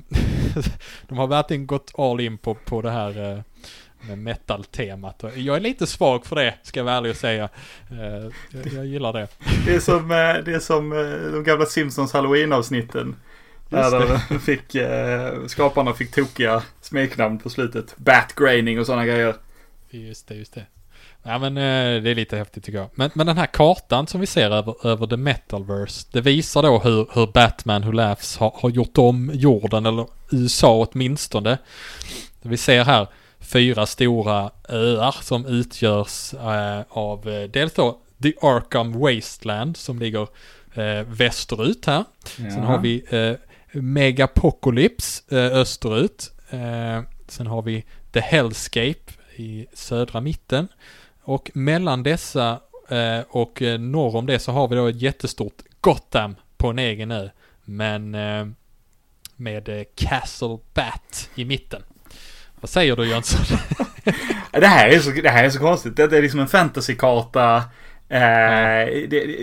de 1.08 1.18
har 1.18 1.26
verkligen 1.26 1.66
gått 1.66 1.92
all 1.98 2.20
in 2.20 2.38
på, 2.38 2.54
på 2.54 2.82
det 2.82 2.90
här 2.90 3.32
eh, 3.32 3.40
med 4.08 4.18
metal-temat. 4.18 5.24
Jag 5.34 5.56
är 5.56 5.60
lite 5.60 5.86
svag 5.86 6.26
för 6.26 6.36
det, 6.36 6.54
ska 6.62 6.80
jag 6.80 6.84
vara 6.84 6.96
ärlig 6.96 7.10
och 7.10 7.16
säga. 7.16 7.48
Eh, 7.90 8.30
jag, 8.50 8.66
jag 8.74 8.86
gillar 8.86 9.12
det. 9.12 9.28
Det 9.66 9.74
är 9.74 9.80
som, 9.80 10.08
det 10.44 10.54
är 10.54 10.58
som 10.58 10.90
de 11.32 11.44
gamla 11.44 11.66
Simpsons 11.66 12.12
Halloween-avsnitten. 12.12 13.16
Där 13.68 14.18
de 14.28 14.38
fick, 14.40 14.76
skaparna 15.50 15.92
fick 15.92 16.14
tokiga 16.14 16.62
smeknamn 16.80 17.38
på 17.38 17.50
slutet. 17.50 17.94
Batgraining 17.96 18.80
och 18.80 18.86
sådana 18.86 19.06
grejer. 19.06 19.34
Just 19.90 20.28
det, 20.28 20.34
just 20.34 20.54
det. 20.54 20.66
Ja 21.28 21.38
men 21.38 21.56
eh, 21.56 22.02
det 22.02 22.10
är 22.10 22.14
lite 22.14 22.36
häftigt 22.36 22.64
tycker 22.64 22.78
jag. 22.78 22.88
Men, 22.94 23.10
men 23.14 23.26
den 23.26 23.38
här 23.38 23.46
kartan 23.46 24.06
som 24.06 24.20
vi 24.20 24.26
ser 24.26 24.50
över, 24.50 24.86
över 24.86 25.06
The 25.06 25.16
Metalverse, 25.16 26.06
det 26.12 26.20
visar 26.20 26.62
då 26.62 26.78
hur, 26.78 27.08
hur 27.14 27.26
Batman 27.26 27.82
Who 27.82 27.92
Laughs 27.92 28.36
har, 28.36 28.52
har 28.54 28.70
gjort 28.70 28.98
om 28.98 29.30
jorden, 29.34 29.86
eller 29.86 30.06
USA 30.30 30.86
åtminstone. 30.92 31.58
Vi 32.42 32.56
ser 32.56 32.84
här 32.84 33.06
fyra 33.40 33.86
stora 33.86 34.50
öar 34.68 35.14
som 35.22 35.46
utgörs 35.46 36.34
eh, 36.34 36.82
av 36.88 37.28
eh, 37.28 37.48
dels 37.50 37.72
då 37.72 37.98
The 38.22 38.32
Arkham 38.42 38.92
Wasteland 38.92 39.76
som 39.76 39.98
ligger 39.98 40.28
eh, 40.74 41.06
västerut 41.06 41.86
här. 41.86 42.04
Ja. 42.36 42.50
Sen 42.50 42.62
har 42.62 42.78
vi 42.78 43.04
eh, 43.10 43.32
Megapocalypse 43.80 45.22
eh, 45.36 45.58
österut. 45.58 46.32
Sen 47.28 47.46
har 47.46 47.62
vi 47.62 47.84
The 48.12 48.20
Hellscape 48.20 49.12
i 49.36 49.66
södra 49.72 50.20
mitten. 50.20 50.68
Och 51.28 51.50
mellan 51.54 52.02
dessa 52.02 52.60
eh, 52.88 53.20
och 53.28 53.62
eh, 53.62 53.80
norr 53.80 54.16
om 54.16 54.26
det 54.26 54.38
så 54.38 54.52
har 54.52 54.68
vi 54.68 54.76
då 54.76 54.86
ett 54.86 55.02
jättestort 55.02 55.62
Gotham 55.80 56.36
på 56.56 56.68
en 56.68 56.78
egen 56.78 57.10
ö. 57.10 57.28
Men 57.64 58.14
eh, 58.14 58.46
med 59.36 59.68
eh, 59.68 59.84
Castle 59.94 60.58
Bat 60.74 61.30
i 61.34 61.44
mitten. 61.44 61.82
Vad 62.60 62.70
säger 62.70 62.96
du 62.96 63.08
Jönsson? 63.08 63.58
det, 64.52 64.66
här 64.66 64.88
är 64.88 64.98
så, 64.98 65.10
det 65.10 65.30
här 65.30 65.44
är 65.44 65.50
så 65.50 65.58
konstigt. 65.58 65.96
Det 65.96 66.02
är 66.02 66.22
liksom 66.22 66.40
en 66.40 66.48
fantasykarta. 66.48 67.56
Eh, 68.08 69.08
det, 69.08 69.36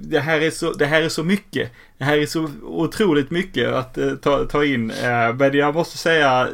det, 0.00 0.20
här 0.20 0.40
är 0.40 0.50
så, 0.50 0.72
det 0.72 0.86
här 0.86 1.02
är 1.02 1.08
så 1.08 1.24
mycket. 1.24 1.70
Det 1.98 2.04
här 2.04 2.18
är 2.18 2.26
så 2.26 2.50
otroligt 2.62 3.30
mycket 3.30 3.68
att 3.68 3.98
eh, 3.98 4.14
ta, 4.14 4.44
ta 4.44 4.64
in. 4.64 4.90
Eh, 4.90 5.34
men 5.34 5.56
jag 5.56 5.74
måste 5.74 5.98
säga 5.98 6.48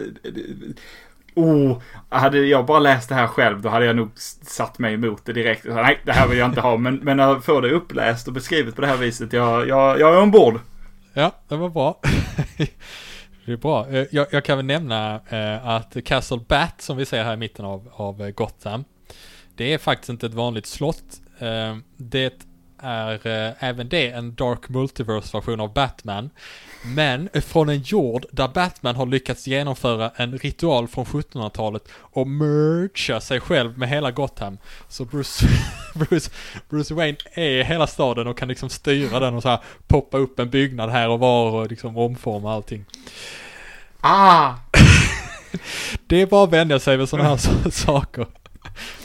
Oh, 1.39 1.81
hade 2.09 2.39
jag 2.39 2.67
bara 2.67 2.79
läst 2.79 3.09
det 3.09 3.15
här 3.15 3.27
själv 3.27 3.63
då 3.63 3.69
hade 3.69 3.87
jag 3.87 3.97
nog 3.97 4.11
satt 4.43 4.79
mig 4.79 4.95
emot 4.95 5.25
det 5.25 5.33
direkt. 5.33 5.65
Nej, 5.65 6.01
det 6.05 6.13
här 6.13 6.29
vill 6.29 6.39
jag 6.39 6.49
inte 6.49 6.61
ha. 6.61 6.77
Men, 6.77 6.97
men 6.97 7.21
att 7.21 7.45
få 7.45 7.61
det 7.61 7.71
uppläst 7.71 8.29
och 8.29 8.33
beskrivet 8.33 8.75
på 8.75 8.81
det 8.81 8.87
här 8.87 8.97
viset, 8.97 9.33
jag, 9.33 9.69
jag, 9.69 10.01
jag 10.01 10.15
är 10.15 10.21
ombord. 10.21 10.61
Ja, 11.13 11.33
det 11.49 11.57
var 11.57 11.69
bra. 11.69 12.01
det 13.47 13.53
är 13.53 13.57
bra. 13.57 13.89
Eh, 13.89 14.07
jag, 14.11 14.27
jag, 14.31 14.45
kan 14.45 14.57
väl 14.57 14.67
nämna 14.67 15.21
eh, 15.29 15.67
att 15.67 15.97
Castle 16.05 16.41
Bat 16.49 16.81
som 16.81 16.97
vi 16.97 17.07
ser 17.07 17.25
här 17.25 17.35
i 17.35 17.37
mitten 17.37 17.65
av, 17.65 17.91
av 17.93 18.23
eh, 18.23 18.31
Gotham. 18.31 18.85
Det 19.57 19.75
är 19.75 19.79
faktiskt 19.79 20.09
inte 20.09 20.27
ett 20.27 20.35
vanligt 20.35 20.67
slott. 20.67 21.21
Det 21.97 22.33
är 22.83 23.55
även 23.59 23.89
det 23.89 24.11
en 24.11 24.35
Dark 24.35 24.69
Multiverse-version 24.69 25.61
av 25.61 25.73
Batman. 25.73 26.31
Men 26.83 27.29
från 27.47 27.69
en 27.69 27.83
jord 27.83 28.27
där 28.31 28.49
Batman 28.49 28.97
har 28.97 29.07
lyckats 29.07 29.47
genomföra 29.47 30.11
en 30.17 30.39
ritual 30.39 30.89
från 30.89 31.05
1700-talet 31.05 31.89
och 31.93 32.27
mercha 32.27 33.21
sig 33.21 33.41
själv 33.41 33.79
med 33.79 33.89
hela 33.89 34.11
Gotham. 34.11 34.59
Så 34.89 35.05
Bruce, 35.05 35.47
Bruce, 35.95 36.31
Bruce 36.69 36.95
Wayne 36.95 37.19
är 37.33 37.65
hela 37.65 37.87
staden 37.87 38.27
och 38.27 38.39
kan 38.39 38.49
liksom 38.49 38.69
styra 38.69 39.21
den 39.21 39.35
och 39.35 39.43
så 39.43 39.49
här 39.49 39.61
poppa 39.87 40.19
upp 40.19 40.39
en 40.39 40.51
byggnad 40.51 40.91
här 40.91 41.09
och 41.09 41.19
var 41.19 41.51
och 41.51 41.71
liksom 41.71 41.97
omforma 41.97 42.55
allting. 42.55 42.85
Ah! 44.01 44.55
det 46.07 46.23
är 46.23 46.27
bara 46.27 46.45
att 46.45 46.53
vänja 46.53 46.79
sig 46.79 46.97
vid 46.97 47.09
sådana 47.09 47.29
här 47.29 47.71
saker. 47.71 48.27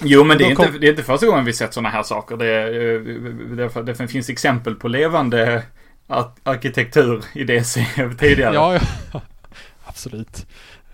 Jo, 0.03 0.23
men 0.23 0.37
det 0.37 0.43
är, 0.43 0.49
inte, 0.49 0.69
det 0.79 0.87
är 0.87 0.89
inte 0.89 1.03
första 1.03 1.25
gången 1.27 1.45
vi 1.45 1.53
sett 1.53 1.73
sådana 1.73 1.89
här 1.89 2.03
saker. 2.03 2.37
Det, 2.37 2.69
det, 3.55 3.93
det, 3.93 4.07
finns 4.07 4.29
exempel 4.29 4.75
på 4.75 4.87
levande 4.87 5.63
arkitektur 6.43 7.25
i 7.33 7.43
DC 7.43 7.85
tidigare. 8.19 8.53
Ja, 8.53 8.79
ja. 9.13 9.21
absolut. 9.85 10.45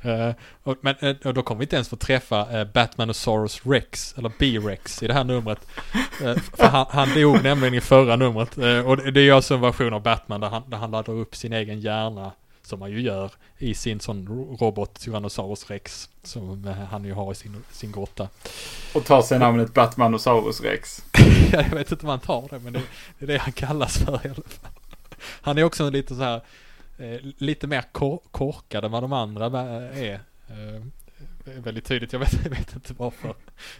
Uh, 0.06 0.34
och, 0.64 0.78
men 0.82 0.96
uh, 1.04 1.34
då 1.34 1.42
kommer 1.42 1.60
vi 1.60 1.64
inte 1.64 1.76
ens 1.76 1.90
få 1.90 1.96
träffa 1.96 2.62
uh, 2.62 2.72
Batman 2.74 3.10
och 3.10 3.16
Soros 3.16 3.62
Rex, 3.66 4.16
eller 4.18 4.32
B-Rex 4.40 5.04
i 5.04 5.08
det 5.08 5.14
här 5.14 5.24
numret. 5.24 5.60
för 6.58 6.68
han, 6.68 6.86
han 6.90 7.14
dog 7.14 7.44
nämligen 7.44 7.74
i 7.74 7.82
förra 7.82 8.16
numret. 8.16 8.58
och 8.86 9.14
det 9.14 9.22
är 9.22 9.34
alltså 9.34 9.54
en 9.54 9.62
version 9.62 9.94
av 9.94 10.02
Batman 10.02 10.42
där 10.42 10.50
han, 10.50 10.64
där 10.68 10.78
han 10.78 10.92
laddar 10.92 11.14
upp 11.14 11.36
sin 11.36 11.54
egen 11.54 11.80
hjärna 11.80 12.32
som 12.70 12.80
man 12.80 12.92
ju 12.92 13.02
gör 13.02 13.32
i 13.58 13.74
sin 13.74 14.00
sån 14.00 14.28
robot 14.60 15.00
Tyrannosaurus 15.00 15.70
Rex. 15.70 16.10
Som 16.24 16.68
eh, 16.68 16.74
han 16.74 17.06
ju 17.06 17.14
har 17.14 17.32
i 17.32 17.36
sin, 17.36 17.64
sin 17.72 17.92
grotta. 17.92 18.28
Och 18.94 19.06
tar 19.06 19.22
sig 19.22 19.40
namnet 19.40 19.74
Batmanosaurus 19.74 20.62
Rex. 20.62 21.04
ja, 21.52 21.62
jag 21.62 21.76
vet 21.76 21.92
inte 21.92 22.06
om 22.06 22.10
han 22.10 22.20
tar 22.20 22.48
det 22.50 22.60
men 22.60 22.74
det, 22.74 22.82
det, 23.20 23.26
är 23.26 23.28
det 23.28 23.38
han 23.38 23.52
kallas 23.52 23.98
för 23.98 24.12
i 24.26 24.30
alla 24.30 24.34
fall. 24.34 24.79
Han 25.42 25.58
är 25.58 25.64
också 25.64 25.90
lite 25.90 26.16
så 26.16 26.22
här, 26.22 26.42
eh, 26.98 27.20
lite 27.38 27.68
mer 27.68 27.84
kor 27.92 28.22
korkad 28.32 28.86
än 28.86 28.92
vad 28.92 29.04
de 29.04 29.14
andra 29.14 29.46
är. 29.94 30.20
Eh, 30.50 30.82
väldigt 31.64 31.86
tydligt. 31.86 32.14
Jag 32.14 32.20
vet, 32.20 32.34
jag 32.44 32.50
vet 32.50 32.76
inte 32.76 32.94
varför. 32.98 33.34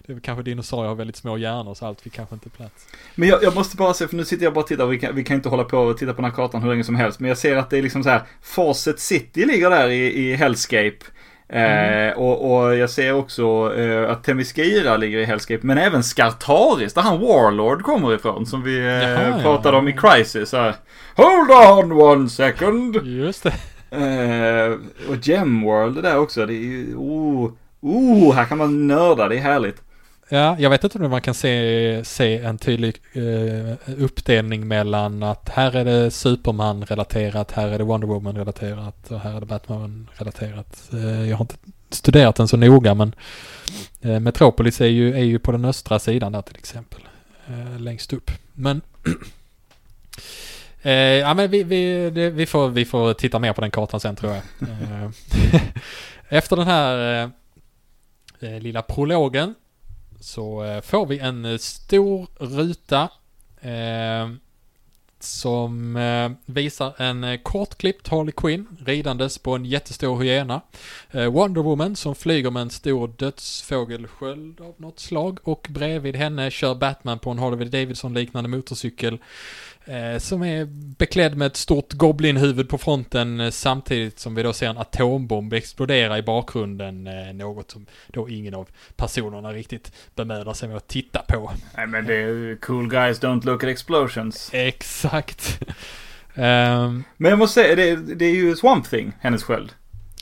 Det 0.06 0.14
är 0.14 0.20
kanske 0.20 0.44
dinosaurier 0.44 0.88
har 0.88 0.96
väldigt 0.96 1.16
små 1.16 1.38
hjärnor 1.38 1.74
så 1.74 1.86
allt 1.86 2.02
fick 2.02 2.14
kanske 2.14 2.36
inte 2.36 2.50
plats. 2.50 2.88
Men 3.16 3.30
jag, 3.30 3.44
jag, 3.44 3.56
måste 3.56 3.78
bara 3.78 3.94
se, 3.94 4.08
för 4.08 4.16
nu 4.16 4.26
sitter 4.26 4.44
jag 4.44 4.54
bara 4.54 4.62
och 4.62 4.68
tittar. 4.68 4.86
Vi 4.86 5.00
kan, 5.00 5.16
vi 5.16 5.24
kan 5.24 5.36
inte 5.36 5.50
hålla 5.50 5.64
på 5.64 5.78
och 5.78 5.98
titta 5.98 6.14
på 6.14 6.22
den 6.22 6.32
här 6.32 6.36
kartan 6.36 6.62
hur 6.62 6.70
länge 6.70 6.84
som 6.84 6.96
helst. 6.96 7.20
Men 7.20 7.30
jag 7.30 7.38
ser 7.38 7.56
att 7.56 7.70
det 7.70 7.78
är 7.78 7.82
liksom 7.82 8.04
så 8.04 8.10
här. 8.10 8.22
Fawcett 8.42 9.00
City 9.00 9.46
ligger 9.46 9.70
där 9.70 9.90
i, 9.90 10.30
i 10.30 10.36
Hellscape. 10.36 10.98
Mm. 11.50 12.10
Eh, 12.10 12.18
och, 12.18 12.52
och, 12.52 12.76
jag 12.76 12.90
ser 12.90 13.14
också 13.14 13.74
eh, 13.78 14.12
att 14.12 14.24
Themyscira 14.24 14.98
ligger 14.98 15.18
i 15.18 15.26
Hellscape. 15.26 15.60
Men 15.62 15.78
även 15.78 16.04
Skartaris, 16.04 16.94
där 16.94 17.02
han 17.02 17.20
Warlord 17.20 17.82
kommer 17.82 18.16
ifrån. 18.16 18.46
Som 18.46 18.64
vi 18.64 18.78
eh, 18.78 18.86
Jaha, 18.86 19.42
pratade 19.42 19.76
ja. 19.76 19.80
om 19.80 19.88
i 19.88 19.94
Crisis. 19.94 20.52
Här. 20.52 20.76
Hold 21.20 21.52
on 21.52 21.92
one 21.92 22.30
second! 22.30 22.96
Just 23.06 23.44
det. 23.44 23.54
Uh, 23.98 24.80
och 25.10 25.28
Gemworld 25.28 25.96
det 25.96 26.02
där 26.02 26.18
också. 26.18 26.46
Det 26.46 26.54
är 26.54 26.56
ju, 26.56 26.96
oh, 26.96 27.52
oh, 27.82 28.34
här 28.34 28.46
kan 28.46 28.58
man 28.58 28.88
nörda, 28.88 29.28
det 29.28 29.36
är 29.36 29.42
härligt. 29.42 29.82
Ja, 30.30 30.56
jag 30.60 30.70
vet 30.70 30.84
inte 30.84 31.00
om 31.00 31.12
man 31.12 31.22
kan 31.22 31.34
se, 31.34 32.02
se 32.06 32.38
en 32.38 32.58
tydlig 32.58 33.02
uh, 33.16 33.74
uppdelning 33.98 34.68
mellan 34.68 35.24
att 35.24 35.50
här 35.50 35.76
är 35.76 35.86
det 35.86 36.12
Superman-relaterat, 36.12 37.52
här 37.52 37.68
är 37.68 37.78
det 37.78 37.84
Wonder 37.84 38.08
Woman-relaterat 38.08 39.12
och 39.12 39.20
här 39.20 39.36
är 39.36 39.40
det 39.40 39.46
Batman-relaterat. 39.46 40.90
Uh, 40.94 41.30
jag 41.30 41.38
har 41.38 41.44
inte 41.44 41.56
studerat 41.90 42.36
den 42.36 42.48
så 42.48 42.58
noga 42.58 42.94
men 42.94 43.16
uh, 44.06 44.20
Metropolis 44.20 44.82
är 44.82 44.86
ju, 44.86 45.14
är 45.14 45.24
ju 45.24 45.40
på 45.40 45.52
den 45.52 45.66
östra 45.66 46.00
sidan 46.00 46.32
där 46.32 46.42
till 46.42 46.58
exempel. 46.58 47.02
längst 47.78 48.14
upp. 48.14 48.32
Men 48.54 48.82
Eh, 50.82 50.92
ja 50.94 51.34
men 51.34 51.52
vi, 51.52 51.64
vi, 51.64 52.10
det, 52.10 52.30
vi, 52.30 52.46
får, 52.46 52.70
vi 52.70 52.86
får 52.86 53.14
titta 53.14 53.40
mer 53.40 53.54
på 53.54 53.62
den 53.62 53.72
kartan 53.72 54.00
sen 54.00 54.16
tror 54.16 54.34
jag. 54.34 54.44
Eh, 56.32 56.38
efter 56.38 56.56
den 56.56 56.68
här 56.68 57.24
eh, 57.24 57.30
eh, 58.40 58.60
lilla 58.60 58.82
prologen 58.82 59.56
så 60.20 60.64
eh, 60.64 60.82
får 60.82 61.06
vi 61.06 61.20
en 61.20 61.60
stor 61.60 62.28
ruta 62.40 63.10
eh, 63.62 64.30
som 65.20 65.96
eh, 65.96 66.32
visar 66.46 67.02
en 67.02 67.24
eh, 67.24 67.40
kortklippt 67.42 68.08
Harley 68.08 68.32
Quinn 68.38 68.68
ridandes 68.86 69.38
på 69.38 69.56
en 69.56 69.66
jättestor 69.66 70.22
hyena. 70.22 70.62
Eh, 71.12 71.26
Wonder 71.26 71.62
Woman 71.62 71.96
som 71.96 72.16
flyger 72.16 72.52
med 72.52 72.62
en 72.62 72.70
stor 72.70 73.08
dödsfågelsköld 73.08 74.62
av 74.62 74.76
något 74.78 75.00
slag 75.00 75.40
och 75.44 75.68
bredvid 75.70 76.16
henne 76.16 76.52
kör 76.52 76.76
Batman 76.76 77.20
på 77.20 77.32
en 77.32 77.40
Harley 77.40 77.70
Davidson 77.70 78.14
liknande 78.14 78.50
motorcykel 78.50 79.14
Eh, 79.14 79.20
som 80.20 80.44
är 80.44 80.66
beklädd 81.00 81.38
med 81.38 81.46
ett 81.46 81.58
stort 81.58 81.94
goblinhuvud 81.94 82.70
på 82.70 82.78
fronten 82.78 83.40
eh, 83.40 83.50
samtidigt 83.50 84.20
som 84.20 84.36
vi 84.36 84.44
då 84.44 84.54
ser 84.54 84.70
en 84.70 84.78
atombomb 84.78 85.54
explodera 85.54 86.18
i 86.18 86.22
bakgrunden. 86.22 87.08
Eh, 87.08 87.34
något 87.34 87.72
som 87.72 87.86
då 88.08 88.30
ingen 88.30 88.54
av 88.54 88.70
personerna 88.96 89.54
riktigt 89.54 89.92
bemödar 90.16 90.54
sig 90.54 90.68
med 90.68 90.78
att 90.78 90.88
titta 90.88 91.22
på. 91.28 91.52
Nej 91.78 91.88
men 91.88 92.06
det 92.06 92.16
är 92.16 92.56
cool 92.62 92.90
guys 92.90 93.22
don't 93.22 93.46
look 93.46 93.64
at 93.64 93.70
explosions. 93.70 94.50
Exakt. 94.54 95.60
um, 96.36 97.04
men 97.18 97.30
jag 97.30 97.40
måste 97.40 97.62
säga, 97.62 97.76
det, 97.76 98.16
det 98.16 98.26
är 98.26 98.36
ju 98.36 98.56
Swamp 98.56 98.90
Thing, 98.90 99.14
hennes 99.20 99.44
sköld. 99.44 99.72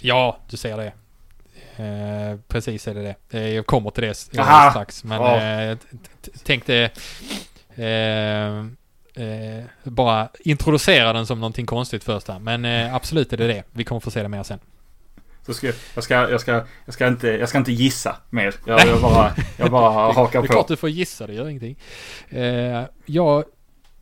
Ja, 0.01 0.39
du 0.49 0.57
ser 0.57 0.78
det. 0.78 0.93
Uh, 1.84 2.39
precis 2.47 2.88
är 2.88 2.93
det 2.93 3.15
det. 3.30 3.49
Jag 3.49 3.65
kommer 3.65 3.89
till 3.89 4.03
det 4.03 4.13
strax. 4.13 5.03
Men 5.03 5.22
oh. 5.22 5.72
uh, 5.72 5.78
tänkte... 6.43 6.91
Uh, 7.80 8.65
eh, 9.18 9.63
bara 9.84 10.30
introducera 10.39 11.13
den 11.13 11.28
som 11.28 11.39
någonting 11.39 11.65
konstigt 11.65 12.03
först 12.03 12.28
här. 12.28 12.39
Men 12.39 12.65
eh, 12.65 12.95
absolut 12.95 13.34
är 13.34 13.38
det 13.38 13.47
det. 13.47 13.63
Vi 13.72 13.84
kommer 13.84 13.99
få 13.99 14.11
se 14.11 14.24
det 14.24 14.30
mer 14.30 14.43
sen. 14.43 14.59
Så 15.45 15.53
ska, 15.53 15.68
jag, 15.68 16.03
ska, 16.03 16.30
jag, 16.30 16.41
ska, 16.41 16.65
jag, 16.86 16.93
ska 16.93 17.07
inte, 17.07 17.28
jag 17.28 17.49
ska 17.49 17.57
inte 17.57 17.72
gissa 17.72 18.15
mer. 18.30 18.55
Jag, 18.65 18.88
jag 18.88 19.01
bara, 19.01 19.34
jag 19.57 19.72
bara 19.72 20.13
hakar 20.13 20.24
på. 20.41 20.41
Det 20.41 20.47
är 20.47 20.53
klart 20.53 20.68
du 20.68 20.76
får 20.76 20.89
gissa, 20.89 21.28
det 21.28 21.34
gör 21.34 21.49
ingenting. 21.49 21.78
Eh, 22.30 22.84
ja, 23.05 23.43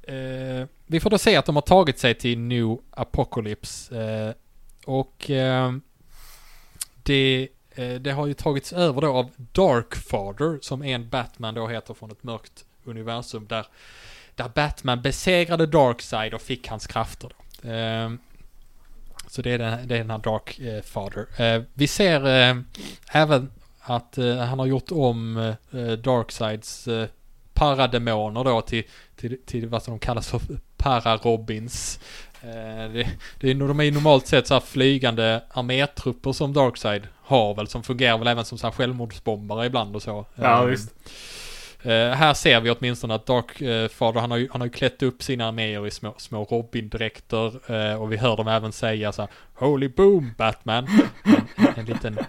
eh, 0.04 0.68
vi 0.88 1.00
får 1.00 1.10
då 1.10 1.18
se 1.18 1.36
att 1.36 1.46
de 1.46 1.56
har 1.56 1.62
tagit 1.62 2.00
sig 2.00 2.14
till 2.14 2.40
New 2.40 2.78
Apocalypse. 2.92 4.02
Eh, 4.02 4.34
och 4.86 5.30
eh, 5.30 5.74
det, 7.04 7.50
eh, 7.76 7.94
det 7.94 8.12
har 8.12 8.28
ju 8.28 8.34
tagits 8.34 8.74
över 8.74 9.02
då 9.02 9.08
av 9.08 9.30
Darkfather 9.38 10.60
som 10.62 10.84
en 10.84 11.10
Batman 11.10 11.54
då 11.54 11.68
heter 11.68 11.94
från 11.94 12.12
ett 12.12 12.24
mörkt 12.24 12.66
universum 12.84 13.46
där 13.50 13.66
där 14.36 14.50
Batman 14.50 15.02
besegrade 15.02 15.66
Darkseid 15.66 16.34
och 16.34 16.42
fick 16.42 16.68
hans 16.68 16.88
krafter. 16.88 17.32
Då. 17.62 17.70
Eh, 17.70 18.12
så 19.28 19.42
det 19.42 19.52
är 19.52 19.58
den, 19.58 19.88
det 19.88 19.96
är 19.96 20.00
den 20.00 20.10
här 20.12 20.18
Dark 20.18 20.60
eh, 20.60 20.82
Father. 20.82 21.42
Eh, 21.42 21.64
vi 21.74 21.88
ser 21.88 22.26
eh, 22.28 22.58
även 23.12 23.52
att 23.80 24.18
eh, 24.18 24.38
han 24.38 24.60
har 24.60 24.66
gjort 24.66 24.92
om 24.92 25.38
eh, 25.72 25.92
Darkseids 25.92 26.88
eh, 26.88 27.08
parademoner 27.54 28.44
då 28.44 28.62
till, 28.62 28.84
till, 29.16 29.38
till 29.46 29.68
vad 29.68 29.84
som 29.84 29.94
de 29.94 30.00
kallas 30.00 30.30
för 30.30 30.40
para-robins. 30.78 32.00
Det, 32.42 33.08
det 33.40 33.52
är, 33.52 33.56
de 33.56 33.80
är 33.80 33.92
normalt 33.92 34.28
sett 34.28 34.48
så 34.48 34.54
här 34.54 34.62
flygande 34.62 35.42
armétrupper 35.50 36.32
som 36.32 36.54
Darkseid 36.54 37.08
har 37.22 37.56
väl 37.56 37.68
som 37.68 37.84
fungerar 37.84 38.18
väl 38.18 38.28
även 38.28 38.46
som 38.46 38.58
så 38.58 38.68
här 38.68 38.72
självmordsbombare 38.72 39.66
ibland 39.66 39.96
och 39.96 40.04
så. 40.04 40.26
Ja, 40.36 40.64
visst. 40.64 40.94
Uh, 41.86 41.92
här 41.92 42.34
ser 42.34 42.62
vi 42.62 42.70
åtminstone 42.70 43.16
att 43.16 43.26
Darkfather, 43.26 44.06
eh, 44.06 44.16
uh, 44.16 44.22
han 44.22 44.32
har 44.32 44.38
ju, 44.38 44.50
han 44.52 44.62
har 44.62 44.66
ju 44.66 44.72
klätt 44.72 45.04
upp 45.04 45.24
sina 45.24 45.48
arméer 45.48 45.88
i 45.88 45.92
små, 45.92 46.16
små 46.18 46.44
Robin-dräkter 46.44 47.72
uh, 47.72 48.02
och 48.02 48.12
vi 48.12 48.18
hör 48.18 48.38
dem 48.38 48.48
även 48.48 48.72
säga 48.72 49.12
så 49.12 49.22
här, 49.22 49.32
Holy 49.54 49.88
boom 49.88 50.32
Batman! 50.38 50.88
en, 51.24 51.74
en 51.76 51.86
liten 51.86 52.20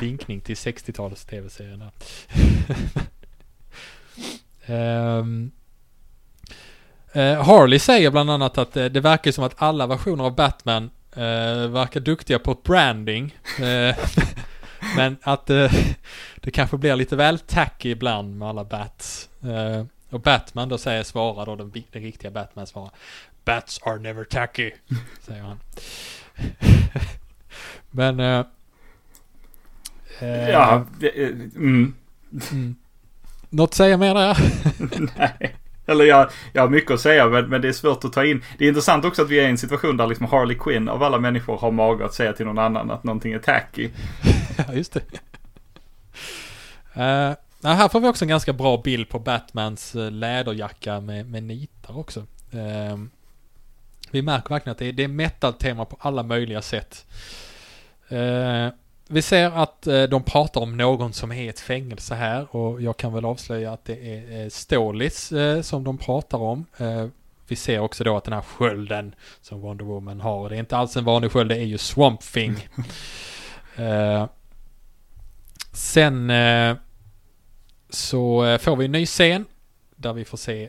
vinkning 0.00 0.40
till 0.40 0.54
60-talets 0.54 1.24
tv-serien 1.24 1.90
där. 4.66 5.18
um, 5.18 5.50
Harley 7.44 7.78
säger 7.78 8.10
bland 8.10 8.30
annat 8.30 8.58
att 8.58 8.72
det 8.72 9.00
verkar 9.00 9.32
som 9.32 9.44
att 9.44 9.62
alla 9.62 9.86
versioner 9.86 10.24
av 10.24 10.34
Batman 10.34 10.90
verkar 11.70 12.00
duktiga 12.00 12.38
på 12.38 12.54
branding. 12.54 13.38
Men 14.96 15.16
att 15.22 15.50
uh, 15.50 15.72
det 16.36 16.50
kanske 16.50 16.76
blir 16.76 16.96
lite 16.96 17.16
väl 17.16 17.38
tacky 17.38 17.90
ibland 17.90 18.38
med 18.38 18.48
alla 18.48 18.64
bats. 18.64 19.28
Uh, 19.44 19.84
och 20.10 20.20
Batman 20.20 20.68
då 20.68 20.78
säger, 20.78 21.02
svarar 21.02 21.46
då, 21.46 21.56
den, 21.56 21.72
den 21.92 22.02
riktiga 22.02 22.30
Batman 22.30 22.66
svarar 22.66 22.90
Bats 23.44 23.80
are 23.82 23.98
never 23.98 24.24
tacky, 24.24 24.70
säger 25.20 25.42
han. 25.42 25.58
Men 27.90 28.20
uh, 28.20 28.46
Eh, 30.18 30.50
Ja, 30.50 30.86
det, 31.00 31.08
eh, 31.08 31.28
mm. 31.28 31.94
mm. 32.52 32.76
Något 33.48 33.74
säga 33.74 33.96
mer 33.96 34.14
där? 34.14 34.38
Nej. 35.18 35.56
Eller 35.86 36.04
jag, 36.04 36.30
jag 36.52 36.62
har 36.62 36.68
mycket 36.68 36.90
att 36.90 37.00
säga 37.00 37.28
men, 37.28 37.48
men 37.48 37.60
det 37.60 37.68
är 37.68 37.72
svårt 37.72 38.04
att 38.04 38.12
ta 38.12 38.24
in. 38.24 38.44
Det 38.58 38.64
är 38.64 38.68
intressant 38.68 39.04
också 39.04 39.22
att 39.22 39.28
vi 39.28 39.38
är 39.38 39.46
i 39.46 39.50
en 39.50 39.58
situation 39.58 39.96
där 39.96 40.06
liksom 40.06 40.26
Harley 40.26 40.58
Quinn 40.58 40.88
av 40.88 41.02
alla 41.02 41.18
människor 41.18 41.56
har 41.56 41.70
mage 41.70 42.04
att 42.04 42.14
säga 42.14 42.32
till 42.32 42.46
någon 42.46 42.58
annan 42.58 42.90
att 42.90 43.04
någonting 43.04 43.32
är 43.32 43.38
tacky. 43.38 43.90
ja, 44.56 44.72
just 44.72 44.92
det. 44.92 45.00
Uh, 46.96 47.34
här 47.62 47.88
får 47.88 48.00
vi 48.00 48.08
också 48.08 48.24
en 48.24 48.28
ganska 48.28 48.52
bra 48.52 48.82
bild 48.84 49.08
på 49.08 49.18
Batmans 49.18 49.94
eh, 49.94 50.10
läderjacka 50.10 51.00
med, 51.00 51.30
med 51.30 51.42
nitar 51.42 51.98
också. 51.98 52.20
Uh, 52.54 53.04
vi 54.10 54.22
märker 54.22 54.48
verkligen 54.48 54.72
att 54.72 54.78
det 54.78 54.86
är, 54.86 54.92
det 54.92 55.04
är 55.04 55.08
metal-tema 55.08 55.84
på 55.84 55.96
alla 56.00 56.22
möjliga 56.22 56.62
sätt. 56.62 57.06
Uh, 58.12 58.68
vi 59.08 59.22
ser 59.22 59.50
att 59.50 59.86
uh, 59.86 60.02
de 60.02 60.22
pratar 60.22 60.60
om 60.60 60.76
någon 60.76 61.12
som 61.12 61.32
är 61.32 61.42
i 61.42 61.48
ett 61.48 61.60
fängelse 61.60 62.14
här 62.14 62.56
och 62.56 62.82
jag 62.82 62.96
kan 62.96 63.12
väl 63.12 63.24
avslöja 63.24 63.72
att 63.72 63.84
det 63.84 64.14
är 64.14 64.44
uh, 64.44 64.48
Stålis 64.48 65.32
uh, 65.32 65.62
som 65.62 65.84
de 65.84 65.98
pratar 65.98 66.38
om. 66.38 66.66
vi 67.48 67.56
ser 67.56 67.78
också 67.78 68.04
då 68.04 68.16
att 68.16 68.24
den 68.24 68.32
här 68.32 68.40
skölden 68.40 69.14
som 69.40 69.60
Wonder 69.60 69.84
Woman 69.84 70.20
har, 70.20 70.48
det 70.48 70.56
är 70.56 70.60
inte 70.60 70.76
alls 70.76 70.96
en 70.96 71.04
vanlig 71.04 71.32
sköld, 71.32 71.50
det 71.50 71.56
är 71.56 71.64
ju 71.64 71.78
Swamp 71.78 72.20
Thing. 72.20 72.68
sen 75.72 76.32
så 77.90 78.58
får 78.60 78.76
vi 78.76 78.84
en 78.84 78.92
ny 78.92 79.06
scen 79.06 79.44
där 79.96 80.12
vi 80.12 80.24
får 80.24 80.38
se 80.38 80.68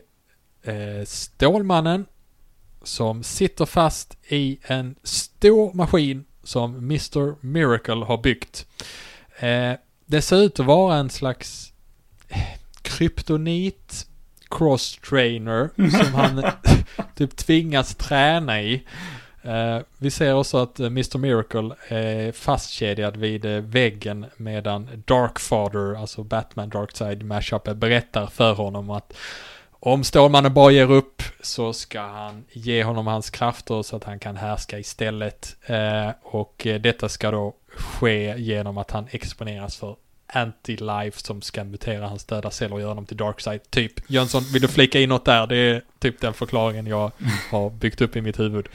Stålmannen 1.04 2.06
som 2.82 3.22
sitter 3.22 3.66
fast 3.66 4.16
i 4.28 4.58
en 4.62 4.96
stor 5.02 5.74
maskin 5.74 6.24
som 6.46 6.76
Mr. 6.76 7.46
Miracle 7.46 8.04
har 8.04 8.18
byggt. 8.18 8.66
Eh, 9.38 9.72
det 10.06 10.22
ser 10.22 10.36
ut 10.36 10.60
att 10.60 10.66
vara 10.66 10.96
en 10.96 11.10
slags 11.10 11.72
eh, 12.28 12.38
kryptonit 12.82 14.06
cross-trainer 14.50 15.70
som 15.90 16.14
han 16.14 16.44
typ 17.14 17.36
tvingas 17.36 17.94
träna 17.94 18.62
i. 18.62 18.82
Uh, 19.46 19.78
vi 19.98 20.10
ser 20.10 20.34
också 20.34 20.58
att 20.58 20.80
Mr. 20.80 21.18
Miracle 21.18 21.74
är 21.88 22.32
fastkedjad 22.32 23.16
vid 23.16 23.44
väggen 23.46 24.26
medan 24.36 24.88
Darkfather, 25.04 26.00
alltså 26.00 26.22
Batman 26.22 26.68
Darkside 26.68 27.22
Mashup, 27.22 27.64
berättar 27.64 28.26
för 28.26 28.52
honom 28.52 28.90
att 28.90 29.12
om 29.80 30.04
Stålmannen 30.04 30.54
bara 30.54 30.70
ger 30.70 30.90
upp 30.90 31.22
så 31.40 31.72
ska 31.72 32.00
han 32.00 32.44
ge 32.52 32.84
honom 32.84 33.06
hans 33.06 33.30
krafter 33.30 33.82
så 33.82 33.96
att 33.96 34.04
han 34.04 34.18
kan 34.18 34.36
härska 34.36 34.78
istället. 34.78 35.56
Eh, 35.66 36.10
och 36.22 36.66
detta 36.80 37.08
ska 37.08 37.30
då 37.30 37.54
ske 37.68 38.34
genom 38.38 38.78
att 38.78 38.90
han 38.90 39.06
exponeras 39.10 39.76
för 39.76 39.96
anti-life 40.28 41.26
som 41.26 41.42
ska 41.42 41.64
mutera 41.64 42.08
hans 42.08 42.24
döda 42.24 42.50
celler 42.50 42.74
och 42.74 42.80
göra 42.80 42.90
honom 42.90 43.06
till 43.06 43.16
darkside. 43.16 43.70
Typ. 43.70 44.10
Jönsson, 44.10 44.42
vill 44.52 44.62
du 44.62 44.68
flika 44.68 45.00
in 45.00 45.08
något 45.08 45.24
där? 45.24 45.46
Det 45.46 45.56
är 45.56 45.82
typ 45.98 46.20
den 46.20 46.34
förklaringen 46.34 46.86
jag 46.86 47.12
har 47.50 47.70
byggt 47.70 48.00
upp 48.00 48.16
i 48.16 48.20
mitt 48.20 48.38
huvud. 48.38 48.68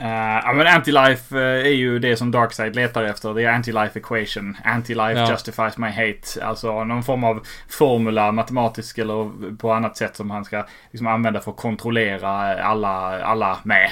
Uh, 0.00 0.40
ja 0.44 0.52
men 0.52 0.66
anti-life 0.66 1.36
uh, 1.36 1.66
är 1.66 1.74
ju 1.74 1.98
det 1.98 2.16
som 2.16 2.30
Darkseid 2.30 2.76
letar 2.76 3.04
efter. 3.04 3.34
Det 3.34 3.42
är 3.42 3.52
anti-life 3.52 3.98
equation. 3.98 4.56
Anti-life 4.64 5.18
ja. 5.18 5.30
justifies 5.30 5.78
my 5.78 5.88
hate. 5.88 6.44
Alltså 6.44 6.84
någon 6.84 7.02
form 7.02 7.24
av 7.24 7.46
formula, 7.68 8.32
matematisk 8.32 8.98
eller 8.98 9.56
på 9.56 9.72
annat 9.72 9.96
sätt 9.96 10.16
som 10.16 10.30
han 10.30 10.44
ska 10.44 10.64
liksom, 10.90 11.06
använda 11.06 11.40
för 11.40 11.50
att 11.50 11.56
kontrollera 11.56 12.28
alla, 12.62 13.22
alla 13.22 13.58
med. 13.62 13.90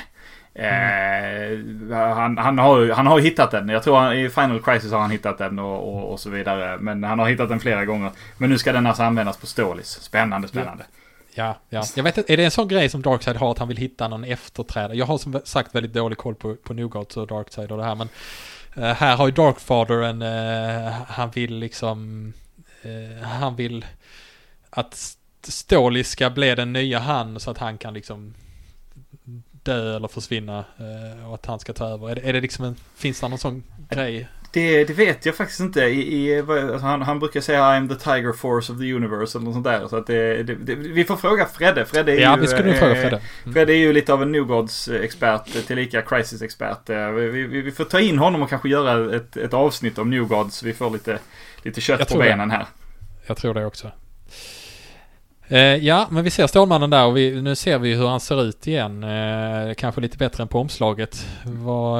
Mm. 0.54 1.92
Uh, 1.92 2.14
han, 2.14 2.38
han, 2.38 2.58
har, 2.58 2.90
han 2.90 3.06
har 3.06 3.20
hittat 3.20 3.50
den. 3.50 3.68
Jag 3.68 3.82
tror 3.82 3.98
han, 3.98 4.12
i 4.12 4.28
Final 4.28 4.62
Crisis 4.62 4.92
har 4.92 5.00
han 5.00 5.10
hittat 5.10 5.38
den 5.38 5.58
och, 5.58 5.94
och, 5.94 6.12
och, 6.12 6.20
så 6.20 6.30
vidare. 6.30 6.78
Men 6.80 7.04
han 7.04 7.18
har 7.18 7.28
hittat 7.28 7.48
den 7.48 7.60
flera 7.60 7.84
gånger. 7.84 8.10
Men 8.38 8.50
nu 8.50 8.58
ska 8.58 8.72
den 8.72 8.86
alltså 8.86 9.02
användas 9.02 9.36
på 9.36 9.46
Stålis. 9.46 9.88
Spännande, 9.88 10.48
spännande. 10.48 10.84
Ja. 10.92 10.97
Ja, 11.38 11.56
ja. 11.68 11.84
Jag 11.96 12.04
vet 12.04 12.18
inte, 12.18 12.32
är 12.32 12.36
det 12.36 12.44
en 12.44 12.50
sån 12.50 12.68
grej 12.68 12.88
som 12.88 13.02
Darkseid 13.02 13.36
har 13.36 13.50
att 13.50 13.58
han 13.58 13.68
vill 13.68 13.76
hitta 13.76 14.08
någon 14.08 14.24
efterträdare? 14.24 14.96
Jag 14.96 15.06
har 15.06 15.18
som 15.18 15.40
sagt 15.44 15.74
väldigt 15.74 15.92
dålig 15.92 16.18
koll 16.18 16.34
på, 16.34 16.54
på 16.54 16.74
Newgats 16.74 17.16
och 17.16 17.26
Darkseid 17.26 17.72
och 17.72 17.78
det 17.78 17.84
här 17.84 17.94
men 17.94 18.08
uh, 18.76 18.84
här 18.84 19.16
har 19.16 19.26
ju 19.26 19.32
Darkfather 19.32 20.02
en, 20.02 20.22
uh, 20.22 20.92
han 21.08 21.30
vill 21.30 21.58
liksom, 21.58 22.32
uh, 22.84 23.22
han 23.22 23.56
vill 23.56 23.86
att 24.70 25.16
Ståli 25.42 26.04
ska 26.04 26.30
bli 26.30 26.54
den 26.54 26.72
nya 26.72 26.98
han 26.98 27.40
så 27.40 27.50
att 27.50 27.58
han 27.58 27.78
kan 27.78 27.94
liksom 27.94 28.34
dö 29.50 29.96
eller 29.96 30.08
försvinna 30.08 30.64
och 31.28 31.34
att 31.34 31.46
han 31.46 31.60
ska 31.60 31.72
ta 31.72 31.86
över. 31.86 32.10
Är 32.10 32.14
det, 32.14 32.20
är 32.28 32.32
det 32.32 32.40
liksom 32.40 32.64
en, 32.64 32.76
finns 32.96 33.20
det 33.20 33.28
någon 33.28 33.38
sån 33.38 33.64
grej? 33.90 34.28
Det, 34.50 34.84
det, 34.84 34.92
vet 34.92 35.26
jag 35.26 35.34
faktiskt 35.34 35.60
inte. 35.60 35.80
I, 35.80 36.28
i, 36.28 36.38
alltså 36.38 36.78
han, 36.78 37.02
han, 37.02 37.18
brukar 37.18 37.40
säga 37.40 37.60
I'm 37.60 37.88
the 37.88 37.94
tiger 37.94 38.32
force 38.32 38.72
of 38.72 38.78
the 38.78 38.92
universe 38.92 39.38
eller 39.38 39.44
något 39.44 39.54
sånt 39.54 39.64
där. 39.64 39.88
Så 39.88 39.96
att 39.96 40.06
det, 40.06 40.42
det, 40.42 40.74
vi 40.74 41.04
får 41.04 41.16
fråga 41.16 41.46
Fredde. 41.46 41.84
Fredde 41.84 42.12
är 42.12 42.20
ja, 42.20 42.34
ju, 42.34 42.40
vi 42.40 42.46
skulle 42.46 42.70
eh, 42.70 42.78
fråga 42.78 42.94
Fredde. 42.94 43.20
Mm. 43.42 43.54
Fredde 43.54 43.72
är 43.72 43.76
ju 43.76 43.92
lite 43.92 44.12
av 44.12 44.22
en 44.22 44.32
Newgods-expert, 44.34 45.66
tillika 45.66 46.02
Crisis-expert. 46.02 46.90
Eh, 46.90 47.10
vi, 47.10 47.28
vi, 47.46 47.60
vi, 47.60 47.72
får 47.72 47.84
ta 47.84 48.00
in 48.00 48.18
honom 48.18 48.42
och 48.42 48.48
kanske 48.48 48.68
göra 48.68 49.16
ett, 49.16 49.36
ett 49.36 49.54
avsnitt 49.54 49.98
om 49.98 50.10
Newgods. 50.10 50.62
Vi 50.62 50.72
får 50.72 50.90
lite, 50.90 51.18
lite 51.62 51.80
kött 51.80 52.12
på 52.12 52.18
benen 52.18 52.50
här. 52.50 52.66
Jag 53.26 53.36
tror 53.36 53.54
det 53.54 53.66
också. 53.66 53.90
Eh, 55.48 55.60
ja, 55.60 56.06
men 56.10 56.24
vi 56.24 56.30
ser 56.30 56.46
Stålmannen 56.46 56.90
där 56.90 57.06
och 57.06 57.16
vi, 57.16 57.42
nu 57.42 57.54
ser 57.54 57.78
vi 57.78 57.94
hur 57.94 58.06
han 58.06 58.20
ser 58.20 58.42
ut 58.42 58.66
igen. 58.66 59.04
Eh, 59.04 59.74
kanske 59.76 60.00
lite 60.00 60.18
bättre 60.18 60.42
än 60.42 60.48
på 60.48 60.58
omslaget. 60.58 61.26
Vad... 61.44 61.98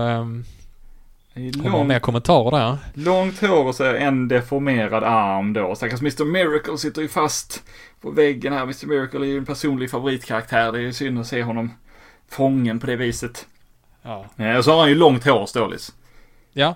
Lång, 1.38 1.66
har 1.66 1.84
mer 1.84 1.98
kommentarer 1.98 2.50
där. 2.50 2.78
Långt 2.94 3.40
hår 3.40 3.66
och 3.66 3.74
så 3.74 3.84
en 3.84 4.28
deformerad 4.28 5.04
arm 5.04 5.52
då. 5.52 5.74
Stackars 5.74 6.00
Mr 6.00 6.24
Miracle 6.24 6.78
sitter 6.78 7.02
ju 7.02 7.08
fast 7.08 7.62
på 8.00 8.10
väggen 8.10 8.52
här. 8.52 8.62
Mr 8.62 8.86
Miracle 8.86 9.20
är 9.20 9.24
ju 9.24 9.38
en 9.38 9.46
personlig 9.46 9.90
favoritkaraktär. 9.90 10.72
Det 10.72 10.78
är 10.78 10.82
ju 10.82 10.92
synd 10.92 11.20
att 11.20 11.26
se 11.26 11.42
honom 11.42 11.70
fången 12.28 12.80
på 12.80 12.86
det 12.86 12.96
viset. 12.96 13.46
Ja. 14.02 14.24
Eh, 14.36 14.56
och 14.56 14.64
så 14.64 14.72
har 14.72 14.80
han 14.80 14.88
ju 14.88 14.94
långt 14.94 15.24
hår, 15.24 15.46
Stålis. 15.46 15.94
Ja. 16.52 16.74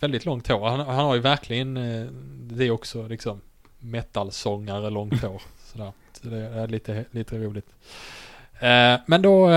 Väldigt 0.00 0.24
långt 0.24 0.48
hår. 0.48 0.68
Han, 0.68 0.80
han 0.80 1.04
har 1.04 1.14
ju 1.14 1.20
verkligen, 1.20 1.76
eh, 1.76 2.06
det 2.40 2.66
är 2.66 2.70
också 2.70 3.06
liksom 3.06 3.40
metalsångare 3.78 4.90
långt 4.90 5.22
hår. 5.22 5.42
Sådär. 5.72 5.92
Så 6.12 6.28
det 6.28 6.38
är 6.38 6.66
lite, 6.66 7.04
lite 7.10 7.38
roligt. 7.38 7.66
Eh, 8.60 9.00
men 9.06 9.22
då 9.22 9.50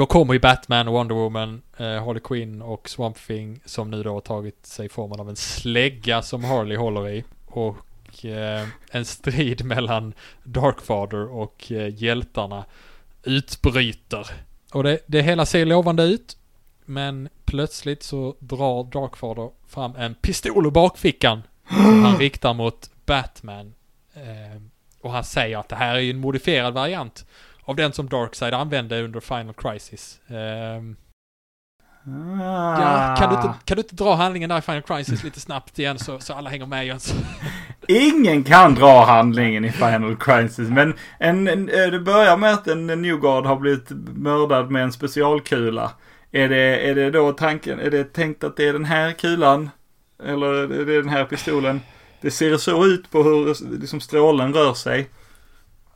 då 0.00 0.06
kommer 0.06 0.34
ju 0.34 0.40
Batman, 0.40 0.86
Wonder 0.86 1.14
Woman, 1.14 1.62
eh, 1.76 2.04
Harley 2.04 2.20
Quinn 2.20 2.62
och 2.62 2.88
Swamp 2.88 3.26
Thing 3.26 3.60
som 3.64 3.90
nu 3.90 4.02
då 4.02 4.12
har 4.12 4.20
tagit 4.20 4.66
sig 4.66 4.88
formen 4.88 5.20
av 5.20 5.28
en 5.28 5.36
slägga 5.36 6.22
som 6.22 6.44
Harley 6.44 6.76
håller 6.76 7.08
i. 7.08 7.24
Och 7.46 8.24
eh, 8.24 8.68
en 8.90 9.04
strid 9.04 9.64
mellan 9.64 10.14
Darkfather 10.42 11.30
och 11.32 11.72
eh, 11.72 12.02
hjältarna 12.02 12.64
utbryter. 13.22 14.26
Och 14.72 14.82
det, 14.82 14.98
det 15.06 15.22
hela 15.22 15.46
ser 15.46 15.66
lovande 15.66 16.02
ut. 16.02 16.36
Men 16.84 17.28
plötsligt 17.44 18.02
så 18.02 18.36
drar 18.38 18.84
Darkfather 18.84 19.50
fram 19.68 19.96
en 19.96 20.14
pistol 20.14 20.66
ur 20.66 20.70
bakfickan. 20.70 21.42
Som 21.68 22.04
han 22.04 22.18
riktar 22.18 22.54
mot 22.54 22.90
Batman. 23.06 23.74
Eh, 24.14 24.62
och 25.00 25.12
han 25.12 25.24
säger 25.24 25.58
att 25.58 25.68
det 25.68 25.76
här 25.76 25.94
är 25.94 26.00
ju 26.00 26.10
en 26.10 26.20
modifierad 26.20 26.74
variant 26.74 27.24
av 27.64 27.76
den 27.76 27.92
som 27.92 28.08
Darkseid 28.08 28.54
använde 28.54 29.02
under 29.02 29.20
Final 29.20 29.54
Crisis. 29.54 30.20
Um, 30.28 30.96
ah. 32.42 32.80
Ja, 32.80 33.16
kan 33.18 33.30
du, 33.30 33.36
inte, 33.36 33.54
kan 33.64 33.76
du 33.76 33.82
inte 33.82 33.94
dra 33.94 34.14
handlingen 34.14 34.50
där 34.50 34.58
i 34.58 34.60
Final 34.60 34.82
Crisis 34.82 35.24
lite 35.24 35.40
snabbt 35.40 35.78
igen 35.78 35.98
så, 35.98 36.18
så 36.18 36.34
alla 36.34 36.50
hänger 36.50 36.66
med 36.66 36.86
Jöns? 36.86 37.14
Ingen 37.88 38.44
kan 38.44 38.74
dra 38.74 39.04
handlingen 39.04 39.64
i 39.64 39.72
Final 39.72 40.16
Crisis, 40.16 40.68
men 40.68 40.94
en, 41.18 41.48
en, 41.48 41.68
eh, 41.68 41.86
det 41.86 42.00
börjar 42.00 42.36
med 42.36 42.52
att 42.52 42.66
en 42.66 42.86
Newgard 42.86 43.46
har 43.46 43.56
blivit 43.56 43.90
mördad 44.14 44.70
med 44.70 44.82
en 44.82 44.92
specialkula. 44.92 45.90
Är 46.32 46.48
det, 46.48 46.88
är 46.90 46.94
det 46.94 47.10
då 47.10 47.32
tanken, 47.32 47.80
är 47.80 47.90
det 47.90 48.04
tänkt 48.04 48.44
att 48.44 48.56
det 48.56 48.68
är 48.68 48.72
den 48.72 48.84
här 48.84 49.12
kulan? 49.12 49.70
Eller 50.24 50.52
är 50.52 50.86
det 50.86 50.96
den 50.96 51.08
här 51.08 51.24
pistolen? 51.24 51.80
Det 52.20 52.30
ser 52.30 52.56
så 52.56 52.86
ut 52.86 53.10
på 53.10 53.22
hur 53.22 53.78
liksom 53.80 54.00
strålen 54.00 54.54
rör 54.54 54.74
sig. 54.74 55.08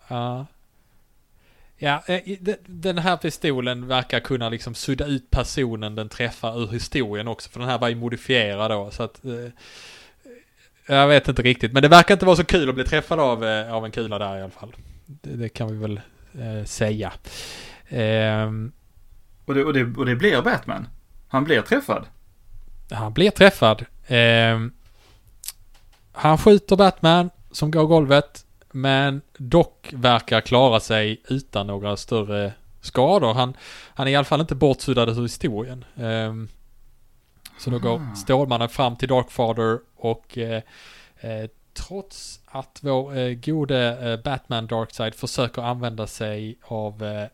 Ja. 0.08 0.46
Ja, 1.84 2.02
eh, 2.06 2.38
den 2.66 2.98
här 2.98 3.16
pistolen 3.16 3.86
verkar 3.86 4.20
kunna 4.20 4.48
liksom 4.48 4.74
sudda 4.74 5.06
ut 5.06 5.30
personen 5.30 5.94
den 5.94 6.08
träffar 6.08 6.62
ur 6.62 6.68
historien 6.68 7.28
också. 7.28 7.50
För 7.50 7.60
den 7.60 7.68
här 7.68 7.78
var 7.78 7.88
ju 7.88 7.94
modifierad 7.94 8.70
då, 8.70 8.90
så 8.90 9.02
att... 9.02 9.24
Eh, 9.24 9.50
jag 10.86 11.08
vet 11.08 11.28
inte 11.28 11.42
riktigt, 11.42 11.72
men 11.72 11.82
det 11.82 11.88
verkar 11.88 12.14
inte 12.14 12.26
vara 12.26 12.36
så 12.36 12.44
kul 12.44 12.68
att 12.68 12.74
bli 12.74 12.84
träffad 12.84 13.20
av, 13.20 13.44
eh, 13.44 13.74
av 13.74 13.84
en 13.84 13.90
kula 13.90 14.18
där 14.18 14.38
i 14.38 14.42
alla 14.42 14.50
fall. 14.50 14.76
Det, 15.06 15.36
det 15.36 15.48
kan 15.48 15.68
vi 15.68 15.78
väl 15.78 16.00
eh, 16.40 16.64
säga. 16.64 17.12
Eh, 17.88 18.50
och, 19.44 19.54
det, 19.54 19.64
och, 19.64 19.72
det, 19.72 19.96
och 19.96 20.06
det 20.06 20.16
blir 20.16 20.42
Batman? 20.42 20.88
Han 21.28 21.44
blir 21.44 21.62
träffad? 21.62 22.06
Han 22.90 23.12
blir 23.12 23.30
träffad. 23.30 23.84
Eh, 24.06 24.60
han 26.12 26.38
skjuter 26.38 26.76
Batman 26.76 27.30
som 27.50 27.70
går 27.70 27.86
golvet. 27.86 28.43
Men 28.76 29.22
dock 29.38 29.90
verkar 29.92 30.40
klara 30.40 30.80
sig 30.80 31.22
utan 31.28 31.66
några 31.66 31.96
större 31.96 32.52
skador. 32.80 33.34
Han, 33.34 33.56
han 33.94 34.06
är 34.06 34.10
i 34.10 34.16
alla 34.16 34.24
fall 34.24 34.40
inte 34.40 34.54
bortsuddad 34.54 35.08
ur 35.08 35.22
historien. 35.22 35.84
Um, 35.94 36.48
Så 37.58 37.70
då 37.70 37.78
går 37.78 37.98
Ah. 38.12 38.14
Stålmannen 38.14 38.68
fram 38.68 38.96
till 38.96 39.08
Darkfather 39.08 39.78
och 39.96 40.38
eh, 40.38 40.62
eh, 41.20 41.50
trots 41.74 42.40
att 42.46 42.78
vår 42.82 43.16
eh, 43.18 43.34
gode 43.34 43.98
eh, 44.10 44.22
Batman 44.24 44.66
Darkseid 44.66 45.14
försöker 45.14 45.62
använda 45.62 46.06
sig 46.06 46.58
av 46.62 47.04
eh, 47.04 47.26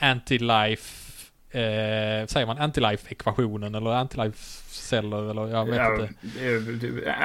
anti-life, 0.00 1.09
eh, 1.50 2.26
säger 2.26 2.46
man 2.46 2.58
anti-life-ekvationen 2.58 3.74
eller 3.74 3.90
anti-life-celler 3.90 5.30
eller 5.30 5.46
jag 5.48 5.66
vet 5.66 5.76
Ja, 5.76 5.92
inte. 5.94 6.14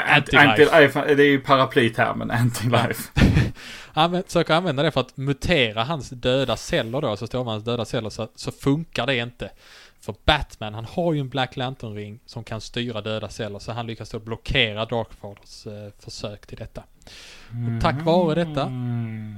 Anti-life. 0.07 0.69
anti- 0.69 1.15
Det 1.15 1.23
är 1.23 1.27
ju 1.27 1.39
paraplytermen, 1.39 2.31
anti-life. 2.31 3.09
Han 3.93 4.23
försöker 4.27 4.53
använda 4.53 4.83
det 4.83 4.91
för 4.91 5.01
att 5.01 5.17
mutera 5.17 5.83
hans 5.83 6.09
döda 6.09 6.57
celler 6.57 7.01
då, 7.01 7.17
så 7.17 7.27
Stålmannens 7.27 7.63
döda 7.63 7.85
celler, 7.85 8.09
så, 8.09 8.27
så 8.35 8.51
funkar 8.51 9.05
det 9.07 9.15
inte. 9.17 9.49
För 10.01 10.15
Batman, 10.25 10.73
han 10.73 10.85
har 10.85 11.13
ju 11.13 11.19
en 11.19 11.29
Black 11.29 11.55
Lantern-ring 11.55 12.19
som 12.25 12.43
kan 12.43 12.61
styra 12.61 13.01
döda 13.01 13.29
celler, 13.29 13.59
så 13.59 13.71
han 13.71 13.87
lyckas 13.87 14.09
då 14.09 14.19
blockera 14.19 14.85
Darkfathers 14.85 15.67
eh, 15.67 15.91
försök 15.99 16.47
till 16.47 16.57
detta. 16.57 16.83
Och 17.49 17.81
tack 17.81 18.01
vare 18.05 18.43
detta 18.43 18.61
Mm. 18.63 19.35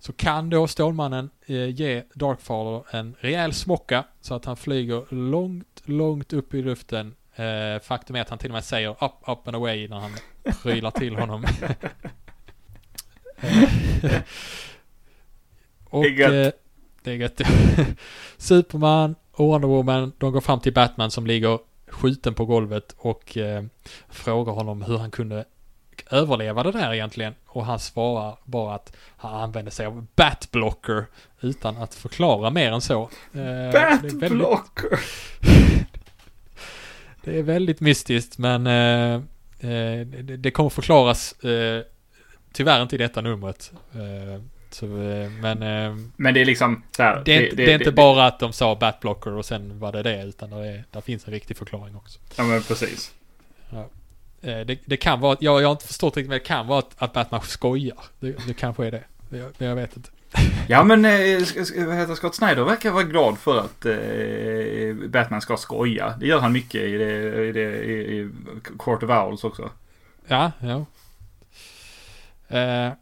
Så 0.00 0.12
kan 0.12 0.50
då 0.50 0.66
Stålmannen 0.66 1.30
eh, 1.46 1.68
ge 1.68 2.02
Darkfather 2.14 2.96
en 2.96 3.16
rejäl 3.20 3.52
smocka 3.52 4.04
så 4.20 4.34
att 4.34 4.44
han 4.44 4.56
flyger 4.56 5.14
långt, 5.14 5.82
långt 5.84 6.32
upp 6.32 6.54
i 6.54 6.62
luften. 6.62 7.14
Eh, 7.34 7.82
faktum 7.82 8.16
är 8.16 8.20
att 8.20 8.28
han 8.28 8.38
till 8.38 8.50
och 8.50 8.54
med 8.54 8.64
säger 8.64 8.90
up, 8.90 9.12
up 9.26 9.48
and 9.48 9.56
away 9.56 9.88
när 9.88 10.00
han 10.00 10.10
prylar 10.62 10.90
till 10.90 11.16
honom. 11.16 11.44
Och 15.84 16.02
Det 16.02 16.08
är 16.08 16.12
gött. 16.12 16.54
eh, 16.54 16.60
det 17.02 17.10
är 17.10 17.14
gött. 17.14 17.40
Superman 18.36 19.14
och 19.32 19.46
Wonder 19.46 19.68
Woman, 19.68 20.12
de 20.18 20.32
går 20.32 20.40
fram 20.40 20.60
till 20.60 20.72
Batman 20.72 21.10
som 21.10 21.26
ligger 21.26 21.58
skjuten 21.88 22.34
på 22.34 22.44
golvet 22.46 22.94
och 22.98 23.36
eh, 23.36 23.64
frågar 24.08 24.52
honom 24.52 24.82
hur 24.82 24.98
han 24.98 25.10
kunde 25.10 25.44
överleva 26.10 26.62
det 26.62 26.72
där 26.72 26.94
egentligen. 26.94 27.34
Och 27.46 27.64
han 27.66 27.78
svarar 27.78 28.36
bara 28.44 28.74
att 28.74 28.96
han 29.16 29.34
använder 29.42 29.72
sig 29.72 29.86
av 29.86 30.06
Batblocker 30.16 31.04
utan 31.40 31.76
att 31.76 31.94
förklara 31.94 32.50
mer 32.50 32.72
än 32.72 32.80
så. 32.80 33.02
Eh, 33.02 33.40
det, 33.40 34.00
Batblocker! 34.20 35.00
det 37.24 37.38
är 37.38 37.42
väldigt 37.42 37.80
mystiskt 37.80 38.38
men 38.38 38.66
eh, 38.66 39.14
eh, 39.70 40.06
det, 40.06 40.36
det 40.36 40.50
kommer 40.50 40.70
förklaras 40.70 41.34
tyvärr 42.52 42.82
inte 42.82 42.94
i 42.94 42.98
detta 42.98 43.20
numret. 43.20 43.72
Så, 44.72 44.86
men 44.86 45.58
Men 46.16 46.34
det 46.34 46.40
är 46.40 46.44
liksom 46.44 46.82
så 46.96 47.02
här, 47.02 47.22
det, 47.24 47.32
är 47.32 47.42
inte- 47.44 47.56
det 47.56 47.70
är 47.72 47.78
inte 47.78 47.92
bara 47.92 48.26
att 48.26 48.40
de 48.40 48.52
sa 48.52 48.74
Batblocker 48.76 49.32
och 49.32 49.44
sen 49.44 49.78
var 49.78 49.92
det 49.92 50.02
det 50.02 50.22
utan 50.24 50.50
det, 50.50 50.84
är, 50.92 51.00
finns 51.00 51.26
en 51.26 51.32
riktig 51.32 51.56
förklaring 51.56 51.96
också. 51.96 52.18
Ja 52.36 52.44
men 52.44 52.62
precis. 52.62 53.14
Eh, 54.42 54.60
Det, 54.60 54.78
det 54.84 54.96
kan 54.96 55.20
vara, 55.20 55.36
jag, 55.40 55.62
jag 55.62 55.68
har 55.68 55.72
inte 55.72 55.86
förstått 55.86 56.16
riktigt 56.16 56.28
men 56.28 56.38
det 56.38 56.44
kan 56.44 56.66
vara 56.66 56.78
att, 56.78 56.94
att 56.98 57.12
Batman 57.12 57.40
skojar. 57.42 57.98
Det, 58.20 58.46
det 58.46 58.54
kanske 58.54 58.86
är 58.86 58.90
det. 58.90 59.04
Jag, 59.30 59.50
jag 59.58 59.76
vet 59.76 59.96
inte. 59.96 60.10
Ja 60.68 60.84
men 60.84 61.04
eh, 61.04 61.38
vad 61.86 61.96
heter 61.96 62.14
Scott 62.14 62.34
Snyder 62.34 62.64
verkar 62.64 62.90
vara 62.90 63.02
glad 63.02 63.38
för 63.38 63.58
att 63.58 63.86
eh, 63.86 65.08
Batman 65.08 65.40
ska 65.40 65.56
skoja. 65.56 66.14
Det 66.20 66.26
gör 66.26 66.40
han 66.40 66.52
mycket 66.52 66.80
i 66.80 66.96
det, 66.96 67.44
i, 67.48 67.52
det, 67.52 67.84
i, 67.84 68.30
Court 68.78 69.02
of 69.02 69.10
Owls 69.10 69.44
också. 69.44 69.70
Ja, 70.26 70.52
ja. 70.60 70.84
Eh, 72.58 72.92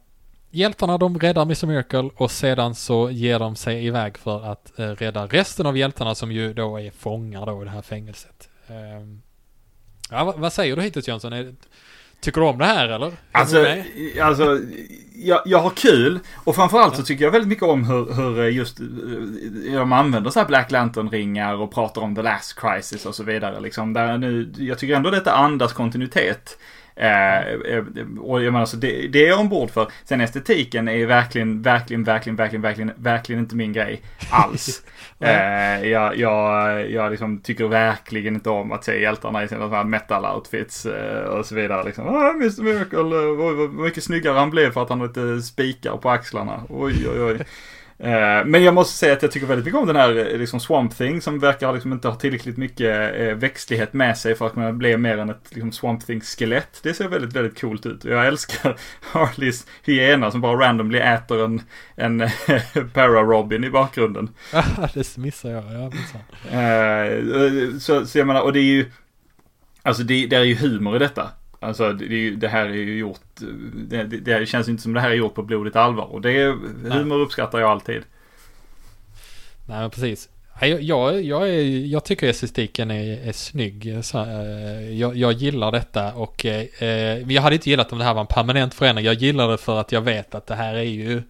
hjältarna 0.51 0.99
de 0.99 1.19
räddar 1.19 1.43
Mr. 1.43 1.67
Miracle 1.67 2.11
och 2.17 2.31
sedan 2.31 2.75
så 2.75 3.11
ger 3.11 3.39
de 3.39 3.57
sig 3.57 3.87
iväg 3.87 4.19
för 4.19 4.45
att 4.53 4.79
eh, 4.79 4.91
rädda 4.91 5.27
resten 5.27 5.67
av 5.67 5.77
hjältarna 5.77 6.15
som 6.15 6.33
ju 6.33 6.53
då 6.55 6.81
är 6.81 6.91
fångar 6.91 7.47
då 7.47 7.63
i 7.63 7.65
det 7.65 7.71
här 7.71 7.83
fängelset. 7.83 8.49
Eh, 10.11 10.19
ja, 10.19 10.25
vad, 10.25 10.39
vad 10.39 10.53
säger 10.53 10.77
du 10.77 10.83
hittills 10.83 11.09
Jönsson? 11.09 11.33
Är, 11.33 11.55
tycker 12.21 12.41
du 12.41 12.47
om 12.47 12.59
det 12.59 12.65
här 12.65 12.89
eller? 12.89 13.13
Alltså, 13.33 13.67
alltså 14.21 14.61
jag, 15.15 15.43
jag 15.45 15.59
har 15.59 15.71
kul. 15.71 16.21
Och 16.45 16.55
framförallt 16.55 16.97
så 16.97 17.03
tycker 17.03 17.25
jag 17.25 17.33
väldigt 17.33 17.49
mycket 17.49 17.65
om 17.65 17.85
hur, 17.85 18.13
hur 18.15 18.49
just 18.49 18.81
eh, 18.81 18.87
de 19.73 19.93
använder 19.93 20.31
så 20.31 20.39
här 20.39 20.47
Black 20.47 20.71
Lantern-ringar 20.71 21.55
och 21.55 21.75
pratar 21.75 22.03
om 22.03 22.15
The 22.15 22.23
Last 22.23 22.61
Crisis 22.61 23.07
och 23.07 23.15
så 23.15 23.25
vidare. 23.25 23.61
Liksom, 23.61 23.93
där 23.93 24.19
nu, 24.19 24.53
jag 24.59 24.79
tycker 24.79 24.95
ändå 24.95 25.11
detta 25.11 25.33
andas 25.33 25.73
kontinuitet. 25.73 26.59
Eh, 26.99 27.39
eh, 27.39 27.85
och 28.21 28.43
jag 28.43 28.53
menar, 28.53 28.67
så 28.67 28.77
det, 28.77 29.09
det 29.09 29.25
är 29.25 29.29
jag 29.29 29.41
ombord 29.41 29.71
för. 29.71 29.87
Sen 30.05 30.21
estetiken 30.21 30.89
är 30.89 31.07
verkligen, 31.07 31.63
verkligen, 31.63 32.05
verkligen, 32.05 32.37
verkligen, 32.37 32.63
verkligen, 32.63 32.93
verkligen 32.97 33.41
inte 33.41 33.57
min 33.57 33.73
grej 33.73 34.03
alls. 34.31 34.83
eh, 35.19 35.89
jag 35.89 36.17
jag, 36.17 36.91
jag 36.91 37.11
liksom 37.11 37.41
tycker 37.41 37.69
verkligen 37.69 38.35
inte 38.35 38.51
om 38.51 38.73
att 38.73 38.85
se 38.85 39.01
hjältarna 39.01 39.45
i 39.45 39.49
sina 39.49 39.85
metal-outfits 39.85 40.87
eh, 40.87 41.25
och 41.25 41.47
så 41.47 41.55
vidare. 41.55 41.85
Liksom. 41.85 42.09
Ah, 42.09 42.31
Mr 42.31 42.63
Miracle, 42.63 42.99
oj, 42.99 43.55
vad 43.55 43.73
mycket 43.73 44.05
snyggare 44.05 44.39
han 44.39 44.51
blev 44.51 44.71
för 44.71 44.83
att 44.83 44.89
han 44.89 45.01
har 45.01 45.07
lite 45.09 45.43
spikar 45.43 45.97
på 45.97 46.11
axlarna. 46.11 46.63
Oj, 46.69 47.09
oj, 47.09 47.23
oj. 47.23 47.39
Eh, 48.01 48.45
Men 48.45 48.65
jag 48.65 48.75
måste 48.75 48.99
säga 48.99 49.13
att 49.13 49.23
jag 49.23 49.33
tycker 49.33 49.47
väldigt 49.47 49.65
mycket 49.65 49.81
om 49.81 49.87
den 49.87 49.97
här 49.97 50.17
eh, 50.33 50.39
liksom 50.39 50.61
Swamp 50.61 50.97
Thing 50.97 51.21
som 51.21 51.39
verkar 51.39 51.73
liksom 51.73 51.93
inte 51.93 52.09
ha 52.09 52.15
tillräckligt 52.15 52.57
mycket 52.57 53.15
eh, 53.21 53.35
växtlighet 53.35 53.93
med 53.93 54.19
sig 54.19 54.35
för 54.35 54.47
att 54.47 54.55
kunna 54.55 54.73
bli 54.73 54.97
mer 54.97 55.19
än 55.19 55.31
ett 55.31 55.45
liksom 55.51 55.73
Swamp 55.73 56.07
Thing-skelett. 56.07 56.81
Det 56.83 56.95
ser 56.95 57.09
väldigt, 57.09 57.33
väldigt 57.33 57.61
coolt 57.61 57.87
ut. 57.87 58.05
Jag 58.05 58.27
älskar 58.27 58.77
Harleys 59.01 59.67
hyena 59.83 60.31
som 60.31 60.41
bara 60.41 60.67
randomly 60.67 60.99
äter 60.99 61.45
en, 61.45 61.63
en 61.97 62.19
para-Robin 62.95 63.65
i 63.65 63.71
bakgrunden. 63.71 64.29
Det 64.95 65.17
missar 65.17 65.51
jag. 65.51 65.65
Ja, 65.65 65.91
missar. 65.91 66.21
Så, 67.79 68.07
så 68.07 68.19
jag 68.19 68.27
menar, 68.27 68.41
och 68.41 68.53
det 68.53 68.61
är 68.61 68.63
ju, 68.63 68.91
alltså 69.83 70.03
det, 70.03 70.27
det 70.27 70.37
är 70.37 70.43
ju 70.45 70.55
humor 70.55 70.97
i 70.97 70.99
detta. 70.99 71.31
Alltså 71.61 71.93
det, 71.93 72.05
ju, 72.05 72.37
det 72.37 72.49
här 72.49 72.67
är 72.67 72.75
ju 72.75 72.99
gjort, 72.99 73.21
det, 73.75 74.05
det, 74.05 74.49
känns 74.49 74.69
inte 74.69 74.83
som 74.83 74.93
det 74.93 75.01
här 75.01 75.11
är 75.11 75.15
gjort 75.15 75.35
på 75.35 75.43
blodigt 75.43 75.77
allvar. 75.77 76.05
Och 76.05 76.21
det 76.21 76.31
är, 76.33 76.53
humor 76.91 77.21
uppskattar 77.21 77.59
jag 77.59 77.71
alltid. 77.71 78.03
Nej, 79.67 79.91
precis. 79.91 80.29
Jag, 80.61 80.83
jag, 80.83 81.23
jag, 81.23 81.49
är, 81.49 81.87
jag 81.87 82.05
tycker 82.05 82.29
estetiken 82.29 82.91
är, 82.91 83.29
är 83.29 83.33
snygg. 83.33 83.99
Så, 84.03 84.19
eh, 84.25 84.99
jag, 84.99 85.17
jag 85.17 85.33
gillar 85.33 85.73
detta 85.73 86.15
och 86.15 86.47
eh, 86.47 87.33
jag 87.33 87.43
hade 87.43 87.55
inte 87.55 87.71
gillat 87.71 87.93
om 87.93 87.99
det 87.99 88.05
här 88.05 88.15
var 88.15 88.21
en 88.21 88.27
permanent 88.27 88.75
förändring. 88.75 89.07
Jag 89.07 89.15
gillar 89.15 89.49
det 89.49 89.59
för 89.59 89.81
att 89.81 89.93
jag 89.93 90.01
vet 90.01 90.35
att 90.35 90.47
det 90.47 90.55
här 90.55 90.75
är 90.75 90.83
ju 90.83 91.23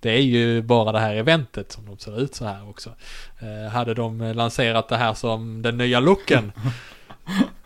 det 0.00 0.10
är 0.10 0.22
ju 0.22 0.62
bara 0.62 0.92
det 0.92 1.00
här 1.00 1.14
eventet 1.14 1.72
som 1.72 1.86
de 1.86 1.98
ser 1.98 2.20
ut 2.20 2.34
så 2.34 2.44
här 2.44 2.68
också. 2.68 2.90
Eh, 3.38 3.72
hade 3.72 3.94
de 3.94 4.20
lanserat 4.20 4.88
det 4.88 4.96
här 4.96 5.14
som 5.14 5.62
den 5.62 5.76
nya 5.76 6.00
looken 6.00 6.52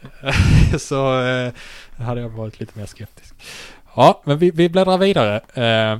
så 0.78 1.22
eh, 1.22 1.52
hade 2.00 2.20
jag 2.20 2.28
varit 2.28 2.60
lite 2.60 2.78
mer 2.78 2.86
skeptisk. 2.86 3.34
Ja, 3.96 4.22
men 4.24 4.38
vi, 4.38 4.50
vi 4.50 4.68
bläddrar 4.68 4.98
vidare. 4.98 5.40
Eh, 5.54 5.98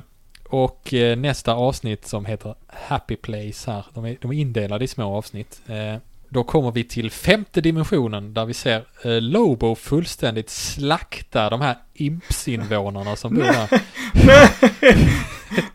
och 0.49 0.93
eh, 0.93 1.17
nästa 1.17 1.53
avsnitt 1.53 2.07
som 2.07 2.25
heter 2.25 2.55
Happy 2.67 3.15
Place 3.15 3.71
här, 3.71 3.85
de 3.93 4.05
är, 4.05 4.17
de 4.21 4.31
är 4.31 4.35
indelade 4.35 4.85
i 4.85 4.87
små 4.87 5.17
avsnitt. 5.17 5.61
Eh, 5.67 5.95
då 6.29 6.43
kommer 6.43 6.71
vi 6.71 6.83
till 6.83 7.11
femte 7.11 7.61
dimensionen 7.61 8.33
där 8.33 8.45
vi 8.45 8.53
ser 8.53 8.83
eh, 9.03 9.21
Lobo 9.21 9.75
fullständigt 9.75 10.49
slakta 10.49 11.49
de 11.49 11.61
här 11.61 11.75
impsinvånarna 11.93 13.15
som 13.15 13.35
bor 13.35 13.43
där. 13.43 13.69
Nej! 14.25 14.49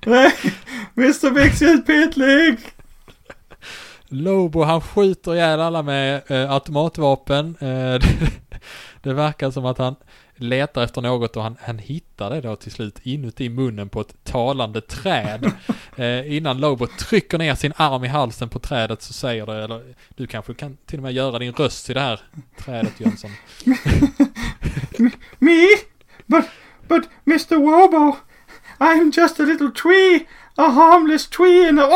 Nej! 0.06 0.32
Mr 0.96 1.30
Big 1.30 1.62
ut 1.62 1.86
Pitlig! 1.86 2.58
Lobo 4.08 4.62
han 4.62 4.80
skjuter 4.80 5.34
ihjäl 5.34 5.60
alla 5.60 5.82
med 5.82 6.22
eh, 6.26 6.50
automatvapen. 6.52 7.56
Eh, 7.60 8.08
det, 9.08 9.14
verkar 9.14 9.50
som 9.50 9.66
att 9.66 9.78
han 9.78 9.96
letar 10.36 10.82
efter 10.82 11.02
något 11.02 11.36
och 11.36 11.42
han, 11.42 11.56
han 11.62 11.78
hittar 11.78 12.30
det 12.30 12.40
då 12.40 12.56
till 12.56 12.72
slut 12.72 12.98
inuti 13.02 13.48
munnen 13.48 13.88
på 13.88 14.00
ett 14.00 14.24
talande 14.24 14.80
träd. 14.80 15.52
Eh, 15.98 16.36
innan 16.36 16.58
Lobo 16.58 16.86
trycker 16.86 17.38
ner 17.38 17.54
sin 17.54 17.72
arm 17.76 18.04
i 18.04 18.08
halsen 18.08 18.48
på 18.48 18.58
trädet 18.58 19.02
så 19.02 19.12
säger 19.12 19.46
det, 19.46 19.64
eller 19.64 19.94
du 20.16 20.26
kanske 20.26 20.54
kan 20.54 20.76
till 20.86 20.98
och 20.98 21.02
med 21.02 21.12
göra 21.12 21.38
din 21.38 21.52
röst 21.52 21.86
till 21.86 21.94
det 21.94 22.00
här 22.00 22.20
trädet 22.58 23.00
Jönsson. 23.00 23.30
Me? 25.38 25.66
But, 26.26 26.44
but 26.88 27.08
Mr 27.26 27.56
Wobo, 27.56 28.16
I'm 28.78 29.20
just 29.20 29.40
a 29.40 29.42
little 29.42 29.70
tree, 29.70 30.26
a 30.56 30.68
harmless 30.68 31.26
tree 31.26 31.68
in 31.68 31.78
a... 31.78 31.88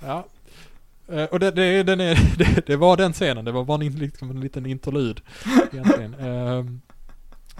Ja. 0.00 0.26
Eh, 1.14 1.24
och 1.24 1.40
det, 1.40 1.50
det, 1.50 1.82
den 1.82 2.00
är, 2.00 2.36
det, 2.38 2.66
det 2.66 2.76
var 2.76 2.96
den 2.96 3.12
scenen, 3.12 3.44
det 3.44 3.52
var 3.52 3.64
bara 3.64 3.84
en, 3.84 3.92
liksom 3.92 4.30
en 4.30 4.40
liten 4.40 4.66
interlud 4.66 5.20
egentligen. 5.72 6.14
Um, 6.24 6.80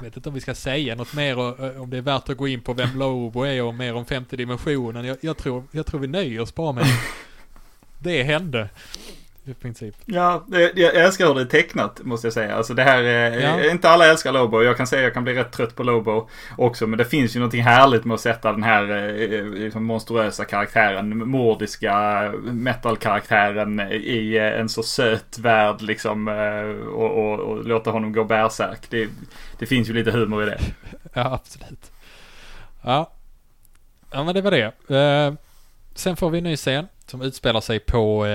vet 0.01 0.17
inte 0.17 0.29
om 0.29 0.35
vi 0.35 0.41
ska 0.41 0.55
säga 0.55 0.95
något 0.95 1.15
mer 1.15 1.39
och, 1.39 1.61
eh, 1.61 1.83
om 1.83 1.91
det 1.91 1.97
är 1.97 2.03
värt 2.03 2.29
att 2.29 2.37
gå 2.37 2.49
in 2.49 2.61
på 2.61 2.73
vem 2.73 2.99
Lobo 2.99 3.43
är 3.43 3.63
och 3.63 3.75
mer 3.75 3.95
om 3.95 4.05
femte 4.05 4.37
dimensionen. 4.37 5.05
Jag, 5.05 5.17
jag, 5.21 5.37
tror, 5.37 5.65
jag 5.71 5.87
tror 5.87 6.01
vi 6.01 6.07
nöjer 6.07 6.41
oss 6.41 6.55
bara 6.55 6.73
med 6.73 6.87
det 7.99 8.23
hände. 8.23 8.69
I 9.47 9.55
princip. 9.55 9.95
Ja, 10.05 10.45
jag 10.75 10.95
älskar 10.95 11.27
hur 11.27 11.35
det 11.35 11.41
är 11.41 11.45
tecknat 11.45 12.01
måste 12.05 12.27
jag 12.27 12.33
säga. 12.35 12.55
Alltså 12.57 12.75
det 12.75 12.83
här 12.83 13.03
är, 13.03 13.41
Ja. 13.41 13.71
inte 13.71 13.89
alla 13.91 14.07
älskar 14.07 14.33
Lobo. 14.33 14.63
Jag 14.63 14.77
kan 14.77 14.87
säga 14.87 15.03
jag 15.03 15.15
kan 15.15 15.25
bli 15.25 15.35
rätt 15.35 15.53
trött 15.53 15.77
på 15.77 15.83
Lobo 15.83 16.29
också. 16.59 16.87
Men 16.87 16.99
det 16.99 17.05
finns 17.05 17.37
ju 17.37 17.41
någonting 17.41 17.63
härligt 17.63 18.05
med 18.05 18.15
att 18.15 18.21
sätta 18.21 18.53
den 18.53 18.63
här 18.63 19.13
liksom 19.59 19.85
monstruösa 19.85 20.45
karaktären, 20.45 21.29
mordiska 21.29 21.95
metal-karaktären 22.45 23.81
i 23.93 24.37
eh, 24.37 24.61
en 24.61 24.69
så 24.69 24.83
söt 24.83 25.39
värld 25.39 25.83
liksom. 25.83 26.29
eh, 26.29 26.87
Och, 26.89 27.11
och, 27.19 27.41
och 27.41 27.65
låta 27.65 27.91
honom 27.91 28.13
gå 28.13 28.25
bärsärk. 28.25 28.81
Det, 28.91 29.09
det 29.59 29.67
finns 29.67 29.89
ju 29.89 29.93
lite 29.93 30.11
humor 30.11 30.43
i 30.43 30.47
det. 30.47 30.59
Ja, 31.15 31.33
absolut. 31.35 31.93
Ja. 32.83 33.11
Ja, 34.11 34.25
men 34.25 34.35
det 34.35 34.41
var 34.43 34.51
det. 34.51 35.37
Sen 35.95 36.17
får 36.17 36.31
vi 36.31 36.39
en 36.39 36.45
ny 36.45 36.57
scen 36.57 36.87
som 37.07 37.23
utspelar 37.23 37.61
sig 37.61 37.79
på, 37.81 38.27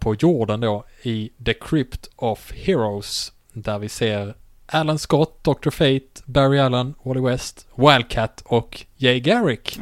på 0.00 0.14
jorden 0.14 0.60
då 0.60 0.84
i 1.02 1.30
The 1.44 1.54
Crypt 1.54 2.08
of 2.16 2.52
Heroes. 2.52 3.32
Där 3.52 3.78
vi 3.78 3.88
ser 3.88 4.34
Alan 4.66 4.98
Scott, 4.98 5.44
Dr. 5.44 5.70
Fate, 5.70 6.22
Barry 6.24 6.58
Allen, 6.58 6.94
Wally 7.02 7.20
West, 7.20 7.66
Wildcat 7.74 8.42
och 8.44 8.84
Jay 8.96 9.20
Garrick. 9.20 9.78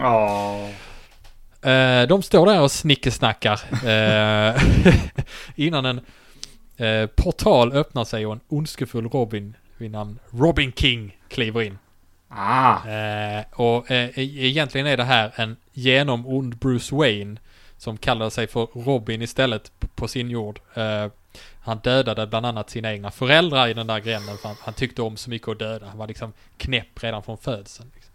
Eh, 1.63 2.09
de 2.09 2.23
står 2.23 2.47
där 2.47 2.63
och 2.63 2.71
snickesnackar 2.71 3.61
eh, 3.87 4.63
innan 5.55 5.85
en 5.87 6.01
eh, 6.77 7.07
portal 7.07 7.73
öppnar 7.73 8.05
sig 8.05 8.27
och 8.27 8.33
en 8.33 8.41
ondskefull 8.49 9.09
Robin 9.09 9.57
vid 9.79 9.91
namn 9.91 10.19
Robin 10.31 10.73
King 10.73 11.17
kliver 11.29 11.63
in. 11.63 11.79
Ah. 12.29 12.77
Och 13.53 13.91
e- 13.91 14.13
egentligen 14.17 14.87
är 14.87 14.97
det 14.97 15.05
här 15.05 15.33
en 15.37 15.57
genomond 15.73 16.57
Bruce 16.57 16.95
Wayne 16.95 17.37
som 17.79 17.99
kallar 17.99 18.31
sig 18.31 18.47
för 18.47 18.69
Robin 18.75 19.23
istället 19.23 19.73
på 19.95 20.09
sin 20.09 20.31
jord. 20.31 20.61
Eh, 20.75 21.07
han 21.61 21.79
dödade 21.79 22.27
bland 22.27 22.47
annat 22.47 22.71
sina 22.71 22.93
egna 22.93 23.11
föräldrar 23.11 23.69
i 23.69 23.75
den 23.75 23.87
där 23.87 23.99
gränden 23.99 24.39
för 24.39 24.49
han, 24.49 24.57
han 24.61 24.75
tyckte 24.75 25.03
om 25.03 25.17
så 25.17 25.31
mycket 25.31 25.49
att 25.49 25.59
döda. 25.59 25.87
Han 25.87 25.99
var 25.99 26.07
liksom 26.07 26.33
knäpp 26.57 27.03
redan 27.03 27.23
från 27.23 27.39
födseln. 27.39 27.91
Liksom. 27.95 28.13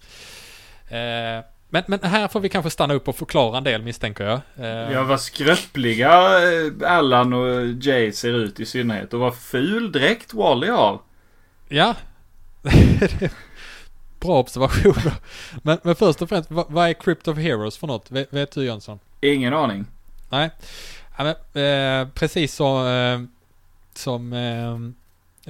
Eh, 0.97 1.43
men, 1.69 1.83
men 1.87 1.99
här 2.03 2.27
får 2.27 2.39
vi 2.39 2.49
kanske 2.49 2.69
stanna 2.71 2.93
upp 2.93 3.07
och 3.07 3.15
förklara 3.15 3.57
en 3.57 3.63
del 3.63 3.81
misstänker 3.81 4.23
jag. 4.23 4.39
Eh, 4.65 4.91
Ja, 4.93 5.03
vad 5.03 5.21
skröpliga 5.21 6.11
Allan 6.85 7.33
och 7.33 7.65
Jay 7.81 8.11
ser 8.11 8.33
ut 8.33 8.59
i 8.59 8.65
synnerhet. 8.65 9.13
Och 9.13 9.19
vad 9.19 9.35
ful 9.37 9.91
dräkt 9.91 10.33
Wally 10.33 10.67
har. 10.67 11.01
Ja. 11.69 11.95
Bra 14.19 14.39
observationer. 14.39 15.13
Men, 15.61 15.77
men 15.83 15.95
först 15.95 16.21
och 16.21 16.29
främst, 16.29 16.51
vad, 16.51 16.65
vad 16.69 16.89
är 16.89 16.93
Crypt 16.93 17.27
of 17.27 17.37
Heroes 17.37 17.77
för 17.77 17.87
något? 17.87 18.11
Vet, 18.11 18.33
vet 18.33 18.51
du 18.51 18.65
Jönsson? 18.65 18.99
Ingen 19.23 19.53
aning. 19.53 19.85
Nej. 20.29 20.49
Ja, 21.17 21.23
men, 21.23 21.63
eh, 21.63 22.07
precis 22.13 22.55
så, 22.55 22.87
eh, 22.87 23.21
som 23.93 24.33
eh, 24.33 24.73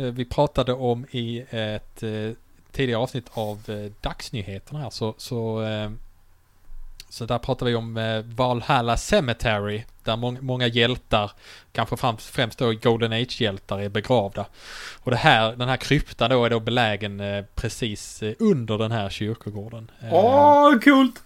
eh, 0.06 0.12
vi 0.12 0.26
pratade 0.26 0.74
om 0.74 1.06
i 1.12 1.46
ett 1.50 2.04
eh, 2.04 2.32
tidigare 2.72 3.02
avsnitt 3.02 3.30
av 3.34 3.62
eh, 3.68 3.92
dagsnyheterna 4.02 4.80
här 4.80 4.90
så, 4.90 5.16
så, 5.18 5.68
så 7.10 7.26
där 7.26 7.38
pratar 7.38 7.66
vi 7.66 7.76
om 7.76 8.24
Valhalla 8.36 8.98
Cemetery 8.98 9.84
där 10.04 10.16
mång, 10.16 10.38
många 10.42 10.68
hjältar, 10.68 11.32
kanske 11.72 11.98
fram, 11.98 12.18
främst 12.18 12.60
då 12.60 12.74
Golden 12.74 13.14
Age-hjältar 13.14 13.80
är 13.80 13.90
begravda. 13.90 14.46
Och 15.04 15.12
det 15.12 15.18
här, 15.18 15.56
den 15.56 15.70
här 15.70 15.78
kryptan 15.78 16.30
då 16.30 16.46
är 16.46 16.50
då 16.50 16.60
belägen 16.60 17.22
precis 17.56 18.24
under 18.40 18.78
den 18.78 18.92
här 18.92 19.10
kyrkogården. 19.10 19.92
Åh, 20.12 20.80
coolt! 20.80 21.24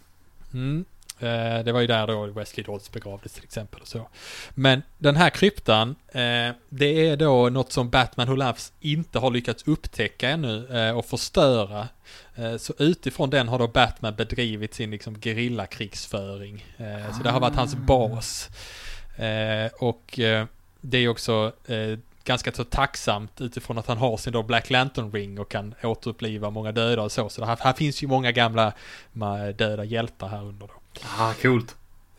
Mm. 0.53 0.85
Eh, 1.19 1.63
det 1.63 1.71
var 1.71 1.81
ju 1.81 1.87
där 1.87 2.07
då 2.07 2.25
Wesley 2.25 2.63
Dodds 2.63 2.91
begravdes 2.91 3.33
till 3.33 3.43
exempel 3.43 3.81
och 3.81 3.87
så. 3.87 4.07
Men 4.49 4.81
den 4.97 5.15
här 5.15 5.29
kryptan, 5.29 5.95
eh, 6.07 6.51
det 6.69 7.09
är 7.09 7.17
då 7.17 7.49
något 7.49 7.71
som 7.71 7.89
Batman 7.89 8.27
Who 8.27 8.35
Laughs 8.35 8.73
inte 8.79 9.19
har 9.19 9.31
lyckats 9.31 9.67
upptäcka 9.67 10.29
ännu 10.29 10.67
eh, 10.77 10.97
och 10.97 11.05
förstöra. 11.05 11.87
Eh, 12.35 12.57
så 12.57 12.73
utifrån 12.77 13.29
den 13.29 13.47
har 13.47 13.59
då 13.59 13.67
Batman 13.67 14.15
bedrivit 14.15 14.73
sin 14.73 14.91
liksom 14.91 15.21
gerillakrigsföring. 15.21 16.65
Eh, 16.77 17.17
så 17.17 17.23
det 17.23 17.29
har 17.29 17.39
varit 17.39 17.55
hans 17.55 17.75
bas. 17.75 18.49
Eh, 19.17 19.71
och 19.79 20.19
det 20.81 20.97
är 20.97 21.07
också 21.07 21.51
ganska 22.27 22.51
så 22.51 22.63
tacksamt 22.63 23.41
utifrån 23.41 23.77
att 23.77 23.87
han 23.87 23.97
har 23.97 24.17
sin 24.17 24.33
då 24.33 24.43
Black 24.43 24.69
Lantern 24.69 25.11
ring 25.11 25.39
och 25.39 25.49
kan 25.49 25.75
återuppliva 25.83 26.49
många 26.49 26.71
döda 26.71 27.01
och 27.01 27.11
så. 27.11 27.29
Så 27.29 27.45
här, 27.45 27.57
här 27.61 27.73
finns 27.73 28.03
ju 28.03 28.07
många 28.07 28.31
gamla 28.31 28.73
döda 29.57 29.83
hjältar 29.83 30.27
här 30.27 30.41
under 30.43 30.67
då. 30.67 30.73
Ah, 31.19 31.33
coolt. 31.41 31.75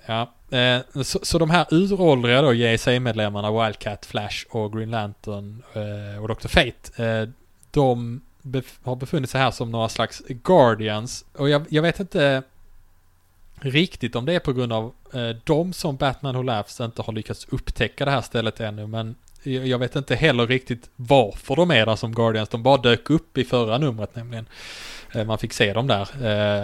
Ja, 0.07 0.33
eh, 0.51 1.03
så, 1.03 1.19
så 1.23 1.39
de 1.39 1.51
här 1.51 1.67
uråldriga 1.71 2.43
då 2.43 2.53
JSA-medlemmarna 2.55 3.65
Wildcat, 3.65 4.07
Flash 4.07 4.47
och 4.51 4.73
Green 4.73 4.91
Lantern 4.91 5.63
eh, 5.73 6.23
och 6.23 6.29
Dr. 6.29 6.49
Fate. 6.49 7.05
Eh, 7.05 7.29
de 7.71 8.21
bef- 8.43 8.79
har 8.85 8.97
befunnit 8.97 9.31
sig 9.31 9.41
här 9.41 9.51
som 9.51 9.71
några 9.71 9.89
slags 9.89 10.23
Guardians. 10.29 11.25
Och 11.37 11.49
jag, 11.49 11.65
jag 11.69 11.83
vet 11.83 12.01
inte 12.01 12.43
riktigt 13.61 14.17
om 14.17 14.25
det 14.25 14.35
är 14.35 14.41
på 14.41 14.53
grund 14.53 14.73
av 14.73 14.93
eh, 15.13 15.37
de 15.45 15.73
som 15.73 15.97
Batman 15.97 16.37
Who 16.37 16.43
Laughs 16.43 16.81
inte 16.81 17.03
har 17.03 17.13
lyckats 17.13 17.47
upptäcka 17.51 18.05
det 18.05 18.11
här 18.11 18.21
stället 18.23 18.61
ännu. 18.61 18.87
Men 18.87 19.15
jag 19.49 19.79
vet 19.79 19.97
inte 19.97 20.15
heller 20.15 20.47
riktigt 20.47 20.91
varför 20.97 21.57
de 21.57 21.71
är 21.71 21.87
där 21.87 21.97
som 21.97 22.15
Guardians. 22.15 22.49
De 22.49 22.63
bara 22.63 22.77
dök 22.77 23.11
upp 23.11 23.39
i 23.39 23.45
förra 23.45 23.79
numret 23.79 24.17
nämligen. 24.17 24.47
Eh, 25.15 25.25
Man 25.25 25.39
fick 25.39 25.53
se 25.53 25.73
dem 25.73 25.87
där, 25.87 26.09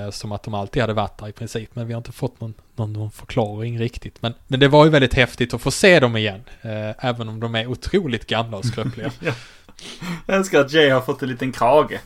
eh, 0.07 0.11
som 0.11 0.33
att 0.33 0.43
de 0.43 0.55
alltid 0.55 0.83
hade 0.83 0.93
varit 0.93 1.19
där 1.19 1.29
i 1.29 1.33
princip. 1.33 1.71
Men 1.73 1.87
vi 1.87 1.93
har 1.93 1.99
inte 1.99 2.13
fått 2.13 2.41
någon, 2.41 2.55
någon, 2.77 2.93
någon 2.93 3.11
förklaring 3.11 3.79
riktigt. 3.79 4.23
Men, 4.23 4.35
men 4.47 4.61
det 4.61 4.69
var 4.69 4.85
ju 4.85 4.91
väldigt 4.91 5.15
häftigt 5.15 5.55
att 5.55 5.63
få 5.63 5.71
se 5.71 6.01
dem 6.01 6.17
igen. 6.17 6.41
Eh, 6.63 7.05
även 7.09 7.29
om 7.29 7.41
de 7.41 7.55
är 7.55 7.67
otroligt 7.67 8.27
gamla 8.27 8.57
och 8.57 8.65
skröpliga. 8.65 9.11
Jag 10.27 10.37
älskar 10.37 10.61
att 10.61 10.73
Jay 10.73 10.91
har 10.91 11.01
fått 11.01 11.23
en 11.23 11.29
liten 11.29 11.53
krage. 11.53 12.01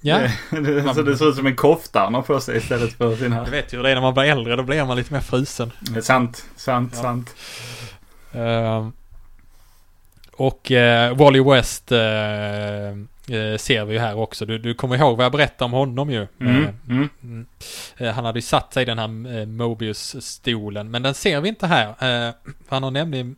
ja, 0.00 0.18
Det- 0.50 0.94
så 0.94 1.02
det 1.02 1.16
ser 1.16 1.28
ut 1.28 1.36
som 1.36 1.46
en 1.46 1.56
kofta 1.56 2.00
han 2.00 2.14
har 2.14 2.22
på 2.22 2.40
sig 2.40 2.56
istället 2.56 2.92
för 2.92 3.16
sina... 3.16 3.44
du 3.44 3.50
vet 3.50 3.72
ju 3.72 3.76
hur 3.76 3.84
det 3.84 3.90
är 3.90 3.94
när 3.94 4.02
man 4.02 4.14
blir 4.14 4.24
äldre. 4.24 4.56
Då 4.56 4.62
blir 4.62 4.84
man 4.84 4.96
lite 4.96 5.12
mer 5.12 5.20
frusen. 5.20 5.72
Det 5.80 5.96
är 5.98 6.00
sant, 6.02 6.44
sant, 6.56 6.92
Ja. 6.96 7.02
sant. 7.02 7.34
Eh, 8.32 8.88
och 10.38 10.72
eh, 10.72 11.16
Wally 11.16 11.40
West 11.40 11.92
eh, 11.92 11.98
eh, 11.98 13.56
ser 13.56 13.84
vi 13.84 13.92
ju 13.92 13.98
här 13.98 14.18
också. 14.18 14.46
Du, 14.46 14.58
du 14.58 14.74
kommer 14.74 14.96
ihåg 14.96 15.16
vad 15.16 15.24
jag 15.24 15.32
berättade 15.32 15.64
om 15.64 15.72
honom 15.72 16.10
ju. 16.10 16.26
Mm, 16.40 16.62
Eh, 16.62 16.70
mm. 16.88 17.08
Mm. 17.22 17.46
Eh, 17.96 18.12
Han 18.12 18.24
hade 18.24 18.38
ju 18.38 18.42
satt 18.42 18.72
sig 18.72 18.82
i 18.82 18.86
den 18.86 18.98
här 18.98 19.46
Mobius-stolen, 19.46 20.90
men 20.90 21.02
den 21.02 21.14
ser 21.14 21.40
vi 21.40 21.48
inte 21.48 21.66
här. 21.66 21.94
Han 22.68 22.82
har 22.82 22.90
nämligen 22.90 23.36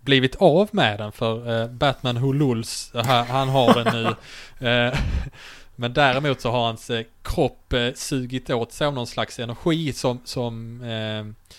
blivit 0.00 0.36
av 0.36 0.68
med 0.72 0.98
den 0.98 1.12
för 1.12 1.68
Batman 1.68 2.20
Who 2.20 2.32
Lulz, 2.32 2.92
han, 3.28 3.48
har 3.48 3.84
den 3.84 4.02
nu. 4.02 4.14
Men 5.76 5.92
däremot 5.92 6.40
så 6.40 6.50
har 6.50 6.64
hans 6.64 6.90
kropp 7.22 7.72
eh, 7.72 7.92
sugit 7.94 8.50
åt 8.50 8.72
sig 8.72 8.86
av 8.86 8.94
någon 8.94 9.06
slags 9.06 9.38
energi 9.38 9.92
som, 9.92 10.20
som 10.24 10.82
eh, 10.82 11.56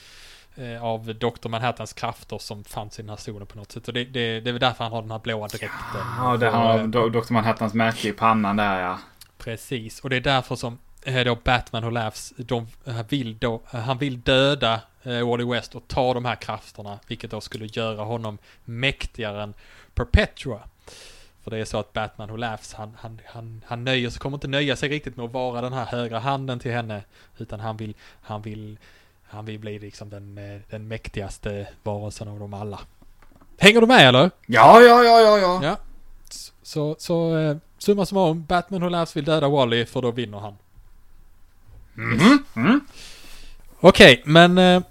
eh, 0.58 0.84
av 0.84 1.16
Dr. 1.16 1.49
Manhattans 1.49 1.93
krafter 1.93 2.38
som 2.38 2.64
fanns 2.64 2.99
i 2.99 3.01
den 3.01 3.10
här 3.10 3.18
stolen 3.18 3.47
på 3.47 3.58
något 3.58 3.72
sätt. 3.72 3.88
Och 3.88 3.93
det, 3.93 4.03
det, 4.03 4.39
det 4.39 4.49
är 4.49 4.51
väl 4.51 4.60
därför 4.60 4.84
han 4.84 4.93
har 4.93 5.01
den 5.01 5.12
här 5.12 5.20
blåa 5.20 5.47
dräkten. 5.47 5.70
Ja, 6.18 6.38
det 6.39 6.49
har 6.49 6.80
eh, 6.80 6.86
Dr. 6.86 7.34
Manhattans 7.34 7.74
märke 7.74 8.08
i 8.08 8.12
pannan 8.12 8.55
där 8.55 8.82
ja. 8.82 8.99
Precis, 9.38 9.99
och 9.99 10.10
det 10.10 10.16
är 10.16 10.22
därför 10.22 10.55
som 10.55 10.78
eh, 11.03 11.24
då 11.24 11.36
Batman 11.36 11.84
och 11.84 11.91
Laughs, 11.91 12.34
de 12.38 12.68
han 12.86 13.05
vill 13.10 13.38
då, 13.38 13.62
han 13.66 13.97
vill 13.97 14.22
döda 14.22 14.82
Wally 15.03 15.45
West 15.45 15.76
och 15.76 15.88
ta 15.88 16.14
de 16.14 16.26
här 16.26 16.36
krafterna, 16.36 16.99
vilket 17.08 17.32
då 17.32 17.41
skulle 17.41 17.66
göra 17.66 18.03
honom 18.03 18.38
mäktigare 18.66 19.43
än 19.43 19.53
Perpetua. 19.93 20.60
För 21.47 21.51
det 21.51 21.58
är 21.58 21.66
så 21.66 21.80
att 21.80 21.93
Batman 21.93 22.30
och 22.30 22.38
Laughs, 22.38 22.74
han, 22.74 22.97
han, 22.99 23.22
han, 23.26 23.62
han 23.66 23.84
nöjer 23.84 24.10
sig, 24.10 24.20
kommer 24.20 24.38
inte 24.38 24.47
nöja 24.47 24.76
sig 24.76 24.89
riktigt 24.89 25.18
med 25.18 25.26
att 25.26 25.32
vara 25.32 25.62
den 25.62 25.74
här 25.74 25.86
högra 25.86 26.20
handen 26.20 26.60
till 26.60 26.72
henne, 26.72 27.01
utan 27.38 27.60
han 27.60 27.78
vill, 27.78 27.93
han 28.22 28.41
vill, 28.41 28.78
han 29.30 29.46
vill 29.46 29.60
bli 29.60 29.80
liksom 29.80 30.10
den, 30.10 30.38
eh, 30.38 30.62
den 30.70 30.88
mäktigaste 30.88 31.68
varelsen 31.84 32.28
av 32.28 32.40
dem 32.40 32.54
alla. 32.54 32.80
Hänger 33.58 33.82
du 33.82 33.88
med 33.88 34.08
eller? 34.08 34.32
Ja, 34.46 34.82
ja, 34.82 35.04
ja, 35.04 35.20
ja, 35.22 35.38
ja. 35.38 35.60
Ja. 35.64 35.78
Så, 36.64 36.96
så 37.00 37.38
eh, 37.38 37.58
summa 37.78 38.06
summarum, 38.06 38.46
Batman 38.46 38.84
och 38.84 38.92
Laughs 38.92 39.16
vill 39.16 39.26
döda 39.26 39.50
Wally 39.50 39.86
för 39.86 40.02
då 40.02 40.12
vinner 40.12 40.40
han. 40.40 40.58
Mhm, 41.94 42.44
mm. 42.56 42.80
Okej, 43.80 44.22
men 44.26 44.58
eh, 44.58 44.82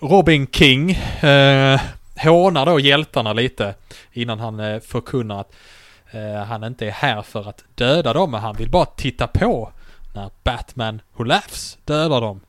Robin 0.00 0.46
King 0.46 0.90
eh, 1.20 1.80
hånar 2.16 2.66
då 2.66 2.80
hjältarna 2.80 3.32
lite 3.32 3.74
innan 4.12 4.40
han 4.40 4.60
eh, 4.60 4.80
förkunnar 4.80 5.40
att 5.40 5.52
eh, 6.10 6.44
han 6.44 6.64
inte 6.64 6.86
är 6.86 6.90
här 6.90 7.22
för 7.22 7.48
att 7.48 7.64
döda 7.74 8.12
dem, 8.12 8.30
men 8.30 8.40
han 8.40 8.56
vill 8.56 8.70
bara 8.70 8.84
titta 8.84 9.26
på 9.26 9.72
när 10.14 10.30
Batman 10.44 11.00
Who 11.16 11.24
Laughs 11.24 11.78
dödar 11.84 12.20
dem. 12.20 12.40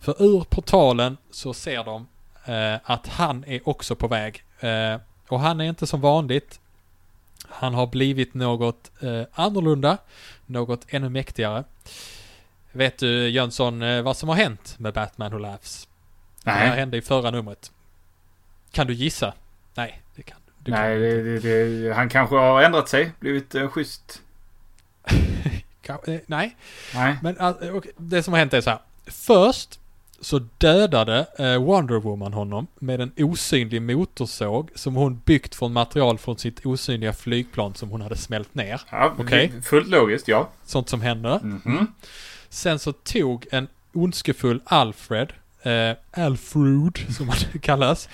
För 0.00 0.22
ur 0.22 0.44
portalen 0.44 1.16
så 1.30 1.54
ser 1.54 1.84
de 1.84 2.06
eh, 2.44 2.80
att 2.84 3.06
han 3.06 3.44
är 3.44 3.68
också 3.68 3.96
på 3.96 4.08
väg. 4.08 4.44
Eh, 4.60 4.96
och 5.28 5.40
han 5.40 5.60
är 5.60 5.64
inte 5.64 5.86
som 5.86 6.00
vanligt. 6.00 6.60
Han 7.48 7.74
har 7.74 7.86
blivit 7.86 8.34
något 8.34 8.90
eh, 9.02 9.22
annorlunda, 9.32 9.98
något 10.46 10.86
ännu 10.88 11.08
mäktigare. 11.08 11.64
Vet 12.72 12.98
du 12.98 13.28
Jönsson 13.28 13.82
eh, 13.82 14.02
vad 14.02 14.16
som 14.16 14.28
har 14.28 14.36
hänt 14.36 14.74
med 14.78 14.94
Batman 14.94 15.32
Who 15.32 15.38
Laughs? 15.38 15.88
Det 16.44 16.50
här 16.50 16.68
Nej. 16.68 16.78
hände 16.78 16.96
i 16.96 17.02
förra 17.02 17.30
numret. 17.30 17.72
Kan 18.70 18.86
du 18.86 18.94
gissa? 18.94 19.34
Nej, 19.74 20.02
det 20.16 20.22
kan 20.22 20.38
du. 20.64 20.70
Nej, 20.70 20.94
kan 20.94 21.02
det, 21.02 21.38
det, 21.38 21.88
det, 21.88 21.94
han 21.94 22.08
kanske 22.08 22.36
har 22.36 22.62
ändrat 22.62 22.88
sig. 22.88 23.12
Blivit 23.20 23.54
uh, 23.54 23.68
schysst. 23.68 24.22
Eh, 26.06 26.18
nej, 26.26 26.56
Nej. 26.94 27.16
men 27.22 27.36
okay, 27.74 27.92
det 27.96 28.22
som 28.22 28.32
har 28.32 28.38
hänt 28.38 28.54
är 28.54 28.60
så 28.60 28.70
här. 28.70 28.78
Först 29.06 29.80
så 30.22 30.38
dödade 30.58 31.26
eh, 31.38 31.56
Wonder 31.62 31.96
Woman 32.00 32.32
honom 32.32 32.66
med 32.78 33.00
en 33.00 33.12
osynlig 33.16 33.82
motorsåg 33.82 34.70
som 34.74 34.94
hon 34.94 35.18
byggt 35.24 35.54
från 35.54 35.72
material 35.72 36.18
från 36.18 36.38
sitt 36.38 36.66
osynliga 36.66 37.12
flygplan 37.12 37.74
som 37.74 37.88
hon 37.90 38.00
hade 38.00 38.16
smält 38.16 38.54
ner. 38.54 38.80
Ja, 38.90 39.14
det- 39.30 39.64
Fullt 39.64 39.88
logiskt, 39.88 40.28
ja. 40.28 40.48
Sånt 40.64 40.88
som 40.88 41.00
händer. 41.00 41.40
Mhm. 41.42 41.86
Sen 42.48 42.78
så 42.78 42.92
tog 42.92 43.46
en 43.50 43.68
ondskefull 43.94 44.60
Alfred, 44.64 45.32
eh, 45.62 45.96
Alfred 46.24 46.98
som 47.16 47.28
han 47.28 47.38
kallas, 47.62 48.08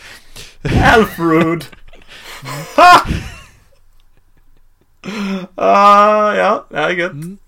Alfred! 0.94 1.64
Ah, 5.54 6.34
ja, 6.34 6.66
det 6.70 6.76
är 6.78 6.90
gött. 6.90 7.12
mm, 7.12 7.38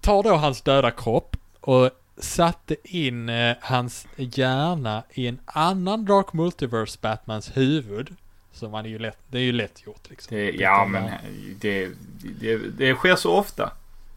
tar 0.00 0.22
då 0.22 0.34
hans 0.34 0.62
döda 0.62 0.90
kropp 0.90 1.36
och 1.60 1.90
satte 2.20 2.76
in 2.84 3.28
eh, 3.28 3.56
hans 3.60 4.06
hjärna 4.16 5.02
i 5.10 5.26
en 5.26 5.40
annan 5.44 6.04
Dark 6.04 6.32
Multiverse 6.32 6.98
Batmans 7.00 7.56
huvud. 7.56 8.16
Så 8.52 8.68
man 8.68 8.84
är 8.84 8.90
ju 8.90 8.98
lätt, 8.98 9.18
det 9.28 9.38
är 9.38 9.42
ju 9.42 9.52
lätt 9.52 9.86
gjort 9.86 10.10
liksom. 10.10 10.36
Det, 10.36 10.50
ja, 10.50 10.86
men 10.90 11.10
det, 11.60 11.88
det, 12.40 12.56
det 12.56 12.94
sker 12.94 13.16
så 13.16 13.32
ofta. 13.32 13.72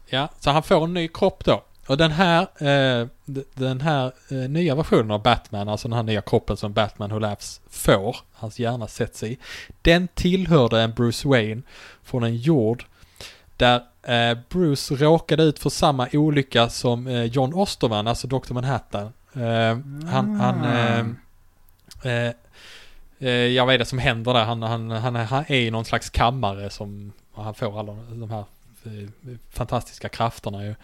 Ja, 0.06 0.28
så 0.40 0.50
han 0.50 0.62
får 0.62 0.84
en 0.84 0.94
ny 0.94 1.08
kropp 1.08 1.44
då. 1.44 1.62
Och 1.86 1.96
den 1.96 2.10
här, 2.10 2.40
eh, 2.42 3.08
den 3.54 3.80
här 3.80 4.12
eh, 4.28 4.36
nya 4.36 4.74
versionen 4.74 5.10
av 5.10 5.22
Batman, 5.22 5.68
alltså 5.68 5.88
den 5.88 5.96
här 5.96 6.02
nya 6.02 6.22
kroppen 6.22 6.56
som 6.56 6.72
Batman 6.72 7.10
Who 7.10 7.18
Laughs 7.18 7.60
får, 7.70 8.16
hans 8.32 8.58
hjärna 8.58 8.86
sätts 8.86 9.22
i, 9.22 9.38
den 9.82 10.08
tillhörde 10.08 10.80
en 10.80 10.92
Bruce 10.92 11.28
Wayne 11.28 11.62
från 12.02 12.22
en 12.22 12.36
jord 12.36 12.84
där 13.56 13.82
Bruce 14.48 14.94
råkade 14.94 15.42
ut 15.42 15.58
för 15.58 15.70
samma 15.70 16.08
olycka 16.12 16.68
som 16.68 17.06
eh, 17.06 17.24
John 17.24 17.54
Osterman, 17.54 18.06
alltså 18.06 18.26
Dr. 18.26 18.52
Manhattan. 18.52 19.12
Eh, 19.34 19.78
han, 20.10 20.40
han 20.40 20.64
eh, 20.64 21.06
eh, 22.12 22.32
eh, 23.18 23.30
ja, 23.30 23.64
vad 23.64 23.74
är 23.74 23.78
det 23.78 23.84
som 23.84 23.98
händer 23.98 24.34
där? 24.34 24.44
Han, 24.44 24.62
han, 24.62 24.90
han, 24.90 25.16
är- 25.16 25.24
han 25.24 25.44
är 25.48 25.54
i 25.60 25.70
någon 25.70 25.84
slags 25.84 26.10
kammare 26.10 26.70
som 26.70 27.12
han 27.34 27.54
får 27.54 27.78
alla 27.80 27.92
de 27.92 28.30
här 28.30 28.44
eh, 28.84 29.08
fantastiska 29.50 30.08
krafterna 30.08 30.64
ju. 30.64 30.74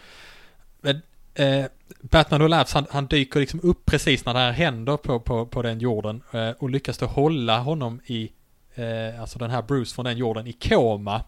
Men 0.81 1.03
eh, 1.35 1.65
Batman 2.01 2.41
Who 2.41 2.47
Laughs, 2.49 2.73
han, 2.75 2.87
han 2.91 3.07
dyker 3.07 3.41
liksom 3.41 3.61
upp 3.63 3.87
precis 3.87 4.25
när 4.25 4.35
det 4.35 4.41
här 4.41 4.53
händer 4.53 4.97
på, 4.97 5.21
på, 5.21 5.47
på 5.47 5.63
den 5.63 5.79
jorden 5.81 6.23
eh, 6.33 6.51
och 6.51 6.71
lyckas 6.71 6.99
då 6.99 7.07
hålla 7.07 7.59
honom 7.59 8.01
i, 8.07 8.31
eh, 8.75 9.21
alltså 9.21 9.39
den 9.39 9.51
här 9.51 9.63
Bruce 9.63 9.95
från 9.95 10.05
den 10.05 10.17
jorden 10.19 10.47
i 10.47 10.53
koma. 10.53 11.23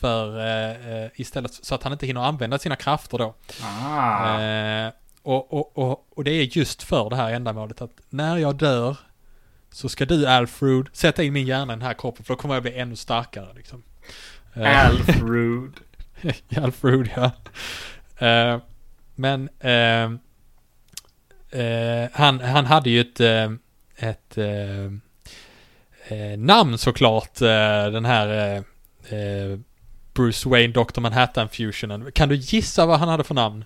För 0.00 0.38
eh, 0.38 1.04
eh, 1.04 1.10
istället 1.14 1.54
så 1.54 1.74
att 1.74 1.82
han 1.82 1.92
inte 1.92 2.06
hinner 2.06 2.20
använda 2.20 2.58
sina 2.58 2.76
krafter 2.76 3.18
då. 3.18 3.34
Ah. 3.62 4.40
Eh, 4.40 4.92
och, 5.22 5.52
och, 5.52 5.78
och, 5.78 6.06
och 6.16 6.24
det 6.24 6.30
är 6.30 6.56
just 6.56 6.82
för 6.82 7.10
det 7.10 7.16
här 7.16 7.32
ändamålet 7.32 7.80
att 7.80 7.90
när 8.10 8.36
jag 8.36 8.56
dör 8.56 8.96
så 9.70 9.88
ska 9.88 10.04
du 10.04 10.26
Alfred 10.26 10.88
sätta 10.92 11.22
in 11.22 11.32
min 11.32 11.46
hjärna 11.46 11.72
i 11.72 11.76
den 11.76 11.82
här 11.82 11.94
kroppen 11.94 12.24
för 12.24 12.34
då 12.34 12.38
kommer 12.38 12.54
jag 12.54 12.62
bli 12.62 12.78
ännu 12.78 12.96
starkare 12.96 13.48
liksom. 13.54 13.82
Eh, 14.54 14.86
Alfred. 14.86 15.72
Alfred 16.64 17.10
ja. 17.16 17.30
Eh, 18.26 18.60
men 19.14 19.48
eh, 19.60 20.10
eh, 21.60 22.08
han, 22.12 22.40
han 22.40 22.66
hade 22.66 22.90
ju 22.90 23.00
ett, 23.00 23.20
ett 23.96 24.38
namn 26.38 26.78
såklart, 26.78 27.34
den 27.34 28.04
här 28.04 28.64
Bruce 30.16 30.48
Wayne 30.48 30.72
Dr. 30.72 31.00
Manhattan 31.00 31.48
fusionen. 31.48 32.12
Kan 32.12 32.28
du 32.28 32.34
gissa 32.34 32.86
vad 32.86 32.98
han 32.98 33.08
hade 33.08 33.24
för 33.24 33.34
namn? 33.34 33.64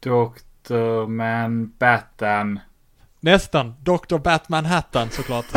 Dr. 0.00 1.06
Manbattan. 1.06 2.60
Nästan. 3.20 3.74
Dr. 3.82 4.18
Batman 4.18 4.64
Hattan 4.64 5.10
såklart. 5.10 5.46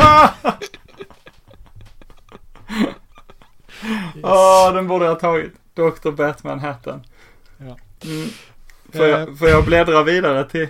Åh, 4.22 4.72
den 4.74 4.88
borde 4.88 5.04
jag 5.04 5.12
ha 5.12 5.20
tagit. 5.20 5.52
Dr. 5.74 6.10
Batman 6.10 6.60
Hattan. 6.60 7.04
Ja. 7.58 7.76
Mm. 8.04 8.28
Får, 8.92 9.06
jag, 9.06 9.38
får 9.38 9.48
jag 9.48 9.64
bläddra 9.64 10.02
vidare 10.02 10.44
till... 10.44 10.68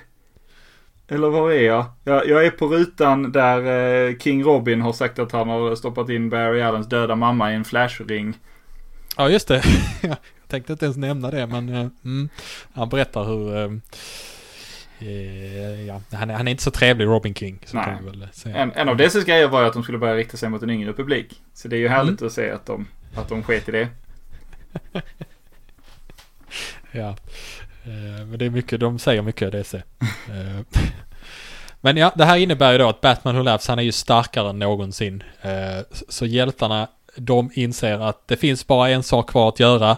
Eller 1.09 1.29
var 1.29 1.51
är 1.51 1.63
jag? 1.63 1.87
jag? 2.05 2.29
Jag 2.29 2.47
är 2.47 2.51
på 2.51 2.67
rutan 2.67 3.33
där 3.33 4.09
eh, 4.09 4.17
King 4.19 4.45
Robin 4.45 4.81
har 4.81 4.93
sagt 4.93 5.19
att 5.19 5.33
han 5.33 5.49
har 5.49 5.75
stoppat 5.75 6.09
in 6.09 6.31
Barry 6.31 6.61
Allens 6.61 6.89
döda 6.89 7.17
mamma 7.17 7.53
i 7.53 7.55
en 7.55 7.65
flashring. 7.65 8.35
Ja, 9.17 9.29
just 9.29 9.49
det. 9.49 9.63
jag 10.01 10.17
tänkte 10.49 10.73
inte 10.73 10.85
ens 10.85 10.97
nämna 10.97 11.31
det, 11.31 11.47
men 11.47 11.69
eh, 11.69 11.87
mm, 12.05 12.29
han 12.73 12.89
berättar 12.89 13.25
hur... 13.25 13.57
eh, 13.57 13.73
eh, 15.09 15.87
ja, 15.87 16.03
han, 16.13 16.31
är, 16.31 16.35
han 16.35 16.49
är 16.49 16.51
inte 16.51 16.63
så 16.63 16.71
trevlig, 16.71 17.07
Robin 17.07 17.35
King. 17.35 17.59
En, 18.55 18.73
en 18.73 18.89
av 18.89 18.97
dessas 18.97 19.25
grejer 19.25 19.49
var 19.49 19.61
ju 19.61 19.67
att 19.67 19.73
de 19.73 19.83
skulle 19.83 19.99
börja 19.99 20.15
rikta 20.15 20.37
sig 20.37 20.49
mot 20.49 20.63
en 20.63 20.71
yngre 20.71 20.93
publik. 20.93 21.43
Så 21.55 21.69
det 21.69 21.77
är 21.77 21.81
ju 21.81 21.89
härligt 21.89 22.23
att 22.23 22.33
se 22.33 22.51
att 22.51 22.67
de, 22.67 22.87
att 23.15 23.29
de 23.29 23.43
sket 23.43 23.69
i 23.69 23.73
det. 23.73 23.89
Ja. 26.93 27.17
Eh, 27.85 28.27
men 28.27 28.39
det 28.39 28.45
är 28.47 28.51
mycket, 28.51 28.81
de 28.81 28.99
säger 28.99 29.23
mycket 29.23 29.53
DC. 29.53 29.77
Eh, 30.29 30.61
men 31.81 31.97
ja, 31.97 32.13
det 32.15 32.25
här 32.25 32.37
innebär 32.37 32.73
ju 32.73 32.79
då 32.79 32.89
att 32.89 33.01
Batman 33.01 33.37
Who 33.37 33.43
Laughs, 33.43 33.69
han 33.69 33.79
är 33.79 33.83
ju 33.83 33.93
starkare 33.93 34.51
än 34.51 34.59
någonsin. 34.59 35.23
Eh, 35.43 35.85
så- 36.09 36.27
hjältarna, 36.27 36.89
de 37.17 37.51
inser 37.55 37.99
att 37.99 38.29
det 38.29 38.37
finns 38.37 38.67
bara 38.67 38.89
en 38.91 39.03
sak 39.03 39.31
kvar 39.31 39.49
att 39.49 39.61
göra. 39.61 39.97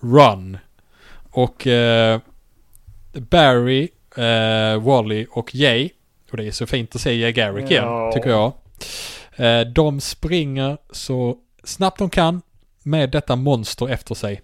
Run. 0.00 0.58
Och 1.30 1.66
Barry, 3.12 3.88
Wally 4.80 5.26
och 5.30 5.54
Jay, 5.54 5.90
och 6.30 6.36
det 6.36 6.44
är 6.46 6.50
så 6.50 6.66
fint 6.66 6.94
att 6.94 7.00
se 7.00 7.14
Jay 7.18 7.32
Garrick 7.32 7.70
igen, 7.70 7.84
Ja. 7.84 8.12
tycker 8.14 8.30
jag. 8.30 8.52
De 9.72 10.00
springer 10.00 10.78
så 10.90 11.36
snabbt 11.64 11.98
de 11.98 12.10
kan 12.10 12.42
med 12.82 13.10
detta 13.10 13.36
monster 13.36 13.88
efter 13.88 14.14
sig. 14.14 14.40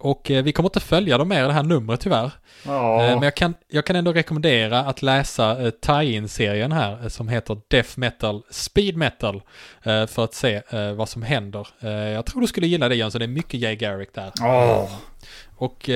Och 0.00 0.30
eh, 0.30 0.42
vi 0.44 0.52
kommer 0.52 0.68
inte 0.68 0.80
följa 0.80 1.18
dem 1.18 1.28
mer 1.28 1.44
i 1.44 1.46
det 1.46 1.52
här 1.52 1.62
numret 1.62 2.00
tyvärr. 2.00 2.32
Ja. 2.66 3.04
Eh, 3.04 3.14
men 3.14 3.22
jag 3.22 3.34
kan, 3.34 3.54
jag 3.68 3.86
kan 3.86 3.96
ändå 3.96 4.12
rekommendera 4.12 4.80
att 4.80 5.02
läsa 5.02 5.62
eh, 5.62 5.70
tie-in-serien 5.70 6.72
här 6.72 7.02
eh, 7.02 7.08
som 7.08 7.28
heter 7.28 7.60
Death 7.68 7.98
Metal 7.98 8.42
Speed 8.50 8.96
Metal. 8.96 9.42
Eh, 9.82 10.06
för 10.06 10.24
att 10.24 10.34
se 10.34 10.62
eh, 10.70 10.92
vad 10.92 11.08
som 11.08 11.22
händer. 11.22 11.68
Jag 12.14 12.26
tror 12.26 12.40
du 12.40 12.46
skulle 12.46 12.66
gilla 12.66 12.88
det 12.88 12.94
Jönsson, 12.94 13.18
det 13.18 13.24
är 13.24 13.28
mycket 13.28 13.60
Jay 13.60 13.76
Garrick 13.76 14.14
där. 14.14 14.32
Åh. 14.40 14.90
Och 15.56 15.90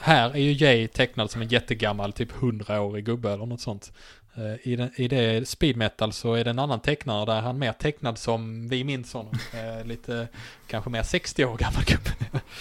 här 0.00 0.30
är 0.30 0.38
ju 0.38 0.52
Jay 0.52 0.88
tecknad 0.88 1.30
som 1.30 1.42
en 1.42 1.48
jättegammal, 1.48 2.12
typ 2.12 2.32
100-årig 2.32 3.04
gubbe 3.04 3.32
eller 3.32 3.46
något 3.46 3.60
sånt. 3.60 3.92
Eh, 4.38 4.72
I, 4.72 4.76
den, 4.76 4.90
I 4.96 5.08
det 5.08 5.48
speed 5.48 5.76
metal 5.76 6.12
så 6.12 6.34
är 6.34 6.44
det 6.44 6.50
en 6.50 6.58
annan 6.58 6.80
tecknare 6.80 7.26
där 7.26 7.40
han 7.40 7.58
mer 7.58 7.72
tecknad 7.72 8.18
som 8.18 8.68
vi 8.68 8.84
minns 8.84 9.12
honom. 9.12 9.34
Eh, 9.54 9.86
lite, 9.86 10.28
kanske 10.66 10.90
mer 10.90 11.02
60 11.02 11.44
år 11.44 11.56
gammal 11.56 11.84
gubbe. 11.84 12.10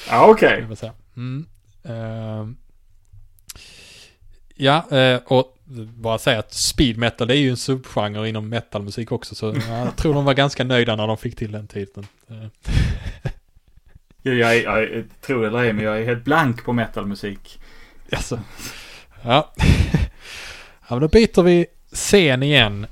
Ja, 0.10 0.28
okej. 0.28 0.68
Mm. 1.16 1.46
Ehm. 1.84 2.58
ja, 4.56 4.86
eh, 4.92 5.20
och 5.26 5.58
bara 5.96 6.18
säga 6.18 6.40
att 6.40 6.54
speed 6.54 6.98
metal 6.98 7.28
det 7.28 7.36
är 7.38 7.40
ju 7.40 7.50
en 7.50 7.58
subgenre 7.58 8.30
inom 8.30 8.50
metalmusik 8.50 9.12
också. 9.12 9.36
Så 9.36 9.56
jag 9.70 9.96
tror 9.96 10.14
de 10.14 10.26
var 10.26 10.34
ganska 10.34 10.64
nöjda 10.64 10.96
när 10.96 11.08
de 11.08 11.18
fick 11.18 11.36
till 11.36 11.52
den 11.52 11.68
titeln. 11.68 12.08
Eh, 12.30 12.48
Jag, 14.22 14.36
jag, 14.36 14.58
jag, 14.64 14.84
jag 14.96 15.06
tror 15.22 15.42
det 15.42 15.48
eller 15.48 15.60
ej, 15.64 15.74
men 15.74 15.86
jag 15.86 16.02
är 16.02 16.06
helt 16.06 16.24
blank 16.24 16.66
på 16.66 16.74
metalmusik. 16.74 17.60
Alltså. 18.12 18.40
Ja. 19.22 19.54
Ja, 20.88 20.96
men 20.96 21.00
då 21.00 21.08
byter 21.08 21.44
vi 21.44 21.66
scen 21.92 22.44
igen. 22.44 22.88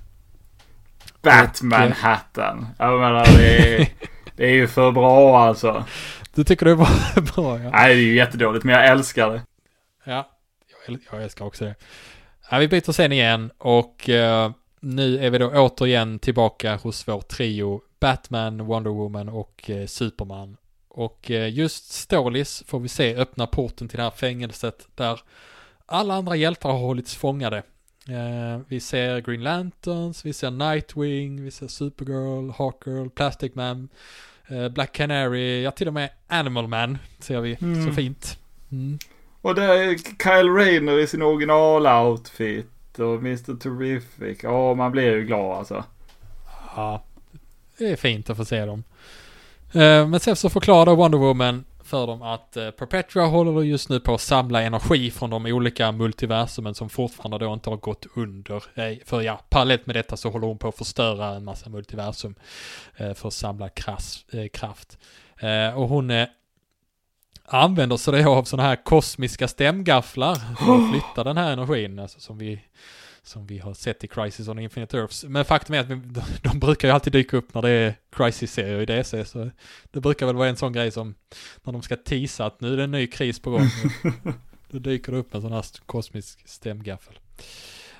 Batman-hatten. 1.21 2.67
Jag 2.79 2.99
menar, 2.99 3.25
det 3.37 3.75
är, 3.75 3.87
det 4.35 4.45
är 4.45 4.53
ju 4.53 4.67
för 4.67 4.91
bra 4.91 5.39
alltså. 5.39 5.85
Du 6.33 6.43
tycker 6.43 6.65
det 6.65 6.75
var 6.75 7.21
bra 7.35 7.59
ja. 7.59 7.69
Nej, 7.69 7.95
det 7.95 8.01
är 8.01 8.05
ju 8.05 8.15
jättedåligt, 8.15 8.65
men 8.65 8.75
jag 8.75 8.87
älskar 8.87 9.29
det. 9.29 9.41
Ja, 10.03 10.29
jag 11.11 11.23
älskar 11.23 11.45
också 11.45 11.65
det. 11.65 11.75
Ja, 12.51 12.57
vi 12.57 12.67
byter 12.67 12.91
scen 12.91 13.11
igen 13.11 13.51
och 13.57 14.09
eh, 14.09 14.51
nu 14.79 15.25
är 15.25 15.29
vi 15.29 15.37
då 15.37 15.47
återigen 15.47 16.19
tillbaka 16.19 16.75
hos 16.75 17.07
vår 17.07 17.21
trio 17.21 17.81
Batman, 17.99 18.65
Wonder 18.65 18.91
Woman 18.91 19.29
och 19.29 19.69
eh, 19.69 19.85
Superman. 19.85 20.57
Och 20.87 21.31
eh, 21.31 21.53
just 21.53 21.91
Stålis 21.91 22.63
får 22.67 22.79
vi 22.79 22.87
se 22.87 23.15
öppna 23.15 23.47
porten 23.47 23.87
till 23.87 23.97
det 23.97 24.03
här 24.03 24.11
fängelset 24.11 24.87
där 24.95 25.19
alla 25.85 26.13
andra 26.13 26.35
hjältar 26.35 26.69
har 26.69 26.79
hållits 26.79 27.15
fångade. 27.15 27.63
Eh, 28.09 28.61
vi 28.67 28.79
ser 28.79 29.19
Green 29.21 29.43
Lanterns, 29.43 30.25
vi 30.25 30.33
ser 30.33 30.51
Nightwing, 30.51 31.43
vi 31.43 31.51
ser 31.51 31.67
Supergirl, 31.67 32.51
Hawkgirl, 32.57 33.09
Plastic 33.09 33.55
Man, 33.55 33.89
eh, 34.47 34.67
Black 34.69 34.91
Canary, 34.91 35.61
ja 35.63 35.71
till 35.71 35.87
och 35.87 35.93
med 35.93 36.09
Animal 36.27 36.67
Man 36.67 36.97
ser 37.19 37.41
vi 37.41 37.57
Mm. 37.61 37.85
så 37.87 37.93
fint. 37.93 38.39
Mm. 38.71 38.99
Och 39.41 39.55
där 39.55 39.69
är 39.69 39.95
Kyle 39.97 40.49
Rayner 40.53 40.99
i 40.99 41.07
sin 41.07 41.21
original-outfit. 41.21 42.65
Och 42.97 43.15
Mr. 43.19 43.55
Terrific. 43.59 44.43
Ja, 44.43 44.73
man 44.73 44.91
blir 44.91 45.15
ju 45.15 45.25
glad 45.25 45.57
alltså. 45.57 45.83
Ja, 46.75 47.03
det 47.77 47.85
är 47.91 47.95
fint 47.95 48.29
att 48.29 48.37
få 48.37 48.45
se 48.45 48.65
dem. 48.65 48.83
Eh, 49.73 50.07
Men 50.07 50.19
sen 50.19 50.35
så 50.35 50.49
förklarar 50.49 50.95
Wonder 50.95 51.17
Woman 51.17 51.63
för 51.85 52.07
dem 52.07 52.21
att 52.21 52.57
eh, 52.57 52.71
Perpetua 52.71 53.25
håller 53.25 53.61
just 53.61 53.89
nu 53.89 53.99
på 53.99 54.13
att 54.13 54.21
samla 54.21 54.61
energi 54.61 55.11
från 55.11 55.29
de 55.29 55.45
olika 55.45 55.91
multiversumen 55.91 56.75
som 56.75 56.89
fortfarande 56.89 57.37
då 57.45 57.53
inte 57.53 57.69
har 57.69 57.77
gått 57.77 58.05
under. 58.15 58.55
Eh, 58.55 58.97
För 59.05 59.21
ja, 59.21 59.41
parallellt 59.49 59.85
med 59.85 59.95
detta 59.95 60.17
så 60.17 60.29
håller 60.29 60.47
hon 60.47 60.57
på 60.57 60.67
att 60.67 60.77
förstöra 60.77 61.27
en 61.35 61.43
massa 61.43 61.69
multiversum 61.69 62.35
eh, 62.95 63.13
för 63.13 63.27
att 63.27 63.33
samla 63.33 63.69
krass, 63.69 64.25
eh, 64.33 64.47
kraft. 64.47 64.97
Eh, 65.39 65.77
Och 65.77 65.89
hon 65.89 66.09
eh, 66.11 66.27
använder 67.45 67.97
sig 67.97 68.23
då 68.23 68.29
av 68.35 68.43
sådana 68.43 68.69
här 68.69 68.83
kosmiska 68.83 69.47
stämgafflar 69.47 70.35
för 70.35 70.75
att 70.75 70.91
flytta 70.91 71.23
den 71.23 71.37
här 71.37 71.51
energin, 71.53 71.99
alltså 71.99 72.19
som 72.19 72.37
vi 72.37 72.61
som 73.27 73.45
vi 73.45 73.59
har 73.59 73.73
sett 73.73 74.03
i 74.03 74.07
Crisis 74.07 74.47
on 74.47 74.59
Infinite 74.59 74.97
Earths. 74.97 75.23
Men 75.23 75.45
faktum 75.45 75.75
är 75.75 75.79
att 75.79 75.87
de 76.43 76.59
brukar 76.59 76.87
ju 76.87 76.93
alltid 76.93 77.13
dyka 77.13 77.37
upp 77.37 77.53
när 77.53 77.61
det 77.61 77.69
är 77.69 77.95
Crisis-serier 78.11 78.81
i 78.81 78.85
DC, 78.85 79.25
så 79.25 79.49
det 79.91 79.99
brukar 79.99 80.25
väl 80.25 80.35
vara 80.35 80.49
en 80.49 80.57
sån 80.57 80.73
grej 80.73 80.91
som 80.91 81.15
när 81.63 81.73
de 81.73 81.81
ska 81.81 81.95
tisa 81.95 82.45
att 82.45 82.61
nu 82.61 82.73
är 82.73 82.77
det 82.77 82.83
en 82.83 82.91
ny 82.91 83.07
kris 83.07 83.39
på 83.39 83.51
gång. 83.51 83.69
Då 84.69 84.79
dyker 84.79 85.11
det 85.11 85.17
upp 85.17 85.35
en 85.35 85.41
sån 85.41 85.51
här 85.51 85.65
kosmisk 85.85 86.47
stämgaffel. 86.47 87.19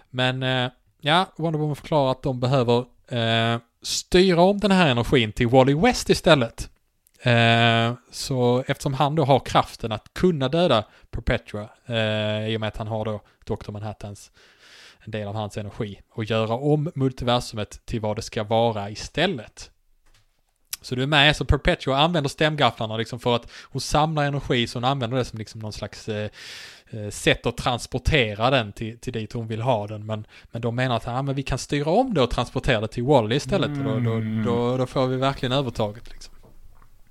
Men 0.10 0.44
eh, 0.44 0.72
ja, 1.02 1.34
Wonder 1.38 1.60
Woman 1.60 1.76
förklarar 1.76 2.12
att 2.12 2.24
de 2.24 2.40
behöver 2.40 2.86
eh, 3.08 3.60
styra 3.82 4.42
om 4.42 4.60
den 4.60 4.72
här 4.72 4.90
energin 4.90 5.32
till 5.32 5.48
Wally 5.48 5.74
West 5.74 6.10
istället. 6.10 6.70
Eh, 7.22 7.94
så 8.12 8.64
eftersom 8.68 8.94
han 8.94 9.16
då 9.16 9.24
har 9.26 9.40
kraften 9.40 9.92
att 9.92 10.14
kunna 10.14 10.50
döda 10.50 10.84
Perpetua, 11.12 11.70
eh, 11.86 12.50
i 12.50 12.58
och 12.58 12.60
med 12.60 12.68
att 12.68 12.78
han 12.78 12.88
har 12.88 13.06
då 13.06 13.22
Dr. 13.46 13.72
Manhattans 13.72 14.32
en 15.06 15.12
del 15.12 15.28
av 15.28 15.36
hans 15.36 15.58
energi 15.58 16.02
och 16.10 16.24
göra 16.24 16.54
om 16.54 16.92
multiversumet 16.96 17.86
till 17.86 18.02
vad 18.02 18.16
det 18.16 18.22
ska 18.22 18.44
vara 18.44 18.90
istället. 18.90 19.72
Så 20.82 20.96
du 20.96 21.04
är 21.04 21.08
med, 21.08 21.36
så 21.36 21.46
Perpetua 21.46 21.98
använder 21.98 22.30
stämgafflarna 22.30 22.98
liksom 22.98 23.20
för 23.20 23.36
att 23.36 23.52
hon 23.64 23.82
samlar 23.82 24.24
energi 24.26 24.68
så 24.68 24.78
hon 24.78 24.84
använder 24.84 25.18
det 25.18 25.26
som 25.26 25.40
liksom 25.40 25.62
någon 25.62 25.74
slags 25.74 26.10
eh, 26.10 26.30
eh, 26.90 27.10
sätt 27.10 27.46
att 27.46 27.58
transportera 27.58 28.50
den 28.50 28.72
till, 28.72 29.00
till 29.00 29.14
dit 29.14 29.34
hon 29.34 29.48
vill 29.48 29.62
ha 29.62 29.88
den. 29.88 30.06
Men, 30.06 30.28
men 30.52 30.62
de 30.62 30.76
menar 30.76 30.96
att 30.96 31.08
ah, 31.08 31.22
men 31.22 31.36
vi 31.36 31.44
kan 31.44 31.58
styra 31.58 31.92
om 31.92 32.14
det 32.14 32.22
och 32.22 32.30
transportera 32.30 32.82
det 32.82 32.88
till 32.88 33.04
Wally 33.04 33.36
istället. 33.36 33.70
Och 33.70 33.84
då, 33.84 34.00
då, 34.00 34.20
då, 34.46 34.78
då 34.78 34.86
får 34.86 35.08
vi 35.08 35.18
verkligen 35.18 35.52
övertaget 35.52 36.12
liksom. 36.12 36.34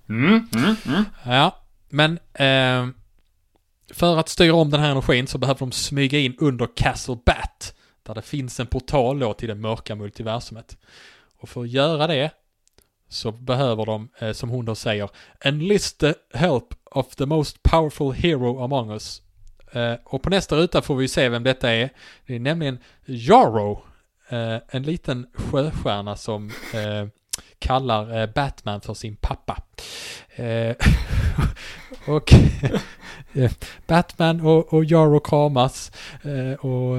Mm, 0.08 0.48
mm, 0.54 0.76
mm. 0.86 1.04
Ja, 1.24 1.56
men 1.88 2.18
eh, 2.34 2.94
för 3.94 4.16
att 4.16 4.28
styra 4.28 4.54
om 4.54 4.70
den 4.70 4.80
här 4.80 4.90
energin 4.90 5.26
så 5.26 5.38
behöver 5.38 5.58
de 5.58 5.72
smyga 5.72 6.18
in 6.18 6.36
under 6.38 6.68
Castle 6.76 7.18
Bat. 7.26 7.43
Där 8.04 8.14
det 8.14 8.22
finns 8.22 8.60
en 8.60 8.66
portal 8.66 9.18
då 9.18 9.34
till 9.34 9.48
det 9.48 9.54
mörka 9.54 9.94
multiversumet. 9.94 10.76
Och 11.36 11.48
för 11.48 11.60
att 11.60 11.68
göra 11.68 12.06
det 12.06 12.30
så 13.08 13.32
behöver 13.32 13.86
de, 13.86 14.08
eh, 14.18 14.32
som 14.32 14.50
hon 14.50 14.64
då 14.64 14.74
säger, 14.74 15.10
enlist 15.40 16.00
the 16.00 16.14
help 16.32 16.74
of 16.84 17.16
the 17.16 17.26
most 17.26 17.62
powerful 17.62 18.12
hero 18.12 18.64
among 18.64 18.90
us. 18.90 19.22
Eh, 19.72 19.94
och 20.04 20.22
på 20.22 20.30
nästa 20.30 20.56
ruta 20.56 20.82
får 20.82 20.96
vi 20.96 21.08
se 21.08 21.28
vem 21.28 21.42
detta 21.42 21.70
är. 21.72 21.90
Det 22.26 22.34
är 22.34 22.40
nämligen 22.40 22.78
Jarro, 23.04 23.82
eh, 24.28 24.56
en 24.68 24.82
liten 24.82 25.26
sjöstjärna 25.34 26.16
som 26.16 26.50
eh, 26.74 27.08
kallar 27.58 28.20
eh, 28.20 28.26
Batman 28.26 28.80
för 28.80 28.94
sin 28.94 29.16
pappa. 29.16 29.62
Eh, 30.36 30.76
Eh, 32.06 32.14
och 32.14 32.32
eh, 33.32 33.50
Batman 33.86 34.40
och, 34.40 34.72
och 34.74 34.84
Jarro 34.84 35.20
kramas 35.20 35.92
eh, 36.22 36.66
och 36.66 36.98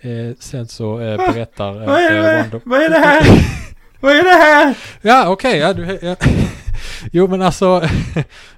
eh, 0.00 0.32
sen 0.38 0.68
så 0.68 1.00
eh, 1.00 1.16
berättar... 1.16 1.80
eh, 1.82 1.86
Vad 1.86 1.98
är 2.00 2.38
eh, 2.38 2.50
det? 2.50 2.60
Vad 2.64 2.82
är 2.82 2.88
det 2.90 2.98
här? 2.98 3.24
Vad 4.00 4.12
är 4.16 4.22
det 4.22 4.30
här? 4.30 4.78
Ja, 5.02 5.28
okej, 5.28 5.58
ja, 5.58 5.72
du, 5.72 5.98
ja. 6.02 6.16
Jo, 7.12 7.28
men 7.28 7.42
alltså, 7.42 7.82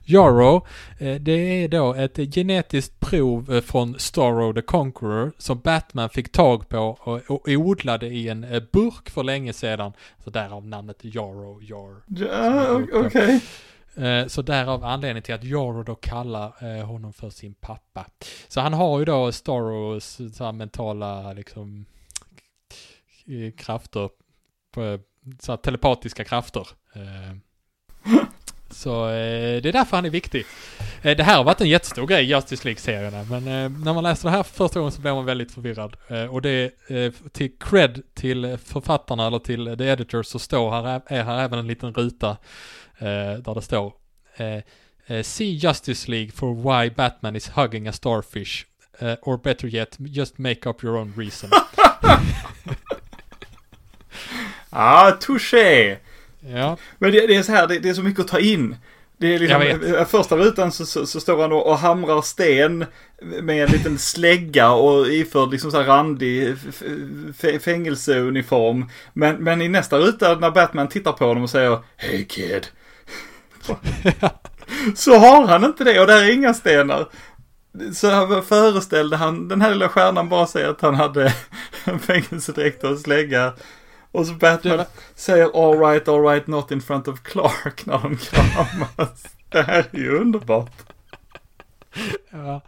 Jarro, 0.05 0.67
eh, 0.99 1.15
det 1.15 1.33
är 1.65 1.69
då 1.69 1.95
ett 1.95 2.17
genetiskt 2.35 3.01
prov 3.01 3.55
eh, 3.55 3.61
från 3.61 3.99
Starro 3.99 4.53
the 4.55 4.63
Conqueror 4.63 5.33
som 5.39 5.61
Batman 5.61 6.11
fick 6.11 6.33
tag 6.33 6.69
på 6.69 6.79
och, 7.29 7.49
odlade 7.49 8.07
i 8.07 8.29
en 8.29 8.45
eh, 8.45 8.63
burk 8.73 9.11
för 9.11 9.23
länge 9.23 9.53
sedan. 9.53 9.93
Så 10.25 10.31
därav 10.31 10.67
namnet 10.67 10.97
Jarro, 11.01 11.61
Jar. 11.63 11.97
Ja, 12.07 12.81
Okej. 12.93 13.35
Eh, 13.35 13.41
Eh, 13.95 14.27
så 14.27 14.43
därav 14.43 14.85
anledningen 14.85 15.23
till 15.23 15.35
att 15.35 15.45
Jarro 15.45 15.83
då 15.83 15.95
kallar 15.95 16.79
eh, 16.79 16.87
honom 16.87 17.13
för 17.13 17.31
sin 17.31 17.55
pappa. 17.55 18.07
Så 18.49 18.61
han 18.61 18.73
har 18.73 18.99
ju 18.99 19.05
då 19.05 19.33
Staros 19.33 20.21
så 20.35 20.45
här 20.45 20.53
mentala 20.53 21.33
liksom 21.33 21.87
eh, 23.27 23.53
krafter, 23.53 24.11
så 25.41 25.53
här 25.53 25.57
telepatiska 25.57 26.25
krafter. 26.25 26.69
Så 28.71 29.09
eh, 29.09 29.63
det 29.63 29.69
är 29.69 29.73
därför 29.73 29.97
han 29.97 30.05
är 30.05 30.11
viktig. 30.11 30.47
Eh, 31.03 31.17
det 31.17 31.23
här 31.23 31.37
har 31.37 31.45
varit 31.45 31.61
en 31.61 31.69
jättestor 31.69 32.07
grej 32.07 32.25
Justice 32.25 32.65
League-serierna, 32.65 33.25
men 33.25 33.49
eh, 33.49 33.85
när 33.85 33.95
man 33.95 34.03
läser 34.03 34.29
det 34.29 34.37
här 34.37 34.43
för 34.43 34.55
första 34.55 34.79
gången 34.79 34.93
så 34.93 35.01
blir 35.01 35.15
man 35.15 35.25
väldigt 35.25 35.53
förvirrad. 35.53 35.97
Eh, 36.09 36.25
och 36.25 36.43
det 36.43 36.51
är 36.51 36.71
eh, 36.97 37.13
till 37.33 37.51
cred 37.61 38.03
till 38.15 38.59
författarna 38.65 39.27
eller 39.27 39.39
till 39.39 39.75
the 39.79 39.85
editors 39.85 40.27
så 40.27 40.39
står 40.39 40.71
här, 40.71 41.03
är 41.07 41.23
här 41.23 41.45
även 41.45 41.59
en 41.59 41.67
liten 41.67 41.95
ruta 41.95 42.31
eh, 42.99 43.07
där 43.39 43.55
det 43.55 43.63
står 43.63 43.93
eh, 44.37 44.57
eh 45.07 45.23
See 45.23 45.51
Justice 45.51 46.11
League 46.11 46.31
for 46.31 46.55
why 46.55 46.91
Batman 46.91 47.37
is 47.37 47.49
hugging 47.49 47.89
a 47.89 47.93
starfish. 47.93 48.67
Eh, 48.99 49.15
or 49.23 49.37
better 49.37 49.69
yet, 49.69 49.97
just 49.99 50.39
make 50.39 50.69
up 50.69 50.85
your 50.85 50.97
own 50.97 51.13
reason. 51.17 51.51
Ah, 54.73 55.11
touché 55.21 55.99
ja, 56.41 56.77
Men 56.99 57.13
det, 57.13 57.27
det 57.27 57.37
är 57.37 57.43
så 57.43 57.53
här, 57.53 57.67
det, 57.67 57.79
det 57.79 57.89
är 57.89 57.95
så 57.95 58.03
mycket 58.03 58.21
att 58.21 58.29
ta 58.29 58.39
in. 58.39 58.77
Det 59.21 59.35
är 59.35 59.39
liksom, 59.39 59.63
eh, 59.63 60.05
första 60.05 60.37
rutan 60.37 60.73
så, 60.73 60.87
så, 60.87 61.07
så 61.07 61.21
står 61.21 61.43
han 61.43 61.53
och, 61.53 61.67
och 61.67 61.79
hamrar 61.79 62.23
sten 62.23 62.85
med 63.43 63.65
en 63.65 63.71
liten 63.71 63.99
slägga 63.99 64.71
och 64.71 65.07
iförd 65.07 65.51
liksom 65.51 65.71
så 65.71 65.81
här 65.81 65.87
randig 65.87 66.57
fängelseuniform. 67.61 68.91
Men, 69.13 69.37
men 69.37 69.63
i 69.63 69.69
nästa 69.69 69.99
ruta 69.99 70.35
när 70.35 70.51
Batman 70.51 70.89
tittar 70.89 71.13
på 71.13 71.27
honom 71.27 71.43
och 71.43 71.51
säger 71.51 71.79
Hey 71.97 72.25
kid. 72.25 72.67
så 74.95 75.19
har 75.19 75.47
han 75.47 75.65
inte 75.65 75.85
det 75.85 76.01
och 76.01 76.07
där 76.07 76.23
är 76.23 76.33
inga 76.33 76.55
stenar. 76.55 77.09
Så 77.95 78.43
föreställde 78.43 79.17
han, 79.17 79.49
den 79.49 79.61
här 79.61 79.71
lilla 79.71 79.89
stjärnan 79.89 80.29
bara 80.29 80.47
säger 80.47 80.69
att 80.69 80.81
han 80.81 80.95
hade 80.95 81.35
en 81.85 81.99
fängelsedräkt 81.99 82.85
och 82.85 82.91
en 82.91 82.99
slägga. 82.99 83.53
Och 84.13 84.27
så 84.27 84.35
Batman 84.35 84.85
säger 85.15 85.45
all 85.45 85.79
right, 85.79 86.09
all 86.09 86.23
right, 86.23 86.47
not 86.47 86.71
in 86.71 86.81
front 86.81 87.09
of 87.09 87.23
Clark 87.23 87.87
när 87.87 87.99
de 87.99 88.17
kramas. 88.17 89.25
Det 89.49 89.63
här 89.63 89.87
är 89.91 89.99
ju 89.99 90.19
underbart. 90.19 90.73
Ja. 92.31 92.61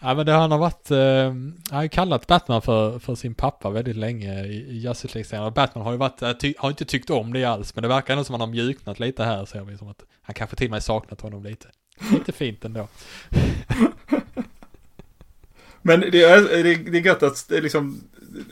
ja, 0.00 0.14
men 0.14 0.26
det 0.26 0.32
han 0.32 0.50
har 0.50 0.58
varit, 0.58 0.90
eh, 0.90 0.98
han 0.98 1.54
har 1.70 1.82
ju 1.82 1.88
kallat 1.88 2.26
Batman 2.26 2.62
för, 2.62 2.98
för 2.98 3.14
sin 3.14 3.34
pappa 3.34 3.70
väldigt 3.70 3.96
länge 3.96 4.44
i, 4.44 4.54
i 4.54 4.78
Justice 4.78 5.14
League-serien. 5.14 5.46
Och 5.46 5.52
Batman 5.52 5.84
har 5.84 5.92
ju 5.92 5.98
varit, 5.98 6.22
eh, 6.22 6.32
ty, 6.32 6.54
har 6.58 6.70
inte 6.70 6.84
tyckt 6.84 7.10
om 7.10 7.32
det 7.32 7.44
alls, 7.44 7.74
men 7.74 7.82
det 7.82 7.88
verkar 7.88 8.14
ändå 8.14 8.24
som 8.24 8.34
att 8.34 8.40
han 8.40 8.48
har 8.48 8.54
mjuknat 8.54 9.00
lite 9.00 9.24
här, 9.24 9.44
ser 9.44 9.64
vi 9.64 9.78
som 9.78 9.88
att 9.88 10.02
han 10.22 10.34
kanske 10.34 10.56
till 10.56 10.66
och 10.66 10.70
med 10.70 10.82
saknat 10.82 11.20
honom 11.20 11.44
lite. 11.44 11.68
Lite 12.12 12.32
fint 12.32 12.64
ändå. 12.64 12.88
Men 15.86 16.00
det 16.00 16.22
är, 16.22 16.42
det 16.42 16.70
är, 16.70 16.90
det 16.90 16.98
är 16.98 17.06
gött 17.06 17.22
att 17.22 17.46
liksom, 17.50 18.00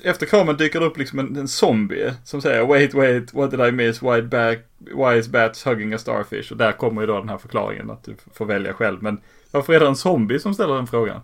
efter 0.04 0.26
kramen 0.26 0.56
dyker 0.56 0.80
det 0.80 0.86
upp 0.86 0.98
liksom 0.98 1.18
en, 1.18 1.36
en 1.36 1.48
zombie 1.48 2.12
som 2.24 2.42
säger 2.42 2.66
wait, 2.66 2.94
wait, 2.94 3.34
what 3.34 3.50
did 3.50 3.60
I 3.60 3.72
miss, 3.72 4.02
why, 4.02 4.22
back, 4.22 4.58
why 4.78 5.18
is 5.18 5.28
bats 5.28 5.66
hugging 5.66 5.92
a 5.94 5.98
starfish? 5.98 6.50
Och 6.50 6.56
där 6.56 6.72
kommer 6.72 7.00
ju 7.00 7.06
då 7.06 7.18
den 7.18 7.28
här 7.28 7.38
förklaringen 7.38 7.90
att 7.90 8.04
du 8.04 8.16
får 8.34 8.44
välja 8.46 8.72
själv. 8.72 9.02
Men 9.02 9.20
varför 9.50 9.72
är 9.72 9.80
det 9.80 9.86
en 9.86 9.96
zombie 9.96 10.38
som 10.40 10.54
ställer 10.54 10.74
den 10.74 10.86
frågan? 10.86 11.20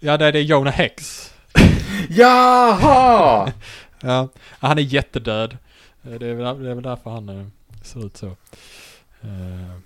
Ja, 0.00 0.16
det 0.16 0.26
är 0.26 0.32
det 0.32 0.42
Jonah 0.42 0.72
Hex. 0.74 1.32
Jaha! 2.08 3.52
Ja, 4.00 4.28
han 4.50 4.78
är 4.78 4.82
jättedöd. 4.82 5.56
Eh, 6.04 6.10
Det 6.10 6.26
är 6.26 6.34
väl, 6.34 6.62
det 6.62 6.70
är 6.70 6.74
väl 6.74 6.82
därför 6.84 7.10
han 7.10 7.28
eh, 7.28 7.46
ser 7.82 8.06
ut 8.06 8.16
så. 8.16 8.26
Eh, 8.26 9.78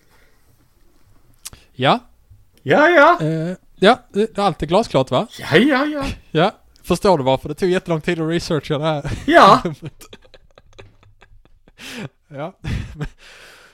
Ja, 1.72 1.98
Ja, 2.62 2.88
ja, 2.88 3.18
eh, 3.26 3.56
ja, 3.76 3.98
det- 4.12 4.38
allt 4.38 4.62
är 4.62 4.66
glasklart 4.66 5.10
va? 5.10 5.26
ja, 5.38 5.56
ja, 5.56 5.84
ja, 5.86 6.04
Ja, 6.30 6.52
förstår 6.82 7.18
du 7.18 7.24
varför 7.24 7.48
det 7.48 7.54
tog 7.54 7.70
jättelång 7.70 8.00
tid 8.00 8.20
att 8.20 8.28
researcha 8.28 8.78
det 8.78 8.84
här? 8.84 9.12
ja. 9.26 9.62
ja. 12.28 12.58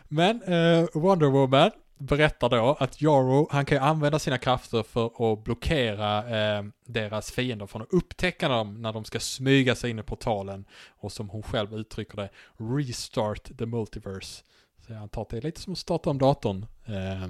Men 0.08 0.42
eh, 0.42 0.86
Wonder 0.94 1.26
Woman 1.26 1.70
berättar 1.98 2.48
då 2.48 2.76
att 2.80 3.00
Jarro, 3.02 3.48
han 3.50 3.64
kan 3.64 3.78
ju 3.78 3.84
använda 3.84 4.18
sina 4.18 4.38
krafter 4.38 4.82
för 4.82 5.32
att 5.32 5.44
blockera 5.44 6.18
eh, 6.58 6.64
deras 6.84 7.30
fiender 7.30 7.66
från 7.66 7.82
att 7.82 7.92
upptäcka 7.92 8.48
dem 8.48 8.82
när 8.82 8.92
de 8.92 9.04
ska 9.04 9.20
smyga 9.20 9.74
sig 9.74 9.90
in 9.90 9.98
i 9.98 10.02
portalen 10.02 10.64
och 10.88 11.12
som 11.12 11.28
hon 11.28 11.42
själv 11.42 11.74
uttrycker 11.74 12.16
det, 12.16 12.28
restart 12.56 13.58
the 13.58 13.66
multiverse. 13.66 14.42
Så 14.86 14.92
jag 14.92 15.02
antar 15.02 15.22
att 15.22 15.28
det 15.28 15.36
är 15.36 15.42
lite 15.42 15.60
som 15.60 15.72
att 15.72 15.78
starta 15.78 16.10
om 16.10 16.18
datorn. 16.18 16.66
Eh, 16.86 17.28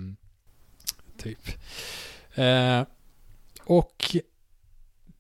typ. 1.19 1.41
Eh, 2.35 2.83
och 3.65 4.17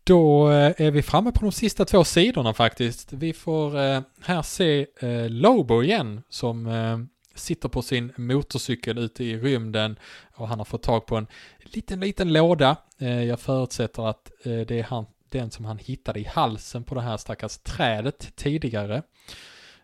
då 0.08 0.50
eh, 0.50 0.72
är 0.76 0.90
vi 0.90 1.02
framme 1.02 1.32
på 1.32 1.40
de 1.40 1.52
sista 1.52 1.84
två 1.84 2.04
sidorna 2.04 2.54
faktiskt. 2.54 3.12
Vi 3.12 3.32
får 3.32 3.80
eh, 3.80 4.00
här 4.20 4.42
se 4.42 4.86
eh, 5.00 5.28
Lobo 5.28 5.82
igen 5.82 6.22
som 6.28 7.08
sitter 7.34 7.68
på 7.68 7.82
sin 7.82 8.12
motorcykel 8.16 8.98
ute 8.98 9.24
i 9.24 9.38
rymden 9.38 9.98
och 10.34 10.48
han 10.48 10.58
har 10.58 10.64
fått 10.64 10.82
tag 10.82 11.06
på 11.06 11.16
en 11.16 11.26
liten, 11.60 12.00
liten 12.00 12.32
låda. 12.32 12.76
Jag 12.98 13.40
förutsätter 13.40 14.08
att 14.08 14.30
det 14.44 14.70
är 14.70 14.82
han, 14.82 15.06
den 15.28 15.50
som 15.50 15.64
han 15.64 15.78
hittade 15.78 16.20
i 16.20 16.24
halsen 16.24 16.84
på 16.84 16.94
det 16.94 17.00
här 17.00 17.16
stackars 17.16 17.58
trädet 17.58 18.36
tidigare. 18.36 19.02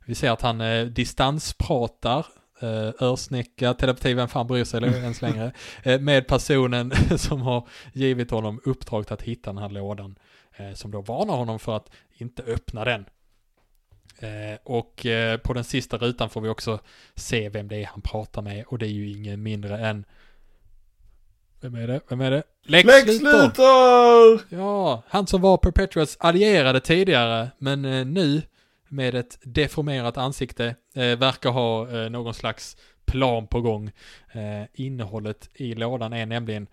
Vi 0.07 0.15
ser 0.15 0.31
att 0.31 0.43
han 0.43 0.59
distanspratar 0.95 2.27
eh, 2.61 2.91
örsnäcka, 3.01 3.75
telepati, 3.75 4.15
vem 4.15 4.29
fan 4.29 4.47
bryr 4.47 4.65
sig 4.65 4.83
ens 4.85 5.23
längre, 5.23 5.53
eh, 5.83 6.01
med 6.01 6.27
personen 6.27 6.93
som 7.19 7.41
har 7.43 7.69
givit 7.93 8.31
honom 8.31 8.61
uppdraget 8.65 9.13
att 9.13 9.23
hitta 9.23 9.53
den 9.53 9.63
här 9.63 9.69
lådan, 9.69 10.19
eh, 10.57 10.75
som 10.75 10.91
då 10.91 11.01
varnar 11.01 11.37
honom 11.37 11.59
för 11.59 11.77
att 11.77 11.91
inte 12.17 12.43
öppna 12.43 12.85
den. 12.85 13.05
Eh, 14.19 14.59
och 14.65 15.07
på 15.43 15.53
den 15.53 15.65
sista 15.65 15.97
rutan 15.97 16.31
får 16.31 16.41
vi 16.41 16.49
också 16.49 16.79
se 17.15 17.49
vem 17.49 17.69
det 17.69 17.77
är 17.77 17.87
han 17.87 18.01
pratar 18.01 18.43
med 18.43 18.65
och 18.67 18.79
det 18.79 18.87
är 18.87 18.91
ju 18.91 19.11
ingen 19.11 19.43
mindre 19.43 19.79
än 19.79 20.05
vem 21.61 21.75
är 21.75 21.87
det? 21.87 22.01
Vem 22.09 22.21
är 22.21 22.31
det? 22.31 22.43
Lex, 22.65 22.87
Lex 22.87 23.07
Luthor! 23.21 24.41
Ja, 24.49 25.03
han 25.09 25.27
som 25.27 25.41
var 25.41 25.57
Perpetuals 25.57 26.17
allierade 26.21 26.81
tidigare, 26.81 27.51
men 27.59 27.83
nu 28.15 28.43
med 28.89 29.15
ett 29.15 29.39
deformerat 29.43 30.17
ansikte 30.17 30.77
eh, 30.95 31.19
verkar 31.19 31.51
ha 31.51 31.91
eh, 31.91 32.11
någon 32.11 32.35
slags 32.35 32.77
plan 33.05 33.47
på 33.47 33.61
gång. 33.61 33.91
Eh, 34.33 34.63
innehållet 34.73 35.49
i 35.55 35.75
lådan 35.75 36.13
är 36.13 36.27
nämligen 36.27 36.67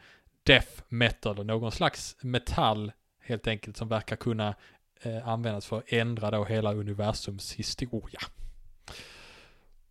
death 0.43 0.81
metal, 0.89 1.45
någon 1.45 1.71
slags 1.71 2.17
metall 2.21 2.91
helt 3.23 3.47
enkelt 3.47 3.77
som 3.77 3.87
verkar 3.87 4.15
kunna 4.15 4.55
eh, 5.01 5.27
användas 5.27 5.65
för 5.65 5.77
att 5.77 5.83
ändra 5.87 6.31
då 6.31 6.45
hela 6.45 6.73
universums 6.73 7.53
historia. 7.53 8.19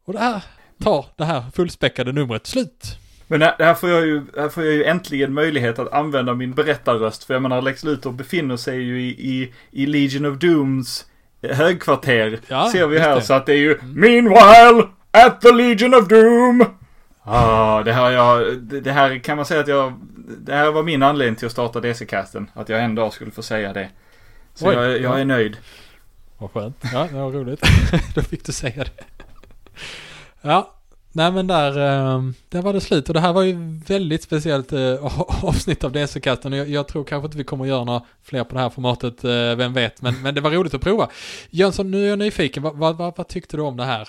Och 0.05 0.12
det 0.12 0.18
här 0.18 0.44
tar 0.78 1.06
det 1.16 1.24
här 1.24 1.51
fullspäckade 1.51 2.12
numret 2.12 2.47
slut. 2.47 2.98
Men 3.26 3.42
här 3.42 3.74
får, 3.74 3.90
jag 3.90 4.06
ju, 4.06 4.26
här 4.36 4.48
får 4.48 4.64
jag 4.64 4.74
ju 4.74 4.84
äntligen 4.84 5.32
möjlighet 5.32 5.78
att 5.78 5.92
använda 5.92 6.34
min 6.34 6.55
berättarröst. 6.55 7.24
För 7.24 7.34
jag 7.34 7.42
menar, 7.42 7.62
Lex 7.62 7.84
Luthor 7.84 8.12
befinner 8.12 8.56
sig 8.56 8.80
ju 8.80 9.02
i, 9.02 9.09
i, 9.09 9.52
i 9.70 9.86
Legion 9.86 10.26
of 10.26 10.38
Dooms 10.38 11.06
högkvarter. 11.43 12.39
Ja, 12.49 12.69
ser 12.73 12.87
vi 12.87 12.99
här. 12.99 13.21
Så 13.21 13.35
att 13.35 13.47
det 13.47 13.53
är 13.53 13.57
ju 13.59 13.79
Meanwhile 13.83 14.89
at 15.11 15.41
the 15.41 15.53
Legion 15.53 15.95
of 15.95 16.09
Doom. 16.09 16.65
Ah, 17.23 17.83
det 17.83 17.93
här, 17.93 18.11
jag, 18.11 18.59
det 18.62 18.93
här 18.93 19.19
kan 19.19 19.37
man 19.37 19.47
säga 19.47 19.61
att 19.61 19.69
jag, 19.69 19.93
det 20.39 20.53
här 20.53 20.71
var 20.71 20.83
min 20.83 21.03
anledning 21.03 21.37
till 21.37 21.47
att 21.47 21.53
starta 21.53 21.81
DC-casten. 21.81 22.47
Att 22.55 22.69
jag 22.69 22.85
en 22.85 22.95
dag 22.95 23.12
skulle 23.12 23.31
få 23.31 23.43
säga 23.43 23.73
det. 23.73 23.89
Så 24.55 24.69
Oj, 24.69 24.75
jag, 24.75 25.01
jag 25.01 25.21
är 25.21 25.25
nöjd. 25.25 25.57
Vad 26.39 26.51
skönt. 26.51 26.77
Ja, 26.93 27.09
det 27.12 27.19
var 27.19 27.31
roligt. 27.31 27.61
Då 28.15 28.23
fick 28.23 28.45
du 28.45 28.53
säga 28.53 28.85
det. 28.85 29.05
Ja, 30.41 30.75
nej 31.12 31.32
men 31.32 31.47
där, 31.47 31.78
ehm, 31.78 32.35
där 32.49 32.62
var 32.62 32.73
det 32.73 32.81
slut. 32.81 33.09
Och 33.09 33.15
det 33.15 33.20
här 33.20 33.32
var 33.32 33.43
ju 33.43 33.81
väldigt 33.87 34.23
speciellt 34.23 34.73
äh, 34.73 35.45
avsnitt 35.45 35.85
av 35.85 35.93
DC-casten. 35.93 36.53
Jag, 36.53 36.69
jag 36.69 36.89
tror 36.89 37.05
kanske 37.05 37.27
inte 37.27 37.39
vi 37.39 37.45
kommer 37.45 37.65
att 37.65 37.69
göra 37.69 37.85
några 37.85 38.03
fler 38.23 38.45
på 38.45 38.55
det 38.55 38.61
här 38.61 38.70
formatet, 38.70 39.24
äh, 39.24 39.31
vem 39.31 39.73
vet. 39.73 40.03
Men, 40.03 40.23
men 40.23 40.35
det 40.35 40.41
var 40.41 40.51
roligt 40.51 40.74
att 40.74 40.81
prova. 40.81 41.09
Jönsson, 41.51 41.91
nu 41.91 42.05
är 42.05 42.09
jag 42.09 42.19
nyfiken. 42.19 42.62
Vad, 42.62 42.77
vad, 42.77 43.16
vad 43.16 43.28
tyckte 43.28 43.57
du 43.57 43.62
om 43.62 43.77
det 43.77 43.85
här? 43.85 44.09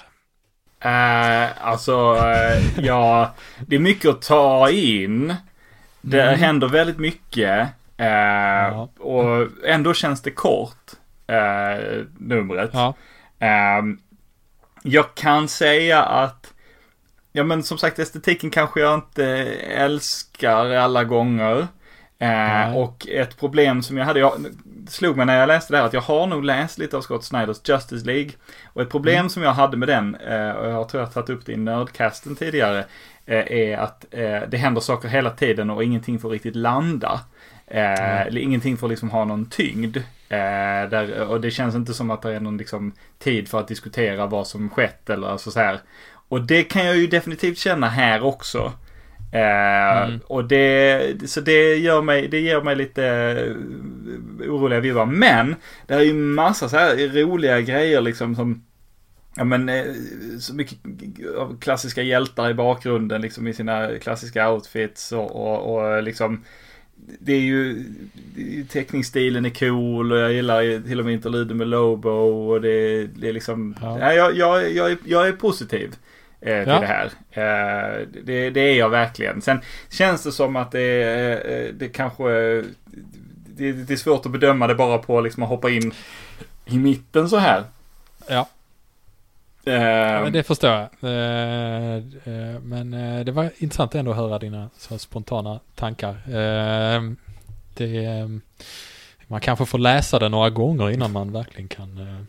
Uh, 0.86 1.68
alltså, 1.68 2.14
uh, 2.14 2.86
ja, 2.86 3.36
det 3.68 3.76
är 3.76 3.80
mycket 3.80 4.10
att 4.10 4.22
ta 4.22 4.70
in. 4.70 5.36
Det 6.02 6.22
mm. 6.22 6.40
händer 6.40 6.68
väldigt 6.68 7.00
mycket. 7.00 7.68
Uh, 8.00 8.08
ja. 8.08 8.90
Och 9.00 9.48
ändå 9.68 9.94
känns 9.94 10.22
det 10.22 10.32
kort, 10.32 10.92
uh, 11.32 12.06
numret. 12.18 12.70
Ja. 12.74 12.94
Uh, 13.42 13.96
jag 14.84 15.16
kan 15.16 15.48
säga 15.48 16.04
att, 16.04 16.54
ja 17.32 17.44
men 17.44 17.64
som 17.64 17.78
sagt 17.78 18.00
estetiken 18.00 18.50
kanske 18.50 18.80
jag 18.80 18.94
inte 18.94 19.26
älskar 19.62 20.70
alla 20.70 21.04
gånger. 21.04 21.68
Uh, 22.22 22.78
och 22.78 23.08
ett 23.08 23.40
problem 23.40 23.84
som 23.84 23.98
jag 23.98 24.06
hade, 24.06 24.20
jag 24.20 24.46
slog 24.88 25.18
mig 25.18 25.26
när 25.26 25.40
jag 25.40 25.48
läste 25.48 25.74
det 25.74 25.78
här 25.78 25.86
att 25.86 25.94
jag 25.94 26.02
har 26.02 26.28
nog 26.28 26.44
läst 26.44 26.78
lite 26.78 26.98
av 26.98 27.02
Scott 27.02 27.24
Snyders 27.24 27.58
Justice 27.70 28.06
League. 28.06 28.32
Och 28.66 28.82
ett 28.82 28.90
problem 28.90 29.18
mm. 29.18 29.30
som 29.30 29.44
jag 29.44 29.54
hade 29.54 29.78
med 29.78 29.88
den, 29.88 30.16
uh, 30.16 30.52
och 30.52 30.70
jag 30.70 30.90
tror 30.90 31.02
jag 31.02 31.08
har 31.08 31.14
tagit 31.14 31.30
upp 31.30 31.46
det 31.46 31.52
i 31.52 31.58
Nördcasten 31.58 32.36
tidigare, 32.36 32.80
uh, 32.80 33.52
är 33.52 33.78
att 33.78 34.06
det 34.48 34.58
händer 34.58 34.82
saker 34.82 35.10
hela 35.10 35.30
tiden 35.30 35.70
och 35.70 35.84
ingenting 35.84 36.20
får 36.20 36.30
riktigt 36.30 36.56
landa. 36.56 37.20
Mm. 37.68 38.38
Ingenting 38.38 38.78
får 38.78 38.88
liksom 38.88 39.10
ha 39.10 39.26
någon 39.26 39.46
tyngd. 39.46 39.98
där, 40.28 41.28
och 41.28 41.42
det 41.42 41.52
känns 41.52 41.76
inte 41.76 41.94
som 41.94 42.12
att 42.12 42.22
det 42.22 42.36
är 42.36 42.40
någon 42.40 42.58
liksom, 42.58 42.94
tid 43.20 43.48
för 43.48 43.60
att 43.60 43.68
diskutera 43.68 44.26
vad 44.26 44.48
som 44.48 44.70
skett 44.70 45.10
eller 45.10 45.28
alltså 45.28 45.52
så 45.52 45.60
här. 45.60 45.80
Och 46.32 46.42
det 46.42 46.64
kan 46.64 46.86
jag 46.86 46.98
ju 46.98 47.08
definitivt 47.08 47.58
känna 47.58 47.90
här 47.90 48.24
också. 48.24 48.74
Eh, 49.32 50.04
mm. 50.04 50.20
Och 50.28 50.46
det, 50.46 51.30
så 51.30 51.42
det 51.42 51.76
gör 51.76 52.02
mig, 52.02 52.28
det 52.28 52.40
ger 52.40 52.62
mig 52.62 52.76
lite 52.76 53.04
uh, 54.42 54.54
oroliga 54.54 54.80
vibbar. 54.80 55.06
Men 55.06 55.56
det 55.88 55.94
är 55.94 56.02
ju 56.02 56.14
massa 56.14 56.70
så 56.70 56.78
här 56.78 57.24
roliga 57.24 57.62
grejer 57.62 58.02
liksom 58.02 58.36
som 58.36 58.64
Ja 59.36 59.44
men 59.44 59.70
eh, 59.70 59.84
så 60.40 60.56
mycket 60.56 60.78
klassiska 61.60 62.02
hjältar 62.02 62.50
i 62.50 62.54
bakgrunden 62.54 63.22
liksom 63.22 63.48
i 63.48 63.54
sina 63.54 63.90
klassiska 64.02 64.52
outfits 64.52 65.12
och, 65.12 65.32
och, 65.32 65.76
och 65.76 66.04
liksom 66.04 66.44
det 67.20 67.34
är 67.34 67.40
ju, 67.40 67.86
teckningsstilen 68.70 69.46
är 69.46 69.50
cool 69.50 70.12
och 70.12 70.18
jag 70.18 70.34
gillar 70.34 70.88
till 70.88 71.00
och 71.00 71.06
med 71.06 71.14
interluden 71.14 71.58
med 71.58 71.68
Lobo 71.68 72.10
och 72.10 72.62
det, 72.62 73.08
det 73.08 73.30
är 73.30 73.34
liksom, 73.34 73.76
ja. 73.82 74.00
ja 74.00 74.14
jag, 74.14 74.38
jag, 74.38 74.72
jag, 74.72 74.92
är, 74.92 74.98
jag 75.06 75.28
är 75.28 75.32
positiv 75.32 75.90
eh, 75.90 75.96
till 76.42 76.74
ja. 76.74 76.80
det 76.80 76.86
här. 76.86 77.06
Eh, 77.32 78.08
det, 78.24 78.50
det, 78.50 78.60
är 78.62 78.78
jag 78.78 78.90
verkligen. 78.90 79.42
Sen 79.42 79.62
känns 79.90 80.24
det 80.24 80.32
som 80.32 80.56
att 80.56 80.72
det, 80.72 81.04
eh, 81.46 81.74
det 81.74 81.88
kanske 81.88 82.24
det, 83.46 83.72
det, 83.72 83.94
är 83.94 83.98
svårt 83.98 84.26
att 84.26 84.32
bedöma 84.32 84.68
det 84.68 84.76
bara 84.76 84.98
på 84.98 85.22
liksom 85.22 85.44
att 85.44 85.50
hoppa 85.50 85.70
in 85.70 85.94
i 86.66 86.78
mitten 86.78 87.30
så 87.30 87.38
här. 87.38 87.64
Ja. 88.28 88.48
Uh, 89.68 89.74
ja, 89.74 90.30
det 90.30 90.44
förstår 90.44 90.70
jag. 90.70 90.90
Uh, 91.04 92.04
uh, 92.28 92.60
men 92.60 92.92
det 93.26 93.32
var 93.32 93.50
intressant 93.58 93.96
ändå 93.96 94.12
att 94.12 94.18
höra 94.18 94.40
dina 94.40 94.70
så 94.78 94.98
spontana 94.98 95.60
tankar. 95.76 96.22
det, 97.74 98.30
man 99.28 99.42
kanske 99.42 99.66
får 99.66 99.78
läsa 99.78 100.20
det 100.20 100.30
några 100.30 100.50
gånger 100.50 100.90
innan 100.90 101.12
man 101.12 101.32
verkligen 101.32 101.68
kan 101.68 102.28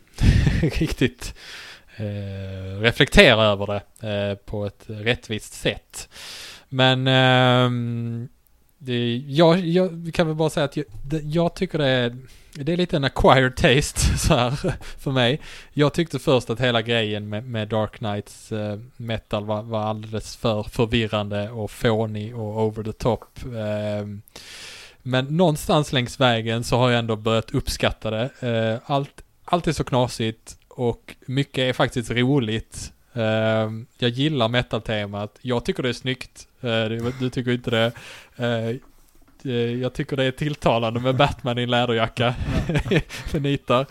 riktigt 0.61 1.35
eh, 1.97 2.79
reflektera 2.79 3.43
över 3.43 3.67
det 3.67 4.07
eh, 4.09 4.35
på 4.35 4.65
ett 4.65 4.83
rättvist 4.87 5.53
sätt. 5.53 6.09
Men 6.69 7.07
eh, 7.07 7.69
det, 8.77 9.17
jag, 9.27 9.59
jag 9.59 10.11
kan 10.13 10.27
väl 10.27 10.35
bara 10.35 10.49
säga 10.49 10.63
att 10.63 10.77
jag, 10.77 10.85
det, 11.05 11.19
jag 11.19 11.55
tycker 11.55 11.77
det 11.77 11.87
är, 11.87 12.17
det 12.53 12.73
är 12.73 12.77
lite 12.77 12.95
en 12.95 13.03
acquired 13.03 13.55
taste 13.55 14.17
så 14.17 14.35
här 14.35 14.73
för 14.97 15.11
mig. 15.11 15.41
Jag 15.73 15.93
tyckte 15.93 16.19
först 16.19 16.49
att 16.49 16.59
hela 16.59 16.81
grejen 16.81 17.29
med, 17.29 17.43
med 17.45 17.67
Dark 17.67 17.97
Knights 17.97 18.51
eh, 18.51 18.79
metal 18.97 19.45
var, 19.45 19.63
var 19.63 19.81
alldeles 19.81 20.35
för 20.35 20.63
förvirrande 20.63 21.49
och 21.49 21.71
fånig 21.71 22.37
och 22.37 22.65
over 22.65 22.83
the 22.83 22.93
top. 22.93 23.39
Ehm. 23.57 24.21
Men 25.05 25.25
någonstans 25.25 25.93
längs 25.93 26.19
vägen 26.19 26.63
så 26.63 26.77
har 26.77 26.89
jag 26.89 26.99
ändå 26.99 27.15
börjat 27.15 27.51
uppskatta 27.51 28.09
det. 28.09 28.29
Eh, 28.39 28.91
allt, 28.91 29.23
allt 29.45 29.67
är 29.67 29.71
så 29.71 29.83
knasigt 29.83 30.57
och 30.75 31.15
mycket 31.25 31.57
är 31.57 31.73
faktiskt 31.73 32.11
roligt. 32.11 32.93
Uh, 33.17 33.83
jag 33.97 34.09
gillar 34.09 34.49
metal-temat. 34.49 35.39
Jag 35.41 35.65
tycker 35.65 35.83
det 35.83 35.89
är 35.89 35.93
snyggt. 35.93 36.47
Uh, 36.63 37.11
du 37.19 37.29
tycker 37.29 37.51
inte 37.51 37.69
det. 37.71 37.91
Uh, 38.39 38.77
jag 39.81 39.93
tycker 39.93 40.17
det 40.17 40.23
är 40.23 40.31
tilltalande 40.31 40.99
med 40.99 41.15
Batman 41.15 41.57
i 41.59 41.63
en 41.63 41.69
läderjacka. 41.69 42.35
För 43.07 43.39
nitar. 43.39 43.85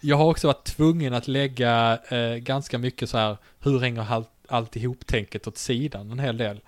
Jag 0.00 0.16
har 0.16 0.24
också 0.24 0.46
varit 0.46 0.64
tvungen 0.64 1.14
att 1.14 1.28
lägga 1.28 1.98
ganska 2.38 2.78
mycket 2.78 3.10
så 3.10 3.18
här, 3.18 3.36
hur 3.60 3.80
hänger 3.80 4.12
allt, 4.12 4.28
alltihop-tänket 4.48 5.46
åt 5.46 5.58
sidan 5.58 6.10
en 6.10 6.18
hel 6.18 6.36
del. 6.36 6.60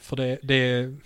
för 0.00 0.16
det, 0.16 0.38
det 0.42 0.54
är 0.54 0.96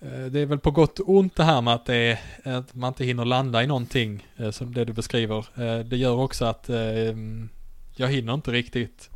det 0.00 0.40
är 0.40 0.46
väl 0.46 0.58
på 0.58 0.70
gott 0.70 0.98
och 0.98 1.08
ont 1.08 1.36
det 1.36 1.44
här 1.44 1.60
med 1.60 1.74
att, 1.74 1.86
det 1.86 2.18
är, 2.42 2.52
att 2.52 2.74
man 2.74 2.88
inte 2.88 3.04
hinner 3.04 3.24
landa 3.24 3.62
i 3.62 3.66
någonting 3.66 4.26
eh, 4.36 4.50
som 4.50 4.74
det 4.74 4.84
du 4.84 4.92
beskriver. 4.92 5.38
Eh, 5.38 5.84
det 5.84 5.96
gör 5.96 6.16
också 6.16 6.44
att 6.44 6.70
jag 7.96 8.08
hinner 8.08 8.34
inte 8.34 8.50
riktigt 8.50 9.10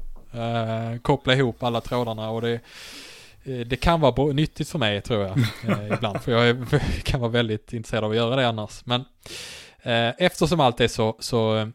koppla 1.02 1.34
ihop 1.34 1.62
alla 1.62 1.80
trådarna 1.80 2.30
och 2.30 2.42
det, 2.42 2.60
det 3.44 3.76
kan 3.76 4.00
vara 4.00 4.32
nyttigt 4.32 4.68
för 4.68 4.78
mig 4.78 5.00
tror 5.00 5.22
jag 5.22 5.38
ibland. 5.92 6.20
För 6.20 6.32
jag 6.32 6.48
är, 6.48 6.78
kan 7.02 7.20
vara 7.20 7.30
väldigt 7.30 7.72
intresserad 7.72 8.04
av 8.04 8.10
att 8.10 8.16
göra 8.16 8.36
det 8.36 8.48
annars. 8.48 8.86
Men 8.86 9.04
eftersom 10.18 10.60
allt 10.60 10.80
är 10.80 10.88
så, 10.88 11.16
så 11.18 11.70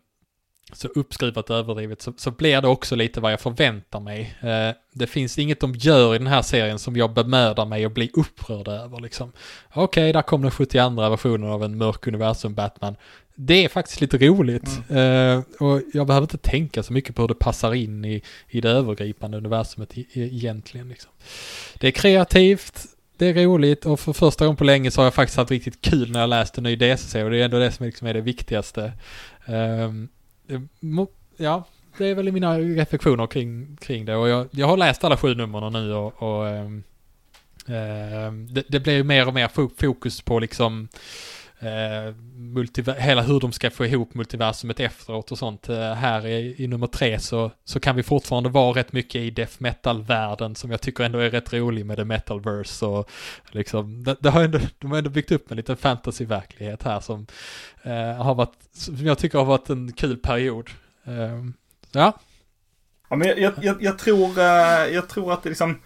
så 0.73 0.87
uppskruvat 0.87 1.49
överdrivet 1.49 2.01
så, 2.01 2.13
så 2.17 2.31
blir 2.31 2.61
det 2.61 2.67
också 2.67 2.95
lite 2.95 3.21
vad 3.21 3.31
jag 3.31 3.39
förväntar 3.41 3.99
mig. 3.99 4.35
Eh, 4.41 4.75
det 4.93 5.07
finns 5.07 5.39
inget 5.39 5.59
de 5.59 5.75
gör 5.75 6.15
i 6.15 6.17
den 6.17 6.27
här 6.27 6.41
serien 6.41 6.79
som 6.79 6.95
jag 6.97 7.13
bemödar 7.13 7.65
mig 7.65 7.85
att 7.85 7.91
bli 7.91 8.11
upprörd 8.13 8.67
över 8.67 8.99
liksom. 8.99 9.31
Okej, 9.69 9.83
okay, 9.83 10.11
där 10.11 10.21
kom 10.21 10.41
den 10.41 10.51
72 10.51 10.89
versionen 11.09 11.49
av 11.49 11.63
en 11.63 11.77
mörk 11.77 12.07
universum 12.07 12.53
Batman. 12.53 12.95
Det 13.35 13.65
är 13.65 13.69
faktiskt 13.69 14.01
lite 14.01 14.17
roligt. 14.17 14.81
Mm. 14.89 15.37
Eh, 15.37 15.43
och 15.59 15.81
jag 15.93 16.07
behöver 16.07 16.25
inte 16.25 16.37
tänka 16.37 16.83
så 16.83 16.93
mycket 16.93 17.15
på 17.15 17.21
hur 17.21 17.27
det 17.27 17.35
passar 17.35 17.73
in 17.73 18.05
i, 18.05 18.21
i 18.49 18.61
det 18.61 18.69
övergripande 18.69 19.37
universumet 19.37 19.97
i, 19.97 20.07
i, 20.11 20.21
egentligen. 20.21 20.89
Liksom. 20.89 21.11
Det 21.79 21.87
är 21.87 21.91
kreativt, 21.91 22.85
det 23.17 23.25
är 23.25 23.33
roligt 23.33 23.85
och 23.85 23.99
för 23.99 24.13
första 24.13 24.45
gången 24.45 24.57
på 24.57 24.63
länge 24.63 24.91
så 24.91 25.01
har 25.01 25.05
jag 25.05 25.13
faktiskt 25.13 25.37
haft 25.37 25.51
riktigt 25.51 25.81
kul 25.81 26.11
när 26.11 26.19
jag 26.19 26.29
läst 26.29 26.57
en 26.57 26.63
ny 26.63 26.75
DCC 26.75 27.15
och 27.15 27.29
det 27.29 27.37
är 27.37 27.45
ändå 27.45 27.59
det 27.59 27.71
som 27.71 27.85
liksom 27.85 28.07
är 28.07 28.13
det 28.13 28.21
viktigaste. 28.21 28.93
Um, 29.45 30.09
Eh, 30.47 30.61
ja, 31.37 31.63
det 31.97 32.07
är 32.07 32.15
väl 32.15 32.31
mina 32.31 32.59
reflektioner 32.59 33.27
kring, 33.27 33.77
kring 33.81 34.05
det. 34.05 34.15
Och 34.15 34.29
jag, 34.29 34.47
jag 34.51 34.67
har 34.67 34.77
läst 34.77 35.03
alla 35.03 35.17
sju 35.17 35.35
numren 35.35 35.73
nu 35.73 35.93
och, 35.93 36.23
och 36.23 36.47
eh, 36.47 38.31
det, 38.31 38.63
det 38.67 38.79
blir 38.79 39.03
mer 39.03 39.27
och 39.27 39.33
mer 39.33 39.69
fokus 39.77 40.21
på 40.21 40.39
liksom 40.39 40.87
eh, 41.59 42.93
hela 42.97 43.21
hur 43.21 43.39
de 43.39 43.51
ska 43.51 43.71
få 43.71 43.85
ihop 43.85 44.13
multiversumet 44.13 44.79
efteråt 44.79 45.31
och 45.31 45.37
sånt. 45.37 45.69
Eh, 45.69 45.93
här 45.93 46.27
i, 46.27 46.63
i, 46.63 46.67
nummer 46.67 46.87
tre 46.87 47.19
så, 47.19 47.51
så 47.63 47.79
kan 47.79 47.95
vi 47.95 48.03
fortfarande 48.03 48.49
vara 48.49 48.79
rätt 48.79 48.93
mycket 48.93 49.21
i 49.21 49.29
death 49.29 49.53
metal-världen 49.57 50.55
som 50.55 50.71
jag 50.71 50.81
tycker 50.81 51.03
ändå 51.03 51.19
är 51.19 51.29
rätt 51.29 51.53
rolig 51.53 51.85
med 51.85 51.97
the 51.97 52.03
metalverse 52.03 52.85
och 52.85 53.09
liksom, 53.51 54.03
det, 54.03 54.15
det 54.19 54.29
har 54.29 54.43
ändå, 54.43 54.59
de 54.79 54.91
har 54.91 54.97
ändå 54.97 55.09
byggt 55.09 55.31
upp 55.31 55.51
en 55.51 55.57
liten 55.57 55.77
fantasy-verklighet 55.77 56.83
här 56.83 56.99
som 56.99 57.27
eh, 57.83 58.23
har 58.23 58.35
varit, 58.35 58.57
som 58.73 58.95
jag 58.95 59.17
tycker 59.17 59.37
har 59.37 59.45
varit 59.45 59.69
en 59.69 59.93
kul 59.93 60.17
period. 60.17 60.69
Eh, 61.05 61.43
ja. 61.91 62.19
Ja 63.09 63.15
men 63.15 63.27
jag, 63.27 63.53
jag, 63.61 63.83
jag, 63.83 63.99
tror, 63.99 64.39
eh, 64.39 64.93
jag 64.93 65.09
tror 65.09 65.33
att 65.33 65.43
det 65.43 65.49
liksom 65.49 65.81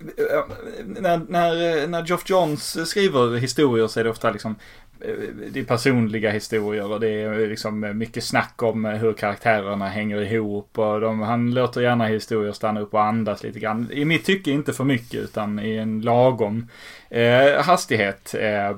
eh, 0.00 0.44
när, 0.84 1.18
när, 1.28 1.86
när 1.86 2.04
Geoff 2.06 2.30
Johns 2.30 2.88
skriver 2.90 3.36
historier 3.36 3.86
så 3.86 4.00
är 4.00 4.04
det 4.04 4.10
ofta 4.10 4.30
liksom 4.30 4.56
det 5.52 5.60
är 5.60 5.64
personliga 5.64 6.30
historier 6.30 6.92
och 6.92 7.00
det 7.00 7.08
är 7.08 7.40
eh, 7.40 7.48
liksom 7.48 7.84
eh, 7.84 7.92
mycket 7.92 8.24
snack 8.24 8.62
om 8.62 8.84
eh, 8.84 8.92
hur 8.92 9.12
karaktärerna 9.12 9.88
hänger 9.88 10.22
ihop. 10.22 10.78
Och 10.78 11.00
de, 11.00 11.20
han 11.20 11.54
låter 11.54 11.80
gärna 11.80 12.06
historier 12.06 12.52
stanna 12.52 12.80
upp 12.80 12.94
och 12.94 13.02
andas 13.02 13.42
lite 13.42 13.58
grann. 13.58 13.88
I 13.92 14.04
mitt 14.04 14.24
tycke 14.24 14.50
inte 14.50 14.72
för 14.72 14.84
mycket 14.84 15.20
utan 15.20 15.58
i 15.58 15.76
en 15.76 16.00
lagom 16.00 16.68
eh, 17.10 17.62
hastighet. 17.62 18.34
Eh, 18.34 18.76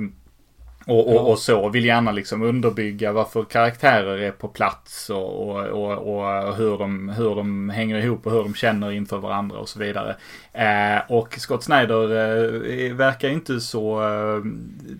och, 0.86 1.14
och, 1.14 1.30
och, 1.30 1.38
så. 1.38 1.68
Vill 1.68 1.84
gärna 1.84 2.12
liksom 2.12 2.42
underbygga 2.42 3.12
varför 3.12 3.44
karaktärer 3.44 4.18
är 4.18 4.30
på 4.30 4.48
plats 4.48 5.10
och, 5.10 5.56
och, 5.56 5.92
och, 5.92 6.56
hur, 6.56 6.78
de, 6.78 7.08
hur 7.08 7.34
de 7.34 7.70
hänger 7.70 7.98
ihop 7.98 8.26
och 8.26 8.32
hur 8.32 8.42
de 8.42 8.54
känner 8.54 8.92
inför 8.92 9.18
varandra 9.18 9.58
och 9.58 9.68
så 9.68 9.78
vidare. 9.78 10.16
Eh, 10.52 11.02
och 11.08 11.34
Scott 11.38 11.64
Snyder 11.64 12.02
eh, 12.02 12.94
verkar 12.94 13.28
inte 13.28 13.60
så... 13.60 14.02
Eh, 14.02 14.40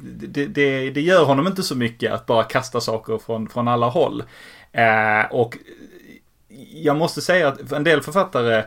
det, 0.05 0.47
det, 0.47 0.90
det, 0.90 1.01
gör 1.01 1.24
honom 1.24 1.47
inte 1.47 1.62
så 1.62 1.77
mycket 1.77 2.12
att 2.12 2.27
bara 2.27 2.44
kasta 2.44 2.81
saker 2.81 3.19
från, 3.19 3.48
från 3.48 3.69
alla 3.69 3.86
håll. 3.86 4.23
Eh, 4.73 5.24
och 5.31 5.59
jag 6.74 6.97
måste 6.97 7.20
säga 7.20 7.48
att 7.48 7.73
en 7.73 7.85
del 7.85 8.02
författare 8.02 8.65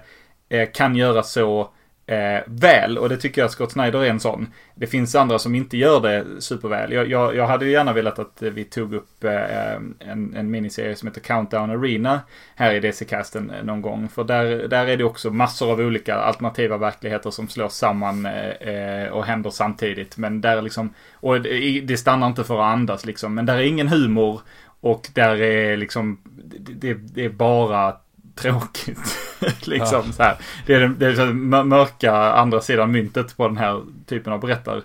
eh, 0.49 0.69
kan 0.73 0.95
göra 0.95 1.23
så 1.23 1.69
eh, 2.07 2.41
väl 2.45 2.97
och 2.97 3.09
det 3.09 3.17
tycker 3.17 3.41
jag 3.41 3.51
Scott 3.51 3.71
Snyder 3.71 4.03
är 4.03 4.09
en 4.09 4.19
sån. 4.19 4.47
Det 4.75 4.87
finns 4.87 5.15
andra 5.15 5.39
som 5.39 5.55
inte 5.55 5.77
gör 5.77 6.01
det 6.01 6.25
superväl. 6.41 6.91
Jag, 6.91 7.07
jag, 7.09 7.35
jag 7.35 7.47
hade 7.47 7.65
ju 7.65 7.71
gärna 7.71 7.93
velat 7.93 8.19
att 8.19 8.41
vi 8.41 8.63
tog 8.63 8.93
upp 8.93 9.23
eh, 9.23 9.75
en, 9.99 10.33
en 10.35 10.51
miniserie 10.51 10.95
som 10.95 11.07
heter 11.07 11.21
Countdown 11.21 11.69
Arena 11.69 12.21
här 12.55 12.73
i 12.73 12.79
DC-casten 12.79 13.49
eh, 13.49 13.63
någon 13.63 13.81
gång. 13.81 14.09
För 14.09 14.23
där, 14.23 14.67
där 14.67 14.87
är 14.87 14.97
det 14.97 15.03
också 15.03 15.29
massor 15.29 15.71
av 15.71 15.79
olika 15.79 16.15
alternativa 16.15 16.77
verkligheter 16.77 17.31
som 17.31 17.47
slås 17.47 17.77
samman 17.77 18.25
eh, 18.25 18.49
eh, 18.49 19.09
och 19.09 19.25
händer 19.25 19.49
samtidigt. 19.49 20.17
Men 20.17 20.41
där 20.41 20.61
liksom, 20.61 20.93
och 21.13 21.41
det, 21.41 21.81
det 21.81 21.97
stannar 21.97 22.27
inte 22.27 22.43
för 22.43 22.59
att 22.59 22.73
andas 22.73 23.05
liksom. 23.05 23.35
Men 23.35 23.45
där 23.45 23.57
är 23.57 23.63
ingen 23.63 23.87
humor 23.87 24.41
och 24.79 25.07
där 25.13 25.41
är 25.41 25.77
liksom, 25.77 26.21
det, 26.59 26.93
det 26.93 27.25
är 27.25 27.29
bara 27.29 27.95
tråkigt. 28.35 29.17
liksom 29.61 30.03
ja. 30.05 30.11
så 30.11 30.23
här. 30.23 30.37
Det 30.65 30.73
är, 30.73 30.87
det 30.87 31.05
är 31.05 31.33
mörka 31.63 32.13
andra 32.13 32.61
sidan 32.61 32.91
myntet 32.91 33.37
på 33.37 33.47
den 33.47 33.57
här 33.57 33.81
typen 34.05 34.33
av 34.33 34.39
berättar 34.39 34.81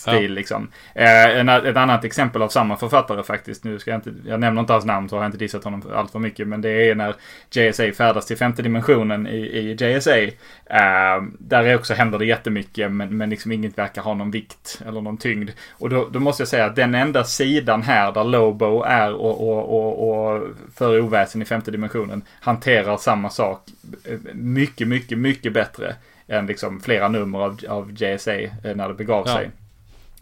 stil 0.00 0.30
ja. 0.30 0.34
liksom. 0.34 0.68
Eh, 0.94 1.38
en, 1.38 1.48
ett 1.48 1.76
annat 1.76 2.04
exempel 2.04 2.42
av 2.42 2.48
samma 2.48 2.76
författare 2.76 3.22
faktiskt. 3.22 3.64
Nu 3.64 3.78
ska 3.78 3.90
jag 3.90 3.98
inte, 3.98 4.14
jag 4.26 4.40
nämner 4.40 4.60
inte 4.60 4.72
hans 4.72 4.84
namn 4.84 5.08
så 5.08 5.16
har 5.16 5.22
jag 5.22 5.28
inte 5.28 5.38
dissat 5.38 5.64
honom 5.64 5.82
allt 5.94 6.12
för 6.12 6.18
mycket. 6.18 6.48
Men 6.48 6.60
det 6.60 6.70
är 6.70 6.94
när 6.94 7.14
JSA 7.50 7.92
färdas 7.92 8.26
till 8.26 8.36
femte 8.36 8.62
dimensionen 8.62 9.26
i, 9.26 9.36
i 9.36 9.76
JSA. 9.80 10.18
Eh, 10.18 11.22
där 11.38 11.64
är 11.64 11.74
också 11.74 11.94
händer 11.94 12.18
det 12.18 12.26
jättemycket 12.26 12.92
men, 12.92 13.16
men 13.16 13.30
liksom 13.30 13.52
inget 13.52 13.78
verkar 13.78 14.02
ha 14.02 14.14
någon 14.14 14.30
vikt 14.30 14.82
eller 14.86 15.00
någon 15.00 15.16
tyngd. 15.16 15.50
Och 15.70 15.90
då, 15.90 16.08
då 16.12 16.20
måste 16.20 16.40
jag 16.40 16.48
säga 16.48 16.66
att 16.66 16.76
den 16.76 16.94
enda 16.94 17.24
sidan 17.24 17.82
här 17.82 18.12
där 18.12 18.24
Lobo 18.24 18.82
är 18.82 19.12
och, 19.12 19.48
och, 19.48 19.78
och, 19.78 20.34
och 20.34 20.48
för 20.74 21.00
oväsen 21.00 21.42
i 21.42 21.44
femte 21.44 21.70
dimensionen 21.70 22.22
hanterar 22.40 22.96
samma 22.96 23.30
sak 23.30 23.62
eh, 24.04 24.18
mycket, 24.34 24.88
mycket, 24.88 25.18
mycket 25.18 25.52
bättre 25.52 25.94
än 26.28 26.46
liksom 26.46 26.80
flera 26.80 27.08
nummer 27.08 27.38
av, 27.38 27.60
av 27.68 27.92
JSA 28.02 28.40
eh, 28.40 28.50
när 28.74 28.88
det 28.88 28.94
begav 28.94 29.24
ja. 29.26 29.34
sig. 29.34 29.50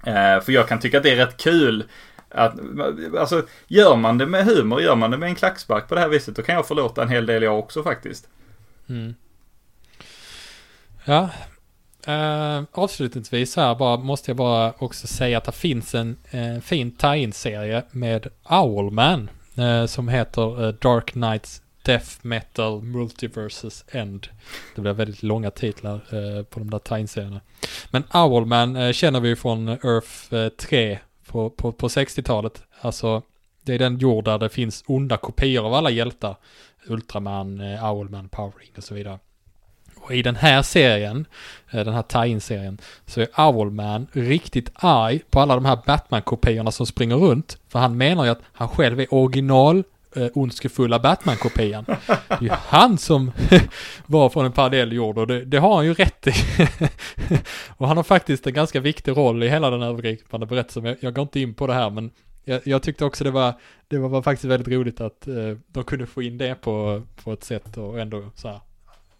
Eh, 0.07 0.41
för 0.41 0.51
jag 0.53 0.69
kan 0.69 0.81
tycka 0.81 0.97
att 0.97 1.03
det 1.03 1.11
är 1.11 1.17
rätt 1.17 1.37
kul 1.37 1.85
att, 2.31 2.55
alltså, 3.19 3.47
gör 3.67 3.97
man 3.97 4.19
det 4.19 4.27
med 4.27 4.45
humor, 4.45 4.81
gör 4.81 4.97
man 4.97 5.11
det 5.11 5.17
med 5.19 5.29
en 5.29 5.35
klackspark 5.35 5.89
på 5.89 5.95
det 5.95 6.01
här 6.01 6.09
viset, 6.09 6.37
då 6.37 6.43
kan 6.43 6.55
jag 6.55 6.67
förlåta 6.67 7.03
en 7.03 7.09
hel 7.09 7.27
del 7.27 7.43
jag 7.43 7.59
också 7.59 7.83
faktiskt. 7.83 8.29
Mm. 8.89 9.15
Ja, 11.05 11.31
uh, 12.09 12.65
avslutningsvis 12.73 13.57
här 13.57 13.75
bara, 13.75 13.97
måste 13.97 14.31
jag 14.31 14.37
bara 14.37 14.73
också 14.79 15.07
säga 15.07 15.39
att 15.39 15.45
det 15.45 15.53
finns 15.53 15.95
en 15.95 16.17
uh, 16.35 16.61
fin 16.61 16.91
tie-in-serie 16.91 17.83
med 17.91 18.27
Owlman 18.45 19.31
uh, 19.59 19.87
som 19.87 20.09
heter 20.09 20.65
uh, 20.65 20.75
Dark 20.75 21.11
Knights 21.13 21.63
Death 21.89 22.19
Metal 22.23 22.83
Multiverses 22.83 23.85
End. 23.89 24.29
Det 24.75 24.81
blir 24.81 24.93
väldigt 24.93 25.23
långa 25.23 25.51
titlar 25.51 25.95
eh, 25.95 26.43
på 26.43 26.59
de 26.59 26.71
där 26.71 26.79
Time-serierna. 26.79 27.41
Men 27.91 28.03
Owlman 28.15 28.77
eh, 28.77 28.93
känner 28.93 29.21
vi 29.21 29.37
från 29.37 29.69
Earth 29.69 30.35
eh, 30.35 30.49
3 30.49 30.99
på, 31.27 31.51
på, 31.51 31.73
på 31.73 31.89
60-talet. 31.89 32.63
Alltså, 32.81 33.23
det 33.63 33.75
är 33.75 33.79
den 33.79 33.99
jord 33.99 34.25
där 34.25 34.39
det 34.39 34.49
finns 34.49 34.85
onda 34.87 35.17
kopior 35.17 35.67
av 35.67 35.75
alla 35.75 35.91
hjältar. 35.91 36.37
Ultraman, 36.87 37.61
eh, 37.61 37.93
Owlman, 37.93 38.29
Powering 38.29 38.73
och 38.77 38.85
så 38.85 38.95
vidare. 38.95 39.19
Och 39.97 40.15
i 40.15 40.23
den 40.23 40.37
här 40.37 40.63
serien, 40.63 41.27
eh, 41.71 41.85
den 41.85 41.95
här 41.95 42.03
tie-in-serien, 42.03 42.79
så 43.07 43.21
är 43.21 43.29
Owlman 43.37 44.07
riktigt 44.13 44.71
arg 44.75 45.21
på 45.31 45.41
alla 45.41 45.55
de 45.55 45.65
här 45.65 45.79
Batman-kopiorna 45.87 46.71
som 46.71 46.87
springer 46.87 47.17
runt. 47.17 47.59
För 47.69 47.79
han 47.79 47.97
menar 47.97 48.25
ju 48.25 48.31
att 48.31 48.43
han 48.53 48.69
själv 48.69 49.01
är 49.01 49.15
original 49.15 49.85
eh, 50.17 50.27
ondskefulla 50.35 50.99
Batman-kopian. 50.99 51.85
Det 51.87 52.35
är 52.35 52.43
ju 52.43 52.51
han 52.51 52.99
som 52.99 53.33
var 54.07 54.29
från 54.29 54.45
en 54.45 54.53
parallell 54.53 54.93
jord 54.93 55.19
och 55.19 55.27
det, 55.27 55.45
det 55.45 55.59
har 55.59 55.77
han 55.77 55.85
ju 55.85 55.95
rätt 55.95 56.27
i. 56.27 56.33
och 57.77 57.89
han 57.89 57.97
har 57.97 58.05
faktiskt 58.05 58.47
en 58.47 58.53
ganska 58.53 58.81
viktig 58.81 59.17
roll 59.17 59.43
i 59.43 59.49
hela 59.49 59.71
den 59.71 59.83
övergripande 59.83 60.47
berättelsen. 60.47 60.85
Jag, 60.85 60.97
jag 61.01 61.15
går 61.15 61.23
inte 61.23 61.41
in 61.41 61.55
på 61.55 61.67
det 61.67 61.75
här 61.75 61.91
men 61.91 62.11
jag, 62.45 62.61
jag, 62.65 62.83
tyckte 62.83 63.05
också 63.05 63.25
det 63.25 63.31
var, 63.31 63.55
det 63.89 63.99
var, 63.99 64.23
faktiskt 64.23 64.45
väldigt 64.45 64.69
roligt 64.69 65.01
att 65.01 65.29
eh, 65.29 65.57
de 65.67 65.85
kunde 65.85 66.07
få 66.07 66.23
in 66.23 66.39
det 66.39 66.55
på, 66.55 67.03
på 67.25 67.33
ett 67.33 67.45
sätt 67.45 67.77
och 67.77 68.01
ändå 68.01 68.31
så 68.35 68.49
här. 68.49 68.61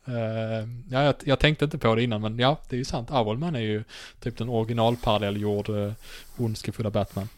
Uh, 0.09 0.69
ja, 0.91 1.03
jag, 1.03 1.15
jag, 1.25 1.39
tänkte 1.39 1.65
inte 1.65 1.79
på 1.79 1.95
det 1.95 2.03
innan 2.03 2.21
men 2.21 2.39
ja, 2.39 2.61
det 2.69 2.77
är 2.77 2.79
ju 2.79 2.85
sant. 2.85 3.11
Owlman 3.11 3.57
är 3.57 3.61
ju 3.61 3.85
typ 4.21 4.39
den 4.39 4.49
originalparallellgjord 4.49 5.69
uh, 5.69 5.87
eh, 5.87 5.93
ondskefulla 6.37 6.91
Batman. 6.91 7.29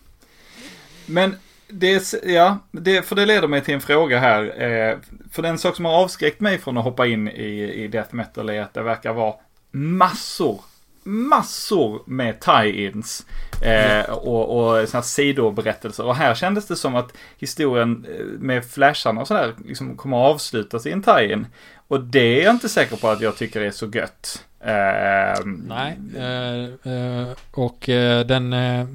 Men 1.07 1.37
det, 1.73 2.15
ja, 2.25 2.59
det, 2.71 3.03
för 3.03 3.17
det 3.17 3.27
leder 3.27 3.49
mig 3.49 3.61
till 3.61 3.75
en 3.75 3.81
fråga 3.81 4.19
här. 4.19 4.63
Eh, 4.63 4.97
för 5.31 5.43
den 5.43 5.59
sak 5.59 5.77
som 5.77 5.85
har 5.85 5.93
avskräckt 5.93 6.41
mig 6.41 6.59
från 6.59 6.79
att 6.79 6.85
hoppa 6.85 7.07
in 7.07 7.29
i, 7.29 7.73
i 7.85 7.89
death 7.89 8.15
metal 8.15 8.49
är 8.49 8.63
att 8.63 8.75
det 8.75 8.83
verkar 8.83 9.13
vara 9.13 9.35
massor, 9.71 10.61
massor 11.03 12.03
med 12.07 12.41
tie-ins. 12.41 13.27
Eh, 13.63 14.11
och, 14.11 14.59
och 14.59 14.77
här 14.77 15.03
sidoberättelser. 15.03 16.05
Och 16.05 16.17
här 16.17 16.35
kändes 16.35 16.67
det 16.67 16.77
som 16.77 16.97
att 16.97 17.17
historien 17.39 18.07
eh, 18.09 18.25
med 18.25 18.65
flasharna 18.65 19.21
och 19.21 19.29
sådär 19.29 19.55
liksom 19.65 19.97
kommer 19.97 20.17
att 20.17 20.35
avslutas 20.35 20.87
i 20.87 20.93
en 20.93 21.03
tie-in. 21.03 21.47
Och 21.89 22.01
det 22.01 22.41
är 22.41 22.45
jag 22.45 22.55
inte 22.55 22.69
säker 22.69 22.97
på 22.97 23.09
att 23.09 23.21
jag 23.21 23.37
tycker 23.37 23.61
är 23.61 23.71
så 23.71 23.87
gött. 23.87 24.45
Eh, 24.61 25.45
Nej, 25.45 25.99
eh, 26.17 26.93
eh 26.93 27.29
och 27.51 27.89
eh, 27.89 28.27
den, 28.27 28.51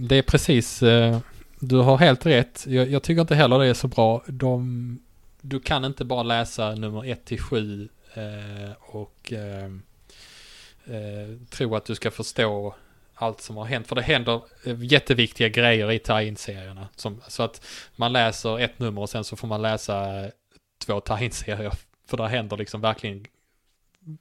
det 0.07 0.15
är 0.15 0.21
precis 0.21 0.83
du 1.59 1.77
har 1.77 1.97
helt 1.97 2.25
rätt. 2.25 2.65
Jag, 2.67 2.89
jag, 2.89 3.03
tycker 3.03 3.21
inte 3.21 3.35
heller 3.35 3.59
det 3.59 3.67
är 3.67 3.73
så 3.73 3.87
bra. 3.87 4.23
De, 4.27 4.99
du 5.41 5.59
kan 5.59 5.85
inte 5.85 6.05
bara 6.05 6.23
läsa 6.23 6.75
nummer 6.75 7.05
1 7.05 7.25
till 7.25 7.41
7 7.41 7.89
eh, 8.13 8.71
och 8.79 9.33
eh, 9.33 9.65
eh, 10.85 11.37
tro 11.49 11.75
att 11.75 11.85
du 11.85 11.95
ska 11.95 12.11
förstå 12.11 12.75
allt 13.15 13.41
som 13.41 13.57
har 13.57 13.65
hänt. 13.65 13.87
För 13.87 13.95
det 13.95 14.01
händer 14.01 14.41
eh, 14.65 14.83
jätteviktiga 14.83 15.49
grejer 15.49 15.91
i 15.91 15.99
tie-in-serierna. 15.99 16.87
Så 17.27 17.43
att 17.43 17.65
man 17.95 18.13
läser 18.13 18.59
ett 18.59 18.79
nummer 18.79 19.01
och 19.01 19.09
sen 19.09 19.23
så 19.23 19.35
får 19.35 19.47
man 19.47 19.61
läsa 19.61 20.25
två 20.85 20.99
tie-in-serier. 20.99 21.73
För 22.07 22.17
där 22.17 22.27
händer 22.27 22.57
liksom 22.57 22.81
verkligen 22.81 23.25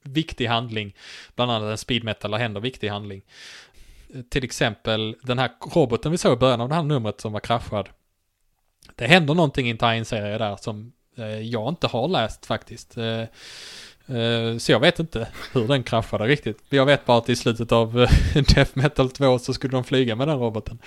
viktig 0.03 0.47
handling. 0.47 0.95
Bland 1.35 1.51
annat 1.51 1.71
en 1.71 1.79
speed 1.79 2.05
metal, 2.05 2.31
där 2.31 2.39
händer 2.39 2.61
viktig 2.61 2.89
handling. 2.89 3.23
Till 4.31 4.45
exempel 4.45 5.17
den 5.23 5.39
här 5.39 5.51
roboten 5.75 6.13
vi 6.13 6.19
såg 6.19 6.33
i 6.33 6.37
början 6.37 6.61
av 6.61 6.69
det 6.69 6.75
här 6.75 6.83
numret 6.83 7.21
som 7.21 7.33
var 7.33 7.41
kraschad. 7.41 7.89
Det 8.95 9.07
händer 9.07 9.35
någonting 9.35 9.67
i 9.67 9.71
en 9.71 9.79
tie-in-serie 9.79 10.39
där 10.39 10.57
som 10.57 10.93
eh, 11.17 11.39
jag 11.39 11.69
inte 11.69 11.87
har 11.87 12.09
läst 12.09 12.47
faktiskt. 12.47 12.97
Eh, 12.97 13.23
Eh, 14.07 14.59
Så 14.59 14.73
jag 14.73 14.81
vet 14.81 14.99
inte 14.99 15.27
hur 15.53 15.69
den 15.69 15.83
kraschade 15.83 16.25
riktigt. 16.25 16.59
Jag 16.69 16.87
vet 16.87 17.07
bara 17.07 17.19
att 17.19 17.29
i 17.29 17.37
slutet 17.37 17.73
av 17.73 18.03
eh, 18.03 18.09
Death 18.55 18.71
Metal 18.75 19.11
2 19.11 19.39
så 19.39 19.53
skulle 19.55 19.73
de 19.73 19.85
flyga 19.85 20.17
med 20.17 20.29
den 20.29 20.39
roboten. 20.39 20.79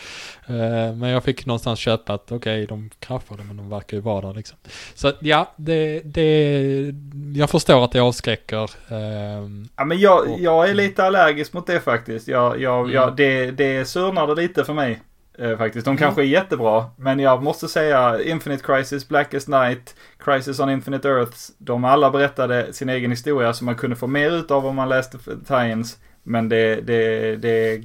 Eh, 0.48 0.94
Men 0.96 1.10
jag 1.10 1.24
fick 1.24 1.46
någonstans 1.46 1.80
köpa 1.80 2.14
att 2.14 2.32
okej, 2.32 2.66
de 2.68 2.90
kraschade 3.00 3.44
men 3.44 3.58
de 3.58 3.70
verkar 3.70 3.98
ju 3.98 4.02
vara 4.02 4.28
där 4.28 4.34
liksom. 4.34 4.58
Så 4.96 5.12
ja, 5.20 5.52
det, 5.56 6.00
det, 6.00 6.94
jag 7.36 7.50
förstår 7.50 7.84
att 7.86 7.92
det 7.92 8.00
avskräcker. 8.00 8.70
ehm, 8.90 9.68
Ja, 9.78 9.86
men 9.86 10.00
jag, 10.00 10.40
jag 10.40 10.70
är 10.70 10.74
lite 10.74 11.04
allergisk 11.04 11.54
mot 11.54 11.68
det 11.68 11.80
faktiskt. 11.80 12.28
Jag, 12.28 12.62
jag, 12.62 12.80
Mm. 12.80 12.92
jag, 12.96 13.16
det, 13.16 13.52
det 13.52 13.86
surnade 13.86 14.36
lite 14.42 14.66
för 14.66 14.74
mig. 14.74 15.02
Eh, 15.40 15.58
faktiskt. 15.58 15.86
De 15.86 15.90
Mm. 15.92 15.98
kanske 15.98 16.22
är 16.22 16.26
jättebra. 16.26 16.86
Men 16.96 17.20
jag 17.20 17.44
måste 17.44 17.68
säga 17.68 18.24
Infinite 18.24 18.64
Crisis, 18.64 19.08
Blackest 19.08 19.48
Night, 19.48 19.96
Crisis 20.20 20.60
on 20.60 20.70
Infinite 20.70 21.08
Earths. 21.08 21.52
De 21.58 21.86
alla 21.86 22.10
berättade 22.12 22.74
sin 22.74 22.90
egen 22.90 23.12
historia 23.12 23.54
som 23.54 23.66
man 23.66 23.76
kunde 23.76 23.96
få 23.96 24.08
mer 24.08 24.32
ut 24.32 24.52
av 24.52 24.66
om 24.66 24.76
man 24.76 24.90
läste 24.90 25.18
tie-ins. 25.48 25.98
Men 26.24 26.50
det, 26.50 26.76
det, 26.82 27.36
det, 27.36 27.78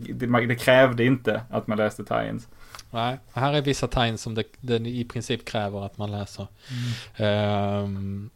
det, 0.46 0.54
krävde 0.54 1.04
inte 1.04 1.40
att 1.50 1.66
man 1.66 1.78
läste 1.78 2.04
tie-ins. 2.04 2.48
Nej, 2.90 3.18
här 3.32 3.52
är 3.52 3.60
vissa 3.62 3.88
tegn 3.88 4.18
som 4.18 4.34
det, 4.34 4.76
i 4.76 5.04
princip 5.04 5.44
kräver 5.44 5.86
att 5.86 5.98
man 5.98 6.10
läser. 6.10 6.46
Ehm, 7.16 8.30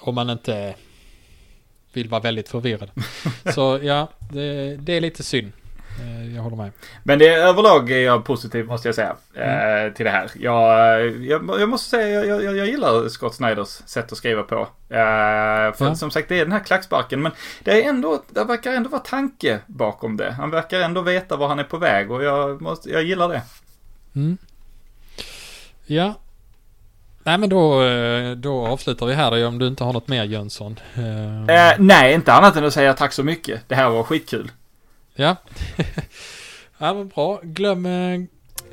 om 0.00 0.14
man 0.14 0.30
inte 0.30 0.74
vill 1.92 2.08
vara 2.08 2.20
väldigt 2.20 2.48
förvirrad. 2.48 2.90
Så 3.54 3.78
ja, 3.82 4.08
det, 4.32 4.76
det 4.76 4.92
är 4.92 5.00
lite 5.00 5.22
synd. 5.22 5.52
Eh, 6.00 6.34
jag 6.34 6.42
håller 6.42 6.56
med. 6.56 6.70
Men 7.02 7.18
det, 7.18 7.34
överlag 7.34 7.90
är 7.90 7.98
jag 8.00 8.24
positiv 8.24 8.66
måste 8.66 8.88
jag 8.88 8.94
säga. 8.94 9.16
Mm. 9.34 9.86
Eh, 9.86 9.92
till 9.92 10.04
det 10.04 10.10
här. 10.10 10.30
Jag, 10.34 11.00
jag, 11.22 11.60
jag 11.60 11.68
måste 11.68 11.90
säga 11.90 12.24
jag, 12.24 12.42
jag, 12.44 12.56
jag 12.56 12.66
gillar 12.66 13.08
Scott 13.08 13.34
Snyders 13.34 13.68
sätt 13.68 14.12
att 14.12 14.18
skriva 14.18 14.42
på. 14.42 14.60
Eh, 14.60 14.66
för 15.74 15.84
Ja. 15.84 15.94
som 15.94 16.10
sagt 16.10 16.28
det 16.28 16.34
är 16.40 16.44
den 16.44 16.52
här 16.52 16.64
klacksparken. 16.64 17.22
Men 17.22 17.32
det, 17.64 17.84
är 17.84 17.88
ändå, 17.88 18.22
det 18.30 18.44
verkar 18.44 18.72
ändå 18.72 18.88
vara 18.88 19.00
tanke 19.00 19.58
bakom 19.66 20.16
det. 20.16 20.30
Han 20.32 20.50
verkar 20.50 20.80
ändå 20.80 21.00
veta 21.00 21.36
var 21.36 21.48
han 21.48 21.58
är 21.58 21.64
på 21.64 21.76
väg 21.78 22.10
och 22.10 22.24
jag, 22.24 22.60
måste, 22.60 22.90
jag 22.90 23.02
gillar 23.02 23.28
det. 23.28 23.42
Mm. 24.14 24.38
Ja. 25.86 26.14
Nej 27.24 27.38
men 27.38 27.48
då, 27.48 27.82
eh, 27.82 28.30
då 28.32 28.66
avslutar 28.66 29.06
vi 29.06 29.14
här 29.14 29.46
om 29.46 29.58
du 29.58 29.66
inte 29.66 29.84
har 29.84 29.92
något 29.92 30.08
mer 30.08 30.24
Jönsson. 30.24 30.80
Eh, 30.96 31.74
nej, 31.78 32.14
inte 32.14 32.32
annat 32.32 32.56
än 32.56 32.64
att 32.64 32.72
säga 32.72 32.94
tack 32.94 33.12
så 33.12 33.22
mycket. 33.22 33.60
Det 33.68 33.74
här 33.74 33.90
var 33.90 34.02
skitkul. 34.02 34.50
Ja. 35.14 35.36
ja 36.78 36.94
men 36.94 37.08
bra. 37.08 37.40
Glöm, 37.42 37.86
eh, 37.86 38.20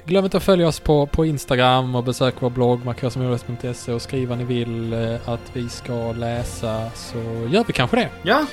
glöm 0.05 0.25
inte 0.25 0.37
att 0.37 0.43
följa 0.43 0.67
oss 0.67 0.79
på, 0.79 1.05
på 1.05 1.25
Instagram 1.25 1.95
och 1.95 2.03
besök 2.03 2.35
vår 2.39 2.49
blogg 2.49 2.85
markörsområdet.se 2.85 3.91
och 3.93 4.01
skriv 4.01 4.29
vad 4.29 4.37
ni 4.37 4.43
vill 4.43 4.93
eh, 4.93 5.29
att 5.29 5.41
vi 5.53 5.69
ska 5.69 6.11
läsa 6.11 6.89
så 6.95 7.17
gör 7.51 7.63
vi 7.67 7.73
kanske 7.73 7.95
det. 7.97 8.09
Ja, 8.21 8.45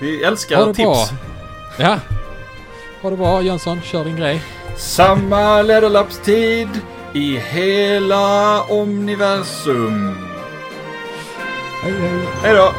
vi 0.00 0.18
Ha 0.22 0.26
älskar 0.30 0.58
det 0.66 0.74
tips. 0.74 0.76
bra. 0.76 1.06
Ja. 1.78 1.98
Ha 3.02 3.10
det 3.10 3.16
bra 3.16 3.42
Jönsson, 3.42 3.80
kör 3.82 4.04
din 4.04 4.16
grej. 4.16 4.42
Samma 4.76 5.62
ledarlappstid 5.62 6.68
i 7.14 7.36
hela 7.38 8.62
universum. 8.70 10.14
Hej 11.82 11.92
hej. 11.92 12.26
Hej 12.42 12.54
då! 12.54 12.72